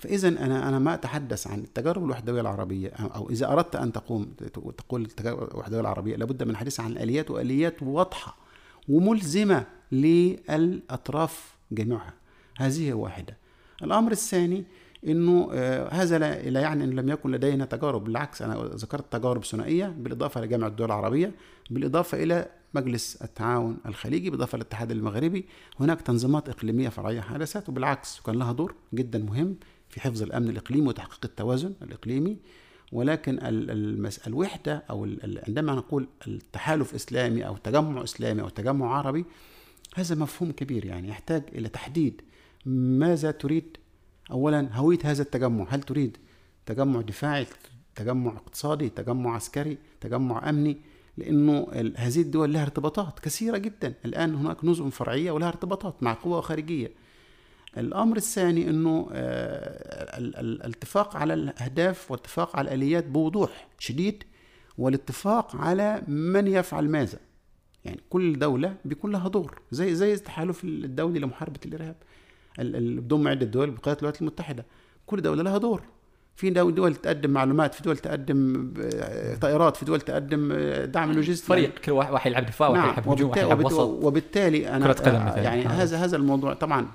فإذا 0.00 0.28
أنا 0.28 0.68
أنا 0.68 0.78
ما 0.78 0.94
أتحدث 0.94 1.46
عن 1.46 1.58
التجارب 1.58 2.04
الوحدوية 2.04 2.40
العربية 2.40 2.88
أو 2.88 3.30
إذا 3.30 3.52
أردت 3.52 3.76
أن 3.76 3.92
تقوم 3.92 4.24
تقول 4.78 5.02
التجارب 5.02 5.50
الوحدوية 5.50 5.80
العربية 5.80 6.16
لابد 6.16 6.42
من 6.42 6.50
الحديث 6.50 6.80
عن 6.80 6.90
الآليات 6.90 7.30
وآليات 7.30 7.82
واضحة 7.82 8.36
وملزمة 8.88 9.66
للأطراف 9.92 11.54
جميعها. 11.72 12.14
هذه 12.58 12.92
واحدة. 12.92 13.36
الأمر 13.82 14.12
الثاني 14.12 14.64
إنه 15.06 15.48
آه، 15.52 15.88
هذا 15.88 16.18
لا 16.18 16.60
يعني 16.60 16.84
إن 16.84 16.90
لم 16.90 17.08
يكن 17.08 17.30
لدينا 17.30 17.64
تجارب 17.64 18.04
بالعكس 18.04 18.42
أنا 18.42 18.54
ذكرت 18.64 19.12
تجارب 19.12 19.44
ثنائية 19.44 19.86
بالإضافة 19.98 20.40
لجامعه 20.40 20.68
الدول 20.68 20.86
العربية 20.86 21.32
بالإضافة 21.70 22.22
إلى 22.22 22.46
مجلس 22.74 23.22
التعاون 23.22 23.76
الخليجي 23.86 24.30
بالإضافة 24.30 24.56
للاتحاد 24.56 24.90
المغربي. 24.90 25.46
هناك 25.80 26.00
تنظيمات 26.00 26.48
إقليمية 26.48 26.88
فرعيه 26.88 27.20
حدثت 27.20 27.68
وبالعكس 27.68 28.20
كان 28.20 28.38
لها 28.38 28.52
دور 28.52 28.74
جدا 28.94 29.18
مهم 29.18 29.56
في 29.90 30.00
حفظ 30.00 30.22
الأمن 30.22 30.48
الإقليمي 30.48 30.88
وتحقيق 30.88 31.20
التوازن 31.24 31.74
الإقليمي 31.82 32.36
ولكن. 32.92 33.38
الوحدة 34.26 34.84
أو 34.90 35.08
عندما 35.48 35.74
نقول 35.74 36.08
التحالف 36.26 36.94
إسلامي 36.94 37.46
أو 37.46 37.56
تجمع 37.56 38.04
إسلامي 38.04 38.42
أو 38.42 38.48
تجمع 38.48 38.96
عربي 38.96 39.24
هذا 39.94 40.14
مفهوم 40.14 40.52
كبير 40.52 40.84
يعني 40.84 41.08
يحتاج 41.08 41.42
إلى 41.54 41.68
تحديد 41.68 42.22
ماذا 42.66 43.30
تريد. 43.30 43.76
اولا 44.30 44.68
هوية 44.72 44.98
هذا 45.04 45.22
التجمع 45.22 45.66
هل 45.68 45.82
تريد 45.82 46.16
تجمع 46.66 47.00
دفاعي 47.00 47.46
تجمع 47.94 48.36
اقتصادي 48.36 48.88
تجمع 48.88 49.34
عسكري 49.34 49.78
تجمع 50.00 50.48
أمني؟ 50.48 50.76
لأنه 51.16 51.66
هذه 51.96 52.20
الدول 52.20 52.52
لها 52.52 52.62
ارتباطات 52.62 53.20
كثيرة 53.20 53.58
جدا. 53.58 53.94
الآن 54.04 54.34
هناك 54.34 54.64
نظم 54.64 54.90
فرعية 54.90 55.30
ولها 55.30 55.48
ارتباطات 55.48 56.02
مع 56.02 56.12
قوى 56.12 56.42
خارجية. 56.42 56.92
الأمر 57.78 58.16
الثاني 58.16 58.70
إنه 58.70 59.08
آه، 59.12 60.18
الاتفاق 60.18 61.16
على 61.16 61.34
الأهداف 61.34 62.10
والاتفاق 62.10 62.56
على 62.56 62.68
الآليات 62.68 63.06
بوضوح 63.06 63.68
شديد 63.78 64.24
والاتفاق 64.78 65.56
على 65.56 66.02
من 66.08 66.46
يفعل 66.46 66.88
ماذا. 66.88 67.18
يعني 67.84 68.00
كل 68.10 68.38
دولة 68.38 68.76
بيكون 68.84 69.12
لها 69.12 69.28
دور 69.28 69.60
زي 69.70 69.94
زي 69.94 70.14
التحالف 70.14 70.64
الدولي 70.64 71.18
لمحاربة 71.18 71.60
الإرهاب 71.66 71.96
بضم 72.58 73.28
عدة 73.28 73.46
دول 73.46 73.70
بقيادة 73.70 73.98
الولايات 73.98 74.20
المتحدة 74.20 74.66
كل 75.06 75.22
دولة 75.22 75.42
لها 75.42 75.58
دور. 75.58 75.82
في 76.36 76.50
دول 76.50 76.94
تقدم 76.94 77.30
معلومات 77.30 77.74
في 77.74 77.82
دول 77.82 77.96
تقدم 77.96 78.72
آه، 78.82 79.34
طائرات 79.34 79.76
في 79.76 79.84
دول 79.84 80.00
تقدم 80.00 80.52
آه، 80.52 80.84
دعم 80.84 81.12
لوجستي 81.12 81.46
فريق 81.46 81.78
كل 81.78 81.92
واحد 81.92 82.30
يلعب 82.30 82.46
دفاع 82.46 82.68
واحد 82.68 82.80
نعم، 82.80 82.92
يلعب 82.92 83.08
هجوم 83.08 83.30
واحد 83.30 83.42
يلعب 83.42 83.64
وسط. 83.64 83.78
وبالتالي 83.78 84.68
أنا 84.68 84.86
كرة 84.86 84.92
قدم 84.92 85.26
مثلا. 85.26 85.42
يعني. 85.42 85.62
هذا 85.66 85.96
هذا 85.96 86.16
الموضوع. 86.16 86.54
طبعا 86.54 86.86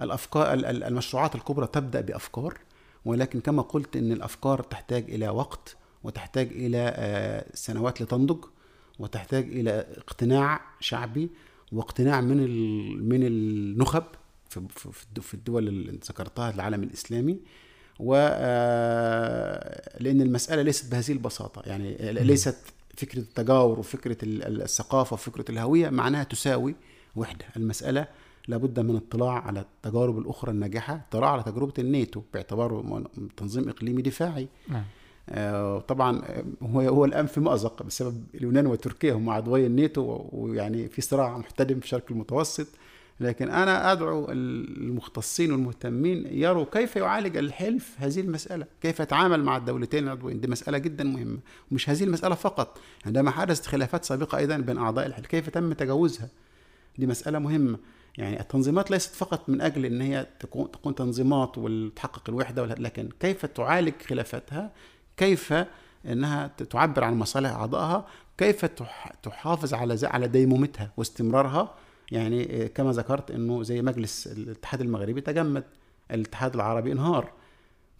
الأفكار 0.00 0.54
المشروعات 0.54 1.34
الكبرى 1.34 1.66
تبدأ 1.66 2.00
بأفكار 2.00 2.58
ولكن 3.04 3.40
كما 3.40 3.62
قلت 3.62 3.96
إن 3.96 4.12
الأفكار 4.12 4.62
تحتاج 4.62 5.04
إلى 5.10 5.28
وقت 5.28 5.76
وتحتاج 6.04 6.48
إلى 6.52 6.92
آه 6.96 7.44
سنوات 7.54 8.02
لتنضج 8.02 8.44
وتحتاج 8.98 9.44
إلى 9.44 9.86
اقتناع 9.96 10.60
شعبي 10.80 11.30
واقتناع 11.72 12.20
من 12.20 12.38
من 13.08 13.26
النخب 13.26 14.04
في 14.48 14.60
في 15.20 15.34
الدول 15.34 15.68
اللي 15.68 15.98
ذكرتها 16.08 16.50
العالم 16.50 16.82
الإسلامي. 16.82 17.38
و 17.98 18.14
آه، 18.16 19.98
لأن 20.02 20.20
المسألة 20.22 20.62
ليست 20.62 20.90
بهذه 20.92 21.12
البساطة 21.12 21.62
يعني 21.66 21.96
ليست 22.12 22.56
فكرة 22.96 23.18
التجاور 23.18 23.78
وفكرة 23.78 24.16
الثقافة 24.22 25.14
وفكرة 25.14 25.44
الهوية 25.50 25.90
معناها 25.90 26.24
تساوي 26.24 26.74
وحدة. 27.16 27.44
المسألة 27.56 28.06
لابد 28.50 28.80
من 28.80 28.96
اطلاع 28.96 29.46
على 29.46 29.60
التجارب 29.60 30.18
الأخرى 30.18 30.50
الناجحة 30.50 31.06
اطلاع 31.10 31.30
على 31.30 31.42
تجربة 31.42 31.72
الناتو 31.78 32.22
باعتباره 32.34 33.04
تنظيم 33.36 33.68
إقليمي 33.68 34.02
دفاعي. 34.02 34.48
نعم. 34.68 34.84
آه، 35.28 35.78
طبعا 35.78 36.22
هو 36.62 36.80
هو 36.80 37.04
الآن 37.04 37.26
في 37.26 37.40
مأزق 37.40 37.82
بسبب 37.82 38.24
اليونان 38.34 38.66
وتركيا 38.66 39.14
هم 39.14 39.30
عضوي 39.30 39.66
الناتو 39.66 40.24
ويعني 40.32 40.88
في 40.88 41.02
صراع 41.02 41.38
محتدم 41.38 41.78
في 41.78 41.84
الشرق 41.84 42.04
المتوسط. 42.10 42.66
لكن 43.20 43.50
أنا 43.50 43.92
أدعو 43.92 44.30
المختصين 44.30 45.52
والمهتمين 45.52 46.26
يروا 46.26 46.64
كيف 46.72 46.96
يعالج 46.96 47.36
الحلف 47.36 47.94
هذه 47.98 48.20
المسألة، 48.20 48.66
كيف 48.80 49.00
يتعامل 49.00 49.44
مع 49.44 49.56
الدولتين 49.56 50.04
العضوين، 50.04 50.40
دي 50.40 50.48
مسألة 50.48 50.78
جدا 50.78 51.04
مهمة، 51.04 51.38
ومش 51.70 51.90
هذه 51.90 52.04
المسألة 52.04 52.34
فقط، 52.34 52.78
عندما 53.06 53.30
حدثت 53.30 53.66
خلافات 53.66 54.04
سابقة 54.04 54.38
أيضا 54.38 54.56
بين 54.56 54.78
أعضاء 54.78 55.06
الحلف، 55.06 55.26
كيف 55.26 55.50
تم 55.50 55.72
تجاوزها؟ 55.72 56.28
دي 56.98 57.06
مسألة 57.06 57.38
مهمة، 57.38 57.78
يعني 58.18 58.40
التنظيمات 58.40 58.90
ليست 58.90 59.14
فقط 59.14 59.48
من 59.48 59.60
أجل 59.60 59.84
إن 59.84 60.00
هي 60.00 60.26
تكون 60.40 60.70
تكون 60.70 60.94
تنظيمات 60.94 61.58
وتحقق 61.58 62.22
الوحدة 62.28 62.64
لكن 62.64 63.08
كيف 63.20 63.46
تعالج 63.46 63.94
خلافاتها؟ 64.08 64.70
كيف 65.16 65.54
إنها 66.06 66.46
تعبر 66.46 67.04
عن 67.04 67.14
مصالح 67.14 67.50
أعضائها؟ 67.50 68.06
كيف 68.38 68.64
تحافظ 69.22 69.74
على 69.74 69.98
على 70.02 70.28
ديمومتها 70.28 70.92
واستمرارها؟ 70.96 71.74
يعني 72.12 72.68
كما 72.68 72.92
ذكرت 72.92 73.30
إنه 73.30 73.62
زي 73.62 73.82
مجلس 73.82 74.26
الاتحاد 74.26 74.80
المغربي 74.80 75.20
تجمد 75.20 75.64
الاتحاد 76.10 76.54
العربي 76.54 76.92
انهار. 76.92 77.32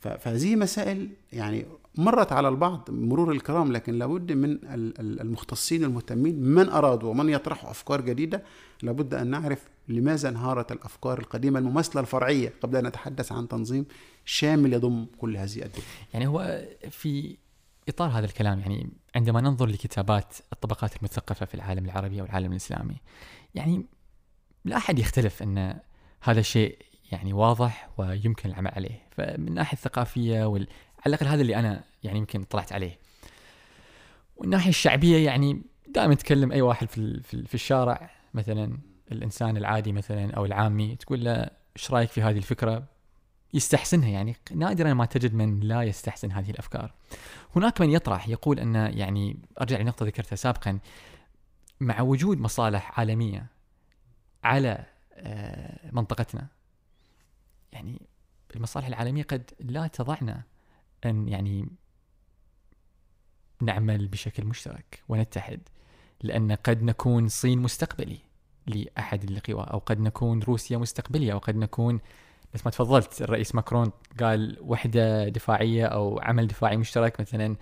فهذه 0.00 0.56
مسائل 0.56 1.08
يعني 1.32 1.66
مرت 1.94 2.32
على 2.32 2.48
البعض 2.48 2.88
مرور 2.90 3.32
الكرام 3.32 3.72
لكن 3.72 3.98
لابد 3.98 4.32
من 4.32 4.58
المختصين 5.20 5.84
المهتمين 5.84 6.42
من 6.42 6.68
أرادوا 6.68 7.10
ومن 7.10 7.28
يطرحوا 7.28 7.70
أفكار 7.70 8.00
جديدة. 8.00 8.42
لابد 8.82 9.14
أن 9.14 9.26
نعرف 9.26 9.68
لماذا 9.90 10.28
انهارت 10.28 10.72
الأفكار 10.72 11.18
القديمة 11.18 11.58
المماثلة 11.58 12.00
الفرعية 12.00 12.52
قبل 12.62 12.76
أن 12.76 12.86
نتحدث 12.86 13.32
عن 13.32 13.48
تنظيم 13.48 13.86
شامل 14.24 14.72
يضم 14.72 15.06
كل 15.18 15.36
هذه 15.36 15.62
الدول. 15.62 15.84
يعني 16.14 16.26
هو 16.26 16.64
في 16.90 17.36
إطار 17.88 18.08
هذا 18.08 18.26
الكلام 18.26 18.60
يعني 18.60 18.90
عندما 19.16 19.40
ننظر 19.40 19.66
لكتابات 19.66 20.34
الطبقات 20.52 20.96
المثقفة 20.96 21.46
في 21.46 21.54
العالم 21.54 21.84
العربي 21.84 22.20
أو 22.20 22.24
العالم 22.24 22.52
الإسلامي 22.52 22.96
يعني 23.54 23.86
لا 24.64 24.76
أحد 24.76 24.98
يختلف 24.98 25.42
أن 25.42 25.80
هذا 26.22 26.42
شيء 26.42 26.78
يعني 27.12 27.32
واضح 27.32 27.90
ويمكن 27.98 28.48
العمل 28.48 28.70
عليه. 28.70 29.02
فمن 29.10 29.48
الناحيه 29.48 29.76
الثقافية 29.76 30.44
وال... 30.44 30.68
على 30.98 31.14
الأقل 31.14 31.26
هذا 31.26 31.42
اللي 31.42 31.56
أنا 31.56 31.84
يعني 32.02 32.18
يمكن 32.18 32.42
طلعت 32.42 32.72
عليه. 32.72 32.98
والناحية 34.36 34.70
الشعبية 34.70 35.24
يعني 35.24 35.62
دائما 35.88 36.14
تكلم 36.14 36.52
أي 36.52 36.62
واحد 36.62 36.88
في, 36.88 37.22
في 37.22 37.54
الشارع 37.54 38.10
مثلا. 38.34 38.89
الإنسان 39.12 39.56
العادي 39.56 39.92
مثلا 39.92 40.34
أو 40.34 40.44
العامي 40.44 40.96
تقول 40.96 41.24
له 41.24 41.50
إيش 41.76 41.90
رأيك 41.90 42.10
في 42.10 42.22
هذه 42.22 42.36
الفكرة 42.36 42.84
يستحسنها 43.54 44.08
يعني 44.08 44.36
نادرا 44.54 44.94
ما 44.94 45.04
تجد 45.04 45.34
من 45.34 45.60
لا 45.60 45.82
يستحسن 45.82 46.32
هذه 46.32 46.50
الأفكار. 46.50 46.92
هناك 47.56 47.80
من 47.80 47.90
يطرح 47.90 48.28
يقول 48.28 48.58
أن 48.60 48.74
يعني 48.74 49.36
أرجع 49.60 49.78
لنقطة 49.78 50.06
ذكرتها 50.06 50.36
سابقا 50.36 50.78
مع 51.80 52.00
وجود 52.00 52.40
مصالح 52.40 53.00
عالمية 53.00 53.46
على 54.44 54.84
آه، 55.14 55.90
منطقتنا 55.92 56.46
يعني 57.72 58.02
المصالح 58.56 58.86
العالمية 58.86 59.22
قد 59.22 59.50
لا 59.60 59.86
تضعنا 59.86 60.42
أن 61.04 61.28
يعني 61.28 61.68
نعمل 63.62 64.08
بشكل 64.08 64.44
مشترك 64.44 65.02
ونتحد 65.08 65.60
لأن 66.22 66.52
قد 66.52 66.82
نكون 66.82 67.28
صين 67.28 67.58
مستقبلي 67.58 68.18
لأحد 68.66 69.30
القوى 69.30 69.66
أو 69.70 69.78
قد 69.78 70.00
نكون 70.00 70.42
روسيا 70.42 70.78
مستقبلية 70.78 71.32
أو 71.32 71.38
قد 71.38 71.56
نكون 71.56 72.00
بس 72.54 72.64
ما 72.64 72.70
تفضلت 72.70 73.22
الرئيس 73.22 73.54
ماكرون 73.54 73.92
قال 74.20 74.56
وحدة 74.60 75.28
دفاعية 75.28 75.86
أو 75.86 76.18
عمل 76.18 76.46
دفاعي 76.46 76.76
مشترك 76.76 77.20
مثلا 77.20 77.56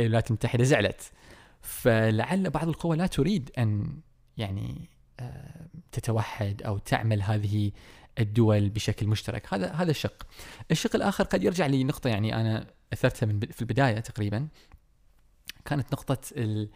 الولايات 0.00 0.30
المتحده 0.30 0.64
زعلت. 0.64 1.12
فلعل 1.60 2.50
بعض 2.50 2.68
القوى 2.68 2.96
لا 2.96 3.06
تريد 3.06 3.50
أن 3.58 4.00
يعني 4.36 4.88
آه، 5.20 5.66
تتوحد 5.92 6.62
أو 6.62 6.78
تعمل 6.78 7.22
هذه 7.22 7.72
الدول 8.18 8.68
بشكل 8.68 9.06
مشترك. 9.06 9.54
هذا 9.54 9.72
هذا 9.72 9.90
الشق 9.90 10.26
الشق 10.70 10.96
الآخر 10.96 11.24
قد 11.24 11.44
يرجع 11.44 11.66
لنقطة 11.66 12.08
يعني 12.08 12.34
أنا 12.34 12.66
أثرتها 12.92 13.26
من 13.26 13.40
في 13.40 13.62
البداية 13.62 14.00
تقريبا. 14.00 14.48
كانت 15.64 15.92
نقطة 15.92 16.18
ال 16.36 16.68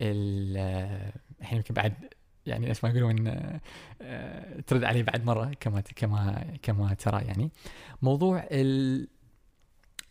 ال 0.00 0.56
آه، 0.56 1.12
الحين 1.40 1.56
يمكن 1.56 1.74
بعد 1.74 1.94
يعني 2.46 2.68
إيش 2.68 2.84
ما 2.84 2.90
يقولون 2.90 3.24
آه، 4.02 4.60
ترد 4.66 4.84
علي 4.84 5.02
بعد 5.02 5.24
مرة 5.24 5.52
كما 5.60 5.80
كما 5.80 6.44
كما 6.62 6.94
ترى 6.94 7.24
يعني. 7.24 7.50
موضوع 8.02 8.48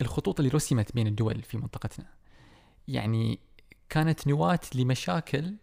الخطوط 0.02 0.40
اللي 0.40 0.52
رسمت 0.52 0.96
بين 0.96 1.08
الدول 1.08 1.42
في 1.42 1.58
منطقتنا. 1.58 2.06
يعني 2.88 3.40
كانت 3.90 4.28
نواة 4.28 4.60
لمشاكل 4.76 5.56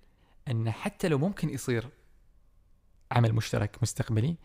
أن 0.51 0.71
حتى 0.71 1.09
لو 1.09 1.19
ممكن 1.19 1.51
يصير 1.51 1.89
عمل 3.13 3.33
مشترك 3.33 3.77
مستقبلي 3.83 4.37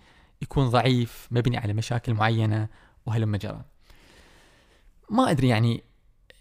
يكون 0.42 0.70
ضعيف 0.70 1.28
مبني 1.32 1.58
على 1.58 1.74
مشاكل 1.74 2.14
معينة 2.14 2.68
وهلم 3.06 3.36
جرى 3.36 3.66
ما 5.10 5.32
أدري 5.32 5.48
يعني 5.48 5.84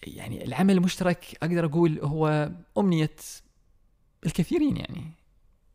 يعني 0.02 0.44
العمل 0.44 0.74
المشترك 0.74 1.38
أقدر 1.42 1.64
أقول 1.64 1.98
هو 1.98 2.50
أمنية 2.78 3.16
الكثيرين 4.26 4.76
يعني. 4.76 5.23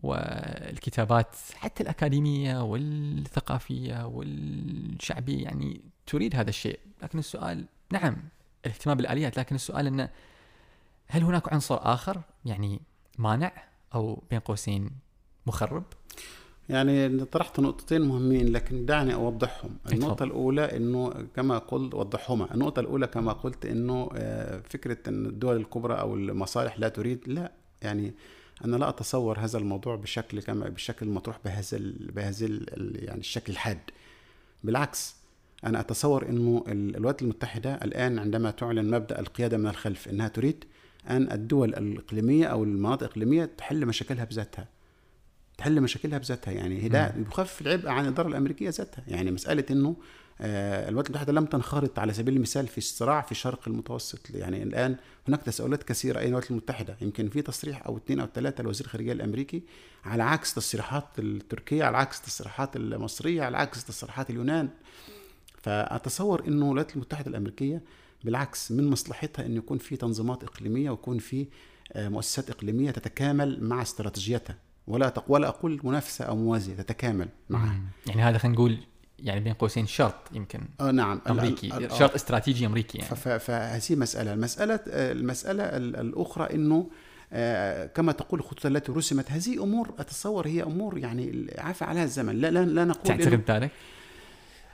والكتابات 0.03 1.35
حتى 1.55 1.83
الأكاديمية 1.83 2.63
والثقافية 2.63 4.05
والشعبية 4.05 5.43
يعني 5.43 5.81
تريد 6.05 6.35
هذا 6.35 6.49
الشيء. 6.49 6.79
لكن 7.03 7.19
السؤال 7.19 7.65
نعم 7.91 8.17
الاهتمام 8.65 8.97
بالآليات 8.97 9.37
لكن 9.37 9.55
السؤال 9.55 9.87
أنه 9.87 10.09
هل 11.07 11.23
هناك 11.23 11.53
عنصر 11.53 11.77
آخر؟ 11.81 12.21
يعني 12.45 12.81
مانع 13.17 13.51
أو 13.95 14.23
بين 14.29 14.39
قوسين 14.39 14.89
مخرب؟ 15.47 15.83
يعني 16.69 17.25
طرحت 17.25 17.59
نقطتين 17.59 18.01
مهمين 18.01 18.51
لكن 18.51 18.85
دعني 18.85 19.13
أوضحهم. 19.13 19.77
النقطة 19.91 20.23
الأولى 20.23 20.77
إنه 20.77 21.13
كما 21.35 21.57
قلت 21.57 21.93
وضحهما 21.93 22.53
النقطة 22.53 22.79
الأولى 22.79 23.07
كما 23.07 23.33
قلت 23.33 23.65
إنه 23.65 24.09
آه، 24.15 24.61
فكرة 24.69 24.97
إن 25.07 25.25
الدول 25.25 25.55
الكبرى 25.55 25.99
أو 25.99 26.15
المصالح 26.15 26.79
لا 26.79 26.89
تريد 26.89 27.19
لا. 27.27 27.51
يعني 27.81 28.13
أنا 28.65 28.75
لا 28.75 28.89
أتصور 28.89 29.39
هذا 29.39 29.57
الموضوع 29.57 29.95
بشكل 29.95 30.41
كما 30.41 30.69
بالشكل 30.69 31.05
المطروح 31.05 31.39
بهذا 31.45 31.79
بهذا 31.99 32.45
يعني 32.95 33.19
الشكل 33.19 33.53
الحاد. 33.53 33.79
بالعكس 34.63 35.15
أنا 35.65 35.79
أتصور 35.79 36.29
إنه 36.29 36.63
الولايات 36.67 37.21
المتحدة 37.21 37.75
الآن 37.75 38.19
عندما 38.19 38.51
تعلن 38.51 38.91
مبدأ 38.91 39.19
القيادة 39.19 39.57
من 39.57 39.67
الخلف 39.67 40.07
إنها 40.07 40.27
تريد 40.27 40.65
أن 41.09 41.31
الدول 41.31 41.75
الإقليمية 41.75 42.45
أو 42.45 42.63
المناطق 42.63 43.03
الإقليمية 43.03 43.45
تحل 43.45 43.85
مشاكلها 43.85 44.25
بذاتها. 44.25 44.67
تحل 45.57 45.81
مشاكلها 45.81 46.17
بذاتها 46.17 46.51
يعني 46.51 46.89
ده 46.89 47.13
بيخفف 47.17 47.61
العبء 47.61 47.87
عن 47.89 48.03
الإدارة 48.05 48.27
الأمريكية 48.27 48.69
ذاتها. 48.69 49.03
يعني 49.07 49.31
مسألة 49.31 49.65
إنه 49.71 49.95
الولايات 50.41 51.07
المتحدة 51.07 51.33
لم 51.33 51.45
تنخرط 51.45 51.99
على 51.99 52.13
سبيل 52.13 52.35
المثال 52.35 52.67
في 52.67 52.77
الصراع 52.77 53.21
في 53.21 53.31
الشرق 53.31 53.67
المتوسط. 53.67 54.29
يعني 54.29 54.63
الآن 54.63 54.95
هناك 55.27 55.41
تساؤلات 55.41 55.83
كثيرة 55.83 56.19
اين 56.19 56.27
الولايات 56.27 56.51
المتحدة. 56.51 56.97
يمكن 57.01 57.29
في 57.29 57.41
تصريح 57.41 57.85
أو 57.85 57.97
اثنين 57.97 58.19
أو 58.19 58.27
ثلاثة 58.35 58.63
لوزير 58.63 58.85
الخارجية 58.85 59.11
الأمريكي 59.11 59.63
على 60.05 60.23
عكس 60.23 60.53
تصريحات 60.53 61.07
التركية 61.19 61.83
على 61.83 61.97
عكس 61.97 62.21
تصريحات 62.21 62.75
المصرية 62.75 63.43
على 63.43 63.57
عكس 63.57 63.85
تصريحات 63.85 64.29
اليونان. 64.29 64.69
فأتصور 65.61 66.47
إنه 66.47 66.65
الولايات 66.65 66.95
المتحدة 66.95 67.29
الأمريكية 67.29 67.81
بالعكس 68.23 68.71
من 68.71 68.89
مصلحتها 68.89 69.45
انه 69.45 69.57
يكون 69.57 69.77
في 69.77 69.95
تنظيمات 69.95 70.43
إقليمية 70.43 70.89
ويكون 70.89 71.17
في 71.17 71.47
آه، 71.93 72.09
مؤسسات 72.09 72.49
إقليمية 72.49 72.91
تتكامل 72.91 73.63
مع 73.63 73.81
استراتيجيتها. 73.81 74.55
ولا 74.87 75.23
ولا 75.27 75.47
أقول 75.47 75.79
منافسة 75.83 76.25
أو 76.25 76.35
موازية 76.35 76.75
تتكامل 76.75 77.29
معها. 77.49 77.81
يعني 78.07 78.21
هذا 78.21 78.37
خلينا 78.37 78.55
نقول 78.55 78.77
يعني 79.23 79.39
بين 79.39 79.53
قوسين 79.53 79.87
شرط 79.87 80.15
يمكن 80.33 80.61
آه 80.81 80.91
نعم. 80.91 81.21
أمريكي. 81.29 81.73
آه. 81.73 81.97
شرط 81.99 82.13
استراتيجي 82.13 82.65
أمريكي 82.65 82.97
يعني. 82.97 83.15
فهذه 83.39 83.95
مسألة. 83.95 84.33
المسألة 84.33 84.79
المسألة 84.87 85.63
الأخرى 86.01 86.53
إنه 86.53 86.89
آه 87.33 87.85
كما 87.85 88.11
تقول 88.11 88.39
الخطوط 88.39 88.65
التي 88.65 88.91
رسمت 88.91 89.31
هذه 89.31 89.63
أمور 89.63 89.93
أتصور 89.99 90.47
هي 90.47 90.63
أمور 90.63 90.97
يعني 90.97 91.47
عفى 91.57 91.85
عليها 91.85 92.03
الزمن. 92.03 92.35
لا 92.35 92.51
لا, 92.51 92.65
لا 92.65 92.85
نقول 92.85 93.03
تعتقد 93.17 93.51
ذلك؟ 93.51 93.71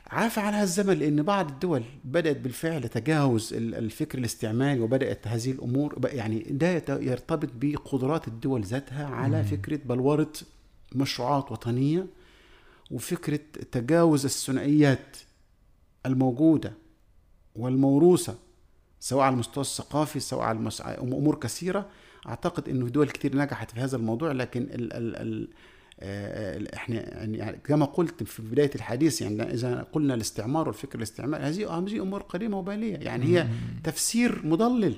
عافى 0.07 0.39
على 0.39 0.61
الزمن 0.63 0.93
لأن 0.99 1.23
بعض 1.23 1.49
الدول 1.49 1.83
بدأت 2.03 2.37
بالفعل 2.37 2.87
تجاوز 2.89 3.53
الفكر 3.53 4.17
الاستعماري 4.17 4.79
وبدأت 4.79 5.27
هذه 5.27 5.51
الأمور 5.51 5.99
يعني 6.05 6.39
ده 6.49 6.83
يرتبط 6.89 7.49
بقدرات 7.55 8.27
الدول 8.27 8.61
ذاتها 8.61 9.05
على 9.05 9.37
مم. 9.37 9.43
فكرة 9.43 9.79
بلورة 9.85 10.31
مشروعات 10.95 11.51
وطنية. 11.51 12.05
وفكرة 12.91 13.39
تجاوز 13.71 14.25
الثنائيات 14.25 15.17
الموجودة 16.05 16.73
والموروثة 17.55 18.35
سواء 18.99 19.25
على 19.25 19.33
المستوى 19.33 19.61
الثقافي 19.61 20.19
سواء 20.19 20.43
على 20.43 20.69
أمور 21.01 21.35
كثيرة. 21.35 21.89
أعتقد 22.27 22.69
إنه 22.69 22.89
دول 22.89 23.09
كثير 23.09 23.37
نجحت 23.37 23.71
في 23.71 23.79
هذا 23.79 23.97
الموضوع 23.97 24.31
لكن 24.31 24.61
ال 24.61 24.93
ال 24.93 25.15
ال 25.15 25.47
آه، 25.99 26.67
إحنا 26.73 27.23
يعني 27.23 27.57
كما 27.63 27.85
قلت 27.85 28.23
في 28.23 28.41
بداية 28.41 28.71
الحديث 28.75 29.21
يعني 29.21 29.53
إذا 29.53 29.87
قلنا 29.91 30.13
الاستعمار 30.13 30.67
والفكر 30.67 30.97
الاستعماري 30.97 31.43
هذه 31.43 31.77
هذه 31.77 32.01
أمور 32.01 32.21
قديمة 32.21 32.57
وبالية. 32.59 32.95
يعني 32.95 33.25
هي 33.25 33.47
تفسير 33.83 34.41
مضلل. 34.45 34.97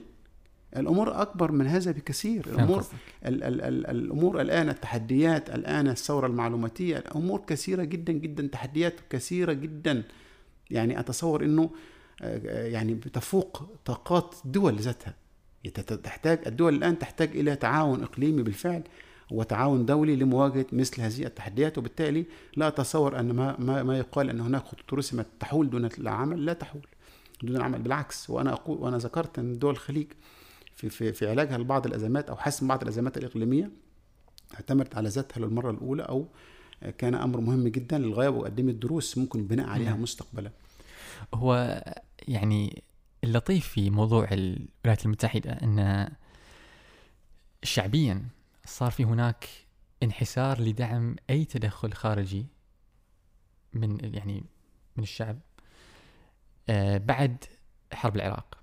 الأمور 0.75 1.21
أكبر 1.21 1.51
من 1.51 1.67
هذا 1.67 1.91
بكثير. 1.91 2.45
الأمور 2.47 2.85
ال 3.25 3.43
ال 3.43 3.61
ال 3.61 3.87
الأمور 3.87 4.41
الآن 4.41 4.69
التحديات 4.69 5.49
الآن 5.49 5.87
الثورة 5.87 6.27
المعلوماتية 6.27 7.03
امور 7.15 7.41
كثيرة 7.47 7.83
جدا 7.83 8.13
جدا 8.13 8.47
تحديات 8.47 8.93
كثيرة 9.09 9.53
جدا. 9.53 10.03
يعني 10.69 10.99
أتصور 10.99 11.43
إنه 11.43 11.69
آه، 12.21 12.67
يعني 12.67 12.93
بتفوق 12.93 13.63
طاقات 13.85 14.35
دول 14.45 14.75
ذاتها. 14.75 15.13
تحتاج 16.03 16.39
الدول 16.47 16.75
الآن 16.75 16.99
تحتاج 16.99 17.37
إلى 17.37 17.55
تعاون 17.55 18.03
إقليمي 18.03 18.43
بالفعل 18.43 18.83
وتعاون 19.31 19.85
دولي 19.85 20.15
لمواجهة 20.15 20.65
مثل 20.71 21.01
هذه 21.01 21.25
التحديات. 21.25 21.77
وبالتالي 21.77 22.25
لا 22.55 22.67
أتصور 22.67 23.19
أن 23.19 23.31
ما 23.31 23.55
ما, 23.59 23.83
ما 23.83 23.97
يقال 23.97 24.29
أن 24.29 24.39
هناك 24.39 24.63
خطوط 24.63 24.93
رسمت 24.93 25.25
تحول 25.39 25.69
دون 25.69 25.85
العمل. 25.85 26.45
لا 26.45 26.53
تحول 26.53 26.87
دون 27.43 27.55
العمل. 27.55 27.79
بالعكس 27.79 28.29
وأنا 28.29 28.53
أقول 28.53 28.77
وأنا 28.77 28.97
ذكرت 28.97 29.39
إن 29.39 29.59
دول 29.59 29.71
الخليج 29.71 30.07
في 30.77 30.89
في 30.89 31.13
في 31.13 31.29
علاجها 31.29 31.57
لبعض 31.57 31.85
الأزمات 31.85 32.29
أو 32.29 32.35
حسم 32.35 32.67
بعض 32.67 32.81
الأزمات 32.81 33.17
الإقليمية 33.17 33.71
اعتمدت 34.53 34.95
على 34.95 35.09
ذاتها 35.09 35.41
للمرة 35.41 35.71
الأولى 35.71 36.03
أو 36.03 36.27
كان 36.97 37.15
أمر 37.15 37.39
مهم 37.39 37.67
جدا 37.67 37.97
للغاية 37.97 38.29
وقدمت 38.29 38.75
دروس 38.75 39.17
ممكن 39.17 39.39
البناء 39.39 39.67
عليها 39.67 39.89
نعم. 39.89 40.01
مستقبلا. 40.01 40.51
هو 41.33 41.83
يعني 42.27 42.83
اللطيف 43.23 43.67
في 43.67 43.89
موضوع 43.89 44.27
الولايات 44.31 45.05
المتحدة 45.05 45.51
إن 45.51 46.09
شعبيا 47.63 48.25
صار 48.65 48.91
في 48.91 49.03
هناك 49.03 49.49
انحسار 50.03 50.61
لدعم 50.61 51.15
أي 51.29 51.45
تدخل 51.45 51.93
خارجي 51.93 52.45
من 53.73 54.13
يعني 54.15 54.43
من 54.97 55.03
الشعب 55.03 55.39
آه 56.69 56.97
بعد 56.97 57.45
حرب 57.93 58.15
العراق 58.15 58.56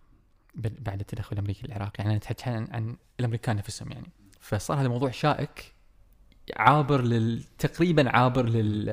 بعد 0.57 1.01
التدخل 1.01 1.33
الأمريكي 1.33 1.67
للعراق 1.67 1.93
يعني 1.99 2.11
أنا 2.11 2.19
أتحدث 2.19 2.49
عن, 2.49 2.69
عن 2.71 2.97
الأمريكان 3.21 3.57
نفسهم 3.57 3.93
يعني. 3.93 4.07
فصار 4.41 4.77
هذا 4.77 4.87
الموضوع 4.87 5.11
شائك 5.11 5.75
عابر 6.57 7.03
لل 7.03 7.45
تقريبا 7.59 8.11
عابر 8.11 8.49
لل... 8.49 8.85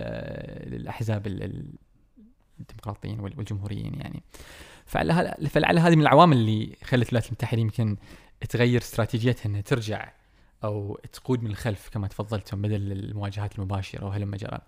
للأحزاب 0.68 1.28
الديمقراطيين 2.60 3.20
والجمهوريين 3.20 3.94
يعني. 3.94 4.24
فلعل 4.86 5.48
فلعل 5.50 5.80
هذه 5.80 5.96
من 5.96 6.02
العوامل 6.02 6.38
اللي 6.38 6.78
خلت 6.84 7.10
الولايات 7.10 7.28
المتحدة 7.28 7.62
يمكن 7.62 7.98
تغير 8.50 8.82
استراتيجيتها 8.82 9.46
إنها 9.46 9.62
ترجع 9.62 10.12
أو 10.64 11.00
تقود 11.14 11.44
من 11.44 11.52
الخلف 11.52 11.90
كما 11.90 12.08
تفضلتم 12.08 12.62
بدل 12.62 12.92
المواجهات 12.92 13.56
المباشرة 13.56 14.06
وهلم 14.06 14.36
جرى. 14.36 14.60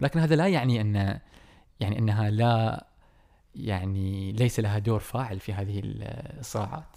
ولكن 0.00 0.20
هذا 0.20 0.36
لا 0.36 0.48
يعني 0.48 0.80
ان 0.80 1.18
يعني 1.80 1.98
أنها 1.98 2.30
لا 2.30 2.86
يعني 3.54 4.32
ليس 4.32 4.60
لها 4.60 4.78
دور 4.78 5.00
فاعل 5.00 5.40
في 5.40 5.52
هذه 5.52 5.80
الصراعات. 5.84 6.96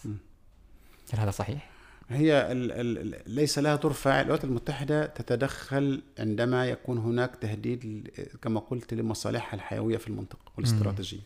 هل 1.14 1.20
هذا 1.20 1.32
صحيح؟ 1.32 1.70
هي 2.10 2.52
ال 2.52 2.72
ال 2.72 3.22
ليس 3.36 3.60
لها 3.60 3.76
دور 3.76 3.94
فاعل 3.94 4.22
الولايات 4.22 4.44
المتحدة 4.44 5.06
تتدخل 5.06 6.02
عندما 6.20 6.66
يكون 6.66 6.98
هناك 6.98 7.36
تهديد 7.36 8.10
كما 8.42 8.60
قلت 8.60 8.94
لمصالحها 8.94 9.56
الحيوية 9.56 9.98
في 9.98 10.08
المنطقة 10.08 10.52
والاستراتيجية. 10.58 11.20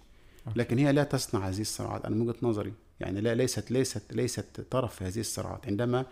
لكن 0.56 0.78
هي 0.78 0.92
لا 0.92 1.04
تصنع 1.04 1.48
هذه 1.48 1.62
الصراعات 1.62 2.06
أنا 2.06 2.16
من 2.16 2.30
وجهة 2.30 2.38
نظري 2.42 2.74
يعني 3.00 3.22
لا 3.22 3.36
ليست 3.36 3.72
ليست 3.72 4.14
ليست 4.14 4.62
طرف 4.72 4.96
في 4.96 5.06
هذه 5.06 5.20
الصراعات 5.20 5.68
عندما 5.68 6.06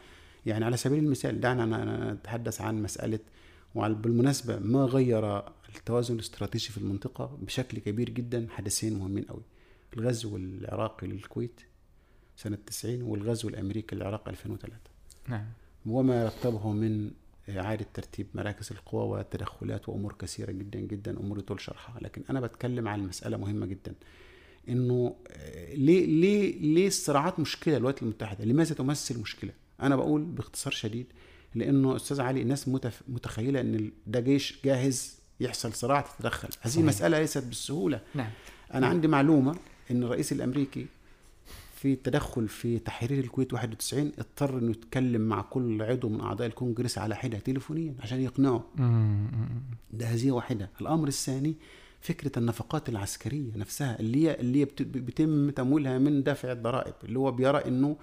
يعني 0.46 0.66
على 0.66 0.78
سبيل 0.78 1.04
المثال 1.04 1.40
دعنا 1.40 2.14
نتحدث 2.14 2.62
عن 2.62 2.82
مسألة 2.82 3.20
وبالمناسبة 3.76 4.60
ما 4.60 4.86
غير 4.86 5.44
التوازن 5.76 6.16
الاستراتيجي 6.16 6.70
في 6.70 6.78
المنطقة 6.78 7.38
بشكل 7.42 7.80
كبير 7.80 8.10
جدا 8.10 8.48
حدثين 8.50 9.00
مهمين 9.00 9.24
قوي 9.24 9.44
الغزو 9.94 10.38
العراقي 10.38 11.08
للكويت 11.08 11.62
سنة 12.36 12.58
90 12.68 13.02
والغزو 13.02 13.50
الأمريكي 13.50 13.96
للعراق 13.96 14.30
2003 14.30 14.78
نعم. 15.28 15.46
وما 15.86 16.24
يرتبه 16.24 16.72
من 16.72 17.12
إعادة 17.50 17.86
ترتيب 17.94 18.28
مراكز 18.34 18.72
القوى 18.72 19.20
وتدخلات 19.20 19.90
وأمور 19.90 20.14
كثيرة 20.20 20.52
جدا 20.52 20.80
جدا 20.80 21.20
أمور 21.20 21.40
يطول 21.40 21.62
شرحها. 21.62 22.00
لكن 22.02 22.22
أنا 22.30 22.40
بتكلم 22.40 22.88
عن 22.88 23.08
مسألة 23.08 23.38
مهمة 23.38 23.66
جدا. 23.66 23.96
إنه 24.70 25.16
آه، 25.28 25.76
ليه 25.76 26.06
ليه 26.06 26.60
ليه 26.60 26.88
الصراعات 26.88 27.40
مشكلة 27.40 27.78
الولايات 27.78 28.04
المتحدة؟ 28.04 28.46
لماذا 28.46 28.76
تمثل 28.76 29.20
مشكلة؟ 29.20 29.52
أنا 29.82 29.96
بقول 29.96 30.24
باختصار 30.24 30.74
شديد 30.74 31.08
لأنه 31.56 31.96
أستاذ 31.96 32.22
علي 32.22 32.42
الناس 32.42 32.68
متف... 32.68 33.02
متخيلة 33.08 33.62
إن 33.62 33.92
ده 34.08 34.20
جيش 34.20 34.60
جاهز 34.66 35.20
يحصل 35.40 35.74
صراع 35.74 36.02
تتدخل، 36.02 36.50
هذه 36.62 36.72
صحيح. 36.72 36.86
مسألة 36.86 37.20
ليست 37.20 37.44
بالسهولة. 37.44 38.02
نعم. 38.16 38.30
أنا 38.74 38.88
عندي 38.88 39.08
معلومة 39.08 39.56
إن 39.92 40.04
الرئيس 40.04 40.32
الأمريكي 40.32 40.86
في 41.76 41.94
التدخل 41.94 42.48
في 42.48 42.80
تحرير 42.80 43.20
الكويت 43.24 43.54
91 43.54 44.12
اضطر 44.20 44.58
إنه 44.58 44.72
يتكلم 44.72 45.22
مع 45.22 45.42
كل 45.42 45.82
عضو 45.82 46.10
من 46.10 46.22
أعضاء 46.22 46.48
الكونجرس 46.48 46.98
على 46.98 47.16
حدة 47.16 47.40
تليفونيا 47.40 47.96
عشان 48.00 48.22
يقنعه. 48.22 48.64
ده 49.94 50.06
هذه 50.06 50.32
واحدة. 50.32 50.70
الأمر 50.82 51.08
الثاني 51.08 51.56
فكرة 52.02 52.40
النفقات 52.40 52.90
العسكرية 52.90 53.52
نفسها 53.56 54.00
اللي 54.00 54.28
هي 54.28 54.40
اللي 54.40 54.66
بيتم 54.80 55.50
تمويلها 55.50 55.98
من 55.98 56.24
دافع 56.24 56.52
الضرائب 56.52 56.94
اللي 57.04 57.20
هو 57.20 57.32
بيرى 57.32 57.58
إنه 57.58 57.98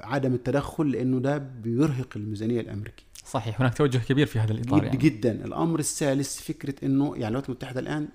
عدم 0.00 0.34
التدخل 0.34 0.90
لأنه 0.90 1.18
ده 1.18 1.38
بيرهق 1.38 2.08
الميزانية 2.16 2.60
الأمريكية. 2.60 3.04
صحيح 3.26 3.60
هناك 3.60 3.74
توجه 3.74 3.98
كبير 3.98 4.26
في 4.26 4.38
هذا 4.38 4.52
الإطار 4.52 4.78
جد 4.78 4.84
يعني. 4.84 4.98
جدا. 4.98 5.44
الأمر 5.44 5.78
الثالث 5.78 6.40
فكرة 6.40 6.84
إنه 6.84 7.04
يعني 7.04 7.18
الولايات 7.18 7.48
المتحدة 7.48 7.80
الآن 7.80 8.08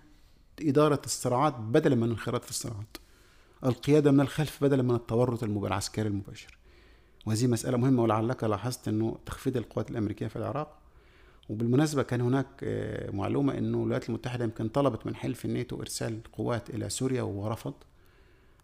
إدارة 0.62 1.02
الصراعات 1.06 1.56
بدلا 1.56 1.96
من 1.96 2.04
الانخراط 2.04 2.44
في 2.44 2.50
الصراعات. 2.50 2.98
القيادة 3.66 4.12
من 4.12 4.22
الخلف 4.22 4.64
بدلا 4.64 4.84
من 4.84 4.96
التورط 4.96 5.44
العسكري 5.44 6.08
المباشر. 6.08 6.58
وهذه 7.26 7.48
مسألة 7.48 7.78
مهمة 7.78 8.04
ولعلك 8.04 8.44
لاحظت 8.44 8.88
إنه 8.88 9.18
تخفيض 9.26 9.58
القوات 9.58 9.92
الأمريكية 9.92 10.28
في 10.28 10.36
العراق. 10.36 10.80
وبالمناسبة 11.50 12.04
كان 12.04 12.22
هناك 12.22 12.48
آه، 12.64 13.12
معلومة 13.12 13.58
أنه 13.58 13.78
الولايات 13.78 14.10
المتحدة 14.10 14.44
يمكن 14.44 14.68
طلبت 14.68 15.06
من 15.06 15.16
حلف 15.16 15.46
الناتو 15.46 15.82
إرسال 15.82 16.20
قوات 16.34 16.70
إلى 16.70 16.90
سوريا 16.90 17.22
ورفض 17.22 17.74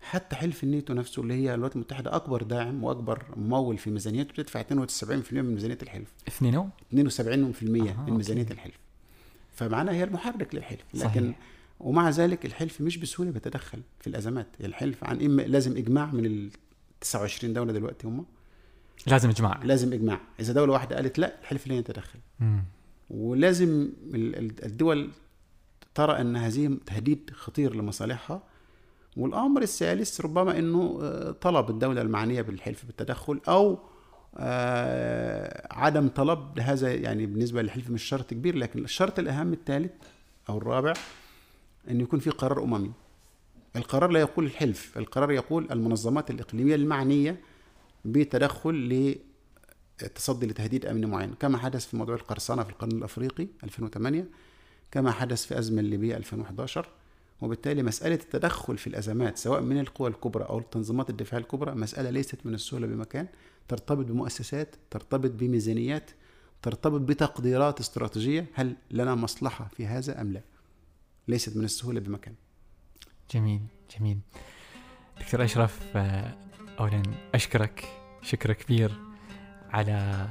حتى 0.02 0.36
حلف 0.36 0.64
الناتو 0.64 0.94
نفسه 0.94 1.22
اللي 1.22 1.34
هي 1.34 1.54
الولايات 1.54 1.76
المتحدة 1.76 2.16
أكبر 2.16 2.44
داعم 2.44 2.84
وأكبر 2.84 3.24
ممول 3.36 3.78
في 3.78 3.90
ميزانيته 3.92 4.32
بتدفع 4.32 4.62
72% 4.62 5.34
من 5.34 5.54
ميزانية 5.54 5.78
الحلف. 5.82 6.08
اثنين 6.28 6.70
72% 6.92 7.90
أها، 7.90 8.06
من 8.08 8.14
ميزانية. 8.14 8.48
الحلف. 8.52 8.76
فمعناها 9.54 9.94
هي 9.96 10.04
المحرك 10.04 10.56
للحلف. 10.56 10.82
لكن 10.94 11.04
صحيح. 11.24 11.40
ومع 11.80 12.10
ذلك 12.10 12.46
الحلف 12.46 12.82
مش 12.82 12.98
بسهولة 12.98 13.32
بيتدخل 13.32 13.80
في 14.00 14.08
الأزمات. 14.08 14.48
الحلف 14.64 15.04
عن 15.04 15.22
إما 15.26 15.42
لازم 15.42 15.78
إجماع 15.78 16.06
من 16.06 16.26
ال 16.26 16.50
29 17.02 17.54
دولة 17.54 17.74
دلوقتي 17.74 18.08
هم. 18.08 18.26
لازم 19.08 19.30
إجماع. 19.30 19.64
لازم 19.64 19.94
إجماع. 19.94 20.20
إذا 20.40 20.54
دولة 20.54 20.74
واحدة 20.74 20.96
قالت 20.96 21.20
لا 21.20 21.40
الحلف 21.42 21.68
لن 21.68 21.76
يتدخل. 21.76 22.20
ولازم 23.10 23.90
ال- 24.14 24.36
ال- 24.36 24.66
الدول 24.66 25.10
ترى 25.96 26.22
أن 26.22 26.36
هذه 26.36 26.78
تهديد 26.86 27.30
خطير 27.34 27.76
لمصالحها. 27.76 28.44
والأمر 29.18 29.62
الثالث 29.62 30.22
ربما 30.22 30.60
إنه 30.60 31.00
آه، 31.02 31.32
طلب 31.32 31.70
الدولة 31.70 32.02
المعنية 32.02 32.42
بالحلف 32.42 32.86
بالتدخل 32.86 33.40
أو 33.48 33.80
آه، 34.38 35.68
عدم 35.72 36.08
طلب 36.08 36.58
لهذا 36.58 36.94
يعني 36.94 37.26
بالنسبة 37.26 37.62
للحلف 37.62 37.90
مش 37.90 38.04
شرط 38.04 38.30
كبير 38.30 38.56
لكن 38.56 38.84
الشرط 38.84 39.20
الأهم 39.20 39.54
الثالث 39.54 39.92
أو 40.50 40.58
الرابع 40.58 40.94
إن 41.90 42.02
يكون 42.02 42.20
في 42.20 42.30
قرار 42.30 42.64
أممي. 42.64 42.92
القرار 43.76 44.12
لا 44.12 44.20
يقول 44.20 44.46
الحلف 44.46 44.98
القرار 44.98 45.32
يقول 45.32 45.68
المنظمات 45.72 46.32
الإقليمية 46.32 46.76
المعنية 46.76 47.42
بتدخل 48.06 48.74
للتصدي 50.02 50.48
لتهديد 50.48 50.86
امني 50.86 51.06
معين. 51.06 51.34
كما 51.40 51.58
حدث 51.58 51.86
في 51.86 51.98
موضوع 51.98 52.16
القرصنة 52.16 52.64
في 52.64 52.70
القرن 52.70 52.92
الأفريقي 52.92 53.48
2008 53.64 54.26
كما 54.92 55.12
حدث 55.12 55.46
في 55.46 55.60
أزمة 55.60 55.80
الليبية 55.82 56.18
2011 56.18 56.88
وبالتالي 57.42 57.84
مسألة 57.84 58.16
التدخل 58.16 58.78
في 58.78 58.88
الأزمات 58.88 59.38
سواء 59.38 59.62
من 59.62 59.80
القوى 59.80 60.10
الكبرى 60.10 60.44
أو 60.44 60.60
التنظيمات 60.60 61.10
الدفاع 61.10 61.40
الكبرى 61.40 61.76
مسألة 61.76 62.10
ليست 62.10 62.46
من 62.46 62.54
السهولة 62.54 62.88
بمكان 62.88 63.28
ترتبط 63.68 64.06
بمؤسسات 64.06 64.76
ترتبط 64.92 65.32
بميزانيات 65.32 66.12
ترتبط 66.62 67.02
بتقديرات 67.02 67.80
استراتيجية 67.80 68.46
هل 68.54 68.76
لنا 68.92 69.16
مصلحة 69.16 69.68
في 69.68 69.88
هذا 69.88 70.22
أم 70.22 70.34
لا؟ 70.34 70.42
ليست 71.28 71.58
من 71.58 71.64
السهولة 71.64 72.00
بمكان. 72.00 72.34
جميل 73.32 73.62
جميل. 73.98 74.20
دكتور 75.20 75.44
أشرف 75.44 75.80
آه، 75.96 76.38
اولا 76.80 77.04
أشكرك 77.36 77.88
شكر 78.22 78.54
كبير 78.54 78.92
على 79.70 80.28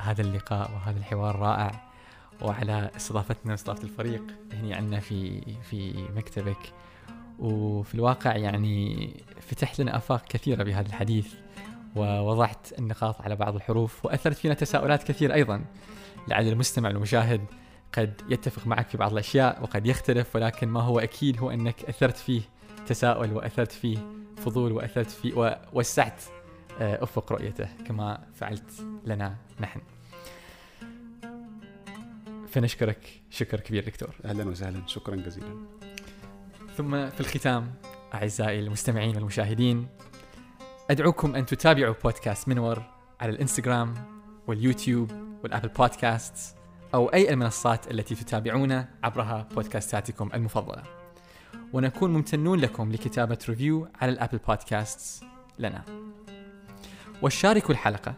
هذا 0.00 0.22
اللقاء 0.22 0.70
وهذا 0.70 0.98
الحوار 0.98 1.34
الرائع. 1.34 1.87
وعلى 2.42 2.90
استضافتنا 2.96 3.52
واستضافة 3.52 3.82
الفريق 3.82 4.22
هنا 4.52 4.76
عنا 4.76 5.00
في 5.00 5.40
في 5.70 6.08
مكتبك 6.16 6.72
وفي 7.38 7.94
الواقع 7.94 8.36
يعني 8.36 9.10
فتحت 9.40 9.80
لنا 9.80 9.96
آفاق 9.96 10.24
كثيرة 10.28 10.62
بهذا 10.62 10.88
الحديث 10.88 11.34
ووضعت 11.96 12.78
النقاط 12.78 13.22
على 13.22 13.36
بعض 13.36 13.54
الحروف 13.54 14.04
وأثرت 14.04 14.36
فينا 14.36 14.54
تساؤلات 14.54 15.02
كثير 15.02 15.34
أيضا 15.34 15.64
لعل 16.28 16.48
المستمع 16.48 16.88
والمشاهد 16.88 17.40
قد 17.92 18.22
يتفق 18.28 18.66
معك 18.66 18.88
في 18.88 18.96
بعض 18.96 19.12
الأشياء 19.12 19.62
وقد 19.62 19.86
يختلف 19.86 20.36
ولكن 20.36 20.68
ما 20.68 20.80
هو 20.80 20.98
أكيد 20.98 21.38
هو 21.40 21.50
أنك 21.50 21.84
أثرت 21.84 22.16
فيه 22.16 22.42
تساؤل 22.86 23.32
وأثرت 23.32 23.72
فيه 23.72 23.98
فضول 24.36 24.72
وأثرت 24.72 25.10
فيه 25.10 25.34
ووسعت 25.72 26.22
آه، 26.80 27.02
أفق 27.02 27.32
رؤيته 27.32 27.68
كما 27.86 28.18
فعلت 28.34 28.70
لنا 29.04 29.36
نحن. 29.60 29.80
فنشكرك 32.58 33.22
شكر 33.30 33.60
كبير 33.60 33.84
دكتور. 33.84 34.14
أهلا 34.24 34.44
وسهلا 34.48 34.82
شكرا 34.86 35.16
جزيلا 35.16 35.66
ثم 36.76 37.10
في 37.10 37.20
الختام 37.20 37.74
أعزائي 38.14 38.60
المستمعين 38.60 39.16
والمشاهدين 39.16 39.88
أدعوكم 40.90 41.34
أن 41.34 41.46
تتابعوا 41.46 41.94
بودكاست 42.04 42.48
منور 42.48 42.82
على 43.20 43.32
الإنستغرام 43.32 43.94
واليوتيوب 44.46 45.12
والأبل 45.42 45.68
بودكاست 45.68 46.56
أو 46.94 47.06
أي 47.08 47.30
المنصات 47.30 47.90
التي 47.90 48.14
تتابعون 48.14 48.84
عبرها 49.02 49.48
بودكاستاتكم 49.54 50.30
المفضلة. 50.34 50.82
ونكون 51.72 52.12
ممتنون 52.12 52.60
لكم 52.60 52.92
لكتابة 52.92 53.38
review 53.48 53.88
على 54.00 54.12
الأبل 54.12 54.38
بودكاست 54.38 55.24
لنا. 55.58 55.84
وشاركوا 57.22 57.70
الحلقة 57.70 58.14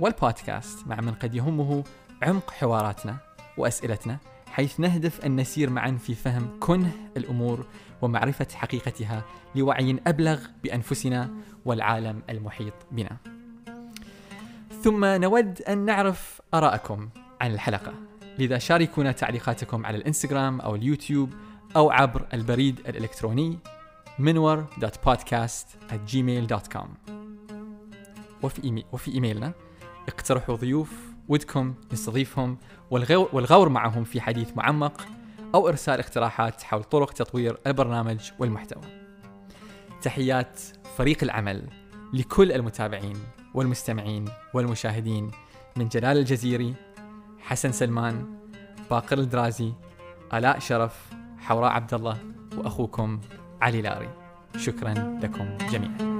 والبودكاست 0.00 0.86
مع 0.86 1.00
من 1.00 1.14
قد 1.14 1.34
يهمه 1.34 1.84
عمق 2.22 2.50
حواراتنا 2.50 3.33
وأسئلتنا 3.56 4.18
حيث 4.46 4.80
نهدف 4.80 5.26
أن 5.26 5.36
نسير 5.36 5.70
معا 5.70 5.90
في 5.90 6.14
فهم 6.14 6.56
كنه 6.60 6.92
الأمور 7.16 7.66
ومعرفة 8.02 8.46
حقيقتها 8.54 9.24
لوعي 9.54 9.96
أبلغ 10.06 10.40
بأنفسنا 10.64 11.30
والعالم 11.64 12.22
المحيط 12.30 12.74
بنا. 12.92 13.16
ثم 14.82 15.04
نود 15.04 15.62
أن 15.62 15.78
نعرف 15.78 16.40
ارائكم 16.54 17.08
عن 17.40 17.52
الحلقة، 17.52 17.92
لذا 18.38 18.58
شاركونا 18.58 19.12
تعليقاتكم 19.12 19.86
على 19.86 19.96
الإنستغرام 19.96 20.60
أو 20.60 20.74
اليوتيوب 20.74 21.30
أو 21.76 21.90
عبر 21.90 22.26
البريد 22.34 22.80
الإلكتروني 22.88 23.58
minwar.podcast@gmail.com 24.18 26.88
وفي 28.42 28.64
إيمي 28.64 28.84
وفي 28.92 29.14
إيميلنا 29.14 29.52
اقترحوا 30.08 30.56
ضيوف 30.56 31.13
ودكم 31.28 31.74
نستضيفهم 31.92 32.58
والغو 32.90 33.28
والغور 33.32 33.68
معهم 33.68 34.04
في 34.04 34.20
حديث 34.20 34.56
معمق 34.56 35.06
أو 35.54 35.68
إرسال 35.68 35.98
اقتراحات 36.00 36.62
حول 36.62 36.84
طرق 36.84 37.12
تطوير 37.12 37.58
البرنامج 37.66 38.30
والمحتوى. 38.38 38.82
تحيات 40.02 40.60
فريق 40.96 41.18
العمل 41.22 41.68
لكل 42.12 42.52
المتابعين 42.52 43.16
والمستمعين 43.54 44.24
والمشاهدين 44.54 45.30
من 45.76 45.88
جلال 45.88 46.18
الجزيري 46.18 46.74
حسن 47.40 47.72
سلمان 47.72 48.26
باقر 48.90 49.18
الدرازي 49.18 49.72
آلاء 50.34 50.58
شرف 50.58 51.12
حوراء 51.38 51.72
عبد 51.72 51.94
الله 51.94 52.18
وأخوكم 52.56 53.20
علي 53.62 53.82
لاري 53.82 54.08
شكرا 54.56 55.18
لكم 55.22 55.56
جميعا 55.70 56.14